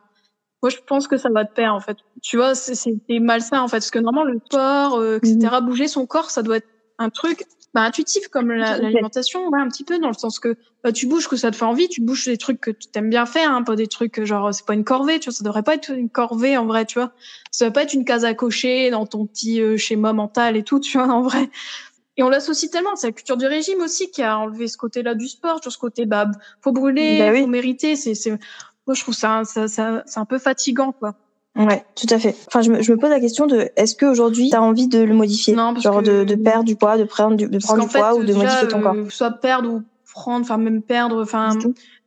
moi, 0.63 0.71
je 0.71 0.77
pense 0.87 1.07
que 1.07 1.17
ça 1.17 1.29
va 1.29 1.43
de 1.43 1.51
pair, 1.51 1.75
en 1.75 1.81
fait. 1.81 1.97
Tu 2.23 2.37
vois, 2.37 2.55
c'est 2.55 2.97
malsain, 3.19 3.61
en 3.61 3.67
fait, 3.67 3.77
parce 3.77 3.91
que 3.91 3.99
normalement, 3.99 4.31
le 4.31 4.39
sport, 4.43 4.95
euh, 4.95 5.17
etc., 5.17 5.37
mmh. 5.37 5.65
bouger 5.65 5.87
son 5.87 6.07
corps, 6.07 6.31
ça 6.31 6.41
doit 6.41 6.57
être 6.57 6.67
un 6.97 7.11
truc 7.11 7.45
bah, 7.73 7.81
intuitif 7.81 8.27
comme 8.27 8.51
l'alimentation, 8.51 9.47
ouais, 9.47 9.59
un 9.59 9.69
petit 9.69 9.85
peu 9.85 9.97
dans 9.97 10.09
le 10.09 10.13
sens 10.13 10.39
que 10.39 10.57
bah, 10.83 10.91
tu 10.91 11.07
bouges 11.07 11.27
que 11.27 11.37
ça 11.37 11.51
te 11.51 11.55
fait 11.55 11.65
envie, 11.65 11.87
tu 11.87 12.01
bouges 12.01 12.25
des 12.25 12.37
trucs 12.37 12.59
que 12.59 12.71
tu 12.71 12.87
aimes 12.95 13.09
bien 13.09 13.25
faire, 13.25 13.51
hein, 13.51 13.63
pas 13.63 13.75
des 13.75 13.87
trucs 13.87 14.23
genre 14.25 14.53
c'est 14.53 14.65
pas 14.65 14.73
une 14.73 14.83
corvée, 14.83 15.19
tu 15.19 15.29
vois, 15.29 15.37
ça 15.37 15.43
devrait 15.43 15.63
pas 15.63 15.75
être 15.75 15.89
une 15.91 16.09
corvée 16.09 16.57
en 16.57 16.65
vrai, 16.65 16.85
tu 16.85 16.99
vois, 16.99 17.13
ça 17.51 17.65
devrait 17.65 17.73
pas 17.73 17.83
être 17.83 17.93
une 17.93 18.03
case 18.03 18.25
à 18.25 18.33
cocher 18.33 18.89
dans 18.89 19.05
ton 19.05 19.25
petit 19.25 19.61
euh, 19.61 19.77
schéma 19.77 20.11
mental 20.11 20.57
et 20.57 20.63
tout, 20.63 20.79
tu 20.81 20.97
vois, 20.97 21.07
en 21.13 21.21
vrai. 21.21 21.49
Et 22.17 22.23
on 22.23 22.29
l'associe 22.29 22.69
tellement, 22.69 22.95
c'est 22.97 23.07
la 23.07 23.13
culture 23.13 23.37
du 23.37 23.45
régime 23.45 23.79
aussi 23.79 24.11
qui 24.11 24.21
a 24.21 24.37
enlevé 24.37 24.67
ce 24.67 24.77
côté-là 24.77 25.15
du 25.15 25.29
sport, 25.29 25.61
sur 25.61 25.71
ce 25.71 25.77
côté 25.77 26.05
bah 26.05 26.29
faut 26.61 26.73
brûler, 26.73 27.19
bah, 27.19 27.31
oui. 27.31 27.41
faut 27.41 27.47
mériter, 27.47 27.95
c'est 27.95 28.15
c'est 28.15 28.31
moi 28.85 28.95
je 28.95 29.01
trouve 29.01 29.15
ça 29.15 29.43
ça, 29.45 29.69
ça 29.69 30.03
c'est 30.05 30.19
un 30.19 30.25
peu 30.25 30.39
fatigant 30.39 30.91
quoi. 30.91 31.15
Ouais, 31.55 31.83
tout 31.95 32.07
à 32.09 32.17
fait. 32.17 32.35
Enfin, 32.47 32.61
je 32.61 32.71
me, 32.71 32.81
je 32.81 32.91
me 32.91 32.97
pose 32.97 33.09
la 33.09 33.19
question 33.19 33.45
de 33.45 33.69
est-ce 33.75 33.95
qu'aujourd'hui 33.95 34.49
tu 34.49 34.55
as 34.55 34.61
envie 34.61 34.87
de 34.87 34.99
le 34.99 35.13
modifier? 35.13 35.53
Non, 35.53 35.75
Genre 35.75 36.01
que... 36.01 36.05
de, 36.05 36.23
de 36.23 36.35
perdre 36.35 36.63
du 36.63 36.75
poids, 36.77 36.97
de 36.97 37.03
prendre 37.03 37.35
du, 37.35 37.47
de 37.47 37.57
prendre 37.59 37.83
du 37.83 37.89
fait, 37.89 37.99
poids 37.99 38.15
ou 38.15 38.21
de 38.21 38.27
déjà, 38.27 38.39
modifier 38.39 38.67
ton 38.69 38.81
corps? 38.81 38.95
euh, 38.95 39.09
Soit 39.09 39.31
perdre 39.31 39.69
ou 39.69 39.81
prendre, 40.13 40.41
enfin 40.41 40.57
même 40.57 40.81
perdre. 40.81 41.21
Enfin, 41.21 41.57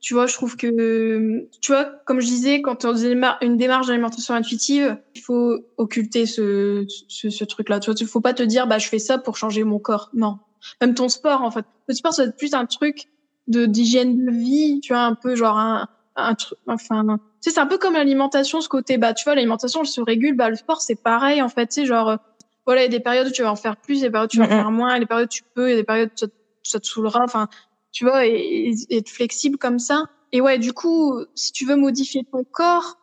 tu 0.01 0.15
vois, 0.15 0.27
je 0.27 0.35
trouve 0.35 0.57
que, 0.57 1.47
tu 1.61 1.73
vois, 1.73 1.85
comme 2.07 2.21
je 2.21 2.27
disais, 2.27 2.63
quand 2.63 2.85
on 2.87 2.93
faisait 2.93 3.15
une 3.43 3.57
démarche 3.57 3.87
d'alimentation 3.87 4.35
intuitive, 4.35 4.97
il 5.15 5.21
faut 5.21 5.59
occulter 5.77 6.25
ce, 6.27 6.87
ce, 7.09 7.29
ce 7.31 7.45
truc-là. 7.45 7.81
Tu 7.81 7.91
vois, 7.91 7.97
il 8.01 8.07
faut 8.07 8.21
pas 8.23 8.35
te 8.35 8.43
dire, 8.43 8.67
bah 8.67 8.79
je 8.79 8.89
fais 8.89 8.99
ça 8.99 9.19
pour 9.19 9.37
changer 9.37 9.65
mon 9.65 9.79
corps. 9.79 10.11
Non. 10.15 10.39
Même 10.81 10.95
ton 10.95 11.11
sport, 11.11 11.43
en 11.43 11.51
fait. 11.51 11.67
Le 11.89 11.95
sport, 11.95 12.15
ça 12.15 12.23
va 12.23 12.29
être 12.31 12.37
plus 12.37 12.55
un 12.55 12.65
truc 12.65 13.05
de 13.47 13.67
d'hygiène 13.67 14.25
de 14.25 14.31
vie, 14.31 14.81
tu 14.83 14.95
vois, 14.95 15.03
un 15.03 15.15
peu 15.15 15.37
genre 15.37 15.59
un, 15.59 15.87
un 16.17 16.35
truc, 16.35 16.59
enfin, 16.67 17.19
sais, 17.45 17.51
c'est 17.51 17.61
un 17.61 17.67
peu 17.67 17.79
comme 17.79 17.95
l'alimentation, 17.95 18.61
ce 18.61 18.69
côté, 18.69 18.99
bah, 18.99 19.15
tu 19.15 19.25
vois, 19.25 19.35
l'alimentation, 19.35 19.81
elle 19.81 19.87
se 19.87 20.01
régule, 20.01 20.37
bah, 20.37 20.51
le 20.51 20.57
sport, 20.57 20.81
c'est 20.81 21.01
pareil, 21.01 21.43
en 21.43 21.49
fait, 21.49 21.67
tu 21.69 21.81
sais, 21.81 21.87
genre, 21.87 22.19
voilà, 22.67 22.83
il 22.83 22.85
y 22.85 22.87
a 22.87 22.99
des 22.99 23.01
périodes 23.01 23.29
où 23.29 23.31
tu 23.31 23.43
vas 23.43 23.51
en 23.51 23.57
faire 23.57 23.77
plus, 23.77 23.97
il 23.97 24.01
y 24.01 24.05
a 24.05 24.09
des 24.09 24.13
périodes 24.13 24.31
où 24.31 24.33
tu 24.33 24.39
vas 24.39 24.47
en 24.47 24.49
faire 24.49 24.71
moins, 24.71 24.91
il 24.91 24.95
y 24.95 24.97
a 24.97 25.01
des 25.01 25.07
périodes 25.07 25.27
où 25.27 25.33
tu 25.33 25.43
peux, 25.55 25.69
il 25.69 25.71
y 25.71 25.75
a 25.75 25.77
des 25.77 25.85
périodes 25.85 26.11
où 26.15 26.19
ça, 26.19 26.27
ça 26.63 26.81
te 26.81 26.87
saoulera, 26.87 27.23
enfin, 27.23 27.49
tu 27.93 28.05
vois, 28.05 28.27
et, 28.27 28.75
et, 28.89 28.97
être 28.97 29.11
flexible 29.11 29.59
comme 29.59 29.79
ça. 29.79 30.05
Et 30.33 30.41
ouais, 30.41 30.59
du 30.59 30.73
coup, 30.73 31.21
si 31.35 31.53
tu 31.53 31.65
veux 31.65 31.77
modifier 31.77 32.23
ton 32.31 32.45
corps, 32.45 32.99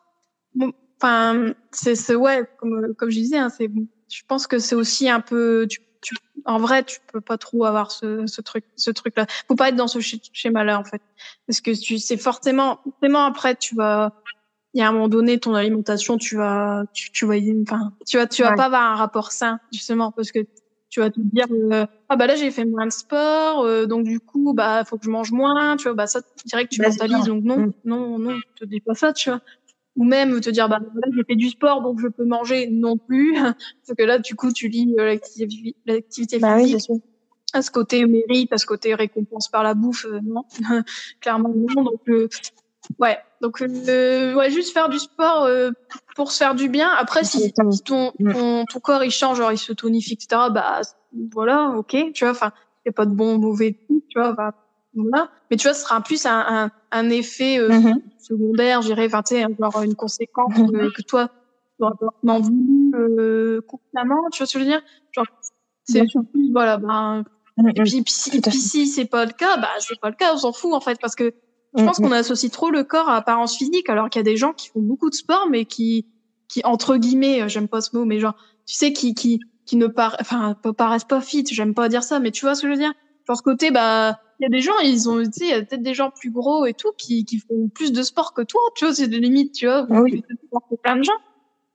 enfin, 1.00 1.34
bon, 1.34 1.54
c'est, 1.72 2.14
ouais, 2.14 2.44
comme, 2.58 2.94
comme 2.94 3.10
je 3.10 3.18
disais, 3.18 3.38
hein, 3.38 3.48
c'est, 3.48 3.70
je 4.08 4.22
pense 4.28 4.46
que 4.46 4.58
c'est 4.58 4.74
aussi 4.74 5.08
un 5.08 5.20
peu, 5.20 5.66
tu 5.68 5.80
tu, 6.02 6.14
en 6.44 6.58
vrai, 6.58 6.84
tu 6.84 6.98
peux 7.12 7.20
pas 7.20 7.38
trop 7.38 7.64
avoir 7.64 7.90
ce, 7.90 8.26
ce 8.26 8.40
truc, 8.40 8.64
ce 8.76 8.90
truc-là. 8.90 9.26
Faut 9.48 9.54
pas 9.54 9.68
être 9.68 9.76
dans 9.76 9.88
ce 9.88 9.98
schéma-là, 10.00 10.78
en 10.78 10.84
fait. 10.84 11.00
Parce 11.46 11.60
que 11.60 11.70
tu, 11.70 11.98
c'est 11.98 12.16
forcément, 12.16 12.80
forcément 12.84 13.24
après, 13.24 13.54
tu 13.54 13.74
vas, 13.74 14.12
il 14.74 14.80
y 14.80 14.82
a 14.82 14.88
un 14.88 14.92
moment 14.92 15.08
donné, 15.08 15.38
ton 15.38 15.54
alimentation, 15.54 16.18
tu 16.18 16.36
vas, 16.36 16.84
tu, 16.92 17.10
tu 17.12 17.26
vas, 17.26 17.36
enfin, 17.62 17.92
tu 18.06 18.16
vas, 18.16 18.26
tu 18.26 18.42
vas 18.42 18.50
ouais. 18.50 18.56
pas 18.56 18.64
avoir 18.64 18.82
un 18.92 18.96
rapport 18.96 19.32
sain, 19.32 19.60
justement, 19.72 20.12
parce 20.12 20.32
que 20.32 20.40
tu 20.90 21.00
vas 21.00 21.08
te 21.08 21.20
dire, 21.20 21.46
euh, 21.50 21.86
ah 22.10 22.16
bah 22.16 22.26
là, 22.26 22.36
j'ai 22.36 22.50
fait 22.50 22.66
moins 22.66 22.84
de 22.84 22.92
sport, 22.92 23.64
euh, 23.64 23.86
donc 23.86 24.04
du 24.04 24.20
coup, 24.20 24.52
bah, 24.52 24.84
faut 24.84 24.98
que 24.98 25.06
je 25.06 25.10
mange 25.10 25.32
moins, 25.32 25.76
tu 25.78 25.84
vois, 25.84 25.94
bah 25.94 26.06
ça, 26.06 26.20
direct, 26.44 26.70
tu 26.70 26.82
bah, 26.82 26.90
mentalises, 26.90 27.24
donc 27.24 27.44
non, 27.44 27.58
mmh. 27.58 27.72
non, 27.86 28.18
non, 28.18 28.38
te 28.56 28.66
dis 28.66 28.80
pas 28.80 28.94
ça, 28.94 29.14
tu 29.14 29.30
vois 29.30 29.40
ou 29.96 30.04
même 30.04 30.40
te 30.40 30.50
dire 30.50 30.68
bah 30.68 30.80
j'ai 31.14 31.24
fait 31.24 31.36
du 31.36 31.50
sport 31.50 31.82
donc 31.82 32.00
je 32.00 32.08
peux 32.08 32.24
manger 32.24 32.68
non 32.70 32.96
plus. 32.96 33.34
Parce 33.86 33.96
que 33.96 34.02
là 34.02 34.18
du 34.18 34.34
coup 34.34 34.52
tu 34.52 34.68
lis 34.68 34.94
euh, 34.98 35.04
l'activité 35.04 35.76
l'activité 35.86 36.38
bah 36.38 36.58
physique 36.58 36.86
oui, 36.88 37.00
à 37.52 37.62
ce 37.62 37.70
côté 37.70 38.06
mérite 38.06 38.52
à 38.52 38.58
ce 38.58 38.66
côté 38.66 38.94
récompense 38.94 39.48
par 39.48 39.62
la 39.62 39.74
bouffe 39.74 40.06
euh, 40.06 40.20
non. 40.22 40.44
Clairement 41.20 41.52
non. 41.54 41.82
Donc 41.84 42.08
euh, 42.08 42.28
ouais. 42.98 43.18
Donc 43.40 43.60
euh, 43.60 44.34
ouais 44.34 44.50
juste 44.50 44.72
faire 44.72 44.88
du 44.88 44.98
sport 44.98 45.44
euh, 45.44 45.70
pour 46.16 46.32
se 46.32 46.38
faire 46.38 46.54
du 46.54 46.68
bien. 46.68 46.88
Après 46.88 47.24
si, 47.24 47.40
si 47.40 47.52
ton, 47.52 48.12
ton 48.32 48.64
ton 48.64 48.80
corps 48.80 49.04
il 49.04 49.10
change 49.10 49.38
genre 49.38 49.52
il 49.52 49.58
se 49.58 49.72
tonifie 49.72 50.14
etc 50.14 50.42
bah 50.50 50.80
voilà 51.32 51.74
ok 51.76 52.12
tu 52.14 52.24
vois. 52.24 52.32
Enfin 52.32 52.52
a 52.86 52.92
pas 52.92 53.06
de 53.06 53.14
bon 53.14 53.38
mauvais 53.38 53.78
tu 53.88 54.18
vois. 54.18 54.32
Bah, 54.32 54.54
voilà. 54.94 55.30
Mais 55.50 55.56
tu 55.56 55.64
vois, 55.66 55.74
ce 55.74 55.82
sera 55.82 56.00
plus 56.00 56.26
un, 56.26 56.44
un, 56.48 56.70
un 56.90 57.10
effet 57.10 57.58
euh, 57.58 57.68
mm 57.68 57.86
-hmm. 57.86 58.02
secondaire, 58.18 58.82
j'irais, 58.82 59.06
enfin, 59.06 59.22
tu 59.22 59.34
sais, 59.34 59.46
genre 59.58 59.82
une 59.82 59.94
conséquence 59.94 60.58
euh, 60.58 60.90
que 60.96 61.02
toi, 61.02 61.28
tu 61.78 61.84
auras 61.84 62.38
voulu 62.38 62.92
euh, 62.94 63.60
consciemment, 63.66 64.22
tu 64.30 64.38
vois 64.38 64.46
ce 64.46 64.52
que 64.52 64.58
je 64.58 64.64
veux 64.64 64.70
dire? 64.70 64.82
Genre, 65.12 65.26
c'est 65.84 66.04
plus, 66.32 66.52
voilà, 66.52 66.76
ben, 66.76 67.24
mm 67.56 67.62
-hmm. 67.62 67.70
et 67.70 67.82
puis, 67.82 68.02
puis, 68.02 68.38
et 68.38 68.40
puis 68.40 68.58
si 68.70 68.86
c'est 68.86 69.10
pas 69.16 69.24
le 69.24 69.32
cas, 69.32 69.56
bah, 69.56 69.68
c'est 69.78 70.00
pas 70.00 70.10
le 70.10 70.16
cas, 70.16 70.34
on 70.34 70.38
s'en 70.38 70.52
fout, 70.52 70.72
en 70.74 70.80
fait, 70.80 70.98
parce 71.00 71.16
que 71.20 71.32
je 71.74 71.84
pense 71.86 71.96
qu'on 72.02 72.12
associe 72.12 72.52
trop 72.52 72.70
le 72.78 72.84
corps 72.84 73.08
à 73.08 73.16
apparence 73.16 73.56
physique, 73.56 73.88
alors 73.88 74.06
qu'il 74.10 74.20
y 74.20 74.24
a 74.26 74.30
des 74.32 74.36
gens 74.36 74.52
qui 74.52 74.68
font 74.72 74.84
beaucoup 74.90 75.08
de 75.14 75.18
sport, 75.24 75.46
mais 75.54 75.64
qui, 75.64 75.88
qui 76.50 76.60
entre 76.74 76.92
guillemets, 77.02 77.48
j'aime 77.48 77.68
pas 77.74 77.80
ce 77.86 77.90
mot, 77.96 78.04
mais 78.04 78.18
genre, 78.24 78.36
tu 78.68 78.74
sais, 78.80 78.92
qui, 78.92 79.08
qui, 79.20 79.32
qui 79.66 79.76
ne 79.76 79.86
par, 79.86 80.16
enfin, 80.20 80.54
paraissent 80.76 81.10
pas 81.14 81.22
fit, 81.30 81.44
j'aime 81.50 81.74
pas 81.80 81.88
dire 81.88 82.04
ça, 82.10 82.16
mais 82.22 82.30
tu 82.30 82.40
vois 82.44 82.54
ce 82.54 82.60
que 82.62 82.68
je 82.68 82.72
veux 82.74 82.78
dire? 82.78 82.94
Genre 83.26 83.36
ce 83.36 83.42
côté, 83.42 83.70
bah, 83.70 84.18
y 84.42 84.46
a 84.46 84.48
des 84.48 84.60
gens, 84.60 84.78
ils 84.82 85.08
ont, 85.08 85.18
tu 85.22 85.30
sais, 85.32 85.44
il 85.44 85.50
y 85.50 85.52
a 85.52 85.62
peut-être 85.62 85.82
des 85.82 85.94
gens 85.94 86.10
plus 86.10 86.30
gros 86.30 86.66
et 86.66 86.74
tout 86.74 86.92
qui, 86.98 87.24
qui 87.24 87.38
font 87.38 87.68
plus 87.74 87.92
de 87.92 88.02
sport 88.02 88.34
que 88.34 88.42
toi, 88.42 88.60
tu 88.76 88.84
vois, 88.84 88.94
c'est 88.94 89.08
des 89.08 89.18
limites, 89.18 89.52
tu 89.54 89.66
vois. 89.66 89.86
Oui. 89.88 90.22
plein 90.82 90.96
de 90.96 91.02
gens. 91.04 91.12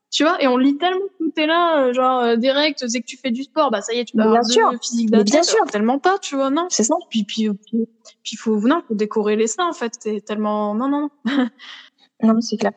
Tu 0.10 0.24
vois, 0.24 0.42
et 0.42 0.48
on 0.48 0.56
lit 0.58 0.78
tellement 0.78 1.02
tout 1.20 1.32
est 1.36 1.46
là, 1.48 1.84
euh, 1.88 1.94
genre 1.94 2.22
euh, 2.22 2.36
direct, 2.38 2.82
c'est 2.88 3.02
que 3.02 3.06
tu 3.06 3.18
fais 3.18 3.30
du 3.30 3.44
sport, 3.44 3.72
bah 3.72 3.82
ça 3.82 3.94
y 3.94 4.00
est, 4.00 4.06
tu 4.06 4.16
vas 4.16 4.24
Bien 4.24 4.32
avoir 4.36 4.46
sûr. 4.46 4.72
de 4.72 4.78
physique 4.78 5.10
d'athlète, 5.12 5.32
bien 5.32 5.44
sûr. 5.44 5.60
Tellement 5.70 6.00
pas, 6.00 6.18
tu 6.20 6.36
vois, 6.38 6.50
non. 6.50 6.66
C'est 6.70 6.84
ça. 6.84 6.96
Puis 7.10 7.26
puis 7.26 7.50
puis 7.66 7.88
puis 8.24 8.38
faut 8.38 8.58
non, 8.62 8.82
faut 8.88 8.96
décorer 8.96 9.36
les 9.36 9.48
seins 9.48 9.68
en 9.68 9.74
fait, 9.74 9.94
c'est 10.00 10.22
tellement 10.24 10.74
non 10.76 10.88
non 10.88 11.10
non. 11.26 11.48
Non, 12.24 12.40
c'est 12.42 12.58
clair. 12.58 12.72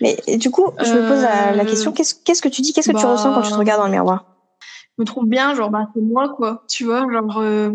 Mais 0.00 0.16
du 0.38 0.50
coup, 0.50 0.70
je 0.82 0.92
me 0.94 1.06
pose 1.06 1.22
la, 1.22 1.52
la 1.54 1.62
Euh, 1.62 1.66
question 1.66 1.92
qu'est-ce 1.92 2.14
qu'est-ce 2.24 2.42
que 2.42 2.48
tu 2.48 2.62
dis 2.62 2.72
Qu'est-ce 2.72 2.90
que 2.90 2.96
tu 2.96 3.02
bah, 3.04 3.12
ressens 3.12 3.34
quand 3.34 3.42
tu 3.42 3.50
te 3.52 3.56
regardes 3.56 3.80
dans 3.80 3.86
le 3.86 3.92
miroir? 3.92 4.24
Je 4.98 5.02
me 5.02 5.04
trouve 5.06 5.26
bien, 5.26 5.54
genre, 5.54 5.70
bah, 5.70 5.86
c'est 5.94 6.00
moi, 6.00 6.30
quoi. 6.36 6.64
Tu 6.68 6.84
vois, 6.86 7.06
genre, 7.12 7.38
euh, 7.38 7.70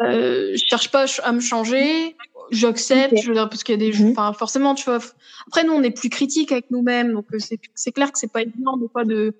euh, 0.00 0.52
je 0.52 0.64
cherche 0.66 0.90
pas 0.90 1.06
à 1.22 1.32
me 1.32 1.40
changer, 1.40 2.16
j'accepte, 2.50 3.16
je 3.20 3.28
veux 3.28 3.34
dire, 3.34 3.48
parce 3.48 3.64
qu'il 3.64 3.80
y 3.80 3.86
a 3.86 3.90
des, 3.90 3.98
Mhm. 3.98 4.10
enfin, 4.10 4.32
forcément, 4.32 4.74
tu 4.74 4.84
vois. 4.84 4.98
Après, 5.46 5.64
nous, 5.64 5.72
on 5.72 5.82
est 5.82 5.90
plus 5.90 6.08
critique 6.08 6.52
avec 6.52 6.70
nous-mêmes, 6.70 7.12
donc 7.12 7.26
euh, 7.32 7.38
c'est, 7.38 7.58
c'est 7.74 7.92
clair 7.92 8.12
que 8.12 8.18
c'est 8.18 8.32
pas 8.32 8.42
évident, 8.42 8.76
des 8.76 8.88
fois, 8.88 9.04
de, 9.04 9.34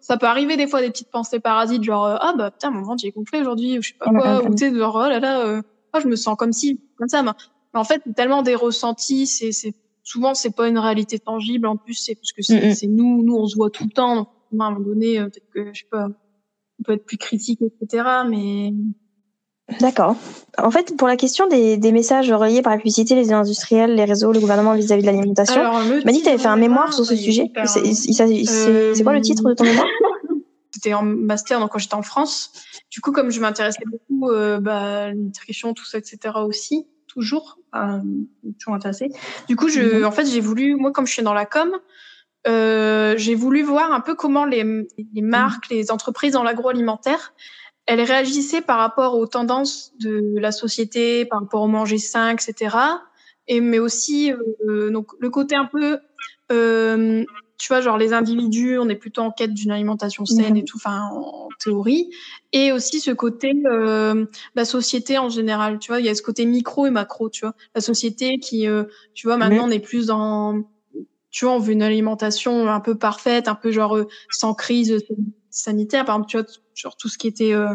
ça 0.00 0.16
peut 0.16 0.26
arriver, 0.26 0.56
des 0.56 0.66
fois, 0.66 0.80
des 0.80 0.90
petites 0.90 1.10
pensées 1.10 1.40
parasites, 1.40 1.84
genre, 1.84 2.04
euh, 2.06 2.16
ah, 2.20 2.34
bah, 2.36 2.50
putain, 2.50 2.70
mon 2.70 2.82
ventre, 2.82 3.04
est 3.04 3.12
gonflé 3.12 3.40
aujourd'hui, 3.40 3.78
ou 3.78 3.82
je 3.82 3.90
sais 3.90 3.94
pas 3.98 4.10
quoi, 4.10 4.44
ou 4.44 4.54
tu 4.54 4.58
sais, 4.68 4.74
genre, 4.74 4.96
oh 4.96 5.08
là 5.08 5.20
là, 5.20 5.46
euh, 5.46 5.62
ah, 5.92 6.00
je 6.00 6.08
me 6.08 6.16
sens 6.16 6.36
comme 6.36 6.52
si, 6.52 6.80
comme 6.96 7.08
ça, 7.08 7.22
mais, 7.22 7.30
mais 7.74 7.80
en 7.80 7.84
fait, 7.84 8.02
tellement 8.16 8.42
des 8.42 8.54
ressentis, 8.54 9.26
c'est, 9.26 9.52
c'est, 9.52 9.74
souvent, 10.02 10.34
c'est 10.34 10.54
pas 10.54 10.68
une 10.68 10.78
réalité 10.78 11.18
tangible, 11.18 11.66
en 11.66 11.76
plus, 11.76 11.94
c'est 11.94 12.14
parce 12.14 12.32
que 12.32 12.42
c'est, 12.42 12.74
c'est 12.74 12.88
nous, 12.88 13.22
nous, 13.22 13.36
on 13.36 13.46
se 13.46 13.56
voit 13.56 13.70
tout 13.70 13.84
le 13.84 13.90
temps, 13.90 14.16
donc, 14.16 14.28
à 14.60 14.64
un 14.64 14.70
moment 14.72 14.84
donné, 14.84 15.18
euh, 15.18 15.24
peut-être 15.28 15.50
que, 15.54 15.72
je 15.72 15.80
sais 15.80 15.88
pas, 15.90 16.08
on 16.80 16.82
peut 16.82 16.92
être 16.92 17.06
plus 17.06 17.16
critique, 17.16 17.60
etc. 17.62 18.04
Mais 18.28 18.72
D'accord. 19.80 20.16
En 20.58 20.70
fait, 20.70 20.94
pour 20.96 21.08
la 21.08 21.16
question 21.16 21.46
des, 21.48 21.76
des 21.78 21.92
messages 21.92 22.30
relayés 22.30 22.60
par 22.62 22.72
la 22.72 22.78
publicité, 22.78 23.14
les 23.14 23.32
industriels, 23.32 23.94
les 23.94 24.04
réseaux, 24.04 24.32
le 24.32 24.40
gouvernement 24.40 24.74
vis-à-vis 24.74 25.02
de 25.02 25.06
l'alimentation, 25.06 25.62
tu 26.00 26.04
m'as 26.06 26.12
dit 26.12 26.18
que 26.18 26.24
tu 26.24 26.28
avais 26.28 26.38
fait 26.38 26.48
un 26.48 26.56
mémoire 26.56 26.92
sur 26.92 27.04
ce 27.06 27.16
sujet. 27.16 27.50
C'est 27.64 27.80
euh, 27.80 28.94
c'est- 28.94 29.02
quoi 29.02 29.14
le 29.14 29.20
titre 29.22 29.42
de 29.48 29.54
ton 29.54 29.64
mémoire? 29.64 29.86
C'était 30.74 30.94
en 30.94 31.02
master, 31.02 31.60
donc 31.60 31.70
quand 31.70 31.78
j'étais 31.78 31.94
en 31.94 32.02
France. 32.02 32.50
Du 32.90 33.00
coup, 33.00 33.12
comme 33.12 33.30
je 33.30 33.40
m'intéressais 33.40 33.82
beaucoup 33.86 34.30
euh, 34.30 34.58
bah, 34.58 35.04
à 35.04 35.12
nutrition, 35.14 35.74
tout 35.74 35.84
ça, 35.84 35.98
etc. 35.98 36.18
aussi, 36.44 36.86
toujours, 37.06 37.58
euh, 37.74 37.98
toujours 38.58 38.74
intéressée. 38.74 39.08
Du 39.48 39.54
coup, 39.56 39.68
je, 39.68 39.98
Mhm. 40.00 40.04
en 40.06 40.10
fait, 40.10 40.26
j'ai 40.26 40.40
voulu, 40.40 40.74
moi, 40.76 40.90
comme 40.90 41.06
je 41.06 41.12
suis 41.12 41.22
dans 41.22 41.34
la 41.34 41.46
com, 41.46 41.70
euh, 42.48 43.14
j'ai 43.16 43.34
voulu 43.34 43.62
voir 43.62 43.92
un 43.92 44.00
peu 44.00 44.14
comment 44.14 44.44
les, 44.44 44.64
les 45.14 45.22
marques, 45.22 45.68
les 45.70 45.90
entreprises 45.92 46.32
dans 46.32 46.42
l'agroalimentaire, 46.42 47.32
elles 47.92 48.00
réagissaient 48.00 48.62
par 48.62 48.78
rapport 48.78 49.18
aux 49.18 49.26
tendances 49.26 49.92
de 50.00 50.38
la 50.38 50.50
société, 50.50 51.26
par 51.26 51.40
rapport 51.40 51.60
au 51.60 51.68
manger 51.68 51.98
sain, 51.98 52.30
etc. 52.30 52.76
Et 53.48 53.60
mais 53.60 53.78
aussi 53.78 54.32
euh, 54.32 54.90
donc 54.90 55.08
le 55.18 55.28
côté 55.28 55.56
un 55.56 55.66
peu, 55.66 55.98
euh, 56.50 57.22
tu 57.58 57.68
vois, 57.68 57.82
genre 57.82 57.98
les 57.98 58.14
individus, 58.14 58.78
on 58.78 58.88
est 58.88 58.96
plutôt 58.96 59.20
en 59.20 59.30
quête 59.30 59.52
d'une 59.52 59.70
alimentation 59.70 60.24
saine 60.24 60.56
et 60.56 60.64
tout, 60.64 60.78
enfin 60.78 61.10
en 61.12 61.48
théorie, 61.62 62.08
et 62.52 62.72
aussi 62.72 62.98
ce 62.98 63.10
côté 63.10 63.52
euh, 63.66 64.24
la 64.54 64.64
société 64.64 65.18
en 65.18 65.28
général, 65.28 65.78
tu 65.78 65.90
vois, 65.90 66.00
il 66.00 66.06
y 66.06 66.08
a 66.08 66.14
ce 66.14 66.22
côté 66.22 66.46
micro 66.46 66.86
et 66.86 66.90
macro, 66.90 67.28
tu 67.28 67.42
vois, 67.42 67.54
la 67.74 67.82
société 67.82 68.38
qui, 68.38 68.66
euh, 68.66 68.84
tu 69.12 69.26
vois, 69.26 69.36
maintenant 69.36 69.66
on 69.66 69.70
est 69.70 69.80
plus 69.80 70.06
dans 70.06 70.62
tu 71.30 71.46
vois, 71.46 71.54
on 71.54 71.58
veut 71.58 71.72
une 71.72 71.82
alimentation 71.82 72.68
un 72.68 72.80
peu 72.80 72.96
parfaite, 72.96 73.48
un 73.48 73.54
peu 73.54 73.70
genre 73.72 73.96
euh, 73.96 74.06
sans 74.30 74.54
crise 74.54 74.98
sanitaire. 75.54 76.04
Par 76.04 76.16
exemple, 76.16 76.30
tu 76.30 76.36
vois, 76.38 76.46
genre 76.74 76.96
tout 76.96 77.08
ce 77.08 77.18
qui 77.18 77.26
était, 77.28 77.52
euh, 77.54 77.74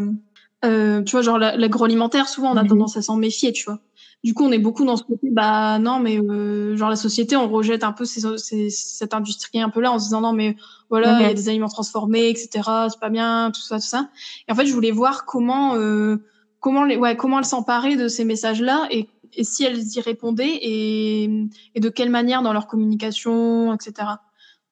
euh, 0.66 1.04
tu 1.04 1.12
vois, 1.12 1.22
genre 1.22 1.38
la- 1.38 1.56
l'agroalimentaire, 1.58 2.28
souvent 2.30 2.52
on 2.54 2.58
a 2.58 2.64
Mhm. 2.64 2.70
tendance 2.70 2.98
à 2.98 3.02
s'en 3.02 3.16
méfier, 3.18 3.52
tu 3.54 3.66
vois. 3.66 3.80
Du 4.24 4.34
coup, 4.34 4.44
on 4.44 4.52
est 4.52 4.58
beaucoup 4.58 4.84
dans 4.84 4.98
ce 4.98 5.04
côté, 5.04 5.30
bah 5.32 5.78
non, 5.78 6.00
mais 6.00 6.18
euh, 6.20 6.76
genre 6.76 6.90
la 6.90 6.96
société, 6.96 7.36
on 7.36 7.48
rejette 7.48 7.84
un 7.84 7.92
peu 7.94 8.04
ces, 8.04 8.22
ces- 8.38 8.70
cette 8.72 9.14
industrie 9.14 9.62
un 9.62 9.70
peu 9.70 9.80
là 9.80 9.92
en 9.92 10.00
se 10.00 10.06
disant 10.06 10.22
non, 10.22 10.34
mais 10.34 10.56
voilà, 10.90 11.14
il 11.20 11.22
y 11.28 11.30
a 11.30 11.34
des 11.36 11.50
aliments 11.50 11.68
transformés, 11.70 12.30
etc. 12.30 12.88
C'est 12.90 13.00
pas 13.00 13.10
bien, 13.10 13.52
tout 13.54 13.62
ça, 13.62 13.76
tout 13.78 13.86
ça. 13.86 14.10
Et 14.48 14.52
en 14.52 14.56
fait, 14.56 14.66
je 14.66 14.74
voulais 14.74 14.90
voir 14.92 15.26
comment, 15.26 15.76
euh, 15.76 16.18
comment 16.60 16.84
les, 16.84 16.98
ouais, 16.98 17.16
comment 17.16 17.38
elles 17.38 17.46
s'emparaient 17.46 17.96
de 17.96 18.08
ces 18.08 18.26
messages-là 18.26 18.88
et, 18.90 19.08
et 19.34 19.44
si 19.44 19.64
elles 19.64 19.84
y 19.96 20.00
répondaient 20.02 20.58
et, 20.64 21.30
et 21.76 21.80
de 21.80 21.90
quelle 21.90 22.10
manière 22.10 22.42
dans 22.42 22.54
leur 22.54 22.66
communication, 22.66 23.72
etc. 23.76 24.18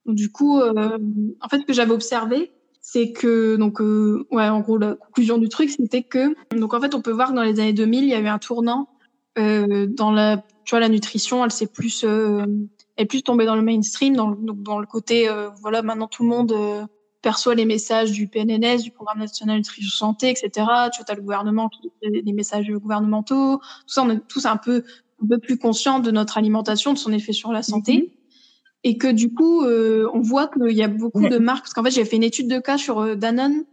Donc, 0.08 0.16
du 0.16 0.32
coup, 0.32 0.60
euh, 0.60 0.98
en 1.42 1.50
fait, 1.50 1.64
que 1.66 1.74
j'avais 1.74 1.92
observé, 1.94 2.52
c'est 2.88 3.12
que, 3.12 3.56
donc, 3.56 3.82
euh, 3.82 4.28
ouais, 4.32 4.48
en 4.48 4.60
gros, 4.60 4.78
la 4.78 4.94
conclusion 4.94 5.40
du 5.40 5.50
truc, 5.50 5.72
c'était 5.72 6.04
que, 6.04 6.36
donc, 6.56 6.74
en 6.76 6.80
fait, 6.80 6.94
on 6.94 7.02
peut 7.02 7.12
voir 7.12 7.30
que 7.32 7.34
dans 7.36 7.42
les 7.42 7.60
années 7.60 7.74
2000, 7.74 8.04
il 8.04 8.10
y 8.10 8.14
a 8.14 8.20
eu 8.20 8.28
un 8.28 8.38
tournant 8.38 8.90
euh, 9.40 9.88
dans 9.88 10.12
la, 10.12 10.38
tu 10.66 10.70
vois, 10.70 10.80
la 10.80 10.88
nutrition, 10.88 11.44
elle 11.44 11.52
s'est 11.52 11.66
plus, 11.66 12.04
euh, 12.04 12.46
elle 12.96 13.04
est 13.04 13.06
plus 13.08 13.24
tombée 13.24 13.46
dans 13.46 13.56
le 13.56 13.64
mainstream, 13.64 14.16
dans, 14.16 14.30
le- 14.30 14.38
donc, 14.38 14.62
dans 14.62 14.78
le 14.78 14.86
côté, 14.86 15.28
euh, 15.28 15.50
voilà, 15.62 15.82
maintenant 15.82 16.08
tout 16.08 16.22
le 16.22 16.30
monde 16.30 16.52
euh, 16.52 16.86
perçoit 17.24 17.56
les 17.56 17.66
messages 17.66 18.12
du 18.12 18.28
PNNS, 18.28 18.84
du 18.84 18.92
Programme 18.92 19.18
national 19.20 19.58
nutrition 19.58 19.90
santé, 19.90 20.30
etc. 20.30 20.68
Tu 20.94 21.02
vois, 21.02 21.10
as 21.12 21.16
le 21.16 21.22
gouvernement 21.24 21.70
qui 21.70 21.92
des 22.22 22.34
messages 22.34 22.70
gouvernementaux. 22.70 23.58
Tout 23.58 23.64
ça, 23.88 24.04
on 24.04 24.12
est 24.12 24.20
tous 24.28 24.46
un 24.46 24.58
peu, 24.58 24.84
un 25.24 25.28
peu 25.28 25.40
plus 25.40 25.58
conscients 25.58 26.00
de 26.00 26.12
notre 26.12 26.38
alimentation, 26.38 26.94
de 26.94 27.00
son 27.00 27.12
effet 27.12 27.34
sur 27.34 27.52
la 27.52 27.64
santé. 27.64 28.12
Et 28.88 28.98
que 28.98 29.08
du 29.12 29.34
coup, 29.34 29.64
euh, 29.64 30.08
on 30.14 30.22
voit 30.22 30.48
qu'il 30.48 30.72
y 30.78 30.84
a 30.84 30.88
beaucoup 30.88 31.24
Mhm. 31.24 31.30
de 31.30 31.38
marques. 31.40 31.64
Parce 31.64 31.74
qu'en 31.74 31.84
fait, 31.84 31.92
j'ai 31.92 32.06
fait 32.06 32.16
une 32.18 32.24
étude 32.24 32.48
de 32.48 32.60
cas 32.60 32.78
sur 32.78 33.00
euh, 33.00 33.16
Danone, 33.16 33.66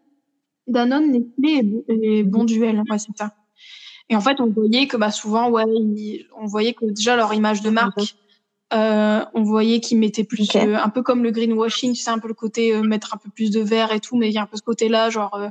Danone, 0.66 1.12
Nestlé 1.12 1.84
et, 1.88 2.18
et 2.18 2.22
Bonduel. 2.24 2.82
Ouais, 2.90 2.98
c'est 2.98 3.16
ça. 3.16 3.34
Et 4.08 4.16
en 4.16 4.20
fait, 4.22 4.40
on 4.40 4.46
voyait 4.50 4.86
que 4.88 4.96
bah, 4.96 5.10
souvent, 5.10 5.50
ouais, 5.50 5.64
ils- 5.68 6.26
on 6.40 6.46
voyait 6.46 6.72
que 6.72 6.86
déjà 6.86 7.14
leur 7.14 7.32
image 7.34 7.60
de 7.62 7.70
marque, 7.70 8.14
euh, 8.72 9.20
on 9.34 9.42
voyait 9.42 9.80
qu'ils 9.80 9.98
mettaient 9.98 10.24
plus, 10.24 10.48
euh, 10.56 10.76
un 10.76 10.88
peu 10.88 11.02
comme 11.02 11.22
le 11.22 11.30
greenwashing, 11.30 11.92
tu 11.92 12.00
sais, 12.00 12.10
un 12.10 12.18
peu 12.18 12.28
le 12.28 12.34
côté 12.34 12.74
euh, 12.74 12.82
mettre 12.82 13.14
un 13.14 13.18
peu 13.18 13.28
plus 13.30 13.50
de 13.50 13.60
verre 13.60 13.92
et 13.92 14.00
tout, 14.00 14.16
mais 14.16 14.28
il 14.30 14.32
y 14.32 14.38
a 14.38 14.42
un 14.42 14.46
peu 14.46 14.56
ce 14.56 14.62
côté-là, 14.62 15.10
genre 15.10 15.34
euh, 15.34 15.48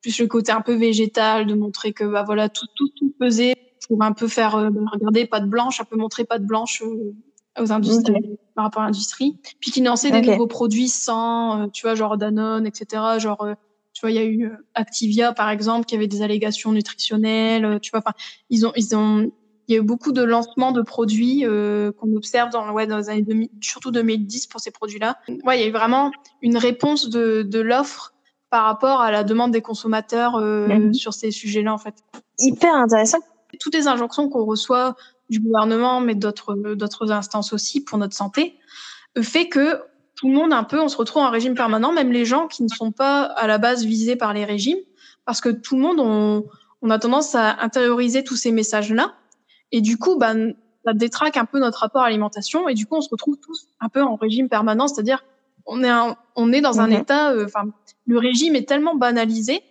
plus 0.00 0.18
le 0.20 0.26
côté 0.26 0.52
un 0.52 0.62
peu 0.62 0.74
végétal, 0.74 1.46
de 1.46 1.54
montrer 1.54 1.92
que 1.92 2.04
bah 2.04 2.22
voilà 2.24 2.48
tout 2.48 2.66
tout 2.74 2.88
tout 2.98 3.14
pesé 3.20 3.54
pour 3.88 4.02
un 4.02 4.12
peu 4.12 4.26
faire, 4.26 4.56
euh, 4.56 4.70
bah, 4.70 4.80
regardez, 4.90 5.26
pas 5.26 5.40
de 5.40 5.46
blanche, 5.46 5.80
un 5.80 5.84
peu 5.84 5.96
montrer 5.96 6.24
pas 6.24 6.38
de 6.38 6.46
blanche 6.46 6.82
euh, 6.82 7.12
aux 7.60 7.72
industries 7.72 8.14
par 8.54 8.64
rapport 8.64 8.82
à 8.82 8.86
l'industrie, 8.86 9.38
puis 9.60 9.70
qui 9.70 9.82
lançaient 9.82 10.10
des 10.10 10.18
Ok. 10.18 10.26
nouveaux 10.26 10.46
produits 10.46 10.88
sans, 10.88 11.62
euh, 11.62 11.66
tu 11.72 11.86
vois, 11.86 11.94
genre 11.94 12.16
Danone, 12.16 12.66
etc. 12.66 13.18
Genre 13.18 13.42
euh, 13.42 13.54
tu 13.94 14.00
vois, 14.00 14.10
il 14.10 14.14
y 14.14 14.18
a 14.18 14.24
eu 14.24 14.46
euh, 14.46 14.56
Activia 14.74 15.32
par 15.32 15.50
exemple 15.50 15.84
qui 15.86 15.94
avait 15.94 16.06
des 16.06 16.22
allégations 16.22 16.72
nutritionnelles, 16.72 17.78
tu 17.82 17.90
vois, 17.90 18.00
enfin 18.00 18.12
ils 18.50 18.66
ont 18.66 18.72
ils 18.76 18.96
ont 18.96 19.30
il 19.68 19.74
y 19.74 19.78
a 19.78 19.80
eu 19.80 19.84
beaucoup 19.84 20.12
de 20.12 20.22
lancements 20.22 20.72
de 20.72 20.82
produits 20.82 21.46
euh, 21.46 21.92
qu'on 21.92 22.14
observe 22.16 22.50
dans, 22.50 22.72
ouais, 22.72 22.86
dans 22.88 22.98
les 22.98 23.08
années 23.10 23.22
2000, 23.22 23.48
surtout 23.62 23.92
2010 23.92 24.48
pour 24.48 24.60
ces 24.60 24.72
produits-là. 24.72 25.16
Ouais, 25.44 25.58
il 25.58 25.60
y 25.60 25.64
a 25.64 25.68
eu 25.68 25.72
vraiment 25.72 26.10
une 26.40 26.56
réponse 26.56 27.08
de, 27.08 27.42
de 27.42 27.60
l'offre 27.60 28.12
par 28.50 28.64
rapport 28.64 29.00
à 29.00 29.12
la 29.12 29.22
demande 29.22 29.52
des 29.52 29.62
consommateurs 29.62 30.34
euh, 30.34 30.66
Mhm. 30.66 30.92
sur 30.94 31.14
ces 31.14 31.30
sujets-là, 31.30 31.72
en 31.72 31.78
fait. 31.78 31.94
Hyper 32.40 32.74
intéressant. 32.74 33.18
Toutes 33.60 33.74
les 33.74 33.86
injonctions 33.86 34.28
qu'on 34.28 34.44
reçoit 34.44 34.94
du 35.32 35.40
gouvernement, 35.40 36.00
mais 36.00 36.14
d'autres 36.14 36.54
d'autres 36.74 37.10
instances 37.10 37.52
aussi 37.52 37.82
pour 37.82 37.98
notre 37.98 38.14
santé, 38.14 38.54
euh, 39.18 39.22
fait 39.22 39.48
que 39.48 39.80
tout 40.14 40.28
le 40.28 40.34
monde 40.34 40.52
un 40.52 40.62
peu, 40.64 40.78
on 40.80 40.88
se 40.88 40.96
retrouve 40.96 41.22
en 41.22 41.30
régime 41.30 41.54
permanent, 41.54 41.92
même 41.92 42.12
les 42.12 42.24
gens 42.24 42.46
qui 42.46 42.62
ne 42.62 42.68
sont 42.68 42.92
pas 42.92 43.22
à 43.22 43.46
la 43.46 43.58
base 43.58 43.84
visés 43.84 44.14
par 44.14 44.32
les 44.34 44.44
régimes, 44.44 44.78
parce 45.24 45.40
que 45.40 45.48
tout 45.48 45.74
le 45.76 45.82
monde, 45.82 45.98
on, 45.98 46.44
on 46.82 46.90
a 46.90 46.98
tendance 46.98 47.34
à 47.34 47.60
intérioriser 47.60 48.22
tous 48.22 48.36
ces 48.36 48.52
messages-là. 48.52 49.14
Et 49.72 49.80
du 49.80 49.96
coup, 49.96 50.16
bah, 50.18 50.34
ça 50.84 50.92
détraque 50.92 51.36
un 51.38 51.44
peu 51.46 51.58
notre 51.58 51.78
rapport 51.78 52.02
à 52.02 52.06
l'alimentation. 52.06 52.68
Et 52.68 52.74
du 52.74 52.86
coup, 52.86 52.96
on 52.96 53.00
se 53.00 53.08
retrouve 53.10 53.36
tous 53.38 53.68
un 53.80 53.88
peu 53.88 54.02
en 54.02 54.16
régime 54.16 54.48
permanent, 54.48 54.86
c'est-à-dire 54.86 55.24
on 55.64 55.82
est, 55.82 55.88
un- 55.88 56.16
on 56.36 56.52
est 56.52 56.60
dans 56.60 56.80
un 56.80 56.88
Mhm. 56.88 57.00
état, 57.00 57.32
euh, 57.32 57.46
enfin, 57.46 57.64
le 58.06 58.18
régime 58.18 58.54
est 58.54 58.68
tellement 58.68 58.94
banalisé. 58.96 59.62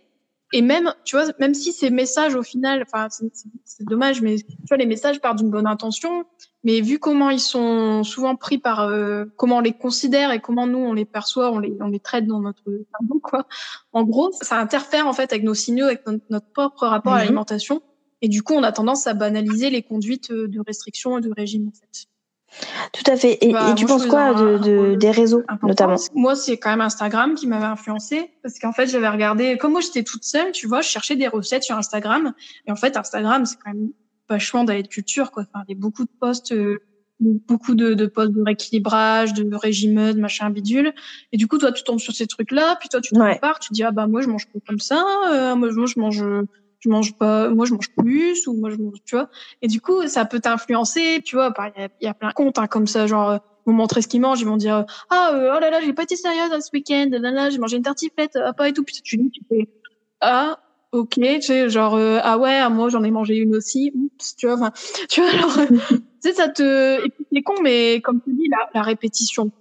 Et 0.54 0.62
même, 0.62 0.94
tu 1.06 1.16
vois, 1.16 1.26
même 1.40 1.54
si 1.54 1.72
ces 1.72 1.90
messages, 1.90 2.36
au 2.36 2.44
final, 2.44 2.84
enfin, 2.84 3.08
c'est- 3.10 3.84
dommage, 3.86 4.22
mais 4.22 4.36
tu 4.36 4.46
vois, 4.68 4.78
les 4.78 4.86
messages 4.86 5.20
partent 5.22 5.38
d'une 5.40 5.50
bonne 5.50 5.66
intention, 5.66 6.26
mais 6.64 6.82
vu 6.82 7.00
comment 7.00 7.30
ils 7.30 7.40
sont 7.40 8.04
souvent 8.04 8.36
pris 8.36 8.58
par, 8.58 8.82
euh, 8.82 9.26
comment 9.38 9.58
on 9.58 9.62
les 9.62 9.72
considère 9.74 10.32
et 10.32 10.40
comment 10.40 10.68
nous 10.68 10.78
on 10.78 10.94
les 10.94 11.06
perçoit, 11.06 11.52
on 11.52 11.58
les, 11.60 11.76
on 11.80 11.88
les 11.88 12.00
traite 12.00 12.28
dans 12.28 12.40
notre 12.42 12.64
cerveau, 12.66 13.20
quoi. 13.24 13.48
En 13.94 14.04
gros, 14.04 14.32
ça 14.42 14.60
interfère 14.60 15.08
en 15.08 15.14
fait 15.14 15.32
avec 15.32 15.44
nos 15.44 15.54
signaux, 15.56 15.86
avec 15.86 16.06
notre, 16.06 16.24
notre 16.30 16.48
propre 16.52 16.86
rapport 16.86 17.14
à 17.14 17.18
Mhm. 17.18 17.22
l'alimentation. 17.24 17.82
Et 18.22 18.28
du 18.28 18.44
coup, 18.44 18.54
on 18.54 18.62
a 18.64 18.72
tendance 18.72 19.08
à 19.08 19.14
banaliser 19.16 19.70
les 19.72 19.82
conduites 19.82 20.30
euh, 20.32 20.48
de 20.48 20.60
restriction 20.68 21.18
et 21.18 21.22
de 21.22 21.32
régime, 21.36 21.68
en 21.70 21.72
fait. 21.72 22.06
Tout 22.94 23.10
à 23.12 23.16
fait. 23.16 23.38
Et, 23.42 23.52
Bah, 23.54 23.70
et 23.72 23.76
tu 23.76 23.86
penses 23.86 24.06
quoi 24.06 24.22
un- 24.22 24.58
de, 24.58 24.58
de- 24.92 24.96
des 24.96 25.12
réseaux, 25.12 25.44
notamment? 25.64 25.96
Moi, 26.14 26.36
c'est 26.36 26.58
quand 26.58 26.70
même 26.70 26.82
Instagram 26.82 27.34
qui 27.36 27.48
m'avait 27.48 27.66
influencé 27.66 28.32
parce 28.44 28.60
qu'en 28.60 28.74
fait, 28.74 28.88
j'avais 28.88 29.08
regardé, 29.10 29.58
comme 29.58 29.72
moi 29.72 29.82
j'étais 29.82 30.04
toute 30.04 30.24
seule, 30.24 30.52
tu 30.52 30.68
vois, 30.68 30.82
je 30.82 30.90
cherchais 30.90 31.16
des 31.16 31.28
recettes 31.28 31.64
sur 31.64 31.78
Instagram. 31.78 32.34
Et 32.68 32.72
en 32.72 32.76
fait, 32.76 32.98
Instagram, 32.98 33.46
c'est 33.46 33.58
quand 33.64 33.72
même 33.74 33.90
vachement 34.30 34.64
d'aller 34.64 34.84
de 34.84 34.88
culture, 34.88 35.32
quoi. 35.32 35.44
Enfin, 35.44 35.64
il 35.68 35.74
y 35.74 35.78
a 35.78 35.80
beaucoup 35.80 36.04
de 36.04 36.10
posts, 36.20 36.52
euh, 36.52 36.78
beaucoup 37.20 37.76
de, 37.76 37.94
de 37.94 38.06
posts 38.08 38.32
de 38.32 38.42
rééquilibrage, 38.44 39.34
de 39.34 39.56
régime, 39.56 40.14
de 40.14 40.20
machin 40.20 40.50
bidule. 40.50 40.94
Et 41.32 41.38
du 41.38 41.48
coup, 41.48 41.58
toi, 41.58 41.72
tu 41.72 41.84
tombes 41.84 42.00
sur 42.00 42.14
ces 42.14 42.28
trucs-là, 42.28 42.76
puis 42.80 42.90
toi, 42.90 43.00
tu 43.02 43.14
te 43.14 43.20
Ouais. 43.20 43.34
compares, 43.36 43.60
tu 43.60 43.72
dis, 43.74 43.84
ah 43.84 43.92
bah, 43.92 44.08
moi, 44.08 44.22
je 44.22 44.28
mange 44.28 44.48
comme 44.68 44.80
ça, 44.80 45.04
euh, 45.32 45.56
moi, 45.56 45.70
moi, 45.72 45.86
je 45.86 46.00
mange, 46.00 46.24
je 46.82 46.90
mange 46.90 47.14
pas, 47.18 47.50
moi 47.50 47.66
je 47.66 47.74
mange 47.74 47.90
plus 47.96 48.48
ou 48.48 48.54
moi 48.54 48.70
je 48.70 48.78
mange, 48.78 48.98
tu 49.06 49.16
vois. 49.16 49.30
Et 49.62 49.68
du 49.68 49.80
coup, 49.80 50.08
ça 50.08 50.26
peut 50.26 50.40
t'influencer, 50.40 51.22
tu 51.24 51.36
vois. 51.36 51.54
Il 51.78 51.90
y, 52.02 52.08
a, 52.08 52.14
plein 52.14 52.30
de 52.30 52.34
comptes 52.34 52.58
hein, 52.58 52.68
comme 52.68 52.88
ça, 52.88 53.08
genre 53.08 53.40
vous 53.66 53.74
montrer 53.74 54.02
ce 54.02 54.08
qu'ils 54.08 54.22
mangent, 54.22 54.42
ils 54.42 54.48
vont 54.48 54.58
dire 54.58 54.86
ah 55.12 55.32
oh 55.34 55.60
là 55.60 55.70
là 55.70 55.80
j'ai 55.82 55.94
pas 55.94 56.04
été 56.04 56.16
sérieuse 56.16 56.50
ce 56.50 56.70
week-end, 56.74 57.10
là 57.12 57.32
là 57.32 57.50
j'ai 57.52 57.60
mangé 57.60 57.78
une 57.78 57.84
tartiflette, 57.84 58.36
ah 58.36 58.54
pas 58.54 58.68
et 58.68 58.74
tout. 58.74 58.84
Puis 58.84 58.96
tu 59.04 59.18
dis 59.18 59.30
tu 59.30 59.42
fais 59.48 59.70
ah 60.20 60.58
ok, 60.92 61.14
tu 61.14 61.42
sais 61.42 61.70
genre 61.70 61.96
ah 62.24 62.38
ouais 62.40 62.68
moi 62.70 62.90
j'en 62.90 63.04
ai 63.04 63.12
mangé 63.12 63.36
une 63.36 63.56
aussi, 63.56 63.92
Oups, 63.94 64.36
tu 64.36 64.48
vois. 64.48 64.72
Tu 65.10 65.22
vois 65.22 65.30
alors 65.30 65.58
tu 65.68 65.96
sais 66.22 66.34
ça 66.34 66.50
te 66.50 67.06
et 67.06 67.10
puis 67.10 67.26
c'est 67.32 67.42
con 67.44 67.62
mais 67.62 68.02
comme 68.02 68.20
tu 68.22 68.34
dis 68.34 68.50
la, 68.50 68.70
la 68.74 68.82
répétition 68.82 69.52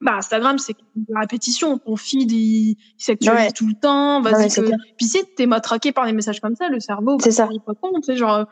bah 0.00 0.16
Instagram 0.16 0.58
c'est 0.58 0.76
la 1.08 1.20
répétition. 1.20 1.78
Ton 1.78 1.96
feed 1.96 2.30
il, 2.32 2.70
il 2.70 2.76
s'actualise 2.96 3.52
tout 3.52 3.66
le 3.66 3.74
temps. 3.74 4.20
Vas-y 4.22 4.48
que... 4.48 4.70
puis 4.96 5.06
si 5.06 5.24
t'es 5.36 5.46
matraqué 5.46 5.92
par 5.92 6.06
des 6.06 6.12
messages 6.12 6.40
comme 6.40 6.56
ça 6.56 6.68
le 6.68 6.80
cerveau 6.80 7.18
c'est 7.20 7.32
ça. 7.32 7.48
il 7.52 7.60
pas 7.60 7.74
compte 7.74 7.96
tu 8.02 8.06
sais 8.06 8.16
genre 8.16 8.46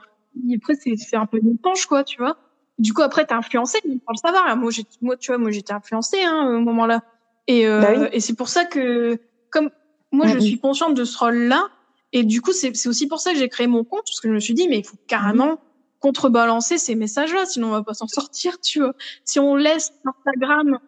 après 0.54 0.74
c'est 0.74 0.96
c'est 0.96 1.16
un 1.16 1.26
peu 1.26 1.38
une 1.38 1.58
penche 1.58 1.86
quoi 1.86 2.04
tu 2.04 2.18
vois. 2.18 2.36
Du 2.78 2.92
coup 2.92 3.02
après 3.02 3.24
t'es 3.24 3.34
influencé 3.34 3.80
pour 3.80 4.12
le 4.12 4.18
savoir 4.18 4.56
moi 4.56 4.70
j'ai 4.70 4.84
moi 5.00 5.16
tu 5.16 5.30
vois 5.30 5.38
moi 5.38 5.50
j'étais 5.50 5.72
influencé 5.72 6.22
hein, 6.22 6.56
au 6.56 6.60
moment 6.60 6.86
là 6.86 7.02
et 7.46 7.66
euh, 7.66 7.80
bah 7.80 7.88
oui. 7.96 8.06
et 8.12 8.20
c'est 8.20 8.34
pour 8.34 8.48
ça 8.48 8.66
que 8.66 9.18
comme 9.50 9.70
moi 10.12 10.26
mm 10.26 10.30
-hmm. 10.30 10.34
je 10.34 10.40
suis 10.40 10.60
consciente 10.60 10.94
de 10.94 11.04
ce 11.04 11.16
rôle 11.18 11.38
là 11.54 11.68
et 12.12 12.24
du 12.24 12.40
coup 12.42 12.52
c'est 12.52 12.76
c'est 12.76 12.88
aussi 12.88 13.06
pour 13.08 13.20
ça 13.20 13.32
que 13.32 13.38
j'ai 13.38 13.48
créé 13.48 13.66
mon 13.66 13.84
compte 13.84 14.04
parce 14.04 14.20
que 14.20 14.28
je 14.28 14.34
me 14.34 14.40
suis 14.40 14.54
dit 14.54 14.68
mais 14.68 14.78
il 14.78 14.84
faut 14.84 14.98
carrément 15.06 15.58
contrebalancer 16.00 16.76
ces 16.78 16.94
messages 16.94 17.32
là 17.32 17.44
sinon 17.46 17.68
on 17.68 17.72
va 17.72 17.82
pas 17.82 17.94
s'en 17.94 18.06
sortir 18.06 18.60
tu 18.60 18.80
vois. 18.80 18.94
Si 19.24 19.40
on 19.40 19.56
laisse 19.56 19.92
Instagram 20.04 20.78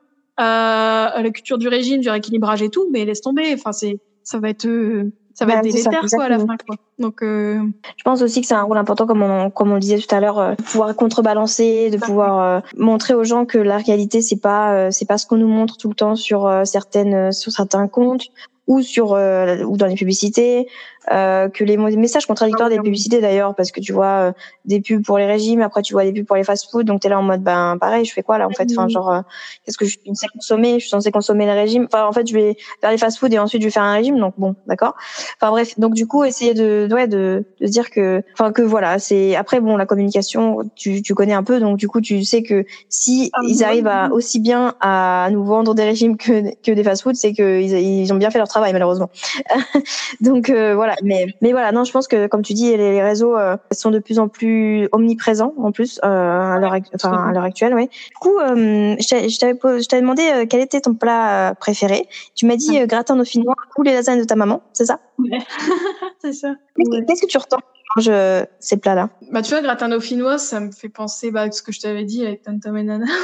la 0.40 1.30
culture 1.32 1.58
du 1.58 1.68
régime, 1.68 2.00
du 2.00 2.10
rééquilibrage 2.10 2.62
et 2.62 2.70
tout, 2.70 2.88
mais 2.92 3.04
laisse 3.04 3.20
tomber. 3.20 3.52
Enfin, 3.54 3.72
c'est, 3.72 3.98
ça 4.22 4.38
va 4.38 4.48
être, 4.50 4.66
euh, 4.66 5.12
ça 5.34 5.44
va 5.44 5.54
bah, 5.54 5.58
être 5.58 5.64
délétère 5.64 6.02
quoi 6.12 6.24
à 6.24 6.28
la 6.28 6.38
fin 6.38 6.56
quoi. 6.66 6.76
Donc, 6.98 7.22
euh... 7.22 7.60
je 7.96 8.04
pense 8.04 8.22
aussi 8.22 8.40
que 8.40 8.46
c'est 8.46 8.54
un 8.54 8.62
rôle 8.62 8.76
important, 8.76 9.06
comme 9.06 9.22
on, 9.22 9.50
comme 9.50 9.70
on 9.70 9.74
le 9.74 9.80
disait 9.80 9.98
tout 9.98 10.14
à 10.14 10.20
l'heure, 10.20 10.38
euh, 10.38 10.54
de 10.54 10.62
pouvoir 10.62 10.94
contrebalancer, 10.94 11.90
de 11.90 11.96
pouvoir 11.96 12.40
euh, 12.40 12.60
montrer 12.76 13.14
aux 13.14 13.24
gens 13.24 13.46
que 13.46 13.58
la 13.58 13.78
réalité 13.78 14.20
c'est 14.20 14.40
pas, 14.40 14.74
euh, 14.74 14.90
c'est 14.90 15.06
pas 15.06 15.18
ce 15.18 15.26
qu'on 15.26 15.38
nous 15.38 15.48
montre 15.48 15.76
tout 15.78 15.88
le 15.88 15.94
temps 15.94 16.14
sur 16.14 16.46
euh, 16.46 16.64
certaines, 16.64 17.32
sur 17.32 17.52
certains 17.52 17.88
comptes 17.88 18.26
ou 18.66 18.82
sur 18.82 19.12
ou 19.12 19.76
dans 19.76 19.86
les 19.86 19.96
publicités 19.96 20.68
euh, 21.10 21.48
que 21.48 21.64
les 21.64 21.78
messages 21.78 22.26
contradictoires 22.26 22.68
des 22.68 22.78
publicités 22.78 23.22
d'ailleurs 23.22 23.54
parce 23.54 23.72
que 23.72 23.80
tu 23.80 23.92
vois 23.92 24.28
euh, 24.28 24.32
des 24.66 24.80
pubs 24.80 25.02
pour 25.02 25.16
les 25.16 25.24
régimes 25.24 25.62
après 25.62 25.80
tu 25.80 25.94
vois 25.94 26.04
des 26.04 26.12
pubs 26.12 26.26
pour 26.26 26.36
les 26.36 26.44
fast-food 26.44 26.86
donc 26.86 27.00
t'es 27.00 27.08
là 27.08 27.18
en 27.18 27.22
mode 27.22 27.42
ben 27.42 27.78
pareil 27.80 28.04
je 28.04 28.12
fais 28.12 28.22
quoi 28.22 28.36
là 28.36 28.46
en 28.46 28.50
fait? 28.50 28.68
Enfin 28.70 28.86
genre 28.88 29.10
euh, 29.10 29.20
qu'est-ce 29.64 29.78
que 29.78 29.86
je 29.86 29.92
suis 29.92 30.00
censée 30.04 30.26
consommer? 30.28 30.74
Je 30.74 30.80
suis 30.80 30.90
censée 30.90 31.10
consommer 31.10 31.46
le 31.46 31.52
régime. 31.52 31.86
Enfin 31.90 32.06
en 32.06 32.12
fait 32.12 32.26
je 32.26 32.34
vais 32.34 32.56
faire 32.82 32.90
les 32.90 32.98
fast-food 32.98 33.32
et 33.32 33.38
ensuite 33.38 33.62
je 33.62 33.66
vais 33.66 33.72
faire 33.72 33.82
un 33.82 33.94
régime 33.94 34.18
donc 34.18 34.34
bon 34.36 34.54
d'accord. 34.66 34.94
Enfin 35.40 35.50
bref 35.50 35.78
donc 35.78 35.94
du 35.94 36.06
coup 36.06 36.22
essayer 36.24 36.52
de 36.52 36.86
ouais 36.92 37.08
de, 37.08 37.46
de 37.60 37.66
se 37.66 37.72
dire 37.72 37.90
que 37.90 38.22
enfin 38.34 38.52
que 38.52 38.60
voilà 38.60 38.98
c'est 38.98 39.36
après 39.36 39.60
bon 39.60 39.78
la 39.78 39.86
communication 39.86 40.70
tu, 40.74 41.00
tu 41.00 41.14
connais 41.14 41.32
un 41.32 41.44
peu 41.44 41.60
donc 41.60 41.78
du 41.78 41.88
coup 41.88 42.02
tu 42.02 42.24
sais 42.24 42.42
que 42.42 42.66
si 42.90 43.30
ah, 43.32 43.40
ils 43.48 43.64
arrivent 43.64 43.86
à 43.86 44.10
aussi 44.12 44.38
bien 44.38 44.74
à 44.80 45.28
nous 45.32 45.44
vendre 45.44 45.74
des 45.74 45.84
régimes 45.84 46.18
que 46.18 46.54
que 46.62 46.72
des 46.72 46.84
fast-food 46.84 47.14
c'est 47.14 47.32
que 47.32 47.60
ils, 47.60 47.72
ils 47.72 48.12
ont 48.12 48.16
bien 48.16 48.30
fait 48.30 48.38
leur 48.38 48.48
travail 48.48 48.74
malheureusement. 48.74 49.10
Donc 50.20 50.50
euh, 50.50 50.74
voilà 50.90 50.96
mais 51.02 51.26
mais 51.40 51.52
voilà 51.52 51.72
non 51.72 51.84
je 51.84 51.92
pense 51.92 52.08
que 52.08 52.26
comme 52.26 52.42
tu 52.42 52.54
dis 52.54 52.76
les, 52.76 52.92
les 52.92 53.02
réseaux 53.02 53.36
euh, 53.36 53.56
sont 53.72 53.90
de 53.90 53.98
plus 53.98 54.18
en 54.18 54.28
plus 54.28 54.88
omniprésents 54.92 55.54
en 55.58 55.72
plus 55.72 56.00
euh, 56.04 56.08
à 56.08 56.58
l'heure 56.58 56.74
enfin 56.94 57.28
à 57.28 57.32
l'heure 57.32 57.44
actuelle 57.44 57.74
oui 57.74 57.88
du 57.88 58.16
coup 58.20 58.38
euh, 58.38 58.96
je 58.98 59.86
t'avais 59.86 60.00
demandé 60.02 60.22
euh, 60.22 60.46
quel 60.48 60.60
était 60.60 60.80
ton 60.80 60.94
plat 60.94 61.50
euh, 61.50 61.54
préféré. 61.54 62.06
Tu 62.34 62.46
m'as 62.46 62.56
dit 62.56 62.78
gratin 62.86 63.16
dauphinois 63.16 63.54
ou 63.76 63.82
les 63.82 63.92
lasagnes 63.92 64.20
de 64.20 64.24
ta 64.24 64.36
maman 64.36 64.62
c'est 64.72 64.86
ça? 64.86 65.00
Ouais. 65.18 65.38
c'est 66.20 66.32
ça. 66.32 66.54
Qu'est-ce 66.76 67.22
que 67.22 67.26
tu 67.26 67.38
ressens 67.38 67.60
je 67.98 68.44
ces 68.60 68.76
plats 68.76 68.94
là 68.94 69.10
bah 69.32 69.42
tu 69.42 69.50
vois 69.50 69.62
gratin 69.62 69.88
dauphinois 69.88 70.38
ça 70.38 70.60
me 70.60 70.70
fait 70.70 70.88
penser 70.88 71.30
bah 71.30 71.50
ce 71.50 71.62
que 71.62 71.72
je 71.72 71.80
t'avais 71.80 72.04
dit 72.04 72.24
avec 72.24 72.42
Tantam 72.42 72.76
et 72.76 72.82
Nana. 72.84 73.06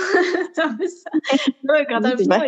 Ouais, 1.68 1.84
gratin 1.88 2.10
dauphinois 2.10 2.46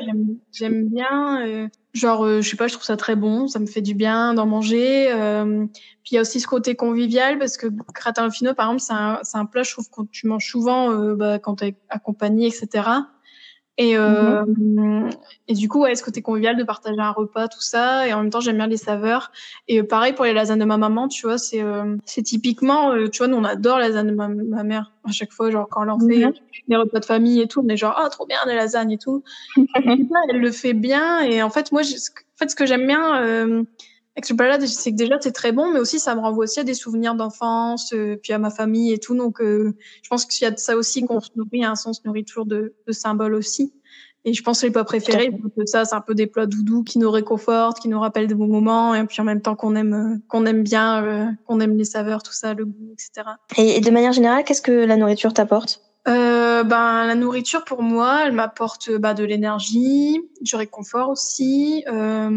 j'aime 0.53 0.89
bien 0.89 1.47
euh, 1.47 1.69
genre 1.95 2.25
euh, 2.25 2.41
je 2.41 2.49
sais 2.49 2.57
pas 2.57 2.67
je 2.67 2.75
trouve 2.75 2.85
ça 2.85 2.97
très 2.97 3.17
bon 3.17 3.47
ça 3.49 3.59
me 3.59 3.67
fait 3.67 3.83
du 3.83 3.95
bien 3.95 4.35
d'en 4.35 4.47
manger 4.47 5.13
euh, 5.13 5.67
puis 6.03 6.13
il 6.13 6.15
y 6.15 6.19
a 6.19 6.23
aussi 6.23 6.41
ce 6.41 6.47
côté 6.47 6.75
convivial 6.75 7.39
parce 7.39 7.57
que 7.57 7.67
gratin 7.95 8.25
dauphinois 8.25 8.55
par 8.55 8.67
exemple 8.67 8.83
c'est 8.83 8.95
un 8.95 9.21
c'est 9.23 9.39
un 9.39 9.47
plat 9.47 9.63
je 9.63 9.73
trouve 9.73 9.89
que 9.91 10.03
tu 10.11 10.27
manges 10.27 10.49
souvent 10.51 10.91
euh, 10.91 11.15
bah, 11.15 11.39
quand 11.39 11.57
t'es 11.57 11.77
accompagné 11.89 12.47
etc 12.47 12.89
et, 13.81 13.97
euh, 13.97 14.45
mmh. 14.45 15.11
et 15.47 15.55
du 15.55 15.69
coup, 15.69 15.83
ouais, 15.83 15.95
ce 15.95 16.03
côté 16.03 16.21
convivial 16.21 16.57
de 16.57 16.65
partager 16.65 16.99
un 16.99 17.13
repas, 17.13 17.47
tout 17.47 17.61
ça. 17.61 18.09
Et 18.09 18.13
en 18.13 18.23
même 18.23 18.31
temps, 18.31 18.41
j'aime 18.41 18.57
bien 18.57 18.67
les 18.67 18.77
saveurs. 18.77 19.31
Et 19.69 19.81
euh, 19.81 19.85
pareil 19.85 20.13
pour 20.15 20.25
les 20.25 20.33
lasagnes 20.33 20.59
de 20.59 20.65
ma 20.65 20.79
maman, 20.79 21.07
tu 21.07 21.27
vois, 21.27 21.39
c'est 21.39 21.63
euh, 21.63 21.97
c'est 22.05 22.23
typiquement, 22.23 22.91
euh, 22.93 23.09
tu 23.09 23.19
vois, 23.19 23.29
nous 23.29 23.37
on 23.37 23.45
adore 23.45 23.79
les 23.79 23.87
lasagnes 23.87 24.09
de 24.09 24.15
ma, 24.17 24.27
ma, 24.27 24.65
mère. 24.65 24.93
À 25.07 25.13
chaque 25.13 25.33
fois, 25.33 25.53
genre 25.53 25.69
quand 25.71 25.89
en 25.89 26.01
fait 26.01 26.27
mmh. 26.27 26.33
les 26.67 26.77
repas 26.77 26.99
de 26.99 27.05
famille 27.05 27.41
et 27.41 27.47
tout, 27.47 27.63
on 27.65 27.69
est 27.69 27.77
genre 27.77 27.95
ah 27.97 28.09
trop 28.11 28.27
bien 28.27 28.39
les 28.49 28.57
lasagnes 28.57 28.91
et 28.91 28.99
tout. 28.99 29.23
elle 29.57 30.41
le 30.41 30.51
fait 30.51 30.75
bien. 30.75 31.21
Et 31.21 31.41
en 31.45 31.51
fait, 31.51 31.71
moi, 31.71 31.83
en 31.83 32.37
fait, 32.37 32.51
ce 32.51 32.57
que 32.57 32.67
j'aime 32.67 32.85
bien 32.85 33.65
plat-là, 34.21 34.59
c'est 34.67 34.93
que 34.93 34.97
déjà 34.97 35.17
c'est 35.21 35.33
très 35.33 35.53
bon, 35.53 35.73
mais 35.73 35.79
aussi 35.79 35.99
ça 35.99 36.15
me 36.15 36.21
renvoie 36.21 36.45
aussi 36.45 36.61
à 36.61 36.65
des 36.65 36.75
souvenirs 36.75 37.15
d'enfance, 37.15 37.93
euh, 37.93 38.17
puis 38.23 38.33
à 38.33 38.39
ma 38.39 38.51
famille 38.51 38.93
et 38.93 38.99
tout. 38.99 39.15
Donc, 39.15 39.41
euh, 39.41 39.75
je 40.03 40.09
pense 40.09 40.25
qu'il 40.25 40.45
y 40.45 40.47
a 40.47 40.51
de 40.51 40.59
ça 40.59 40.77
aussi 40.77 41.05
qu'on 41.05 41.21
se 41.21 41.31
nourrit, 41.37 41.65
un 41.65 41.75
sens 41.75 42.05
nourrit 42.05 42.25
toujours 42.25 42.47
de, 42.47 42.75
de 42.87 42.93
symboles 42.93 43.35
aussi. 43.35 43.73
Et 44.25 44.35
je 44.35 44.43
pense 44.43 44.61
que 44.61 44.67
les 44.67 44.73
plats 44.73 44.85
préférés, 44.85 45.31
ça, 45.67 45.85
c'est 45.85 45.95
un 45.95 46.01
peu 46.01 46.15
des 46.15 46.27
plats 46.27 46.47
doudous 46.47 46.83
qui 46.83 46.99
nous 46.99 47.11
réconfortent, 47.11 47.81
qui 47.81 47.89
nous 47.89 48.01
rappellent 48.01 48.27
de 48.27 48.35
bons 48.35 48.49
moments, 48.49 48.95
et 48.95 49.05
puis 49.07 49.21
en 49.21 49.25
même 49.25 49.41
temps 49.41 49.55
qu'on 49.55 49.75
aime, 49.77 49.95
euh, 49.95 50.19
qu'on 50.29 50.45
aime 50.45 50.63
bien, 50.63 51.03
euh, 51.03 51.27
qu'on 51.47 51.61
aime 51.61 51.77
les 51.77 51.85
saveurs, 51.85 52.23
tout 52.23 52.33
ça, 52.33 52.53
le 52.53 52.67
goût, 52.67 52.93
etc. 52.93 53.29
Et, 53.57 53.77
et 53.77 53.81
de 53.81 53.91
manière 53.91 54.13
générale, 54.13 54.45
qu'est-ce 54.45 54.63
que 54.63 54.73
la 54.73 54.97
nourriture 54.97 55.33
t'apporte? 55.33 55.88
Euh, 56.07 56.65
ben 56.65 57.07
la 57.07 57.15
nourriture 57.15 57.65
pour 57.65 57.83
moi, 57.83 58.23
elle 58.25 58.33
m'apporte 58.33 58.91
bah, 58.91 59.15
de 59.15 59.25
l'énergie, 59.25 60.19
du 60.41 60.57
réconfort 60.57 61.11
aussi. 61.11 61.85
Euh, 61.87 62.31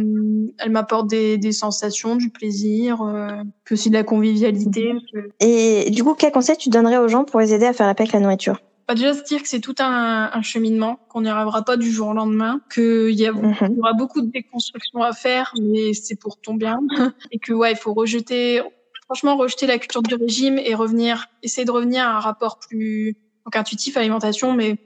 elle 0.58 0.72
m'apporte 0.72 1.08
des, 1.08 1.38
des 1.38 1.52
sensations, 1.52 2.16
du 2.16 2.30
plaisir, 2.30 3.02
euh, 3.02 3.44
puis 3.64 3.74
aussi 3.74 3.90
de 3.90 3.96
la 3.96 4.04
convivialité. 4.04 4.94
Et 5.40 5.90
du 5.92 6.04
coup, 6.04 6.16
quel 6.16 6.32
conseil 6.32 6.58
tu 6.58 6.70
donnerais 6.70 6.98
aux 6.98 7.08
gens 7.08 7.24
pour 7.24 7.40
les 7.40 7.54
aider 7.54 7.66
à 7.66 7.74
faire 7.74 7.88
la 7.88 7.94
paix 7.94 8.04
avec 8.04 8.14
la 8.14 8.20
nourriture? 8.20 8.60
Bah 8.88 8.96
déjà 8.96 9.14
se 9.14 9.24
dire 9.24 9.42
que 9.42 9.48
c'est 9.48 9.62
tout 9.62 9.76
un, 9.80 10.32
un 10.34 10.42
cheminement, 10.42 11.00
qu'on 11.08 11.22
n'y 11.22 11.30
arrivera 11.30 11.64
pas 11.64 11.78
du 11.78 11.90
jour 11.90 12.10
au 12.10 12.14
lendemain, 12.14 12.60
qu'il 12.74 13.12
y, 13.12 13.26
a, 13.26 13.32
mm 13.32 13.54
-hmm. 13.54 13.76
y 13.76 13.80
aura 13.80 13.94
beaucoup 13.94 14.22
de 14.22 14.30
déconstruction 14.30 15.02
à 15.02 15.14
faire, 15.14 15.54
mais 15.62 15.94
c'est 15.94 16.20
pour 16.20 16.42
ton 16.42 16.56
bien, 16.56 16.80
et 17.32 17.40
que 17.40 17.54
ouais, 17.54 17.72
il 17.72 17.78
faut 17.78 17.94
rejeter, 17.94 18.62
franchement 19.06 19.38
rejeter 19.38 19.66
la 19.68 19.78
culture 19.78 20.02
du 20.02 20.16
régime 20.16 20.58
et 20.58 20.74
revenir, 20.76 21.28
essayer 21.42 21.64
de 21.64 21.72
revenir 21.72 22.02
à 22.06 22.18
un 22.18 22.20
rapport 22.20 22.60
plus 22.60 23.16
donc 23.46 23.56
intuitif 23.56 23.98
à 23.98 24.02
l'alimentation, 24.02 24.54
mais 24.54 24.78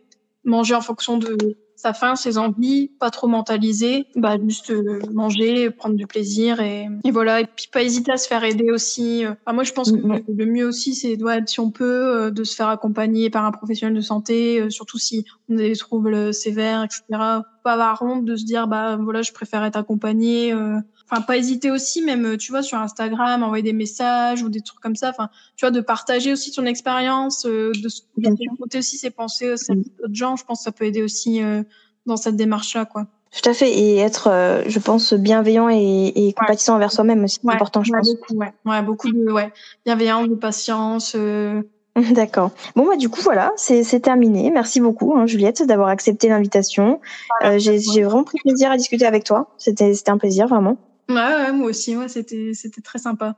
manger 0.44 0.76
en 0.76 0.82
fonction 0.82 1.18
de 1.18 1.58
sa 1.76 1.94
faim, 1.94 2.16
ses 2.16 2.38
envies, 2.38 2.90
pas 3.00 3.12
trop 3.12 3.28
mentaliser, 3.28 4.08
bah 4.16 4.38
juste 4.42 4.72
euh, 4.72 5.02
manger, 5.12 5.70
prendre 5.72 5.96
du 5.96 6.08
plaisir 6.08 6.62
et, 6.62 6.88
et, 7.04 7.12
voilà. 7.12 7.42
Et 7.42 7.46
puis 7.46 7.68
pas 7.72 7.84
hésiter 7.84 8.12
à 8.14 8.18
se 8.18 8.28
faire 8.28 8.44
aider 8.44 8.72
aussi. 8.72 9.26
Enfin, 9.26 9.54
moi 9.54 9.64
je 9.64 9.74
pense 9.74 9.92
que 9.92 9.98
mmh. 9.98 10.24
le 10.36 10.46
mieux 10.46 10.66
aussi 10.66 10.96
c'est 10.96 11.22
ouais, 11.22 11.42
si 11.46 11.60
on 11.60 11.72
peut 11.72 11.84
euh, 11.84 12.32
de 12.32 12.44
se 12.44 12.56
faire 12.56 12.70
accompagner 12.70 13.30
par 13.30 13.46
un 13.46 13.52
professionnel 13.52 13.96
de 13.96 14.02
santé, 14.02 14.62
euh, 14.62 14.70
surtout 14.70 14.98
si 14.98 15.26
on 15.50 15.58
a 15.58 15.62
des 15.62 15.76
troubles 15.76 16.34
sévères, 16.34 16.84
etc. 16.84 17.04
Pas 17.10 17.74
avoir 17.74 18.02
honte 18.02 18.26
de 18.26 18.36
se 18.36 18.46
dire 18.46 18.68
bah 18.68 18.98
voilà 19.00 19.22
je 19.22 19.34
préfère 19.34 19.64
être 19.64 19.78
accompagné. 19.78 20.54
Euh, 20.54 20.80
enfin 21.10 21.22
pas 21.22 21.38
hésiter 21.38 21.72
aussi 21.72 22.02
même 22.02 22.38
tu 22.38 22.52
vois 22.52 22.64
sur 22.64 22.78
Instagram 22.78 23.44
envoyer 23.44 23.64
des 23.64 23.74
messages 23.74 24.42
ou 24.44 24.50
des 24.50 24.62
trucs 24.62 24.80
comme 24.80 24.96
ça 24.96 25.10
enfin 25.10 25.30
tu 25.56 25.66
vois 25.66 25.72
de 25.72 25.82
partager 25.82 26.32
aussi 26.32 26.52
ton 26.52 26.66
expérience 26.66 27.46
euh, 27.46 27.72
de 27.74 28.50
raconter 28.50 28.80
aussi 28.80 28.98
ses 28.98 29.12
pensées 29.12 29.52
aussi 29.52 29.72
à 29.72 29.76
d'autres 29.76 30.14
gens 30.14 30.36
je 30.36 30.46
pense 30.46 30.60
que 30.60 30.64
ça 30.64 30.72
peut 30.72 30.86
aider 30.86 31.04
aussi 31.04 31.44
euh, 31.44 31.64
dans 32.06 32.18
cette 32.18 32.36
démarche 32.36 32.76
là 32.76 32.86
quoi 32.86 33.08
tout 33.32 33.50
à 33.50 33.54
fait 33.54 33.72
et 33.72 33.98
être 33.98 34.30
euh, 34.30 34.64
je 34.68 34.80
pense 34.80 35.14
bienveillant 35.14 35.70
et, 35.70 36.14
et 36.16 36.34
compatissant 36.34 36.74
ouais. 36.74 36.78
envers 36.78 36.92
soi-même 36.92 37.24
aussi 37.24 37.40
c'est 37.42 37.48
ouais, 37.48 37.54
important 37.54 37.84
je 37.84 37.92
ouais, 37.92 38.00
pense 38.00 38.16
beaucoup, 38.16 38.36
ouais. 38.36 38.54
ouais 38.66 38.82
beaucoup 38.82 39.12
de 39.12 39.32
ouais 39.32 39.52
bienveillance 39.86 40.28
de 40.28 40.36
patience 40.36 41.14
euh, 41.16 41.62
D'accord. 42.12 42.52
Bon 42.76 42.86
bah 42.86 42.98
du 42.98 43.08
coup 43.08 43.22
voilà, 43.22 43.54
c'est 43.56 44.00
terminé. 44.02 44.52
Merci 44.52 44.82
beaucoup 44.82 45.16
hein, 45.16 45.26
Juliette 45.26 45.64
d'avoir 45.64 45.88
accepté 45.88 46.28
l'invitation. 46.28 47.00
Voilà, 47.40 47.56
euh, 47.56 47.60
J'ai 47.60 48.04
vraiment 48.04 48.26
pris 48.26 48.38
plaisir 48.40 48.70
à 48.70 48.78
discuter 48.78 49.06
avec 49.06 49.24
toi. 49.24 49.50
C'était 49.58 49.94
un 50.08 50.18
plaisir 50.18 50.48
vraiment. 50.48 50.78
Ouais, 51.10 51.16
ouais 51.16 51.52
moi 51.52 51.70
aussi, 51.70 51.96
ouais, 51.96 52.08
c'était 52.08 52.82
très 52.84 53.00
sympa. 53.00 53.36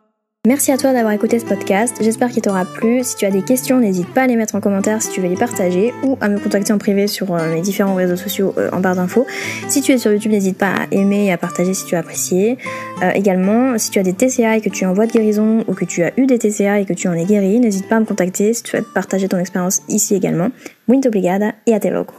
Merci 0.48 0.72
à 0.72 0.78
toi 0.78 0.94
d'avoir 0.94 1.12
écouté 1.12 1.40
ce 1.40 1.46
podcast, 1.46 1.98
j'espère 2.00 2.30
qu'il 2.30 2.42
t'aura 2.42 2.64
plu. 2.64 3.04
Si 3.04 3.18
tu 3.18 3.26
as 3.26 3.32
des 3.32 3.42
questions, 3.42 3.82
n'hésite 3.82 4.08
pas 4.14 4.22
à 4.22 4.28
les 4.28 4.38
mettre 4.38 4.56
en 4.56 4.62
commentaire 4.62 5.02
si 5.02 5.10
tu 5.10 5.20
veux 5.20 5.28
les 5.28 5.36
partager 5.36 5.94
ou 6.04 6.18
à 6.22 6.30
me 6.30 6.40
contacter 6.40 6.72
en 6.72 6.78
privé 6.78 7.08
sur 7.08 7.36
euh, 7.36 7.54
mes 7.54 7.60
différents 7.60 7.96
réseaux 7.96 8.16
sociaux 8.16 8.54
euh, 8.58 8.70
en 8.72 8.80
barre 8.80 8.96
d'infos. 8.96 9.28
Si 9.68 9.82
tu 9.82 9.92
es 9.92 9.98
sur 9.98 10.10
YouTube, 10.10 10.32
n'hésite 10.32 10.58
pas 10.58 10.74
à 10.74 10.88
aimer 10.92 11.26
et 11.26 11.34
à 11.34 11.38
partager 11.38 11.74
si 11.74 11.86
tu 11.86 11.98
as 11.98 12.00
apprécié. 12.00 12.58
Euh, 13.04 13.12
également, 13.12 13.78
si 13.78 13.92
tu 13.92 14.00
as 14.00 14.04
des 14.04 14.14
TCA 14.14 14.56
et 14.56 14.62
que 14.62 14.70
tu 14.70 14.86
es 14.86 14.88
en 14.88 14.94
voie 14.94 15.06
de 15.06 15.12
guérison 15.12 15.66
ou 15.68 15.74
que 15.74 15.84
tu 15.84 16.02
as 16.04 16.18
eu 16.18 16.28
des 16.28 16.40
TCA 16.40 16.80
et 16.80 16.86
que 16.86 16.94
tu 16.94 17.10
en 17.10 17.14
es 17.14 17.26
guéri, 17.26 17.60
n'hésite 17.60 17.90
pas 17.90 17.98
à 17.98 18.00
me 18.00 18.06
contacter 18.06 18.54
si 18.54 18.64
tu 18.64 18.70
souhaites 18.70 18.88
partager 18.94 19.28
ton 19.28 19.40
expérience 19.40 19.82
ici 19.90 20.16
également. 20.16 20.52
Muito 20.88 21.10
obrigada 21.10 21.56
et 21.66 21.74
à 21.74 21.82
te 21.82 21.90
logo. 21.90 22.14